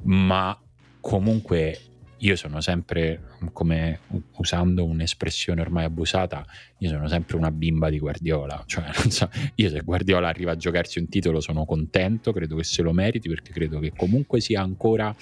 ma 0.02 0.56
comunque 1.00 1.80
io 2.18 2.36
sono 2.36 2.60
sempre 2.60 3.36
come 3.52 4.00
usando 4.36 4.84
un'espressione 4.84 5.60
ormai 5.60 5.84
abusata 5.84 6.44
io 6.78 6.88
sono 6.88 7.08
sempre 7.08 7.36
una 7.36 7.50
bimba 7.50 7.90
di 7.90 7.98
Guardiola 7.98 8.62
cioè 8.66 8.84
so, 9.10 9.28
io 9.56 9.68
se 9.70 9.80
Guardiola 9.80 10.28
arriva 10.28 10.52
a 10.52 10.56
giocarsi 10.56 11.00
un 11.00 11.08
titolo 11.08 11.40
sono 11.40 11.64
contento 11.64 12.32
credo 12.32 12.56
che 12.56 12.64
se 12.64 12.82
lo 12.82 12.92
meriti 12.92 13.28
perché 13.28 13.52
credo 13.52 13.80
che 13.80 13.92
comunque 13.96 14.40
sia 14.40 14.62
ancora 14.62 15.14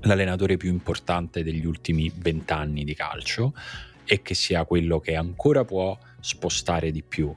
l'allenatore 0.00 0.56
più 0.56 0.70
importante 0.70 1.44
degli 1.44 1.64
ultimi 1.64 2.10
vent'anni 2.12 2.82
di 2.82 2.94
calcio 2.94 3.54
e 4.04 4.22
che 4.22 4.34
sia 4.34 4.64
quello 4.64 5.00
che 5.00 5.14
ancora 5.14 5.64
può 5.64 5.98
spostare 6.20 6.90
di 6.90 7.02
più 7.02 7.34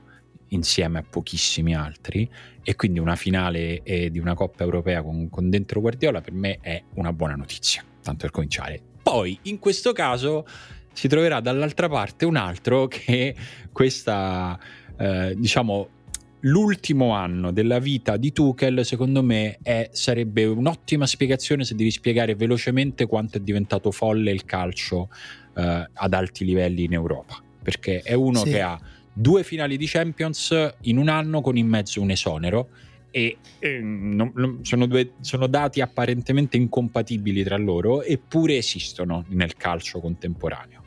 insieme 0.48 0.98
a 0.98 1.04
pochissimi 1.08 1.74
altri 1.74 2.28
e 2.62 2.76
quindi 2.76 2.98
una 2.98 3.16
finale 3.16 3.82
eh, 3.82 4.10
di 4.10 4.18
una 4.18 4.34
Coppa 4.34 4.62
Europea 4.62 5.02
con, 5.02 5.28
con, 5.28 5.50
dentro 5.50 5.80
Guardiola 5.80 6.20
per 6.20 6.32
me 6.32 6.58
è 6.60 6.82
una 6.94 7.12
buona 7.12 7.34
notizia, 7.34 7.84
tanto 8.02 8.22
per 8.22 8.30
cominciare. 8.30 8.80
Poi 9.02 9.38
in 9.42 9.58
questo 9.58 9.92
caso 9.92 10.46
si 10.92 11.08
troverà 11.08 11.40
dall'altra 11.40 11.88
parte 11.88 12.24
un 12.24 12.36
altro 12.36 12.86
che 12.86 13.34
questa, 13.72 14.58
eh, 14.96 15.34
diciamo, 15.36 15.88
l'ultimo 16.40 17.10
anno 17.10 17.50
della 17.50 17.78
vita 17.78 18.16
di 18.16 18.32
Tuchel 18.32 18.84
secondo 18.84 19.22
me 19.22 19.58
è, 19.62 19.88
sarebbe 19.92 20.44
un'ottima 20.44 21.06
spiegazione 21.06 21.64
se 21.64 21.74
devi 21.74 21.90
spiegare 21.90 22.34
velocemente 22.34 23.06
quanto 23.06 23.38
è 23.38 23.40
diventato 23.40 23.90
folle 23.90 24.30
il 24.30 24.44
calcio 24.44 25.08
eh, 25.56 25.88
ad 25.92 26.12
alti 26.12 26.44
livelli 26.44 26.84
in 26.84 26.92
Europa, 26.92 27.42
perché 27.62 28.00
è 28.00 28.12
uno 28.12 28.40
sì. 28.40 28.50
che 28.50 28.60
ha 28.60 28.78
due 29.12 29.42
finali 29.42 29.76
di 29.76 29.86
Champions 29.86 30.74
in 30.82 30.98
un 30.98 31.08
anno 31.08 31.40
con 31.40 31.56
in 31.56 31.66
mezzo 31.66 32.02
un 32.02 32.10
esonero 32.10 32.68
e 33.10 33.38
eh, 33.60 33.80
non, 33.80 34.30
non, 34.34 34.58
sono, 34.62 34.84
due, 34.84 35.12
sono 35.20 35.46
dati 35.46 35.80
apparentemente 35.80 36.58
incompatibili 36.58 37.42
tra 37.42 37.56
loro 37.56 38.02
eppure 38.02 38.58
esistono 38.58 39.24
nel 39.28 39.56
calcio 39.56 40.00
contemporaneo. 40.00 40.82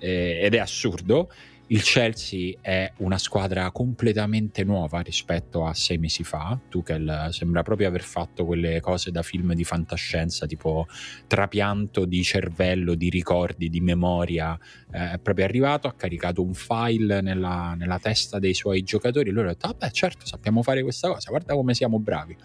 Eh, 0.00 0.40
ed 0.42 0.54
è 0.54 0.58
assurdo 0.58 1.30
il 1.70 1.82
Chelsea 1.82 2.54
è 2.60 2.90
una 2.98 3.18
squadra 3.18 3.70
completamente 3.70 4.64
nuova 4.64 5.00
rispetto 5.00 5.66
a 5.66 5.74
sei 5.74 5.98
mesi 5.98 6.24
fa. 6.24 6.58
Tuchel 6.68 7.28
sembra 7.30 7.62
proprio 7.62 7.88
aver 7.88 8.02
fatto 8.02 8.46
quelle 8.46 8.80
cose 8.80 9.10
da 9.10 9.22
film 9.22 9.52
di 9.52 9.64
fantascienza, 9.64 10.46
tipo 10.46 10.86
trapianto 11.26 12.06
di 12.06 12.22
cervello, 12.22 12.94
di 12.94 13.10
ricordi, 13.10 13.68
di 13.68 13.80
memoria. 13.80 14.58
Eh, 14.90 15.12
è 15.12 15.18
proprio 15.18 15.44
arrivato, 15.44 15.88
ha 15.88 15.92
caricato 15.92 16.42
un 16.42 16.54
file 16.54 17.20
nella, 17.20 17.74
nella 17.76 17.98
testa 17.98 18.38
dei 18.38 18.54
suoi 18.54 18.82
giocatori 18.82 19.28
e 19.28 19.32
loro 19.32 19.48
hanno 19.48 19.54
detto: 19.54 19.68
Vabbè, 19.68 19.90
certo, 19.90 20.24
sappiamo 20.24 20.62
fare 20.62 20.82
questa 20.82 21.08
cosa, 21.08 21.28
guarda 21.28 21.54
come 21.54 21.74
siamo 21.74 21.98
bravi 21.98 22.36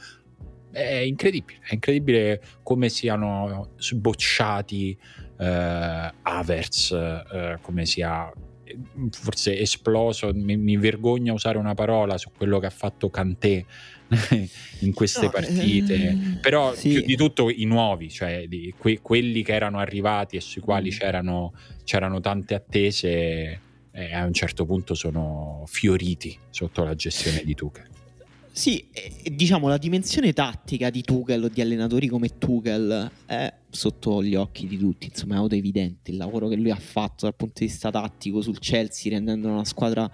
è 0.71 0.95
incredibile, 1.05 1.59
è 1.61 1.75
incredibile 1.75 2.41
come 2.63 2.89
siano 2.89 3.73
sbocciati 3.77 4.97
eh, 5.37 6.13
Avers, 6.23 6.91
eh, 6.91 7.59
come 7.61 7.85
sia 7.85 8.31
forse 9.11 9.57
esploso, 9.59 10.31
mi, 10.33 10.57
mi, 10.57 10.77
vergogno 10.77 11.31
a 11.31 11.35
usare 11.35 11.57
una 11.57 11.73
parola 11.73 12.17
su 12.17 12.29
quello 12.35 12.59
che 12.59 12.65
ha 12.65 12.71
fatto 12.71 13.09
Kanté 13.09 13.65
in 14.79 14.93
queste 14.93 15.25
no, 15.25 15.29
partite, 15.31 15.93
ehm, 15.93 16.39
però 16.41 16.73
sì. 16.73 16.89
più 16.89 17.01
di 17.01 17.15
tutto 17.15 17.49
i 17.49 17.65
nuovi, 17.65 18.09
cioè 18.09 18.45
di, 18.47 18.73
que, 18.77 18.99
quelli 19.01 19.43
che 19.43 19.53
erano 19.53 19.79
arrivati 19.79 20.35
e 20.35 20.41
sui 20.41 20.61
quali 20.61 20.89
mm. 20.89 20.97
c'erano, 20.97 21.53
c'erano, 21.83 22.19
tante 22.19 22.53
attese, 22.53 23.59
eh, 23.91 24.13
a 24.13 24.25
un 24.25 24.33
certo 24.33 24.65
punto 24.65 24.93
sono 24.93 25.63
fioriti 25.67 26.37
sotto 26.49 26.83
la 26.83 26.95
gestione 26.95 27.43
di 27.43 27.53
Tuchel. 27.53 27.92
Sì, 28.55 28.87
diciamo 29.31 29.67
la 29.67 29.79
dimensione 29.79 30.31
tattica 30.31 30.91
di 30.91 31.01
Tuchel 31.01 31.45
o 31.45 31.47
di 31.47 31.59
allenatori 31.59 32.05
come 32.07 32.37
Tuchel 32.37 33.09
è 33.25 33.51
sotto 33.67 34.23
gli 34.23 34.35
occhi 34.35 34.67
di 34.67 34.77
tutti, 34.77 35.07
insomma 35.07 35.33
è 35.33 35.37
autoevidente. 35.39 36.11
Il 36.11 36.17
lavoro 36.17 36.47
che 36.47 36.55
lui 36.55 36.69
ha 36.69 36.75
fatto 36.75 37.25
dal 37.25 37.35
punto 37.35 37.55
di 37.61 37.65
vista 37.65 37.89
tattico 37.89 38.41
sul 38.41 38.59
Chelsea 38.59 39.11
rendendo 39.11 39.47
una 39.47 39.65
squadra 39.65 40.07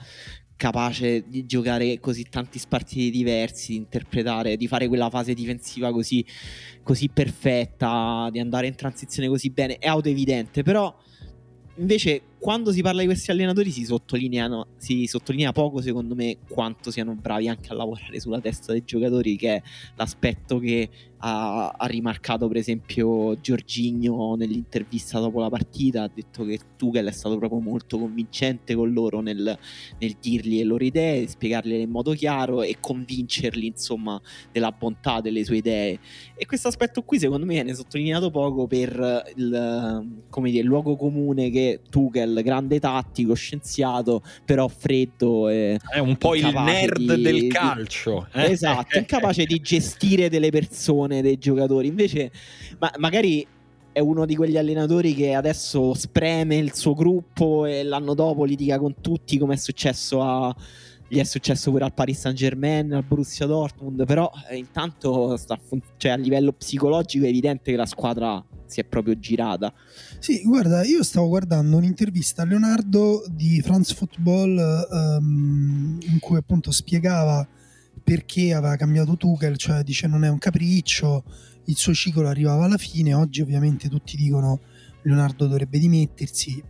capace 0.55 1.25
di 1.27 1.45
giocare 1.45 1.99
così 1.99 2.27
tanti 2.29 2.61
partiti 2.65 3.11
diversi, 3.11 3.73
di 3.73 3.77
interpretare, 3.79 4.55
di 4.55 4.67
fare 4.67 4.87
quella 4.87 5.09
fase 5.09 5.33
difensiva 5.33 5.91
così, 5.91 6.25
così 6.81 7.09
perfetta, 7.09 8.29
di 8.31 8.39
andare 8.39 8.67
in 8.67 8.75
transizione 8.75 9.27
così 9.27 9.49
bene, 9.49 9.79
è 9.79 9.87
autoevidente, 9.87 10.63
però 10.63 10.97
invece 11.75 12.21
quando 12.39 12.71
si 12.71 12.81
parla 12.81 13.01
di 13.01 13.07
questi 13.07 13.31
allenatori 13.31 13.69
si, 13.69 13.85
si 14.77 15.05
sottolinea 15.07 15.51
poco 15.51 15.81
secondo 15.81 16.15
me 16.15 16.37
quanto 16.47 16.89
siano 16.89 17.13
bravi 17.13 17.49
anche 17.49 17.69
a 17.69 17.75
lavorare 17.75 18.19
sulla 18.19 18.39
testa 18.39 18.71
dei 18.71 18.83
giocatori 18.85 19.35
che 19.35 19.55
è 19.55 19.61
l'aspetto 19.95 20.57
che 20.57 20.89
ha, 21.19 21.69
ha 21.69 21.85
rimarcato 21.87 22.47
per 22.47 22.57
esempio 22.57 23.39
Giorginio 23.39 24.35
nell'intervista 24.35 25.19
dopo 25.19 25.39
la 25.39 25.49
partita. 25.49 26.03
Ha 26.03 26.11
detto 26.13 26.43
che 26.45 26.59
Tuchel 26.75 27.07
è 27.07 27.11
stato 27.11 27.37
proprio 27.37 27.59
molto 27.59 27.97
convincente 27.97 28.75
con 28.75 28.91
loro 28.91 29.19
nel, 29.21 29.57
nel 29.99 30.15
dirgli 30.19 30.57
le 30.57 30.63
loro 30.63 30.83
idee 30.83 31.27
spiegarle 31.27 31.77
in 31.77 31.89
modo 31.89 32.13
chiaro 32.13 32.61
e 32.61 32.77
convincerli 32.79 33.65
insomma 33.65 34.19
della 34.51 34.71
bontà 34.71 35.21
delle 35.21 35.43
sue 35.43 35.57
idee. 35.57 35.99
E 36.35 36.45
questo 36.45 36.67
aspetto 36.67 37.03
qui 37.03 37.19
secondo 37.19 37.45
me 37.45 37.53
viene 37.53 37.73
sottolineato 37.73 38.31
poco 38.31 38.67
per 38.67 39.33
il, 39.35 40.07
dire, 40.43 40.59
il 40.59 40.65
luogo 40.65 40.95
comune 40.95 41.49
che 41.49 41.81
Tuchel 41.89 42.28
grande 42.33 42.79
tattico 42.79 43.33
scienziato 43.33 44.21
però 44.45 44.67
freddo 44.67 45.49
e 45.49 45.79
è 45.91 45.99
un 45.99 46.17
po' 46.17 46.35
il 46.35 46.51
nerd 46.51 47.13
di, 47.13 47.21
del 47.21 47.47
calcio 47.47 48.27
di, 48.33 48.41
eh? 48.41 48.51
esatto 48.51 48.97
incapace 48.97 49.45
di 49.45 49.59
gestire 49.59 50.29
delle 50.29 50.49
persone 50.49 51.21
dei 51.21 51.37
giocatori. 51.37 51.87
Invece, 51.87 52.31
ma 52.77 52.91
magari 52.97 53.45
è 53.91 53.99
uno 53.99 54.25
di 54.25 54.35
quegli 54.35 54.57
allenatori 54.57 55.13
che 55.13 55.33
adesso 55.33 55.93
spreme 55.93 56.55
il 56.55 56.73
suo 56.73 56.93
gruppo 56.93 57.65
e 57.65 57.83
l'anno 57.83 58.13
dopo 58.13 58.43
litiga 58.43 58.77
con 58.77 58.95
tutti, 59.01 59.37
come 59.37 59.55
è 59.55 59.57
successo 59.57 60.21
a 60.21 60.55
gli 61.11 61.17
è 61.17 61.23
successo 61.23 61.71
pure 61.71 61.85
al 61.85 61.93
Paris 61.93 62.19
Saint 62.19 62.37
Germain, 62.37 62.93
al 62.93 63.03
Borussia 63.03 63.47
Dortmund, 63.47 64.05
però 64.05 64.31
eh, 64.47 64.57
intanto 64.57 65.35
fun- 65.59 65.81
cioè, 65.97 66.11
a 66.11 66.15
livello 66.15 66.53
psicologico 66.53 67.25
è 67.25 67.29
evidente 67.29 67.71
che 67.71 67.77
la 67.77 67.87
squadra 67.87 68.45
si 68.69 68.79
è 68.79 68.83
proprio 68.83 69.17
girata. 69.17 69.73
Sì, 70.19 70.43
guarda, 70.43 70.83
io 70.83 71.03
stavo 71.03 71.27
guardando 71.27 71.77
un'intervista 71.77 72.43
a 72.43 72.45
Leonardo 72.45 73.25
di 73.29 73.61
France 73.61 73.95
Football 73.95 74.87
um, 74.89 75.97
in 76.01 76.19
cui 76.19 76.37
appunto 76.37 76.71
spiegava 76.71 77.45
perché 78.03 78.53
aveva 78.53 78.75
cambiato 78.75 79.17
Tuchel, 79.17 79.57
cioè 79.57 79.83
dice 79.83 80.07
non 80.07 80.23
è 80.23 80.29
un 80.29 80.37
capriccio, 80.37 81.23
il 81.65 81.75
suo 81.75 81.93
ciclo 81.93 82.27
arrivava 82.27 82.65
alla 82.65 82.77
fine, 82.77 83.13
oggi 83.13 83.41
ovviamente 83.41 83.89
tutti 83.89 84.15
dicono 84.15 84.59
Leonardo 85.03 85.47
dovrebbe 85.47 85.79
dimettersi, 85.79 86.61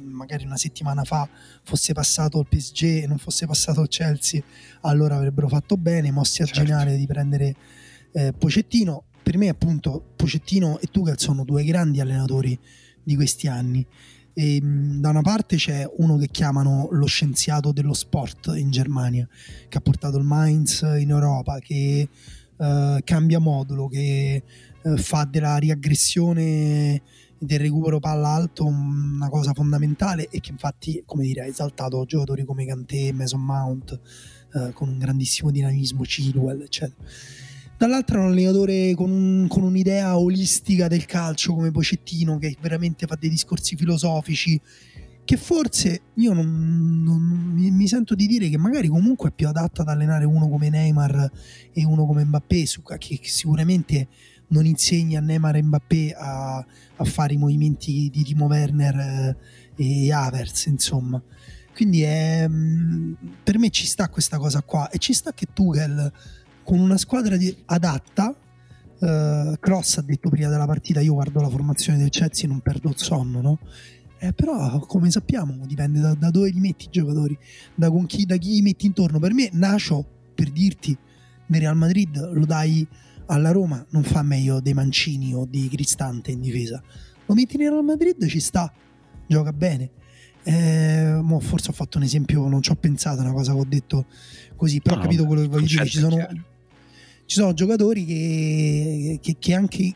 magari 0.00 0.44
una 0.44 0.56
settimana 0.56 1.04
fa 1.04 1.28
fosse 1.62 1.92
passato 1.92 2.40
il 2.40 2.46
PSG 2.48 3.02
e 3.02 3.06
non 3.06 3.18
fosse 3.18 3.46
passato 3.46 3.82
il 3.82 3.88
Chelsea, 3.88 4.42
allora 4.82 5.16
avrebbero 5.16 5.48
fatto 5.48 5.76
bene, 5.76 6.10
mossi 6.10 6.42
a 6.42 6.46
certo. 6.46 6.62
geniale 6.62 6.96
di 6.96 7.06
prendere 7.06 7.54
eh, 8.12 8.32
Pocettino. 8.32 9.04
Per 9.24 9.38
me 9.38 9.48
appunto 9.48 10.12
Pocettino 10.16 10.78
e 10.80 10.88
Tuchel 10.90 11.18
sono 11.18 11.44
due 11.44 11.64
grandi 11.64 11.98
allenatori 11.98 12.58
di 13.02 13.16
questi 13.16 13.48
anni. 13.48 13.84
E, 14.34 14.56
ehm, 14.56 15.00
da 15.00 15.08
una 15.08 15.22
parte 15.22 15.56
c'è 15.56 15.90
uno 15.96 16.18
che 16.18 16.28
chiamano 16.28 16.88
lo 16.90 17.06
scienziato 17.06 17.72
dello 17.72 17.94
sport 17.94 18.52
in 18.54 18.70
Germania, 18.70 19.26
che 19.70 19.78
ha 19.78 19.80
portato 19.80 20.18
il 20.18 20.24
Mainz 20.24 20.82
in 20.98 21.08
Europa, 21.08 21.58
che 21.60 22.06
uh, 22.56 22.98
cambia 23.02 23.38
modulo, 23.38 23.88
che 23.88 24.42
uh, 24.82 24.96
fa 24.98 25.24
della 25.24 25.56
riaggressione 25.56 27.00
del 27.38 27.60
recupero 27.60 28.00
palla 28.00 28.28
alto 28.28 28.66
una 28.66 29.30
cosa 29.30 29.54
fondamentale 29.54 30.28
e 30.28 30.40
che 30.40 30.50
infatti, 30.50 31.02
come 31.06 31.22
dire, 31.22 31.40
ha 31.40 31.46
esaltato 31.46 32.04
giocatori 32.04 32.44
come 32.44 32.66
Kanté, 32.66 33.10
Mason 33.14 33.40
Mount, 33.40 33.98
uh, 34.52 34.70
con 34.74 34.90
un 34.90 34.98
grandissimo 34.98 35.50
dinamismo, 35.50 36.02
Chilwell, 36.02 36.60
eccetera 36.60 37.02
dall'altra 37.84 38.18
un 38.18 38.28
allenatore 38.28 38.94
con, 38.94 39.10
un, 39.10 39.46
con, 39.46 39.62
un'idea 39.62 40.16
olistica 40.18 40.88
del 40.88 41.04
calcio 41.04 41.52
come 41.52 41.70
Pocettino 41.70 42.38
che 42.38 42.56
veramente 42.58 43.06
fa 43.06 43.14
dei 43.14 43.28
discorsi 43.28 43.76
filosofici 43.76 44.58
che 45.22 45.36
forse 45.36 46.00
io 46.14 46.32
non, 46.32 47.02
non, 47.04 47.20
mi, 47.20 47.86
sento 47.86 48.14
di 48.14 48.26
dire 48.26 48.48
che 48.48 48.56
magari 48.56 48.88
comunque 48.88 49.28
è 49.28 49.32
più 49.32 49.48
adatta 49.48 49.82
ad 49.82 49.88
allenare 49.88 50.24
uno 50.24 50.48
come 50.48 50.70
Neymar 50.70 51.30
e 51.72 51.84
uno 51.84 52.06
come 52.06 52.24
Mbappé 52.24 52.64
che, 52.98 53.18
che 53.18 53.28
sicuramente 53.28 54.08
non 54.48 54.64
insegna 54.64 55.18
a 55.18 55.22
Neymar 55.22 55.56
e 55.56 55.62
Mbappé 55.62 56.14
a, 56.16 56.56
a 56.96 57.04
fare 57.04 57.34
i 57.34 57.38
movimenti 57.38 58.08
di 58.10 58.22
Timo 58.22 58.46
Werner 58.46 59.36
eh, 59.76 60.06
e 60.06 60.12
Avers 60.12 60.66
insomma. 60.66 61.22
Quindi 61.74 62.02
è, 62.02 62.46
mm, 62.48 63.14
per 63.42 63.58
me 63.58 63.70
ci 63.70 63.86
sta 63.86 64.08
questa 64.08 64.38
cosa 64.38 64.62
qua. 64.62 64.88
E 64.90 64.98
ci 64.98 65.12
sta 65.12 65.32
che 65.32 65.48
Tuchel 65.52 66.12
con 66.64 66.80
una 66.80 66.96
squadra 66.96 67.36
di, 67.36 67.54
adatta. 67.66 68.34
Uh, 68.96 69.56
Cross 69.58 69.98
ha 69.98 70.02
detto 70.02 70.30
prima 70.30 70.48
della 70.48 70.66
partita: 70.66 71.00
Io 71.00 71.14
guardo 71.14 71.40
la 71.40 71.48
formazione 71.48 71.98
del 71.98 72.08
Chelsea 72.08 72.46
e 72.46 72.48
non 72.48 72.60
perdo 72.60 72.88
il 72.88 72.96
sonno, 72.96 73.40
no? 73.40 73.58
Eh, 74.18 74.32
però, 74.32 74.78
come 74.80 75.10
sappiamo, 75.10 75.66
dipende 75.66 76.00
da, 76.00 76.14
da, 76.14 76.30
dove 76.30 76.48
li 76.48 76.60
metti 76.60 76.86
i 76.86 76.88
giocatori, 76.90 77.36
da, 77.74 77.90
chi, 78.06 78.24
da 78.24 78.36
chi 78.36 78.52
li 78.54 78.62
metti 78.62 78.86
intorno. 78.86 79.18
Per 79.18 79.34
me, 79.34 79.50
Nacio, 79.52 80.04
per 80.34 80.50
dirti, 80.50 80.96
nel 81.46 81.60
Real 81.60 81.76
Madrid 81.76 82.30
lo 82.32 82.46
dai 82.46 82.86
alla 83.26 83.50
Roma, 83.50 83.84
non 83.90 84.02
fa 84.02 84.22
meglio 84.22 84.60
dei 84.60 84.72
Mancini 84.72 85.34
o 85.34 85.46
di 85.46 85.68
Cristante 85.68 86.30
in 86.30 86.40
difesa. 86.40 86.82
Lo 87.26 87.34
metti 87.34 87.58
nel 87.58 87.70
Real 87.70 87.84
Madrid, 87.84 88.26
ci 88.26 88.40
sta, 88.40 88.72
gioca 89.26 89.52
bene. 89.52 89.90
Eh, 90.42 91.22
forse 91.40 91.70
ho 91.70 91.72
fatto 91.72 91.98
un 91.98 92.04
esempio, 92.04 92.46
non 92.48 92.62
ci 92.62 92.70
ho 92.70 92.76
pensato, 92.76 93.20
una 93.20 93.32
cosa 93.32 93.52
che 93.52 93.58
ho 93.58 93.66
detto 93.66 94.06
così, 94.56 94.80
però 94.80 94.96
no, 94.96 95.00
ho 95.00 95.04
capito 95.04 95.26
quello 95.26 95.42
che 95.42 95.48
voglio 95.48 95.66
dire. 95.66 95.86
Ci 95.86 95.98
sono, 95.98 96.16
ci 97.26 97.36
sono 97.36 97.52
giocatori 97.54 98.04
che, 98.04 99.18
che, 99.22 99.36
che, 99.38 99.54
anche 99.54 99.94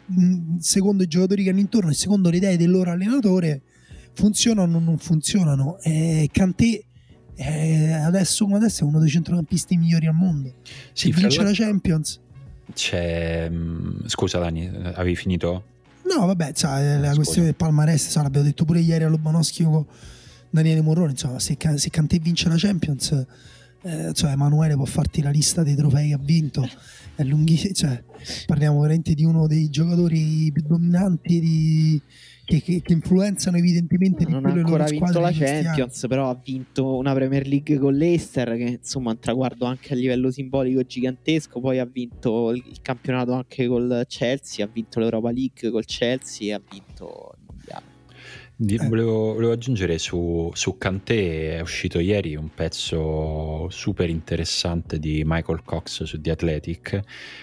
secondo 0.61 1.03
i 1.03 1.07
giocatori 1.07 1.45
che 1.45 1.51
hanno 1.51 1.61
intorno 1.61 1.91
e 1.91 1.95
secondo 1.95 2.31
le 2.31 2.37
idee 2.39 2.57
del 2.57 2.71
loro 2.71 2.91
allenatore 2.91 3.63
funzionano 4.15 4.77
o 4.77 4.81
non 4.81 4.99
funzionano. 4.99 5.79
Eh, 5.83 6.29
Kanté 6.33 6.85
eh, 7.41 7.93
adesso 7.93 8.45
come 8.45 8.57
adesso 8.57 8.83
è 8.83 8.87
uno 8.87 8.99
dei 8.99 9.09
centrocampisti 9.09 9.77
migliori 9.77 10.07
al 10.07 10.15
mondo. 10.15 10.55
Sì, 10.93 11.13
vince 11.13 11.43
la 11.43 11.53
Champions. 11.53 12.21
C'è... 12.73 13.49
Mm, 13.49 14.07
scusa 14.07 14.39
Dani, 14.39 14.67
avevi 14.67 15.15
finito? 15.15 15.65
No, 16.05 16.27
vabbè, 16.27 16.53
cioè, 16.53 16.99
la 16.99 17.15
questione 17.15 17.47
del 17.47 17.55
palmarès, 17.55 18.09
so, 18.09 18.23
l'abbiamo 18.23 18.47
detto 18.47 18.65
pure 18.65 18.81
ieri 18.81 19.05
a 19.05 19.09
Lobanowski 19.09 19.63
con 19.63 19.85
Daniele 20.51 20.81
Morrone, 20.81 21.11
insomma, 21.11 21.39
se, 21.39 21.57
se 21.77 21.91
Kanté 21.91 22.19
vince 22.19 22.49
la 22.49 22.57
Champions 22.57 23.27
eh, 23.83 24.13
cioè 24.13 24.33
Emanuele 24.33 24.75
può 24.75 24.85
farti 24.85 25.23
la 25.23 25.31
lista 25.31 25.63
dei 25.63 25.77
trofei 25.77 26.09
che 26.09 26.15
ha 26.15 26.21
vinto 26.21 26.69
è 27.15 27.23
lunghissimo 27.23 27.73
cioè, 27.75 28.03
parliamo 28.47 28.81
veramente 28.81 29.15
di 29.15 29.25
uno 29.25 29.47
dei 29.47 29.71
giocatori 29.71 30.51
più 30.53 30.63
dominanti 30.67 31.41
di, 31.41 32.03
che, 32.45 32.61
che, 32.63 32.81
che, 32.83 32.93
influenzano 32.93 33.57
evidentemente 33.57 34.25
no, 34.25 34.41
non 34.41 34.47
ha 34.47 34.53
ancora 34.53 34.85
vinto 34.85 35.21
la 35.21 35.31
Champions 35.33 36.07
però 36.09 36.31
ha 36.31 36.41
vinto 36.43 36.97
una 36.97 37.13
Premier 37.15 37.47
League 37.47 37.79
con 37.79 37.95
l'Eister 37.95 38.57
che 38.57 38.79
insomma 38.81 39.11
è 39.11 39.15
un 39.15 39.21
traguardo 39.21 39.65
anche 39.65 39.93
a 39.93 39.97
livello 39.97 40.31
simbolico 40.31 40.83
gigantesco 40.83 41.61
poi 41.61 41.79
ha 41.79 41.85
vinto 41.85 42.51
il, 42.51 42.65
campionato 42.83 43.33
anche 43.33 43.67
col 43.67 44.05
Chelsea 44.09 44.65
ha 44.65 44.69
vinto 44.73 44.99
l'Europa 45.01 45.31
League 45.31 45.71
col 45.71 45.85
Chelsea 45.85 46.49
e 46.49 46.53
ha 46.53 46.63
vinto 46.71 47.35
di. 47.37 47.48
Volevo, 48.89 49.35
volevo, 49.35 49.53
aggiungere 49.53 49.99
su, 49.99 50.51
su 50.53 50.79
Kanté 50.79 51.59
è 51.59 51.61
uscito 51.61 52.01
ieri 52.01 52.35
un 52.35 52.53
pezzo 52.53 53.69
super 53.71 54.11
interessante 54.11 54.99
di 54.99 55.23
Michael 55.25 55.63
Cox 55.65 56.03
su 56.03 56.21
The 56.21 56.33
Athletic 56.33 57.01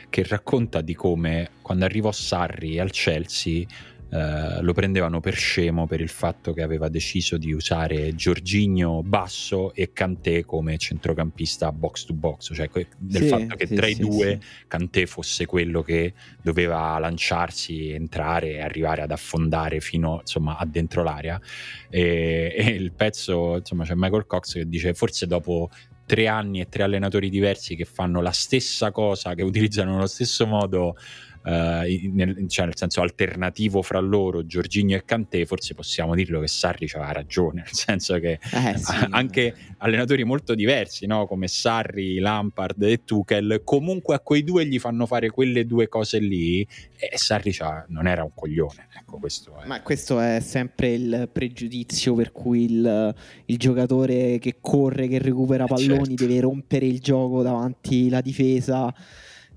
che 0.10 0.24
racconta 0.28 0.82
di 0.82 0.94
come 0.94 1.52
quando 1.62 1.86
arrivò 1.86 2.12
Sarri 2.12 2.80
al 2.80 2.92
Chelsea 2.92 3.66
eh, 4.10 4.61
lo 4.61 4.73
prendevano 4.73 5.19
per 5.19 5.36
scemo 5.36 5.88
per 5.88 5.99
il 5.99 6.10
fatto 6.10 6.53
che 6.53 6.61
aveva 6.61 6.90
deciso 6.90 7.38
di 7.38 7.52
usare 7.52 8.14
Giorginio 8.15 9.02
basso 9.02 9.73
e 9.73 9.91
Kanté 9.94 10.45
come 10.45 10.77
centrocampista 10.77 11.72
box 11.72 12.06
to 12.06 12.14
box, 12.14 12.53
cioè 12.53 12.69
del 12.98 13.23
sì, 13.23 13.27
fatto 13.27 13.56
che 13.56 13.68
sì, 13.68 13.76
tra 13.76 13.88
sì, 13.88 13.91
i 13.91 13.95
due 13.95 14.40
Kanté 14.68 15.06
fosse 15.06 15.45
quello 15.45 15.82
che 15.82 16.14
doveva 16.41 16.98
lanciarsi, 16.99 17.90
entrare 17.90 18.53
e 18.53 18.61
arrivare 18.61 19.02
ad 19.02 19.11
affondare 19.11 19.80
fino 19.80 20.19
insomma 20.22 20.57
a 20.57 20.65
dentro 20.65 21.03
l'area. 21.03 21.41
E, 21.90 22.53
e 22.56 22.69
il 22.69 22.91
pezzo 22.94 23.57
insomma 23.57 23.84
c'è 23.84 23.94
Michael 23.95 24.27
Cox 24.27 24.53
che 24.53 24.69
dice 24.69 24.94
forse 24.94 25.26
dopo 25.26 25.69
tre 26.06 26.27
anni 26.27 26.61
e 26.61 26.69
tre 26.69 26.84
allenatori 26.84 27.30
diversi 27.30 27.76
che 27.76 27.86
fanno 27.86 28.22
la 28.22 28.32
stessa 28.32 28.91
cosa, 28.91 29.34
che 29.34 29.41
utilizzano 29.41 29.98
lo 29.98 30.06
stesso 30.06 30.45
modo 30.45 30.95
uh, 31.45 32.11
nel, 32.13 32.45
cioè 32.47 32.65
nel 32.65 32.76
senso 32.76 33.01
alternativo 33.01 33.81
fra 33.81 33.99
loro, 33.99 34.45
Giorginio 34.45 34.97
e 34.97 35.05
Cantè, 35.05 35.45
forse 35.45 35.73
possiamo 35.73 36.15
dirlo 36.15 36.39
che 36.39 36.47
Sarri 36.47 36.89
aveva 36.93 37.11
ragione, 37.11 37.61
nel 37.65 37.73
senso 37.73 38.19
che 38.19 38.39
eh, 38.53 38.77
sì, 38.77 38.93
anche 39.11 39.55
allenatori 39.77 40.23
molto 40.23 40.55
diversi, 40.55 41.05
no? 41.05 41.27
come 41.27 41.47
Sarri, 41.47 42.19
Lampard 42.19 42.81
e 42.84 43.03
Tuchel, 43.03 43.61
comunque 43.63 44.15
a 44.15 44.19
quei 44.19 44.43
due 44.43 44.65
gli 44.65 44.80
fanno 44.80 45.05
fare 45.05 45.30
quelle 45.30 45.65
due 45.65 45.88
cose 45.88 46.19
lì 46.19 46.65
e 46.97 47.17
Sarri 47.17 47.55
non 47.88 48.07
era 48.07 48.23
un 48.23 48.31
coglione. 48.34 48.88
Ecco, 48.97 49.17
questo 49.17 49.59
è. 49.61 49.67
Ma 49.67 49.81
questo 49.81 50.19
è 50.19 50.39
sempre 50.39 50.93
il 50.93 51.30
pregiudizio 51.31 52.15
per 52.15 52.31
cui 52.31 52.65
il, 52.65 53.15
il 53.45 53.57
giocatore 53.57 54.39
che 54.39 54.57
corre, 54.59 55.07
che 55.07 55.19
recupera 55.19 55.65
palloni, 55.65 56.07
certo. 56.09 56.26
deve 56.26 56.39
rompere 56.39 56.85
il 56.85 56.99
gioco 56.99 57.41
davanti 57.41 58.07
alla 58.07 58.22
difesa 58.22 58.93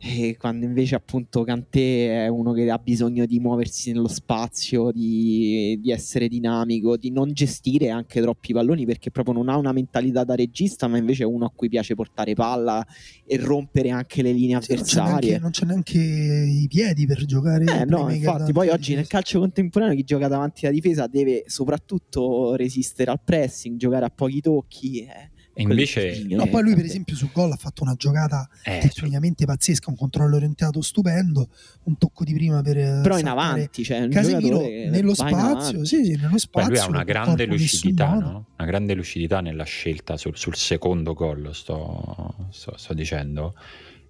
e 0.01 0.37
quando 0.39 0.65
invece 0.65 0.95
appunto 0.95 1.43
Kanté 1.43 2.25
è 2.25 2.29
uno 2.29 2.53
che 2.53 2.71
ha 2.71 2.79
bisogno 2.79 3.27
di 3.27 3.41
muoversi 3.41 3.91
nello 3.91 4.07
spazio, 4.07 4.93
di, 4.93 5.77
di, 5.81 5.91
essere 5.91 6.29
dinamico, 6.29 6.97
di 6.97 7.11
non 7.11 7.33
gestire 7.33 7.91
anche 7.91 8.21
troppi 8.21 8.53
palloni 8.53 8.87
perché 8.87 9.11
proprio 9.11 9.35
non 9.35 9.49
ha 9.49 9.57
una 9.57 9.73
mentalità 9.73 10.23
da 10.23 10.37
regista, 10.37 10.87
ma 10.87 10.99
invece 10.99 11.25
è 11.25 11.27
uno 11.27 11.47
a 11.47 11.53
cui 11.55 11.69
piace 11.69 11.97
portare 11.97 12.35
palla 12.35 12.87
e 13.27 13.37
rompere 13.39 13.91
anche 13.91 14.23
le 14.23 14.31
linee 14.31 14.61
sì, 14.63 14.73
avversarie. 14.73 15.39
Non 15.41 15.51
c'è, 15.51 15.67
neanche, 15.67 15.99
i 15.99 16.67
piedi 16.69 17.05
per 17.05 17.25
giocare. 17.25 17.65
Eh, 17.65 17.85
no, 17.85 18.09
infatti, 18.09 18.53
poi 18.53 18.69
oggi 18.69 18.95
nel 18.95 19.09
calcio 19.09 19.41
contemporaneo 19.41 19.97
chi 19.97 20.05
gioca 20.05 20.29
davanti 20.29 20.67
alla 20.67 20.75
difesa 20.75 21.09
deve 21.09 21.43
soprattutto 21.47 22.55
resistere 22.55 23.11
al 23.11 23.21
pressing, 23.23 23.77
giocare 23.77 24.05
a 24.05 24.11
pochi 24.11 24.41
tocchi. 24.41 25.01
Eh 25.01 25.37
e 25.59 25.63
invece... 25.63 26.25
No, 26.29 26.47
poi 26.47 26.63
lui 26.63 26.77
per 26.77 26.85
esempio 26.85 27.17
sul 27.17 27.31
gol 27.33 27.51
ha 27.51 27.57
fatto 27.57 27.83
una 27.83 27.95
giocata 27.97 28.49
eh, 28.63 28.79
tecnicamente 28.79 29.45
pazzesca, 29.45 29.91
un 29.91 29.97
controllo 29.97 30.37
orientato 30.37 30.81
stupendo, 30.81 31.49
un 31.85 31.99
tocco 31.99 32.23
di 32.23 32.33
prima 32.33 32.63
per... 32.63 33.01
Però 33.03 33.19
in 33.19 33.27
avanti, 33.27 33.83
cioè 33.83 34.07
Casemiro 34.09 34.61
nello 34.61 35.15
spazio, 35.15 35.85
sì, 35.85 36.05
sì, 36.05 36.15
nello 36.15 36.39
spazio. 36.39 36.71
Beh, 36.71 36.77
lui 36.77 36.85
ha 36.85 36.89
una 36.89 37.03
grande 37.03 37.45
lucidità, 37.47 38.15
no? 38.15 38.47
Una 38.57 38.69
grande 38.69 38.95
lucidità 38.95 39.41
nella 39.41 39.65
scelta 39.65 40.17
sul, 40.17 40.37
sul 40.37 40.55
secondo 40.55 41.13
gol, 41.13 41.53
sto, 41.53 42.37
sto, 42.51 42.77
sto 42.77 42.95
dicendo. 42.95 43.57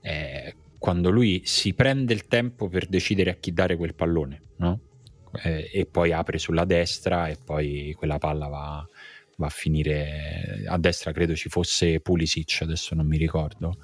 Eh, 0.03 0.55
quando 0.77 1.09
lui 1.09 1.41
si 1.47 1.73
prende 1.73 2.13
il 2.13 2.27
tempo 2.27 2.69
per 2.69 2.89
decidere 2.89 3.31
a 3.31 3.35
chi 3.37 3.55
dare 3.55 3.77
quel 3.79 3.95
pallone, 3.95 4.43
no? 4.57 4.81
Eh, 5.43 5.71
e 5.73 5.87
poi 5.87 6.13
apre 6.13 6.37
sulla 6.37 6.67
destra 6.67 7.29
e 7.29 7.39
poi 7.43 7.95
quella 7.97 8.19
palla 8.19 8.49
va 8.49 8.87
va 9.39 9.47
a 9.47 9.51
finire 9.51 10.65
a 10.67 10.77
destra 10.79 11.13
credo 11.13 11.35
ci 11.35 11.49
fosse 11.49 12.01
Pulisic 12.01 12.59
adesso 12.63 12.95
non 12.95 13.07
mi 13.07 13.17
ricordo 13.17 13.79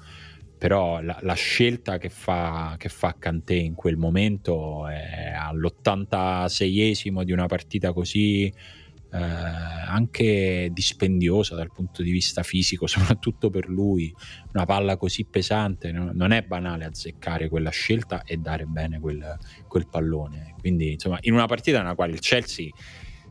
però 0.57 1.01
la, 1.01 1.17
la 1.21 1.33
scelta 1.33 1.97
che 1.97 2.09
fa, 2.09 2.75
che 2.77 2.89
fa 2.89 3.15
Kanté 3.17 3.55
in 3.55 3.73
quel 3.73 3.97
momento 3.97 4.87
è 4.87 5.33
all'86esimo 5.37 7.23
di 7.23 7.31
una 7.31 7.45
partita 7.45 7.93
così 7.93 8.45
eh, 8.45 9.17
anche 9.17 10.69
dispendiosa 10.73 11.55
dal 11.55 11.71
punto 11.71 12.01
di 12.01 12.11
vista 12.11 12.43
fisico 12.43 12.85
soprattutto 12.87 13.49
per 13.49 13.69
lui 13.69 14.13
una 14.53 14.65
palla 14.65 14.97
così 14.97 15.25
pesante 15.25 15.91
no? 15.93 16.11
non 16.13 16.31
è 16.31 16.41
banale 16.41 16.83
azzeccare 16.83 17.47
quella 17.47 17.69
scelta 17.69 18.23
e 18.23 18.37
dare 18.37 18.65
bene 18.65 18.99
quel, 18.99 19.37
quel 19.67 19.87
pallone 19.87 20.55
quindi 20.59 20.93
insomma 20.93 21.17
in 21.21 21.33
una 21.33 21.45
partita 21.47 21.77
nella 21.81 21.95
quale 21.95 22.11
il 22.11 22.19
Chelsea 22.19 22.69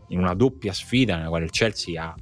in 0.09 0.19
una 0.19 0.35
doppia 0.35 0.73
sfida 0.73 1.17
nella 1.17 1.29
quale 1.29 1.45
il 1.45 1.51
Chelsea 1.51 2.03
ha 2.03 2.15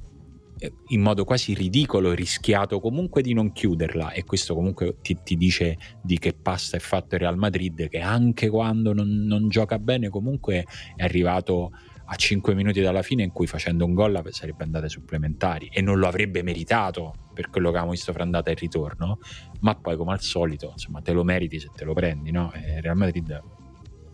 eh, 0.63 0.73
in 0.87 1.01
modo 1.01 1.25
quasi 1.25 1.53
ridicolo 1.53 2.13
rischiato 2.13 2.79
comunque 2.79 3.21
di 3.21 3.33
non 3.33 3.51
chiuderla 3.51 4.11
e 4.11 4.23
questo 4.23 4.53
comunque 4.53 4.97
ti, 5.01 5.17
ti 5.21 5.35
dice 5.35 5.77
di 6.01 6.17
che 6.17 6.33
pasta 6.33 6.77
è 6.77 6.79
fatto 6.79 7.15
il 7.15 7.21
Real 7.21 7.37
Madrid 7.37 7.89
che 7.89 7.99
anche 7.99 8.49
quando 8.49 8.93
non, 8.93 9.09
non, 9.25 9.49
gioca 9.49 9.77
bene 9.77 10.07
comunque 10.07 10.65
è 10.95 11.03
arrivato 11.03 11.71
a 12.05 12.15
5 12.15 12.53
minuti 12.53 12.79
dalla 12.79 13.01
fine 13.01 13.23
in 13.23 13.31
cui 13.31 13.47
facendo 13.47 13.83
un 13.83 13.93
gol 13.93 14.21
sarebbe 14.31 14.63
andata 14.63 14.85
ai 14.85 14.89
supplementari 14.89 15.69
e 15.73 15.81
non 15.81 15.99
lo 15.99 16.07
avrebbe 16.07 16.43
meritato 16.43 17.13
per 17.33 17.49
quello 17.49 17.69
che 17.69 17.75
abbiamo 17.75 17.91
visto 17.91 18.13
fra 18.13 18.23
andata 18.23 18.49
e 18.49 18.53
ritorno 18.53 19.19
ma 19.61 19.75
poi 19.75 19.97
come 19.97 20.13
al 20.13 20.21
solito 20.21 20.69
insomma 20.71 21.01
te 21.01 21.11
lo 21.11 21.23
meriti 21.23 21.59
se 21.59 21.69
te 21.75 21.83
lo 21.83 21.93
prendi 21.93 22.31
no? 22.31 22.53
E 22.53 22.79
Real 22.79 22.95
Madrid 22.95 23.41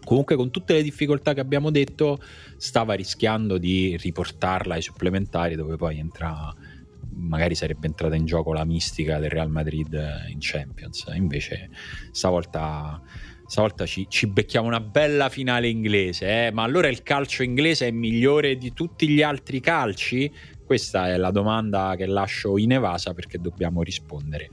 comunque 0.04 0.36
con 0.36 0.50
tutte 0.52 0.74
le 0.74 0.84
difficoltà 0.84 1.34
che 1.34 1.40
abbiamo 1.40 1.70
detto 1.72 2.20
stava 2.58 2.94
rischiando 2.94 3.58
di 3.58 3.98
riportarla 3.98 4.76
ai 4.76 4.82
supplementari 4.82 5.56
dove 5.56 5.76
poi 5.76 6.00
entra 6.00 6.54
magari 7.12 7.56
sarebbe 7.56 7.88
entrata 7.88 8.16
in 8.16 8.26
gioco 8.26 8.54
la 8.54 8.66
mistica 8.66 9.20
del 9.20 9.30
Real 9.30 9.50
Madrid 9.50 9.94
in 10.30 10.38
Champions 10.40 11.06
invece 11.14 11.70
stavolta 12.12 13.02
stavolta 13.46 13.86
ci, 13.86 14.06
ci 14.08 14.28
becchiamo 14.28 14.68
una 14.68 14.80
bella 14.80 15.28
finale 15.28 15.68
inglese 15.68 16.48
eh? 16.48 16.52
ma 16.52 16.64
allora 16.64 16.88
il 16.88 17.02
calcio 17.02 17.42
inglese 17.42 17.88
è 17.88 17.92
migliore 17.92 18.58
di 18.58 18.74
tutti 18.74 19.08
gli 19.08 19.24
altri 19.24 19.60
calci? 19.60 20.32
questa 20.64 21.10
è 21.10 21.18
la 21.18 21.32
domanda 21.32 21.96
che 21.98 22.06
lascio 22.06 22.60
in 22.60 22.74
evasa 22.74 23.16
perché 23.16 23.40
dobbiamo 23.40 23.82
rispondere 23.82 24.50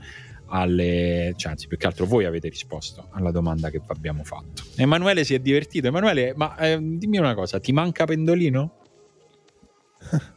alle, 0.47 1.33
cioè, 1.35 1.51
anzi 1.51 1.67
più 1.67 1.77
che 1.77 1.87
altro 1.87 2.05
voi 2.05 2.25
avete 2.25 2.49
risposto 2.49 3.07
alla 3.11 3.31
domanda 3.31 3.69
che 3.69 3.81
abbiamo 3.87 4.23
fatto. 4.23 4.63
Emanuele 4.75 5.23
si 5.23 5.33
è 5.33 5.39
divertito. 5.39 5.87
Emanuele, 5.87 6.33
ma 6.35 6.55
eh, 6.57 6.77
dimmi 6.81 7.17
una 7.17 7.33
cosa, 7.33 7.59
ti 7.59 7.71
manca 7.71 8.05
Pendolino? 8.05 8.73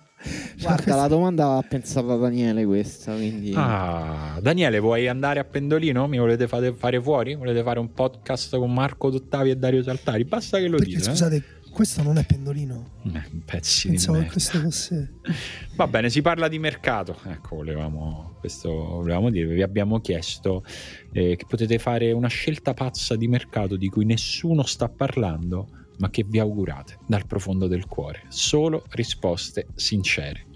Guarda, 0.61 0.97
la 0.97 1.09
domanda 1.09 1.57
ha 1.57 1.62
pensato 1.62 2.19
Daniele 2.19 2.66
questa, 2.66 3.15
quindi... 3.15 3.53
Ah, 3.57 4.39
Daniele, 4.43 4.78
vuoi 4.78 5.09
andare 5.09 5.41
a 5.41 5.45
Pendolino? 5.45 6.07
Mi 6.07 6.19
volete 6.19 6.47
fare, 6.47 6.74
fare 6.74 7.01
fuori? 7.01 7.35
Volete 7.35 7.62
fare 7.62 7.78
un 7.78 7.95
podcast 7.95 8.59
con 8.59 8.70
Marco 8.73 9.09
Dottavi 9.09 9.51
e 9.51 9.57
Dario 9.57 9.82
Saltari? 9.82 10.24
Basta 10.24 10.59
che 10.59 10.69
lo 10.69 10.77
Perché, 10.77 10.97
dite. 10.97 11.01
Eh. 11.01 11.11
Scusate, 11.11 11.37
eh? 11.37 11.43
Questo 11.70 12.02
non 12.02 12.18
è 12.18 12.24
pendolino. 12.24 12.90
Eh, 13.12 13.22
pezzi 13.44 13.88
Pensavo 13.88 14.18
di 14.18 14.24
che 14.24 14.30
questo 14.30 14.59
fosse. 14.59 15.14
Va 15.76 15.86
bene, 15.86 16.10
si 16.10 16.20
parla 16.20 16.48
di 16.48 16.59
mercato. 16.59 17.16
Ecco, 17.24 17.56
volevamo, 17.56 18.36
questo 18.40 18.70
volevamo 18.70 19.30
dire. 19.30 19.47
Vi 19.55 19.62
abbiamo 19.62 20.01
chiesto 20.01 20.64
eh, 21.12 21.36
che 21.36 21.44
potete 21.48 21.78
fare 21.78 22.12
una 22.12 22.28
scelta 22.28 22.74
pazza 22.74 23.16
di 23.16 23.28
mercato 23.28 23.76
di 23.76 23.88
cui 23.88 24.05
nessuno 24.05 24.64
sta 24.64 24.88
parlando, 24.88 25.68
ma 25.98 26.10
che 26.10 26.24
vi 26.26 26.38
augurate 26.38 26.98
dal 27.06 27.26
profondo 27.26 27.66
del 27.66 27.86
cuore. 27.86 28.22
Solo 28.28 28.84
risposte 28.90 29.68
sincere. 29.74 30.47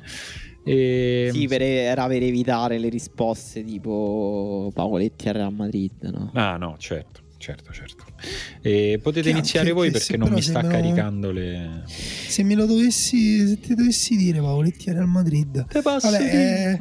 E... 0.65 1.31
Sì, 1.33 1.47
per, 1.47 1.63
era 1.63 2.07
per 2.07 2.23
evitare 2.23 2.79
le 2.79 2.89
risposte 2.89 3.63
tipo 3.63 4.71
Paoletti 4.75 5.29
a 5.29 5.33
Real 5.33 5.53
Madrid, 5.53 5.93
no? 6.03 6.31
Ah, 6.35 6.57
no, 6.57 6.77
certo 6.79 7.24
certo, 7.45 7.73
certo. 7.73 8.05
E 8.63 8.99
potete 9.03 9.31
che 9.31 9.37
iniziare 9.37 9.73
voi 9.73 9.91
perché 9.91 10.17
non 10.17 10.33
mi 10.33 10.41
sta 10.41 10.63
me 10.63 10.69
lo... 10.69 10.73
caricando 10.73 11.31
le. 11.31 11.83
Se 11.87 12.43
me 12.43 12.55
lo 12.55 12.65
dovessi, 12.65 13.47
se 13.47 13.61
ti 13.61 13.75
dovessi 13.75 14.17
dire, 14.17 14.41
Paoletti 14.41 14.91
Real 14.91 15.07
Madrid. 15.07 15.67
Te 15.67 15.83
posso 15.83 16.11
Vabbè, 16.11 16.25
eh, 16.25 16.79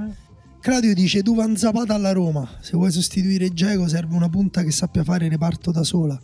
Claudio 0.61 0.93
dice: 0.93 1.21
Duvan 1.21 1.57
Zapata 1.57 1.93
alla 1.93 2.13
Roma. 2.13 2.57
Se 2.61 2.77
vuoi 2.77 2.91
sostituire 2.91 3.51
Geco, 3.51 3.87
serve 3.89 4.15
una 4.15 4.29
punta 4.29 4.63
che 4.63 4.71
sappia 4.71 5.03
fare 5.03 5.27
reparto 5.27 5.71
da 5.71 5.83
sola. 5.83 6.19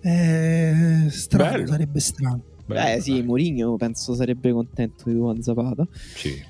Eh, 0.00 1.06
strano, 1.10 1.50
Bello. 1.50 1.66
sarebbe 1.66 1.98
strano. 1.98 2.44
Beh, 2.66 3.00
sì, 3.00 3.22
Mourinho 3.22 3.76
penso 3.76 4.14
sarebbe 4.14 4.52
contento 4.52 5.04
di 5.08 5.14
Duvan 5.14 5.42
Zapata. 5.42 5.86
Sì. 6.14 6.40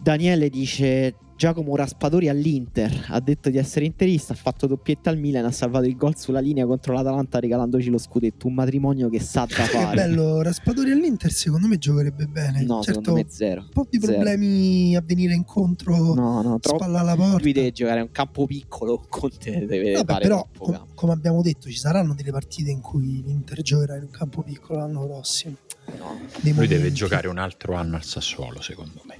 Daniele 0.00 0.48
dice 0.48 1.14
Giacomo 1.40 1.74
Raspadori 1.74 2.28
all'Inter 2.28 3.06
ha 3.08 3.18
detto 3.18 3.48
di 3.48 3.56
essere 3.56 3.86
interista, 3.86 4.34
ha 4.34 4.36
fatto 4.36 4.66
doppietta 4.66 5.08
al 5.08 5.16
Milan, 5.16 5.46
ha 5.46 5.50
salvato 5.50 5.86
il 5.86 5.96
gol 5.96 6.14
sulla 6.14 6.38
linea 6.38 6.66
contro 6.66 6.92
l'Atalanta 6.92 7.40
regalandoci 7.40 7.88
lo 7.88 7.96
scudetto, 7.96 8.46
un 8.46 8.52
matrimonio 8.52 9.08
che 9.08 9.20
sa 9.20 9.46
da 9.46 9.64
fare. 9.64 9.94
bello, 9.96 10.42
Raspadori 10.42 10.90
all'Inter 10.90 11.32
secondo 11.32 11.66
me 11.66 11.78
giocherebbe 11.78 12.26
bene. 12.26 12.62
No, 12.62 12.82
certo, 12.82 13.00
secondo 13.00 13.12
me 13.14 13.24
zero. 13.30 13.62
Un 13.62 13.68
po' 13.72 13.86
di 13.88 13.98
zero. 13.98 14.12
problemi 14.12 14.94
a 14.94 15.00
venire 15.02 15.32
incontro, 15.32 16.12
no, 16.12 16.42
no, 16.42 16.58
spalla 16.60 17.00
alla 17.00 17.16
porta. 17.16 17.42
Lui 17.42 17.52
deve 17.54 17.72
giocare 17.72 18.00
a 18.00 18.02
un 18.02 18.10
campo 18.10 18.44
piccolo, 18.44 19.02
Conte 19.08 19.64
deve 19.64 19.92
Vabbè, 19.92 20.18
però 20.20 20.46
com- 20.58 20.88
come 20.92 21.12
abbiamo 21.14 21.40
detto 21.40 21.70
ci 21.70 21.78
saranno 21.78 22.12
delle 22.12 22.32
partite 22.32 22.70
in 22.70 22.82
cui 22.82 23.22
l'Inter 23.24 23.62
giocherà 23.62 23.96
in 23.96 24.02
un 24.02 24.10
campo 24.10 24.42
piccolo 24.42 24.80
l'anno 24.80 25.06
prossimo. 25.06 25.56
No. 25.96 26.18
Lui 26.42 26.52
momenti. 26.52 26.74
deve 26.74 26.92
giocare 26.92 27.28
un 27.28 27.38
altro 27.38 27.72
anno 27.76 27.96
al 27.96 28.04
Sassuolo 28.04 28.60
secondo 28.60 29.00
me 29.06 29.19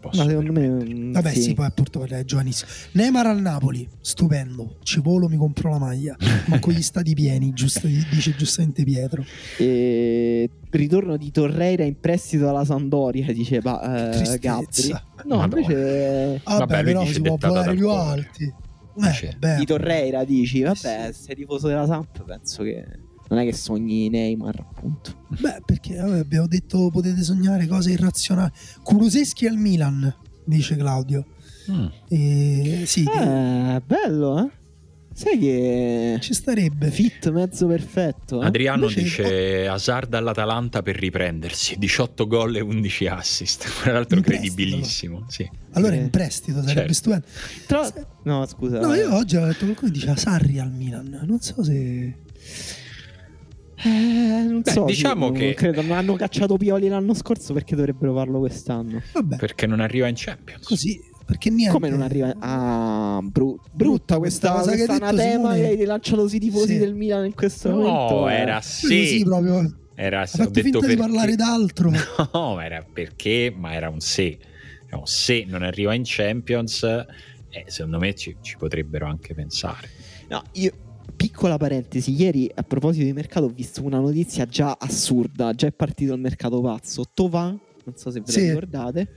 posso. 0.00 0.22
Ma 0.22 0.28
secondo 0.28 0.52
me. 0.52 0.68
Mm, 0.68 1.12
Vabbè, 1.12 1.32
sì, 1.32 1.42
sì 1.42 1.54
poi 1.54 1.66
appunto 1.66 2.04
è 2.04 2.24
giovanissimo. 2.24 2.70
Neymar 2.92 3.26
al 3.26 3.40
Napoli, 3.40 3.88
stupendo. 4.00 4.76
Ci 4.82 5.00
volo, 5.00 5.28
mi 5.28 5.36
compro 5.36 5.70
la 5.70 5.78
maglia. 5.78 6.16
Ma 6.46 6.58
con 6.58 6.72
gli 6.72 6.82
stati 6.82 7.14
pieni, 7.14 7.52
giusto, 7.52 7.86
dice 7.86 8.34
giustamente 8.36 8.82
Pietro. 8.84 9.24
E... 9.58 10.50
Ritorno 10.70 11.16
di 11.16 11.30
Torreira 11.30 11.84
in 11.84 11.98
prestito 11.98 12.48
alla 12.48 12.64
Sampdoria, 12.64 13.32
diceva 13.32 14.12
eh, 14.12 14.38
Gabri. 14.38 14.90
No, 15.24 15.36
Madonna. 15.36 15.60
invece. 15.60 16.40
Vabbè, 16.44 16.58
vabbè 16.58 16.84
però 16.84 17.04
si 17.04 17.20
può 17.20 17.36
volare 17.38 17.74
più 17.74 17.88
alti. 17.88 18.54
Eh, 19.02 19.56
di 19.56 19.64
Torreira 19.64 20.24
dici, 20.24 20.62
vabbè, 20.62 21.10
sei 21.12 21.34
tifoso 21.34 21.68
della 21.68 21.86
Samp, 21.86 22.22
penso 22.24 22.62
che 22.62 22.84
non 23.30 23.38
è 23.38 23.44
che 23.44 23.52
sogni 23.54 24.08
Neymar, 24.10 24.58
appunto. 24.58 25.24
Beh, 25.28 25.62
perché 25.64 25.96
vabbè, 25.96 26.18
abbiamo 26.18 26.46
detto 26.46 26.90
potete 26.90 27.22
sognare 27.22 27.66
cose 27.66 27.92
irrazionali. 27.92 28.50
Kuluseschi 28.82 29.46
al 29.46 29.56
Milan, 29.56 30.14
dice 30.44 30.76
Claudio. 30.76 31.24
Mm. 31.70 31.86
E, 32.08 32.82
sì, 32.86 33.04
eh, 33.04 33.80
bello, 33.86 34.44
eh? 34.44 34.50
Sai 35.12 35.38
che 35.38 36.16
Ci 36.20 36.32
starebbe. 36.32 36.90
fit 36.90 37.30
mezzo 37.30 37.66
perfetto. 37.66 38.40
eh? 38.42 38.46
Adriano 38.46 38.88
Invece- 38.88 39.02
dice 39.02 39.66
Hazard 39.68 40.14
all'Atalanta 40.14 40.82
per 40.82 40.96
riprendersi 40.96 41.76
18 41.78 42.26
gol 42.26 42.56
e 42.56 42.60
11 42.60 43.06
assist 43.06 43.68
tra 43.82 43.92
l'altro 43.92 44.16
In 44.16 44.22
prestito, 44.22 44.54
credibilissimo 44.54 45.24
sì. 45.28 45.48
Allora 45.72 45.94
Eh, 45.94 45.98
in 45.98 46.10
prestito 46.10 46.60
sarebbe 46.62 46.92
certo. 46.92 46.92
stupendo. 46.94 47.26
Tra- 47.66 48.06
No, 48.22 48.46
scusa. 48.46 48.80
No, 48.80 48.94
io 48.94 49.14
oggi 49.14 49.36
ho 49.36 49.44
letto 49.44 49.64
qualcuno 49.66 49.90
che 49.90 49.98
diceva 49.98 50.16
Sarri 50.16 50.58
al 50.58 50.72
Milan. 50.72 51.20
Non 51.26 51.40
so 51.40 51.62
se. 51.62 52.14
Eh, 53.82 54.42
non 54.48 54.60
Beh, 54.62 54.70
so. 54.70 54.84
diciamo 54.84 55.26
sì, 55.28 55.32
che- 55.32 55.44
non 55.44 55.54
credo. 55.54 55.82
Non 55.82 55.92
hanno 55.92 56.14
cacciato 56.14 56.56
Pioli 56.56 56.88
l'anno 56.88 57.14
scorso 57.14 57.52
perché 57.52 57.74
dovrebbero 57.76 58.14
farlo 58.14 58.38
quest'anno. 58.40 59.00
Vabbè, 59.12 59.36
perché 59.36 59.66
non 59.66 59.80
arriva 59.80 60.06
in 60.08 60.14
Champions 60.16 60.66
così. 60.66 61.00
Perché 61.24 61.48
niente. 61.50 61.72
Come 61.72 61.88
non 61.88 62.02
arriva. 62.02 62.34
Ah, 62.40 63.20
bru- 63.22 63.58
brutta 63.72 64.18
questa, 64.18 64.50
questa 64.50 64.52
cosa 64.52 64.70
che 64.72 64.84
questa 64.84 64.92
hai 64.92 64.98
detto, 64.98 65.22
anatema 65.22 65.52
Simone. 65.54 65.60
che 65.76 65.80
hai 65.80 65.84
lanciato 65.86 66.28
sui 66.28 66.38
tifosi 66.40 66.72
Sì. 66.72 66.78
del 66.78 66.94
Milan 66.94 67.24
in 67.26 67.34
questo 67.34 67.70
momento. 67.70 67.90
no 68.20 68.28
eh. 68.28 68.34
era 68.34 68.54
Così 68.56 69.06
sì 69.06 69.22
proprio. 69.24 69.76
era 69.94 70.20
Ha 70.22 70.26
sì, 70.26 70.38
detto 70.38 70.60
finta 70.60 70.78
di 70.80 70.86
perché. 70.86 70.96
parlare 70.96 71.36
d'altro. 71.36 71.90
no 72.34 72.60
era 72.60 72.84
perché 72.92 73.54
ma 73.56 73.74
era 73.74 73.88
un 73.88 74.00
se 74.00 74.38
Diciamo, 74.82 75.06
se 75.06 75.44
non 75.46 75.62
arriva 75.62 75.94
in 75.94 76.02
Champions 76.04 76.82
eh, 76.82 77.64
secondo 77.68 77.98
me 78.00 78.12
ci, 78.16 78.36
ci 78.40 78.56
potrebbero 78.56 79.06
anche 79.06 79.34
pensare 79.34 79.88
No, 80.28 80.42
io. 80.54 80.72
Piccola 81.40 81.56
parentesi, 81.56 82.12
ieri 82.12 82.50
a 82.54 82.62
proposito 82.62 83.02
di 83.06 83.14
mercato 83.14 83.46
ho 83.46 83.48
visto 83.48 83.82
una 83.82 83.98
notizia 83.98 84.44
già 84.44 84.76
assurda, 84.78 85.54
già 85.54 85.68
è 85.68 85.72
partito 85.72 86.12
il 86.12 86.20
mercato 86.20 86.60
pazzo. 86.60 87.04
Tovan, 87.14 87.58
non 87.84 87.96
so 87.96 88.10
se 88.10 88.20
ve 88.20 88.30
Sì. 88.30 88.40
lo 88.40 88.46
ricordate, 88.48 89.08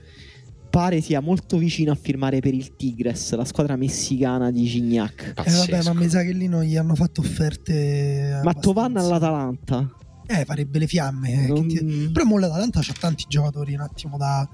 pare 0.70 1.02
sia 1.02 1.20
molto 1.20 1.58
vicino 1.58 1.92
a 1.92 1.94
firmare 1.94 2.40
per 2.40 2.54
il 2.54 2.76
Tigres, 2.76 3.34
la 3.34 3.44
squadra 3.44 3.76
messicana 3.76 4.50
di 4.50 4.64
Gignac. 4.64 5.20
Eh 5.20 5.32
vabbè, 5.34 5.50
Pazzesco. 5.50 5.92
ma 5.92 6.00
mi 6.00 6.08
sa 6.08 6.22
che 6.22 6.32
lì 6.32 6.48
non 6.48 6.62
gli 6.62 6.78
hanno 6.78 6.94
fatto 6.94 7.20
offerte. 7.20 8.30
Ma 8.32 8.38
abbastanza- 8.38 8.60
Tovan 8.60 8.96
all'Atalanta. 8.96 9.90
Eh, 10.26 10.44
farebbe 10.46 10.78
le 10.78 10.86
fiamme. 10.86 11.30
eh, 11.30 11.46
che 11.48 11.52
Non- 11.52 11.68
ti- 11.68 12.08
Però 12.10 12.24
mo 12.24 12.38
l'Atalanta 12.38 12.80
c'ha 12.82 12.94
tanti 12.98 13.26
giocatori 13.28 13.74
un 13.74 13.80
attimo 13.80 14.16
da, 14.16 14.48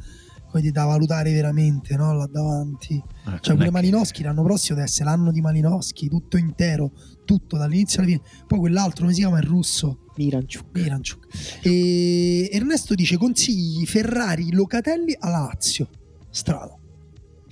come 0.50 0.60
dire, 0.62 0.72
da 0.72 0.84
valutare 0.84 1.32
veramente, 1.32 1.96
no? 1.96 2.12
Là 2.14 2.26
davanti. 2.26 2.94
Eh, 3.26 3.38
Cioè, 3.40 3.56
pure 3.56 3.70
Malinowski 3.70 4.22
l'anno 4.22 4.42
prossimo 4.42 4.76
deve 4.76 4.88
essere 4.88 5.04
l'anno 5.08 5.30
di 5.32 5.40
Malinowski, 5.40 6.08
tutto 6.08 6.36
intero, 6.36 6.92
tutto 7.24 7.56
dall'inizio 7.56 8.00
alla 8.02 8.10
fine. 8.10 8.22
Poi 8.46 8.58
quell'altro, 8.58 9.02
come 9.02 9.12
si 9.14 9.20
chiama? 9.20 9.38
Il 9.38 9.44
russo, 9.46 10.06
Miranchuk. 10.16 10.66
Miranchuk. 10.72 11.26
E 11.62 12.48
Ernesto 12.52 12.94
dice 12.94 13.16
consigli 13.16 13.86
Ferrari, 13.86 14.52
Locatelli 14.52 15.16
alla 15.18 15.38
Lazio. 15.38 15.88
Strano. 16.30 16.78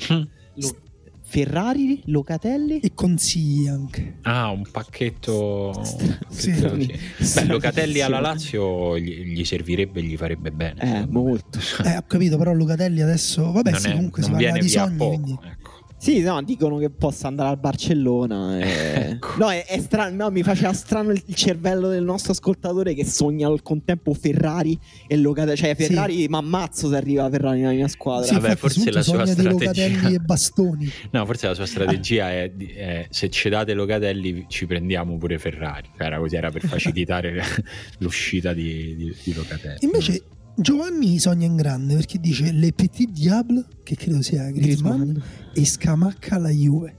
Lo- 0.08 0.76
Ferrari, 1.30 2.00
Locatelli. 2.06 2.80
E 2.80 2.92
consigli 2.94 3.68
anche. 3.68 4.16
Ah, 4.22 4.48
un 4.48 4.62
pacchetto. 4.70 5.72
Pacchetto, 5.74 6.26
sì. 6.30 6.52
Beh, 7.34 7.44
Locatelli 7.44 8.00
alla. 8.00 8.20
Lazio 8.20 8.98
gli, 8.98 9.24
gli 9.34 9.44
servirebbe 9.44 10.00
e 10.00 10.04
gli 10.04 10.16
farebbe 10.16 10.50
bene. 10.50 10.80
Eh, 11.02 11.06
molto. 11.06 11.58
Eh, 11.84 11.98
ho 11.98 12.04
capito, 12.06 12.38
però 12.38 12.52
Locatelli 12.54 13.02
adesso. 13.02 13.52
Vabbè, 13.52 13.70
non 13.72 13.80
sì, 13.80 13.88
è- 13.88 13.92
comunque 13.92 14.22
si 14.22 14.30
parla 14.30 14.52
di 14.58 14.68
sogni. 14.68 14.96
poco, 14.96 15.10
Quindi... 15.10 15.38
ecco. 15.44 15.67
Sì, 16.00 16.20
no, 16.20 16.40
dicono 16.42 16.78
che 16.78 16.90
possa 16.90 17.26
andare 17.26 17.48
al 17.50 17.58
Barcellona. 17.58 18.58
e- 18.60 19.06
Ecco. 19.18 19.34
No, 19.38 19.50
è, 19.50 19.64
è 19.64 19.80
strano. 19.80 20.24
No, 20.24 20.30
mi 20.30 20.42
faceva 20.42 20.72
strano 20.72 21.10
il, 21.10 21.22
cervello 21.34 21.88
del 21.88 22.04
nostro 22.04 22.32
ascoltatore 22.32 22.94
che 22.94 23.04
sogna 23.04 23.48
al 23.48 23.62
contempo 23.62 24.14
Ferrari 24.14 24.78
e 25.08 25.16
Locatelli. 25.16 25.56
Cioè, 25.56 25.74
Sì. 25.76 25.86
Ferrari, 25.86 26.28
ma 26.28 26.38
ammazzo 26.38 26.88
se 26.88 26.96
arriva 26.96 27.28
Ferrari 27.28 27.60
nella 27.60 27.72
mia 27.72 27.88
squadra. 27.88 28.26
Sì, 28.26 28.34
Vabbè, 28.34 28.56
forse 28.56 28.90
la 28.92 29.02
sua 29.02 29.26
strategia- 29.26 29.50
Locatelli 29.50 30.14
e 30.14 30.18
bastoni. 30.24 30.90
No, 31.10 31.26
forse 31.26 31.46
la 31.48 31.54
sua 31.54 31.66
strategia 31.66 32.30
è, 32.30 32.52
è 32.54 33.06
se 33.10 33.28
ci 33.30 33.48
date 33.48 33.74
Locatelli 33.74 34.44
ci 34.48 34.66
prendiamo 34.66 35.16
pure 35.18 35.38
Ferrari. 35.38 35.88
Era 35.96 36.18
così, 36.18 36.36
era 36.36 36.50
per 36.50 36.62
facilitare 36.66 37.42
l'uscita 37.98 38.52
di, 38.52 38.94
di, 38.94 39.16
di 39.24 39.34
Locatelli. 39.34 39.78
Invece 39.80 40.22
Giovanni 40.60 41.18
sogna 41.18 41.46
in 41.46 41.56
grande 41.56 41.94
perché 41.94 42.18
dice 42.18 42.50
Le 42.52 42.72
Petit 42.72 43.10
Diable, 43.10 43.64
che 43.84 43.94
credo 43.94 44.20
sia 44.22 44.50
Griezmann, 44.50 45.12
Griezmann. 45.12 45.16
e 45.54 45.64
Scamacca 45.64 46.34
alla 46.34 46.50
Juve. 46.50 46.96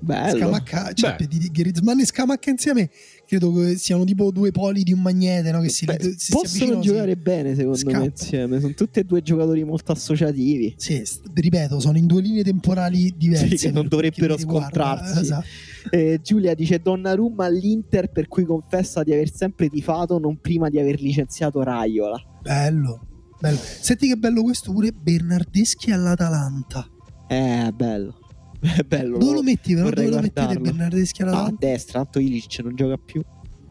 Bello. 0.00 0.36
Scamacca, 0.38 0.92
cioè. 0.92 1.14
Petit- 1.14 1.50
Griezmann 1.50 2.00
e 2.00 2.04
Scamacca 2.04 2.50
insieme 2.50 2.90
credo 3.26 3.52
che 3.52 3.76
siano 3.76 4.04
tipo 4.04 4.30
due 4.32 4.50
poli 4.50 4.82
di 4.82 4.92
un 4.92 5.00
magnete, 5.00 5.50
no? 5.52 5.60
Che 5.60 5.68
si, 5.68 5.84
Beh, 5.84 5.98
si- 6.16 6.32
possono 6.32 6.40
avvicinano, 6.42 6.82
si- 6.82 6.88
giocare 6.88 7.16
bene, 7.16 7.54
secondo 7.54 7.78
me, 7.84 7.90
scappa. 7.92 8.04
insieme. 8.04 8.60
Sono 8.60 8.74
tutti 8.74 8.98
e 8.98 9.04
due 9.04 9.22
giocatori 9.22 9.64
molto 9.64 9.92
associativi. 9.92 10.74
Sì, 10.76 11.02
ripeto, 11.34 11.78
sono 11.80 11.96
in 11.98 12.06
due 12.06 12.20
linee 12.20 12.42
temporali 12.42 13.14
diverse. 13.16 13.56
Sì, 13.56 13.66
che 13.66 13.70
non 13.70 13.86
dovrebbero 13.86 14.34
riguarda. 14.34 14.66
scontrarsi. 14.68 15.20
Esatto. 15.20 15.46
Eh, 15.90 16.20
Giulia 16.22 16.54
dice 16.54 16.80
Donnarumma 16.80 17.46
all'Inter 17.46 18.10
per 18.10 18.26
cui 18.28 18.44
confessa 18.44 19.02
di 19.04 19.12
aver 19.12 19.32
sempre 19.32 19.68
tifato 19.70 20.18
non 20.18 20.38
prima 20.40 20.68
di 20.68 20.78
aver 20.80 21.00
licenziato 21.00 21.62
Raiola. 21.62 22.22
Bello, 22.48 23.00
bello. 23.38 23.58
Senti 23.58 24.08
che 24.08 24.16
bello 24.16 24.42
questo 24.42 24.72
pure 24.72 24.90
Bernardeschi 24.92 25.90
all'Atalanta. 25.90 26.86
Eh, 27.28 27.70
bello. 27.74 28.18
È 28.58 28.80
bello. 28.88 29.18
Dove 29.18 29.34
lo 29.34 29.42
metti 29.42 29.74
però? 29.74 29.90
Dove 29.90 30.08
lo 30.08 30.20
mettete. 30.20 30.58
Bernardeschi 30.58 31.20
Ah, 31.20 31.26
a 31.26 31.28
all'Atalanta? 31.28 31.66
destra, 31.66 32.00
tanto 32.02 32.20
Ilic 32.20 32.58
non 32.60 32.74
gioca 32.74 32.96
più. 32.96 33.22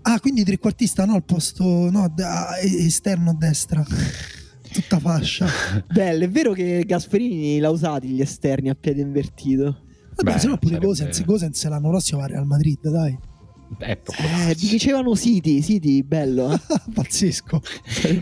Ah, 0.03 0.19
quindi 0.19 0.43
trequartista 0.43 1.05
no, 1.05 1.15
al 1.15 1.23
posto 1.25 1.89
no, 1.89 2.07
da- 2.13 2.55
esterno 2.59 3.31
a 3.31 3.33
destra. 3.33 3.83
Tutta 4.71 4.99
fascia. 4.99 5.47
Bello, 5.91 6.23
è 6.25 6.29
vero 6.29 6.53
che 6.53 6.83
Gasperini 6.85 7.57
l'ha 7.57 7.71
usati 7.71 8.09
gli 8.09 8.21
esterni 8.21 8.69
a 8.69 8.75
piede 8.75 9.01
invertito. 9.01 9.85
Vabbè, 10.17 10.33
Beh, 10.33 10.39
se 10.39 10.47
no 10.47 10.57
pure 10.57 10.75
sarebbe- 10.75 10.85
Gosens, 10.85 11.25
Gosens 11.25 11.67
l'anno 11.67 11.89
prossimo 11.89 12.19
va 12.19 12.25
al 12.25 12.31
Real 12.31 12.45
Madrid, 12.45 12.77
dai. 12.89 13.17
Eh, 13.79 13.97
può 13.97 14.13
Eh, 14.47 14.55
dicevano 14.55 15.15
City, 15.15 15.61
City, 15.61 16.01
bello. 16.03 16.51
eh. 16.53 16.59
Pazzesco. 16.93 17.61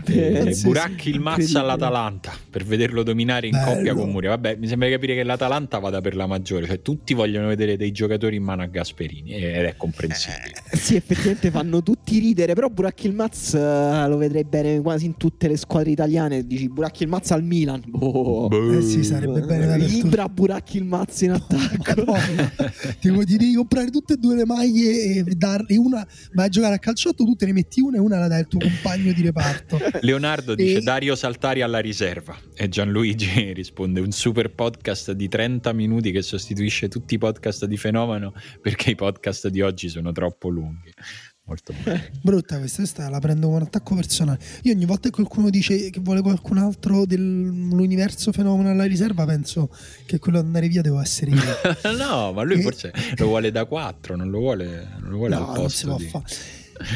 Eh, 0.06 0.52
sì, 0.52 0.62
Buracchi 0.64 1.08
il 1.10 1.20
mazza 1.20 1.60
all'Atalanta 1.60 2.32
per 2.50 2.64
vederlo 2.64 3.02
dominare 3.02 3.46
in 3.46 3.52
Bello. 3.52 3.74
coppia 3.74 3.94
con 3.94 4.10
Muriel. 4.10 4.32
Vabbè, 4.34 4.56
mi 4.56 4.66
sembra 4.66 4.88
di 4.88 4.94
capire 4.94 5.14
che 5.14 5.22
l'Atalanta 5.22 5.78
vada 5.78 6.00
per 6.00 6.14
la 6.16 6.26
maggiore, 6.26 6.66
cioè 6.66 6.82
tutti 6.82 7.14
vogliono 7.14 7.46
vedere 7.48 7.76
dei 7.76 7.92
giocatori 7.92 8.36
in 8.36 8.42
mano 8.42 8.62
a 8.62 8.66
Gasperini 8.66 9.32
ed 9.32 9.64
è 9.64 9.76
comprensibile. 9.76 10.62
Eh, 10.70 10.76
Sì, 10.76 10.96
effettivamente 10.96 11.50
fanno 11.50 11.82
tutti 11.82 12.18
ridere, 12.18 12.54
però 12.54 12.68
Buracchi 12.68 13.06
il 13.06 13.14
Maz 13.14 13.54
eh, 13.54 14.06
lo 14.08 14.16
vedrei 14.16 14.44
bene 14.44 14.80
quasi 14.80 15.06
in 15.06 15.16
tutte 15.16 15.48
le 15.48 15.56
squadre 15.56 15.90
italiane. 15.90 16.46
Dici 16.46 16.68
Buracchi 16.68 17.02
il 17.04 17.08
Maz 17.08 17.30
al 17.30 17.42
Milan. 17.44 17.82
Boh. 17.86 18.48
Boh. 18.48 18.78
Eh 18.78 18.82
sì, 18.82 19.02
sarebbe 19.04 19.40
bene 19.40 19.66
dappertutto. 19.66 20.06
Ibra 20.06 20.28
Buracchi 20.28 20.76
il 20.76 20.84
Maz 20.84 21.20
in 21.22 21.30
attacco. 21.38 22.14
Ti, 23.00 23.10
ti 23.24 23.36
devi 23.36 23.54
comprare 23.54 23.90
tutte 23.90 24.14
e 24.14 24.16
due 24.16 24.34
le 24.36 24.44
maglie 24.44 24.90
e 25.02 25.24
darle 25.36 25.76
una 25.76 26.06
vai 26.32 26.46
a 26.46 26.48
giocare 26.48 26.74
a 26.74 26.78
calciotto 26.78 27.24
tu 27.24 27.34
te 27.34 27.46
ne 27.46 27.52
metti 27.52 27.80
una 27.80 27.96
e 27.96 28.00
una 28.00 28.18
la 28.18 28.28
dai 28.28 28.40
al 28.40 28.48
tuo 28.48 28.60
compagno 28.60 29.12
di 29.12 29.22
reparto 29.22 29.78
Leonardo 30.00 30.54
dice 30.54 30.78
E- 30.78 30.80
Dario 30.82 31.14
Saltari 31.14 31.62
alla 31.62 31.78
riserva 31.78 32.36
e 32.54 32.68
Gianluigi 32.68 33.52
risponde 33.54 34.00
un 34.00 34.12
super 34.12 34.52
podcast 34.52 35.12
di 35.12 35.28
30 35.28 35.72
minuti 35.72 36.10
che 36.10 36.22
sostituisce 36.22 36.88
tutti 36.88 37.14
i 37.14 37.18
podcast 37.18 37.66
di 37.66 37.76
Fenomeno 37.76 38.32
perché 38.60 38.92
i 38.92 38.94
podcast 38.94 39.48
di 39.48 39.60
oggi 39.60 39.88
sono 39.88 40.12
troppo 40.12 40.48
lunghi. 40.48 40.92
Molto 41.46 41.72
bene. 41.84 42.10
brutta 42.22 42.58
questa, 42.58 42.78
questa 42.78 43.08
la 43.08 43.20
prendo 43.20 43.46
come 43.46 43.58
un 43.58 43.62
attacco 43.62 43.94
personale 43.94 44.40
io 44.62 44.72
ogni 44.72 44.84
volta 44.84 45.08
che 45.08 45.14
qualcuno 45.14 45.48
dice 45.48 45.90
che 45.90 46.00
vuole 46.00 46.20
qualcun 46.20 46.58
altro 46.58 47.06
dell'universo 47.06 48.32
fenomeno 48.32 48.70
alla 48.70 48.84
riserva 48.84 49.24
penso 49.24 49.70
che 50.06 50.18
quello 50.18 50.38
ad 50.38 50.46
andare 50.46 50.66
via 50.66 50.82
devo 50.82 51.00
essere 51.00 51.30
io 51.30 51.42
no, 51.96 52.32
ma 52.32 52.42
lui 52.42 52.58
E- 52.58 52.62
forse 52.62 52.92
lo 53.16 53.26
vuole 53.26 53.52
da 53.52 53.64
4, 53.64 54.16
non 54.16 54.28
lo 54.28 54.40
vuole, 54.40 54.88
non 54.98 55.10
lo 55.10 55.16
vuole 55.18 55.36
no, 55.36 55.50
al 55.52 55.60
non 55.60 55.70
si 55.70 55.84
posto 55.84 55.86
può 55.86 55.96
di... 55.98 56.04
fare 56.06 56.24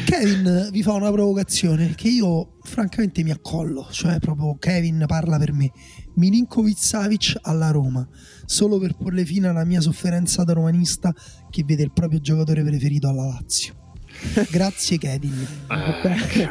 Kevin 0.05 0.69
vi 0.71 0.83
fa 0.83 0.93
una 0.93 1.11
provocazione 1.11 1.95
che 1.95 2.07
io 2.07 2.57
francamente 2.61 3.23
mi 3.23 3.31
accollo, 3.31 3.87
cioè 3.89 4.19
proprio 4.19 4.55
Kevin 4.59 5.05
parla 5.07 5.39
per 5.39 5.53
me. 5.53 5.71
Milinkovic 6.15 6.77
Savic 6.77 7.37
alla 7.41 7.71
Roma, 7.71 8.07
solo 8.45 8.77
per 8.77 8.95
porle 8.95 9.25
fine 9.25 9.47
alla 9.47 9.65
mia 9.65 9.81
sofferenza 9.81 10.43
da 10.43 10.53
romanista 10.53 11.11
che 11.49 11.63
vede 11.63 11.81
il 11.81 11.91
proprio 11.91 12.19
giocatore 12.19 12.63
preferito 12.63 13.07
alla 13.07 13.25
Lazio. 13.25 13.80
Grazie 14.51 14.97
Kevin. 14.97 15.47
Ah, 15.67 15.99
Bello. 16.03 16.47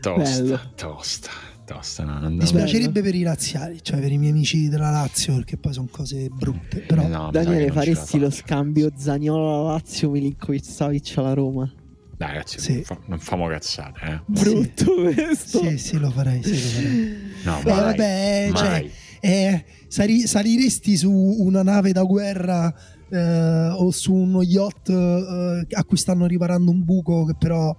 tosta, 0.00 0.60
tosta, 0.74 1.30
tosta. 1.64 2.04
No, 2.04 2.18
non 2.18 2.34
Mi 2.34 2.46
spiacerebbe 2.46 3.02
per 3.02 3.14
i 3.14 3.22
laziali, 3.22 3.78
cioè 3.82 3.98
per 4.00 4.12
i 4.12 4.18
miei 4.18 4.30
amici 4.32 4.68
della 4.68 4.90
Lazio, 4.90 5.34
perché 5.34 5.56
poi 5.56 5.72
sono 5.72 5.88
cose 5.90 6.28
brutte. 6.28 6.80
Però 6.80 7.02
No, 7.02 7.08
mi 7.08 7.32
sa 7.32 7.38
che 7.40 7.44
Daniele, 7.44 7.72
faresti 7.72 8.18
lo 8.18 8.30
scambio 8.30 8.90
Zaniolo 8.96 9.60
alla 9.62 9.72
Lazio, 9.72 10.10
Milinkovic 10.10 10.64
Savic 10.64 11.12
alla 11.16 11.34
Roma? 11.34 11.72
Dai, 12.16 12.28
ragazzi, 12.32 12.58
Sì. 12.60 12.72
non, 12.74 12.82
fa- 12.84 12.98
non 13.06 13.18
famo 13.18 13.48
cazzate, 13.48 14.00
eh. 14.04 14.20
Brutto 14.26 14.94
questo. 14.94 15.62
sì, 15.68 15.78
sì, 15.78 15.98
lo 15.98 16.10
farei. 16.10 16.42
Sì, 16.42 16.50
lo 16.52 16.58
farei. 16.58 17.18
No, 17.44 17.58
Eh, 17.60 17.62
mai, 17.64 17.80
vabbè, 17.80 18.50
cioè, 18.54 18.68
mai. 18.68 18.90
Eh, 19.20 19.64
sali- 19.88 20.26
saliresti 20.26 20.96
su 20.96 21.10
una 21.10 21.62
nave 21.62 21.92
da 21.92 22.02
guerra 22.04 22.72
eh, 23.10 23.68
o 23.76 23.90
su 23.90 24.14
uno 24.14 24.42
yacht 24.42 24.88
eh, 24.90 25.66
a 25.70 25.84
cui 25.84 25.96
stanno 25.96 26.26
riparando 26.26 26.70
un 26.70 26.84
buco 26.84 27.24
che 27.24 27.34
però 27.38 27.74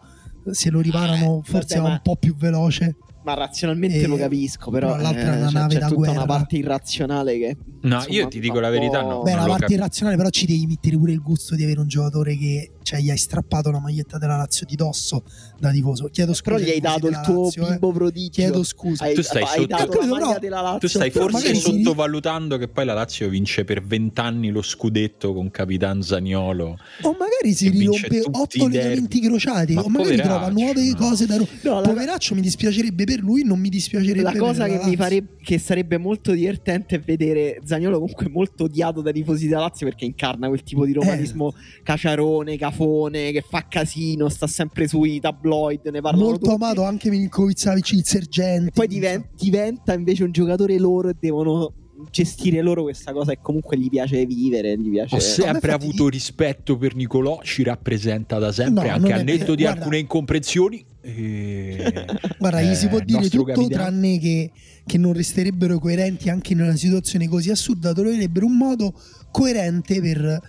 eh, 0.45 0.53
se 0.53 0.69
lo 0.69 0.79
riparano 0.81 1.39
Eh, 1.45 1.49
forse 1.49 1.75
vabbè, 1.75 1.87
è 1.87 1.89
ma- 1.89 1.93
un 1.95 1.99
po' 2.03 2.15
più 2.15 2.35
veloce. 2.35 2.95
Ma 3.23 3.35
razionalmente 3.35 3.99
E- 4.01 4.07
lo 4.07 4.15
capisco, 4.17 4.71
però, 4.71 4.93
però 4.93 5.01
l'altra 5.03 5.35
è 5.35 5.37
una 5.37 5.47
c'è- 5.47 5.53
nave 5.53 5.73
c'è 5.75 5.79
da 5.79 5.85
tutta 5.85 5.95
guerra. 5.99 6.13
una 6.13 6.25
parte 6.25 6.55
irrazionale 6.57 7.37
che 7.37 7.57
No, 7.81 7.95
insomma, 7.97 8.15
io 8.15 8.27
ti 8.27 8.39
dico 8.39 8.59
la 8.59 8.69
verità, 8.69 9.03
no. 9.03 9.21
Beh, 9.21 9.31
la 9.33 9.37
parte 9.41 9.51
capisco. 9.59 9.73
irrazionale, 9.73 10.17
però 10.17 10.29
ci 10.29 10.45
devi 10.47 10.65
mettere 10.65 10.97
pure 10.97 11.11
il 11.11 11.21
gusto 11.21 11.53
di 11.55 11.63
avere 11.63 11.79
un 11.81 11.87
giocatore 11.87 12.35
che 12.35 12.71
cioè, 12.83 12.99
gli 12.99 13.09
hai 13.09 13.17
strappato 13.17 13.71
la 13.71 13.79
maglietta 13.79 14.17
della 14.17 14.37
Lazio 14.37 14.65
di 14.65 14.75
dosso 14.75 15.23
da 15.59 15.71
tifoso. 15.71 16.09
Chiedo 16.11 16.33
scusa. 16.33 16.51
Però 16.55 16.63
gli 16.63 16.69
ai 16.69 16.75
hai 16.75 16.79
dato 16.79 17.07
il 17.07 17.19
tuo 17.23 17.43
Lazio, 17.43 17.67
eh. 17.67 17.69
bimbo 17.71 17.91
prodigio. 17.91 18.31
Chiedo 18.41 18.63
scusa. 18.63 19.03
Hai, 19.05 19.13
Tu 19.15 19.21
stai 19.21 19.43
hai 19.43 19.47
sotto- 19.49 19.65
dato 19.67 19.83
Capito, 19.85 19.99
la 19.99 20.05
maglia 20.07 20.25
però- 20.27 20.39
della 20.39 20.61
Lazio. 20.61 20.79
Tu 20.79 20.87
stai 20.87 21.11
forse 21.11 21.51
bimbo. 21.51 21.59
si- 21.69 21.83
sottovalutando 21.83 22.57
che 22.57 22.67
poi 22.67 22.85
la 22.85 22.93
Lazio 22.93 23.29
vince 23.29 23.63
per 23.63 23.83
vent'anni 23.83 24.49
lo 24.49 24.61
scudetto 24.61 25.33
con 25.33 25.51
Capitan 25.51 26.01
Zaniolo. 26.01 26.77
O 27.03 27.11
magari 27.17 27.53
si 27.53 27.67
E 27.67 27.71
tutti 27.71 28.21
otto 28.31 28.67
legamenti 28.67 29.19
crociati. 29.21 29.73
Ma 29.73 29.81
o 29.83 29.89
magari 29.89 30.17
trova 30.17 30.49
nuove 30.49 30.83
no. 30.89 30.95
cose 30.95 31.25
da. 31.25 31.37
ro- 31.37 31.47
No, 31.61 31.79
la- 31.81 31.87
Poveraccio 31.87 32.35
mi 32.35 32.41
dispiacerebbe 32.41 33.03
per 33.03 33.19
lui, 33.19 33.43
non 33.43 33.59
mi 33.59 33.69
dispiacerebbe 33.69 34.21
La 34.23 34.31
per 34.31 34.39
cosa 34.39 34.59
la 34.59 34.65
che 34.67 34.73
mi 34.73 34.79
Lazio. 34.79 34.97
farebbe 34.97 35.29
che 35.43 35.57
sarebbe 35.57 35.97
molto 35.97 36.31
divertente 36.33 36.95
è 36.97 36.99
vedere 36.99 37.59
Zagnolo 37.65 37.97
comunque 37.99 38.29
molto 38.29 38.65
odiato 38.65 39.01
dai 39.01 39.13
tifosi 39.13 39.47
della 39.47 39.61
Lazio 39.61 39.87
perché 39.87 40.05
incarna 40.05 40.47
quel 40.47 40.61
tipo 40.63 40.85
di 40.85 40.93
romanismo 40.93 41.53
caciarone, 41.83 42.57
cafone, 42.71 43.31
che 43.31 43.43
fa 43.47 43.65
casino, 43.67 44.29
sta 44.29 44.47
sempre 44.47 44.87
sui 44.87 45.19
tabloid, 45.19 45.87
ne 45.87 46.01
parlano 46.01 46.23
Molto 46.25 46.39
tutti. 46.49 46.53
amato 46.55 46.83
anche 46.83 47.09
Milinkovic 47.09 47.59
Savic, 47.59 47.91
il 47.91 48.05
sergente. 48.05 48.71
Poi 48.71 48.87
diven- 48.87 49.29
diventa 49.37 49.93
invece 49.93 50.23
un 50.23 50.31
giocatore 50.31 50.77
loro 50.79 51.09
e 51.09 51.15
devono 51.19 51.73
gestire 52.09 52.61
loro 52.63 52.81
questa 52.81 53.13
cosa 53.13 53.31
e 53.31 53.37
comunque 53.39 53.77
gli 53.77 53.87
piace 53.87 54.25
vivere, 54.25 54.75
gli 54.75 54.89
piace 54.89 55.15
Ho 55.15 55.19
sempre 55.19 55.71
infatti- 55.71 55.85
avuto 55.85 56.07
rispetto 56.09 56.75
per 56.77 56.95
Nicolò, 56.95 57.41
ci 57.43 57.61
rappresenta 57.61 58.39
da 58.39 58.51
sempre, 58.51 58.87
No, 58.87 58.93
anche 58.95 59.13
a 59.13 59.17
è 59.19 59.23
netto 59.23 59.37
vero. 59.39 59.55
di 59.55 59.61
Guarda- 59.63 59.79
alcune 59.81 59.97
incomprensioni. 59.99 60.85
E... 61.03 62.05
Guarda, 62.37 62.61
gli 62.61 62.75
si 62.75 62.85
eh, 62.85 62.89
può 62.89 62.99
il 62.99 63.05
dire 63.05 63.27
tutto 63.27 63.45
capitano. 63.45 63.67
tranne 63.69 64.19
che, 64.19 64.51
che 64.85 64.97
non 64.99 65.13
resterebbero 65.13 65.79
coerenti 65.79 66.29
anche 66.29 66.53
in 66.53 66.61
una 66.61 66.75
situazione 66.75 67.27
così 67.27 67.49
assurda, 67.49 67.91
troverebbero 67.91 68.45
un 68.45 68.55
modo 68.55 68.93
coerente 69.31 69.99
per 69.99 70.23
eh, 70.23 70.41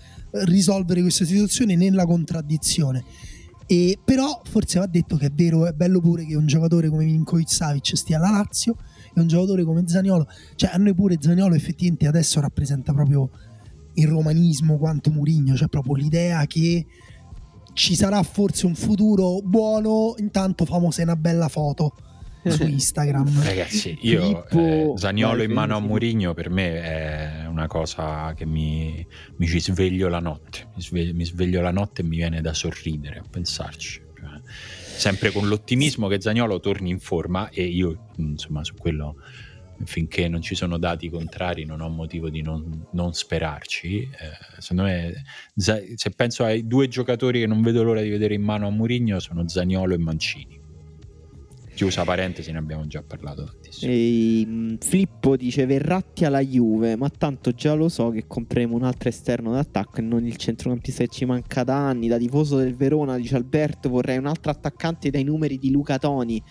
risolvere 0.44 1.00
questa 1.00 1.24
situazione 1.24 1.76
nella 1.76 2.06
contraddizione. 2.06 3.04
E, 3.66 3.98
però 4.04 4.42
forse 4.44 4.78
va 4.78 4.86
detto 4.86 5.16
che 5.16 5.26
è 5.26 5.30
vero, 5.32 5.66
è 5.66 5.72
bello 5.72 6.00
pure 6.00 6.26
che 6.26 6.34
un 6.34 6.46
giocatore 6.46 6.88
come 6.88 7.04
Milinkovic 7.04 7.50
Savic 7.50 7.96
stia 7.96 8.18
alla 8.18 8.30
Lazio 8.30 8.76
e 9.14 9.20
un 9.20 9.28
giocatore 9.28 9.64
come 9.64 9.86
Zaniolo, 9.86 10.26
cioè 10.56 10.70
a 10.72 10.76
noi 10.76 10.94
pure 10.94 11.16
Zaniolo 11.20 11.54
effettivamente 11.54 12.06
adesso 12.06 12.40
rappresenta 12.40 12.92
proprio 12.92 13.30
il 13.94 14.08
romanismo 14.08 14.78
quanto 14.78 15.10
Murigno, 15.10 15.54
cioè 15.54 15.68
proprio 15.68 15.94
l'idea 15.94 16.44
che 16.46 16.86
ci 17.74 17.94
sarà 17.94 18.22
forse 18.22 18.66
un 18.66 18.74
futuro 18.74 19.40
buono, 19.42 20.14
intanto 20.18 20.64
famose 20.64 21.02
una 21.02 21.16
bella 21.16 21.48
foto 21.48 21.94
su 22.50 22.66
Instagram. 22.66 23.42
Ragazzi, 23.42 23.98
io 24.02 24.20
Filippo- 24.20 24.58
eh, 24.58 24.92
Zaniolo 24.96 25.36
Vai, 25.38 25.46
in 25.46 25.52
mano 25.52 25.76
a 25.76 25.80
sì. 25.80 25.86
Mourinho 25.86 26.34
per 26.34 26.50
me 26.50 26.82
è 26.82 27.46
una 27.46 27.66
cosa 27.66 28.32
che 28.34 28.46
mi, 28.46 29.06
mi 29.36 29.46
ci 29.46 29.60
sveglio 29.60 30.08
la 30.08 30.20
notte. 30.20 30.68
Mi 30.74 30.82
sveglio, 30.82 31.14
mi 31.14 31.24
sveglio 31.24 31.60
la 31.60 31.70
notte 31.70 32.02
e 32.02 32.04
mi 32.04 32.16
viene 32.16 32.40
da 32.40 32.54
sorridere 32.54 33.18
a 33.18 33.24
pensarci. 33.28 34.10
Sempre 34.94 35.30
con 35.30 35.48
l'ottimismo 35.48 36.06
che 36.06 36.20
Zaniolo 36.20 36.60
torni 36.60 36.90
in 36.90 37.00
forma 37.00 37.48
e 37.48 37.64
io, 37.64 38.10
insomma, 38.16 38.62
su 38.62 38.74
quello 38.74 39.16
finché 39.84 40.28
non 40.28 40.42
ci 40.42 40.54
sono 40.54 40.78
dati 40.78 41.08
contrari 41.08 41.64
non 41.64 41.80
ho 41.80 41.88
motivo 41.88 42.28
di 42.28 42.42
non, 42.42 42.86
non 42.92 43.12
sperarci. 43.12 44.02
Eh, 44.02 44.08
secondo 44.58 44.84
me, 44.84 45.24
se 45.56 46.10
penso 46.14 46.44
ai 46.44 46.66
due 46.66 46.88
giocatori 46.88 47.40
che 47.40 47.46
non 47.46 47.62
vedo 47.62 47.82
l'ora 47.82 48.00
di 48.00 48.10
vedere 48.10 48.34
in 48.34 48.42
mano 48.42 48.66
a 48.66 48.70
Mourinho 48.70 49.18
sono 49.18 49.48
Zaniolo 49.48 49.94
e 49.94 49.98
Mancini. 49.98 50.61
Chiusa 51.74 52.04
parentesi, 52.04 52.52
ne 52.52 52.58
abbiamo 52.58 52.86
già 52.86 53.02
parlato 53.02 53.44
tantissimo. 53.44 53.90
E, 53.90 54.44
mh, 54.46 54.76
Filippo 54.80 55.36
dice 55.36 55.64
Verratti 55.64 56.24
alla 56.24 56.40
Juve, 56.40 56.96
ma 56.96 57.08
tanto 57.08 57.52
già 57.52 57.72
lo 57.72 57.88
so 57.88 58.10
che 58.10 58.26
compreremo 58.26 58.76
un 58.76 58.84
altro 58.84 59.08
esterno 59.08 59.52
d'attacco 59.52 59.98
e 59.98 60.02
non 60.02 60.26
il 60.26 60.36
centrocampista 60.36 61.04
che 61.04 61.10
ci 61.10 61.24
manca 61.24 61.64
da 61.64 61.76
anni. 61.88 62.08
Da 62.08 62.18
tifoso 62.18 62.58
del 62.58 62.76
Verona, 62.76 63.16
dice 63.16 63.36
Alberto, 63.36 63.88
vorrei 63.88 64.18
un 64.18 64.26
altro 64.26 64.50
attaccante 64.50 65.10
dai 65.10 65.24
numeri 65.24 65.58
di 65.58 65.70
Luca 65.70 65.98
Toni. 65.98 66.42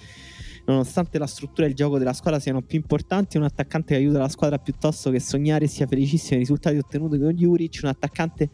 Nonostante 0.66 1.18
la 1.18 1.26
struttura 1.28 1.66
e 1.66 1.70
il 1.70 1.76
gioco 1.76 1.98
della 1.98 2.14
squadra 2.14 2.40
siano 2.40 2.62
più 2.62 2.78
importanti, 2.78 3.38
un 3.38 3.44
attaccante 3.44 3.94
che 3.94 4.00
aiuta 4.00 4.20
la 4.20 4.30
squadra 4.30 4.58
piuttosto 4.60 5.10
che 5.10 5.20
sognare 5.20 5.68
sia 5.68 5.88
felicissimo 5.88 6.30
dei 6.32 6.40
risultati 6.40 6.78
ottenuti 6.78 7.18
con 7.20 7.32
Juric, 7.32 7.80
un 7.84 7.90
attaccante 7.90 8.50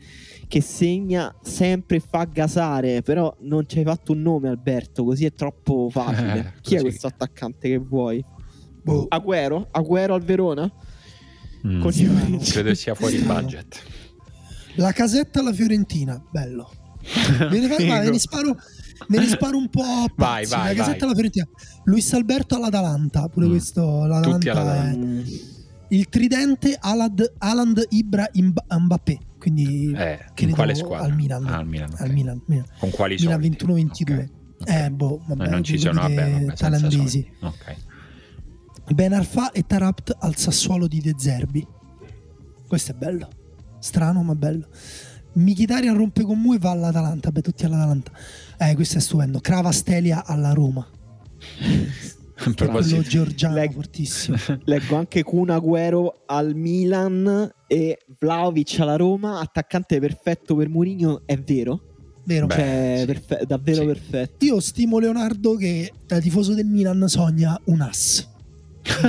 che 0.47 0.61
segna 0.61 1.35
sempre 1.43 1.97
e 1.97 1.99
fa 1.99 2.23
gasare, 2.23 3.01
però 3.01 3.35
non 3.41 3.67
ci 3.67 3.79
hai 3.79 3.83
fatto 3.83 4.13
un 4.13 4.21
nome 4.21 4.47
Alberto, 4.47 5.03
così 5.03 5.25
è 5.25 5.33
troppo 5.33 5.89
facile. 5.91 6.53
Eh, 6.55 6.61
Chi 6.61 6.75
è 6.75 6.81
questo 6.81 7.07
attaccante 7.07 7.67
che 7.67 7.77
vuoi? 7.77 8.23
Boh, 8.81 9.05
Agüero? 9.09 9.67
Agüero 9.71 10.13
al 10.13 10.21
Verona? 10.23 10.71
Mm, 11.67 11.81
Con. 11.81 11.91
Juric? 11.91 12.51
credo 12.51 12.73
sia 12.73 12.95
fuori 12.95 13.17
budget. 13.17 13.81
La 14.75 14.91
casetta 14.93 15.39
alla 15.41 15.51
Fiorentina, 15.51 16.23
bello. 16.31 16.71
Ve 17.49 17.59
ne, 17.59 17.67
fa- 17.67 17.85
vai, 17.85 18.05
ve 18.05 18.11
ne 18.11 18.19
sparo, 18.19 18.55
ne 19.07 19.25
sparo 19.27 19.57
un 19.57 19.69
po' 19.69 19.81
a 19.81 20.05
Vai, 20.15 20.45
pazzi. 20.45 20.49
vai, 20.55 20.75
La 20.75 20.83
casetta 20.83 21.05
alla 21.05 21.13
Fiorentina. 21.13 21.47
Luis 21.85 22.13
Alberto 22.13 22.55
all'Atalanta, 22.55 23.27
pure 23.27 23.45
Mm. 23.45 23.49
questo 23.49 24.05
l'Atalanta 24.05 24.83
è- 24.91 24.97
il 25.89 26.09
tridente 26.09 26.77
Alad, 26.79 27.33
Aland 27.37 27.85
Ibra 27.89 28.29
Mbappé, 28.33 29.17
quindi 29.39 29.93
Eh, 29.95 30.19
in 30.39 30.51
quale 30.51 30.75
squadra? 30.75 31.05
al 31.07 31.15
Milan. 31.15 31.45
Ah, 31.47 31.57
al 31.57 31.67
Milan, 31.67 31.91
ok. 31.93 32.01
al 32.01 32.11
Milan, 32.11 32.41
Milan. 32.47 32.65
Con 32.79 32.89
quali 32.89 33.15
Milan 33.15 33.31
soldi? 33.33 33.47
21-22. 33.49 34.29
Ok, 34.59 34.61
ok. 34.61 34.67
Eh, 34.69 34.91
boh, 34.91 35.21
vabbè, 35.27 35.47
non 35.49 35.63
ci 35.63 35.77
sono, 35.77 36.01
vabbè, 36.01 36.43
vabbè, 36.55 36.89
soldi. 36.89 37.31
Ok. 37.41 37.75
Ben 38.93 39.13
Arfa 39.13 39.51
e 39.51 39.63
Tarapt 39.65 40.15
al 40.19 40.35
Sassuolo 40.37 40.87
di 40.87 40.99
De 41.01 41.13
Zerbi. 41.17 41.65
Questo 42.67 42.91
è 42.91 42.95
bello. 42.95 43.27
Strano, 43.79 44.23
ma 44.23 44.33
bello. 44.35 44.67
Mkhitaryan 45.33 45.95
rompe 45.95 46.23
con 46.23 46.39
Mu 46.39 46.53
e 46.53 46.57
va 46.57 46.71
all'Atalanta. 46.71 47.31
Beh, 47.31 47.41
tutti 47.41 47.63
all'Atalanta. 47.65 48.11
Eh, 48.59 48.73
questo 48.75 48.97
è 48.97 49.01
stupendo. 49.01 49.39
Cravastelia 49.39 50.25
alla 50.25 50.51
Roma. 50.53 50.85
Quello 52.55 53.01
georgiano 53.01 53.55
Leg- 53.55 53.73
fortissimo. 53.73 54.37
Leggo 54.65 54.95
anche 54.95 55.23
Kun 55.23 55.49
Agüero 55.49 56.23
al 56.27 56.55
Milan 56.55 57.51
e 57.67 57.97
Vlaovic 58.19 58.79
alla 58.79 58.95
Roma, 58.95 59.39
attaccante 59.39 59.99
perfetto 59.99 60.55
per 60.55 60.69
Mourinho, 60.69 61.23
è 61.25 61.37
vero? 61.37 61.81
Vero? 62.25 62.45
Beh, 62.45 62.55
cioè, 62.55 62.95
sì. 62.99 63.05
perfe- 63.05 63.43
davvero 63.47 63.81
Sì. 63.81 63.85
perfetto. 63.87 64.45
Io 64.45 64.59
stimo 64.59 64.99
Leonardo 64.99 65.55
che 65.55 65.91
da 66.05 66.19
tifoso 66.19 66.53
del 66.53 66.65
Milan 66.65 67.07
sogna 67.07 67.59
un 67.65 67.81
ass. 67.81 68.27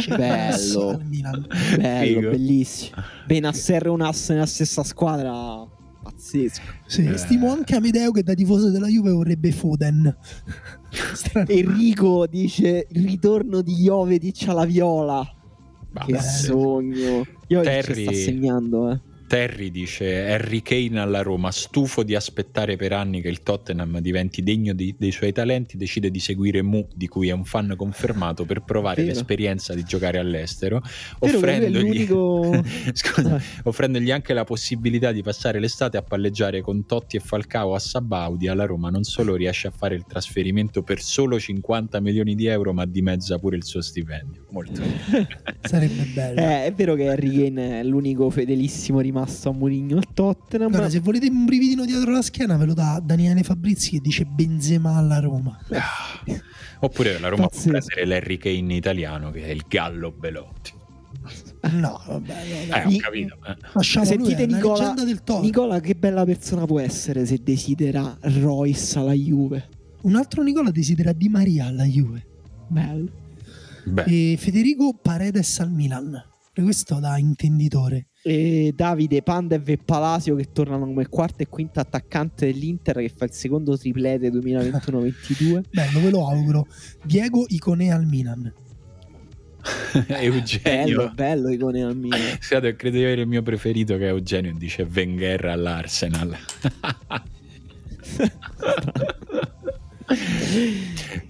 Bello. 0.08 0.24
"Ass 0.54 0.74
al 0.76 1.04
Milan". 1.04 1.46
Bello, 1.76 2.18
Figo. 2.20 2.30
bellissimo. 2.30 3.02
Benasser 3.26 3.86
e 3.86 3.88
un 3.90 4.00
ass 4.02 4.30
nella 4.30 4.46
stessa 4.46 4.82
squadra, 4.84 5.66
pazzesco. 6.28 6.60
Sì, 6.86 7.04
Eh. 7.06 7.16
stimo 7.16 7.50
anche 7.50 7.74
Amedeo 7.74 8.10
che 8.10 8.22
da 8.22 8.34
tifoso 8.34 8.70
della 8.70 8.88
Juve 8.88 9.10
vorrebbe 9.10 9.50
Foden. 9.52 10.14
Enrico 11.46 12.26
dice 12.26 12.86
il 12.90 13.04
ritorno 13.06 13.62
di 13.62 13.74
Jovetic 13.74 14.48
alla 14.48 14.64
Viola. 14.64 15.26
Che 16.06 16.20
sogno. 16.20 17.26
Jovetic 17.46 17.84
Terry- 17.86 18.02
sta 18.02 18.12
segnando, 18.12 18.90
eh. 18.90 19.00
Terry 19.28 19.70
dice 19.70 20.26
Harry 20.32 20.62
Kane 20.62 20.98
alla 20.98 21.20
Roma, 21.20 21.52
stufo 21.52 22.02
di 22.02 22.14
aspettare 22.14 22.76
per 22.76 22.94
anni 22.94 23.20
che 23.20 23.28
il 23.28 23.42
Tottenham 23.42 23.98
diventi 23.98 24.42
degno 24.42 24.72
di- 24.72 24.94
dei 24.98 25.12
suoi 25.12 25.32
talenti, 25.32 25.76
decide 25.76 26.10
di 26.10 26.18
seguire 26.18 26.62
Mu, 26.62 26.88
di 26.94 27.08
cui 27.08 27.28
è 27.28 27.32
un 27.32 27.44
fan 27.44 27.74
confermato, 27.76 28.46
per 28.46 28.62
provare 28.62 29.02
Vero. 29.02 29.14
l'esperienza 29.14 29.74
di 29.74 29.84
giocare 29.84 30.16
all'estero, 30.16 30.80
offrendogli, 31.18 32.06
Scusa, 32.94 33.38
offrendogli 33.64 34.10
anche 34.10 34.32
la 34.32 34.44
possibilità 34.44 35.12
di 35.12 35.22
passare 35.22 35.60
l'estate 35.60 35.98
a 35.98 36.02
palleggiare 36.02 36.62
con 36.62 36.86
Totti 36.86 37.18
e 37.18 37.20
Falcao 37.20 37.74
a 37.74 37.78
Sabaudi 37.78 38.48
alla 38.48 38.64
Roma. 38.64 38.88
Non 38.88 39.04
solo 39.04 39.34
riesce 39.34 39.66
a 39.68 39.72
fare 39.72 39.94
il 39.94 40.06
trasferimento 40.06 40.82
per 40.82 41.02
solo 41.02 41.38
50 41.38 42.00
milioni 42.00 42.34
di 42.34 42.46
euro, 42.46 42.72
ma 42.72 42.86
dimezza 42.86 43.38
pure 43.38 43.56
il 43.56 43.64
suo 43.64 43.82
stipendio. 43.82 44.46
Molto 44.52 44.80
Sarebbe 45.60 46.04
bello. 46.14 46.40
Eh, 46.40 46.64
è 46.64 46.72
vero 46.72 46.94
che 46.94 47.10
Harry 47.10 47.30
Kane 47.30 47.80
è 47.80 47.84
l'unico 47.84 48.30
fedelissimo 48.30 49.00
rimasto 49.00 49.16
a 49.22 49.52
Mourinho 49.52 49.96
al 49.96 50.12
Tottenham. 50.12 50.70
Guarda, 50.70 50.90
se 50.90 51.00
volete 51.00 51.28
un 51.28 51.44
brividino 51.44 51.84
dietro 51.84 52.10
la 52.10 52.22
schiena, 52.22 52.56
ve 52.56 52.64
lo 52.66 52.74
dà 52.74 53.00
Daniele 53.02 53.42
Fabrizi 53.42 53.90
che 53.90 54.00
dice 54.00 54.24
Benzema 54.24 54.96
alla 54.96 55.18
Roma. 55.20 55.58
Ah. 55.70 56.36
Oppure 56.80 57.18
la 57.18 57.28
Roma 57.28 57.48
Pazzesco. 57.48 57.70
può 57.70 57.78
prendere 57.86 58.06
l'Harry 58.06 58.36
Kane 58.38 58.74
italiano, 58.74 59.30
che 59.30 59.44
è 59.44 59.48
il 59.50 59.64
Gallo 59.68 60.10
Belotti. 60.12 60.72
No, 61.72 62.00
vabbè, 62.06 62.34
no, 62.68 62.74
Eh, 62.74 62.94
ho 62.94 62.98
capito. 62.98 63.36
eh. 63.46 63.56
Lasciamo 63.72 64.06
lui, 64.14 64.26
Sentite 64.26 64.44
una 64.44 64.56
Nicola. 64.56 65.40
Nicola, 65.40 65.80
che 65.80 65.94
bella 65.94 66.24
persona 66.24 66.64
può 66.66 66.78
essere 66.80 67.26
se 67.26 67.40
desidera 67.42 68.16
Royce 68.20 68.98
alla 68.98 69.12
Juve. 69.12 69.68
Un 70.02 70.14
altro 70.16 70.42
Nicola 70.42 70.70
desidera 70.70 71.12
Di 71.12 71.28
Maria 71.28 71.66
alla 71.66 71.84
Juve. 71.84 72.24
Bello. 72.68 73.10
Beh, 73.84 74.04
E 74.04 74.36
Federico 74.38 74.94
Paredes 75.02 75.58
al 75.60 75.70
Milan. 75.72 76.22
Questo 76.54 76.98
da 77.00 77.18
intenditore. 77.18 78.07
E 78.22 78.72
Davide, 78.74 79.22
Pandev 79.22 79.68
e 79.68 79.78
Palacio 79.78 80.34
che 80.34 80.50
tornano 80.52 80.86
come 80.86 81.06
quarto 81.08 81.42
e 81.42 81.48
quinto 81.48 81.80
attaccante 81.80 82.46
dell'Inter 82.46 82.96
che 82.96 83.12
fa 83.14 83.24
il 83.26 83.32
secondo 83.32 83.78
triplete 83.78 84.28
2021-22. 84.30 85.62
Bello, 85.70 86.00
ve 86.00 86.10
lo 86.10 86.28
auguro. 86.28 86.66
Diego 87.02 87.44
Icone 87.48 87.92
al 87.92 88.06
Milan. 88.06 88.52
Eugenio. 90.08 90.96
Bello, 90.96 91.12
bello 91.14 91.48
Icone 91.50 91.82
al 91.82 91.96
Milan. 91.96 92.20
Scusate, 92.40 92.74
credo 92.76 92.96
di 92.96 93.04
avere 93.04 93.22
il 93.22 93.28
mio 93.28 93.42
preferito 93.42 93.96
che 93.96 94.06
è 94.06 94.08
Eugenio 94.08 94.52
dice 94.56 94.82
Wenger 94.82 95.44
all'Arsenal. 95.46 96.36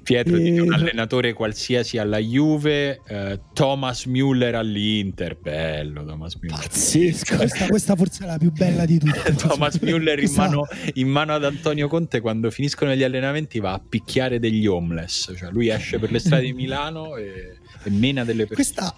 Pietro 0.02 0.36
dice 0.38 0.60
un 0.60 0.72
Eh. 0.72 0.76
allenatore 0.76 1.32
qualsiasi 1.32 1.98
alla 1.98 2.18
Juve, 2.18 3.00
eh, 3.06 3.40
Thomas 3.52 4.06
Müller 4.06 4.54
all'Inter. 4.54 5.36
Bello 5.38 6.04
Thomas 6.04 6.36
Müller. 6.36 6.56
Pazzesco. 6.60 7.36
Questa, 7.36 7.66
questa 7.66 7.96
forse 7.96 8.24
è 8.24 8.26
la 8.26 8.38
più 8.38 8.50
bella 8.52 8.86
di 8.86 8.98
tutte. 8.98 9.34
Thomas 9.36 9.76
Müller 9.80 10.18
in 10.22 10.32
mano, 10.34 10.66
in 10.94 11.08
mano 11.08 11.34
ad 11.34 11.44
Antonio 11.44 11.88
Conte 11.88 12.20
quando 12.20 12.50
finiscono 12.50 12.94
gli 12.94 13.02
allenamenti 13.02 13.58
va 13.60 13.72
a 13.72 13.80
picchiare 13.86 14.38
degli 14.38 14.66
homeless, 14.66 15.32
cioè 15.36 15.50
lui 15.50 15.68
esce 15.68 15.98
per 15.98 16.10
le 16.10 16.18
strade 16.18 16.44
di 16.44 16.52
Milano 16.52 17.16
e, 17.16 17.56
e 17.82 17.90
mena 17.90 18.24
delle 18.24 18.46
persone. 18.46 18.54
Questa, 18.54 18.94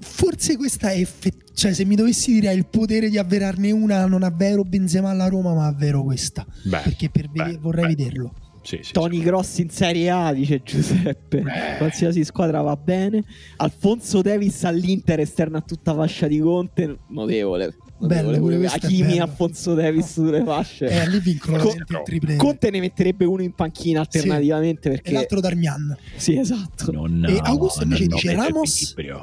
forse 0.00 0.56
questa 0.56 0.90
è 0.90 1.00
effe- 1.00 1.32
cioè 1.54 1.72
se 1.74 1.84
mi 1.84 1.94
dovessi 1.96 2.32
dire 2.32 2.48
hai 2.48 2.56
il 2.56 2.66
potere 2.66 3.08
di 3.08 3.18
avverarne 3.18 3.70
una 3.70 4.06
non 4.06 4.22
avvero 4.22 4.62
Benzema 4.62 5.10
alla 5.10 5.28
Roma 5.28 5.52
ma 5.54 5.66
avvero 5.66 6.02
questa 6.02 6.46
Beh, 6.64 6.80
perché 6.82 7.10
per 7.10 7.28
beh, 7.28 7.58
vorrei 7.60 7.94
beh. 7.94 7.94
vederlo 7.94 8.34
Sì, 8.62 8.78
sì, 8.82 8.92
Tony 8.92 9.18
sì. 9.18 9.24
Cross 9.24 9.58
in 9.58 9.70
Serie 9.70 10.10
A, 10.10 10.32
dice 10.32 10.62
Giuseppe. 10.62 11.38
Eh. 11.38 11.76
Qualsiasi 11.78 12.24
squadra 12.24 12.60
va 12.62 12.76
bene. 12.76 13.24
Alfonso 13.56 14.22
Davis 14.22 14.62
all'Inter, 14.64 15.20
esterno 15.20 15.56
a 15.56 15.60
tutta 15.62 15.94
fascia 15.94 16.26
di 16.28 16.38
Conte. 16.38 16.98
Notevole. 17.08 17.76
Bello, 17.98 18.36
pure 18.38 18.64
Hakimi. 18.66 19.18
Alfonso 19.20 19.74
Davis 19.74 20.12
sulle 20.12 20.42
fasce. 20.42 20.86
eh, 20.86 21.08
lì 21.08 21.20
vincono 21.20 21.58
Co- 21.58 21.64
veramente 21.68 21.92
il 21.96 22.02
triple 22.04 22.36
Conte 22.36 22.70
ne 22.70 22.80
metterebbe 22.80 23.24
uno 23.24 23.42
in 23.42 23.52
panchina 23.52 24.00
alternativamente 24.00 24.88
e 24.88 24.90
perché 24.92 25.12
l'altro 25.12 25.38
Darmian 25.40 25.96
sì, 26.16 26.36
esatto. 26.36 26.90
Non, 26.90 27.24
E 27.28 27.38
Augusto 27.42 27.84
invece 27.84 28.06
non 28.06 28.14
dice 28.16 28.34
Ramos- 28.34 28.82
equilibrio. 28.90 29.20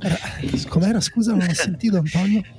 Era- 0.00 0.18
com'era? 0.68 1.00
Scusa 1.00 1.32
non 1.34 1.46
ho 1.48 1.54
sentito 1.54 1.96
Antonio. 1.98 2.42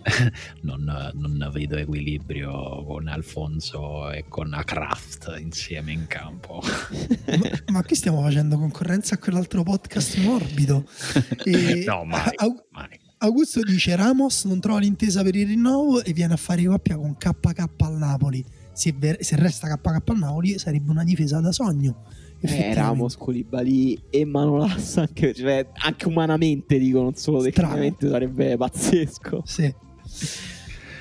Non, 0.61 0.83
non 1.13 1.49
vedo 1.53 1.77
equilibrio 1.77 2.83
con 2.85 3.07
Alfonso 3.07 4.11
e 4.11 4.25
con 4.27 4.53
Akraft 4.53 5.35
insieme 5.39 5.91
in 5.91 6.05
campo. 6.07 6.61
ma, 6.61 7.49
ma 7.71 7.83
qui 7.83 7.95
stiamo 7.95 8.21
facendo? 8.21 8.57
Concorrenza 8.57 9.15
a 9.15 9.17
quell'altro 9.17 9.63
podcast 9.63 10.17
morbido? 10.17 10.85
E- 11.45 11.83
no, 11.85 12.03
mai, 12.03 12.31
Au- 12.35 12.65
mai. 12.71 12.99
Augusto 13.19 13.61
dice 13.61 13.95
Ramos 13.95 14.45
non 14.45 14.59
trova 14.59 14.79
l'intesa 14.79 15.23
per 15.23 15.35
il 15.35 15.47
rinnovo 15.47 16.03
e 16.03 16.13
viene 16.13 16.33
a 16.33 16.37
fare 16.37 16.63
coppia 16.65 16.97
con 16.97 17.15
KK 17.17 17.63
al 17.79 17.97
Napoli. 17.97 18.43
Se, 18.73 18.93
ver- 18.95 19.23
se 19.23 19.35
resta 19.37 19.67
KK 19.75 20.09
al 20.09 20.17
Napoli 20.17 20.59
sarebbe 20.59 20.91
una 20.91 21.03
difesa 21.03 21.39
da 21.39 21.51
sogno 21.51 22.03
Eh. 22.41 22.73
Ramos, 22.73 23.17
Koulibaly 23.17 23.99
e 24.09 24.25
Manolas 24.25 24.97
anche, 24.97 25.33
cioè, 25.33 25.65
anche 25.73 26.07
umanamente 26.07 26.77
dico, 26.77 27.01
non 27.01 27.15
solo 27.15 27.39
Strano. 27.39 27.53
tecnicamente 27.73 28.09
sarebbe 28.09 28.57
pazzesco. 28.57 29.41
Sì. 29.45 29.73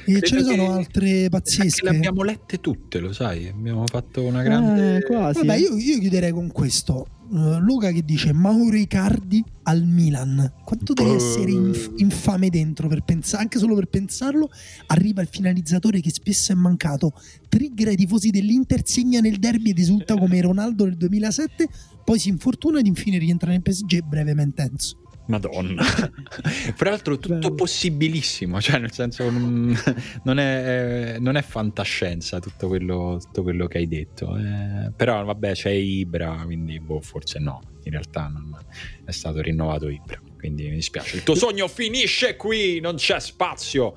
E 0.07 0.21
Credo 0.21 0.27
ce 0.27 0.35
ne 0.37 0.43
sono 0.43 0.73
altre 0.73 1.29
pazzesche. 1.29 1.83
le 1.85 1.97
abbiamo 1.97 2.23
lette 2.23 2.61
tutte, 2.61 2.99
lo 3.01 3.13
sai. 3.13 3.49
Abbiamo 3.49 3.85
fatto 3.87 4.23
una 4.23 4.43
grande. 4.43 4.97
Eh, 4.99 5.03
quasi. 5.03 5.39
Vabbè, 5.39 5.57
io, 5.57 5.77
io 5.77 5.99
chiuderei 5.99 6.33
con 6.33 6.51
questo. 6.53 7.07
Uh, 7.29 7.59
Luca 7.59 7.91
che 7.91 8.05
dice 8.05 8.33
Mauro 8.33 8.77
Icardi 8.77 9.43
al 9.65 9.83
Milan. 9.85 10.53
Quanto 10.65 10.93
deve 10.93 11.11
Boh. 11.11 11.17
essere 11.17 11.51
inf- 11.51 11.93
infame 11.97 12.51
dentro 12.51 12.87
per 12.87 13.03
pensare, 13.03 13.43
anche 13.43 13.59
solo 13.59 13.75
per 13.75 13.87
pensarlo. 13.87 14.49
Arriva 14.87 15.23
il 15.23 15.29
finalizzatore 15.29 16.01
che 16.01 16.11
spesso 16.11 16.53
è 16.53 16.55
mancato. 16.55 17.13
Trigger 17.49 17.89
ai 17.89 17.97
tifosi 17.97 18.31
dell'Inter, 18.31 18.83
segna 18.85 19.19
nel 19.21 19.39
derby 19.39 19.71
ed 19.71 19.79
esulta 19.79 20.17
come 20.17 20.41
Ronaldo 20.41 20.85
nel 20.85 20.97
2007. 20.97 21.69
Poi 22.05 22.19
si 22.21 22.29
infortuna 22.29 22.79
ed 22.79 22.87
infine 22.87 23.19
rientra 23.19 23.51
nel 23.51 23.63
PSG 23.63 24.03
brevemente 24.05 24.63
intenso. 24.63 24.99
Madonna. 25.27 25.83
Fra 26.75 26.91
l'altro, 26.91 27.19
tutto 27.19 27.35
Bello. 27.35 27.55
possibilissimo. 27.55 28.61
Cioè, 28.61 28.79
nel 28.79 28.93
senso, 28.93 29.29
non, 29.31 29.77
non 30.25 30.39
è, 30.39 31.17
non 31.19 31.37
è 31.37 31.43
fantascienza 31.43 32.41
tutto 32.41 32.69
quello, 32.69 33.19
tutto 33.23 33.43
quello 33.43 33.67
che 33.67 33.79
hai 33.79 33.89
detto. 33.89 34.37
eh. 34.37 34.91
però, 34.95 35.25
vabbè, 35.25 35.53
c'è 35.53 35.71
Ibra, 35.71 36.43
quindi 36.45 36.79
boh, 36.81 37.01
forse 37.01 37.39
no. 37.39 37.61
In 37.85 37.93
realtà 37.93 38.27
non 38.29 38.57
è 39.05 39.11
stato 39.13 39.41
rinnovato 39.41 39.89
Ibra. 39.89 40.21
Quindi 40.39 40.65
mi 40.69 40.75
dispiace. 40.77 41.17
Il 41.17 41.23
tuo 41.23 41.35
sogno 41.35 41.69
finisce 41.69 42.37
qui. 42.37 42.81
Non 42.81 42.97
c'è 42.97 43.21
spazio 43.21 43.95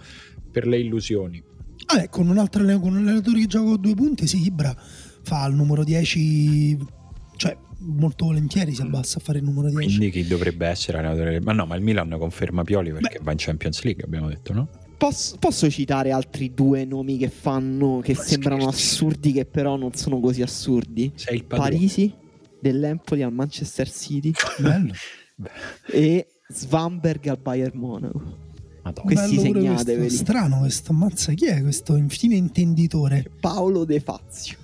per 0.51 0.67
le 0.67 0.79
illusioni. 0.79 1.41
Vabbè, 1.87 2.09
con 2.09 2.27
un 2.27 2.37
altro 2.37 2.63
con 2.79 2.91
un 2.95 3.07
allenatore 3.07 3.39
che 3.39 3.47
gioca 3.47 3.69
con 3.71 3.81
due 3.81 3.95
punti, 3.95 4.27
sì, 4.27 4.45
Ibra 4.45 4.75
fa 5.23 5.45
il 5.47 5.55
numero 5.55 5.83
10, 5.83 6.77
cioè 7.35 7.57
molto 7.89 8.25
volentieri 8.25 8.73
si 8.73 8.81
abbassa 8.81 9.17
a 9.17 9.21
fare 9.21 9.39
il 9.39 9.43
numero 9.43 9.69
10. 9.69 9.97
Quindi 9.97 10.09
chi 10.11 10.27
dovrebbe 10.27 10.67
essere 10.67 10.97
allenatore? 10.99 11.41
Ma 11.41 11.51
no, 11.53 11.65
ma 11.65 11.75
il 11.75 11.81
Milan 11.81 12.15
conferma 12.17 12.63
Pioli 12.63 12.91
perché 12.91 13.19
va 13.21 13.31
in 13.31 13.37
Champions 13.37 13.81
League, 13.83 14.03
abbiamo 14.03 14.27
detto, 14.29 14.53
no? 14.53 14.67
Posso, 14.97 15.37
posso 15.37 15.69
citare 15.69 16.11
altri 16.11 16.53
due 16.53 16.83
nomi 16.83 17.17
che 17.17 17.29
fanno 17.29 18.01
che 18.03 18.13
Ma 18.13 18.21
sembrano 18.21 18.61
scherzi. 18.71 18.81
assurdi, 18.95 19.31
che 19.31 19.45
però 19.45 19.77
non 19.77 19.93
sono 19.93 20.19
così 20.19 20.41
assurdi? 20.41 21.11
Sei 21.15 21.37
il 21.37 21.45
padrone. 21.45 21.69
Parisi 21.71 22.13
dell'Empoli 22.59 23.21
al 23.23 23.31
Manchester 23.31 23.89
City 23.89 24.33
Bello. 24.59 24.93
e 25.91 26.27
Svamberg 26.49 27.27
al 27.27 27.39
Bayern 27.41 27.77
Monaco. 27.79 28.21
Madonna. 28.83 29.13
Questi 29.13 29.39
segnateveli. 29.39 29.99
questo. 29.99 30.23
Strano 30.23 30.59
questo, 30.59 30.91
ammazza 30.91 31.33
chi 31.33 31.45
è 31.45 31.61
questo 31.61 31.95
infine 31.95 32.35
intenditore? 32.35 33.29
Paolo 33.39 33.85
De 33.85 33.99
Fazio. 34.01 34.57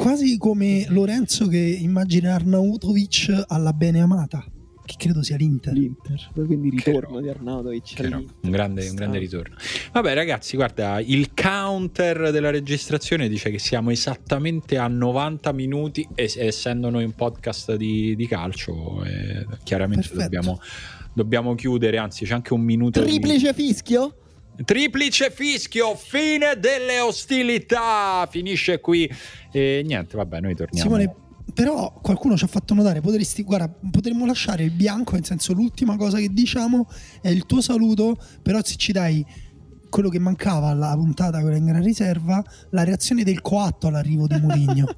Quasi 0.00 0.38
come 0.38 0.86
Lorenzo 0.88 1.46
che 1.46 1.58
immagina 1.58 2.32
Arnautovic 2.32 3.44
alla 3.48 3.74
bene 3.74 4.00
amata, 4.00 4.42
che 4.86 4.94
credo 4.96 5.22
sia 5.22 5.36
l'Inter. 5.36 5.74
L'Inter. 5.74 6.30
Quindi 6.32 6.70
ritorno 6.70 7.20
di 7.20 7.28
Arnautovic. 7.28 7.96
Un 7.98 8.50
grande, 8.50 8.88
un 8.88 8.94
grande 8.94 9.18
ritorno. 9.18 9.56
Vabbè, 9.92 10.14
ragazzi, 10.14 10.56
guarda, 10.56 11.00
il 11.00 11.34
counter 11.34 12.30
della 12.30 12.48
registrazione 12.48 13.28
dice 13.28 13.50
che 13.50 13.58
siamo 13.58 13.90
esattamente 13.90 14.78
a 14.78 14.88
90 14.88 15.52
minuti, 15.52 16.08
e, 16.14 16.32
essendo 16.34 16.88
noi 16.88 17.04
un 17.04 17.12
podcast 17.12 17.74
di, 17.76 18.16
di 18.16 18.26
calcio, 18.26 19.04
eh, 19.04 19.46
chiaramente 19.64 20.08
Perfetto. 20.08 20.22
dobbiamo, 20.22 20.60
dobbiamo 21.12 21.54
chiudere. 21.54 21.98
Anzi, 21.98 22.24
c'è 22.24 22.32
anche 22.32 22.54
un 22.54 22.62
minuto. 22.62 23.00
di- 23.00 23.06
Triplice 23.06 23.52
fischio? 23.52 24.14
Triplice 24.64 25.30
fischio, 25.30 25.94
fine 25.94 26.58
delle 26.58 27.00
ostilità. 27.00 28.26
Finisce 28.30 28.80
qui. 28.80 29.10
E 29.52 29.82
niente, 29.84 30.16
vabbè, 30.16 30.40
noi 30.40 30.54
torniamo. 30.54 30.88
Simone, 30.88 31.14
però 31.52 31.92
qualcuno 32.00 32.36
ci 32.36 32.44
ha 32.44 32.48
fatto 32.48 32.74
notare, 32.74 33.00
potresti, 33.00 33.42
guarda, 33.42 33.72
potremmo 33.90 34.26
lasciare 34.26 34.64
il 34.64 34.70
bianco, 34.70 35.14
nel 35.14 35.24
senso 35.24 35.52
l'ultima 35.52 35.96
cosa 35.96 36.18
che 36.18 36.28
diciamo 36.32 36.88
è 37.20 37.28
il 37.28 37.46
tuo 37.46 37.60
saluto, 37.60 38.16
però 38.42 38.60
se 38.62 38.76
ci 38.76 38.92
dai 38.92 39.24
quello 39.88 40.08
che 40.08 40.20
mancava 40.20 40.68
alla 40.68 40.94
puntata 40.94 41.40
quella 41.40 41.56
in 41.56 41.66
gran 41.66 41.82
riserva, 41.82 42.42
la 42.70 42.84
reazione 42.84 43.24
del 43.24 43.40
coatto 43.40 43.88
all'arrivo 43.88 44.26
di 44.26 44.40
Mourinho. 44.40 44.96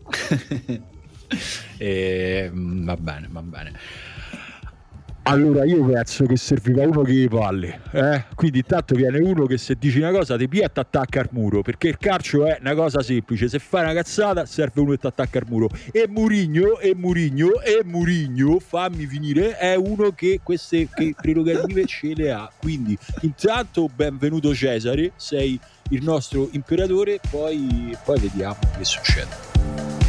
E, 1.78 2.50
mm, 2.52 2.84
va 2.84 2.96
bene, 2.98 3.26
va 3.30 3.40
bene. 3.40 3.72
Allora 5.24 5.64
io 5.64 5.84
penso 5.84 6.24
che 6.24 6.36
serviva 6.36 6.82
uno 6.82 7.02
che 7.02 7.12
gli 7.12 7.28
palle, 7.28 7.80
eh? 7.92 8.24
quindi 8.34 8.58
intanto 8.58 8.96
viene 8.96 9.20
uno 9.20 9.46
che 9.46 9.56
se 9.56 9.76
dici 9.78 9.98
una 9.98 10.10
cosa 10.10 10.36
ti 10.36 10.48
pia 10.48 10.66
e 10.66 10.72
ti 10.72 10.80
attacca 10.80 11.20
al 11.20 11.28
muro, 11.30 11.62
perché 11.62 11.86
il 11.86 11.96
calcio 11.96 12.44
è 12.44 12.58
una 12.60 12.74
cosa 12.74 13.02
semplice, 13.02 13.48
se 13.48 13.60
fai 13.60 13.84
una 13.84 13.94
cazzata 13.94 14.44
serve 14.46 14.80
uno 14.80 14.90
che 14.90 14.98
ti 14.98 15.06
attacca 15.06 15.38
al 15.38 15.44
muro. 15.48 15.68
E 15.92 16.08
Murigno, 16.08 16.80
e 16.80 16.96
Murigno, 16.96 17.60
e 17.60 17.82
Murigno, 17.84 18.58
fammi 18.58 19.06
finire, 19.06 19.56
è 19.56 19.76
uno 19.76 20.10
che 20.10 20.40
queste 20.42 20.88
che 20.92 21.14
prerogative 21.16 21.86
ce 21.86 22.14
le 22.14 22.32
ha. 22.32 22.50
Quindi 22.58 22.98
intanto 23.20 23.88
benvenuto 23.94 24.52
Cesare, 24.52 25.12
sei 25.14 25.58
il 25.90 26.02
nostro 26.02 26.48
imperatore, 26.50 27.20
poi, 27.30 27.96
poi 28.04 28.18
vediamo 28.18 28.58
che 28.76 28.84
succede. 28.84 30.01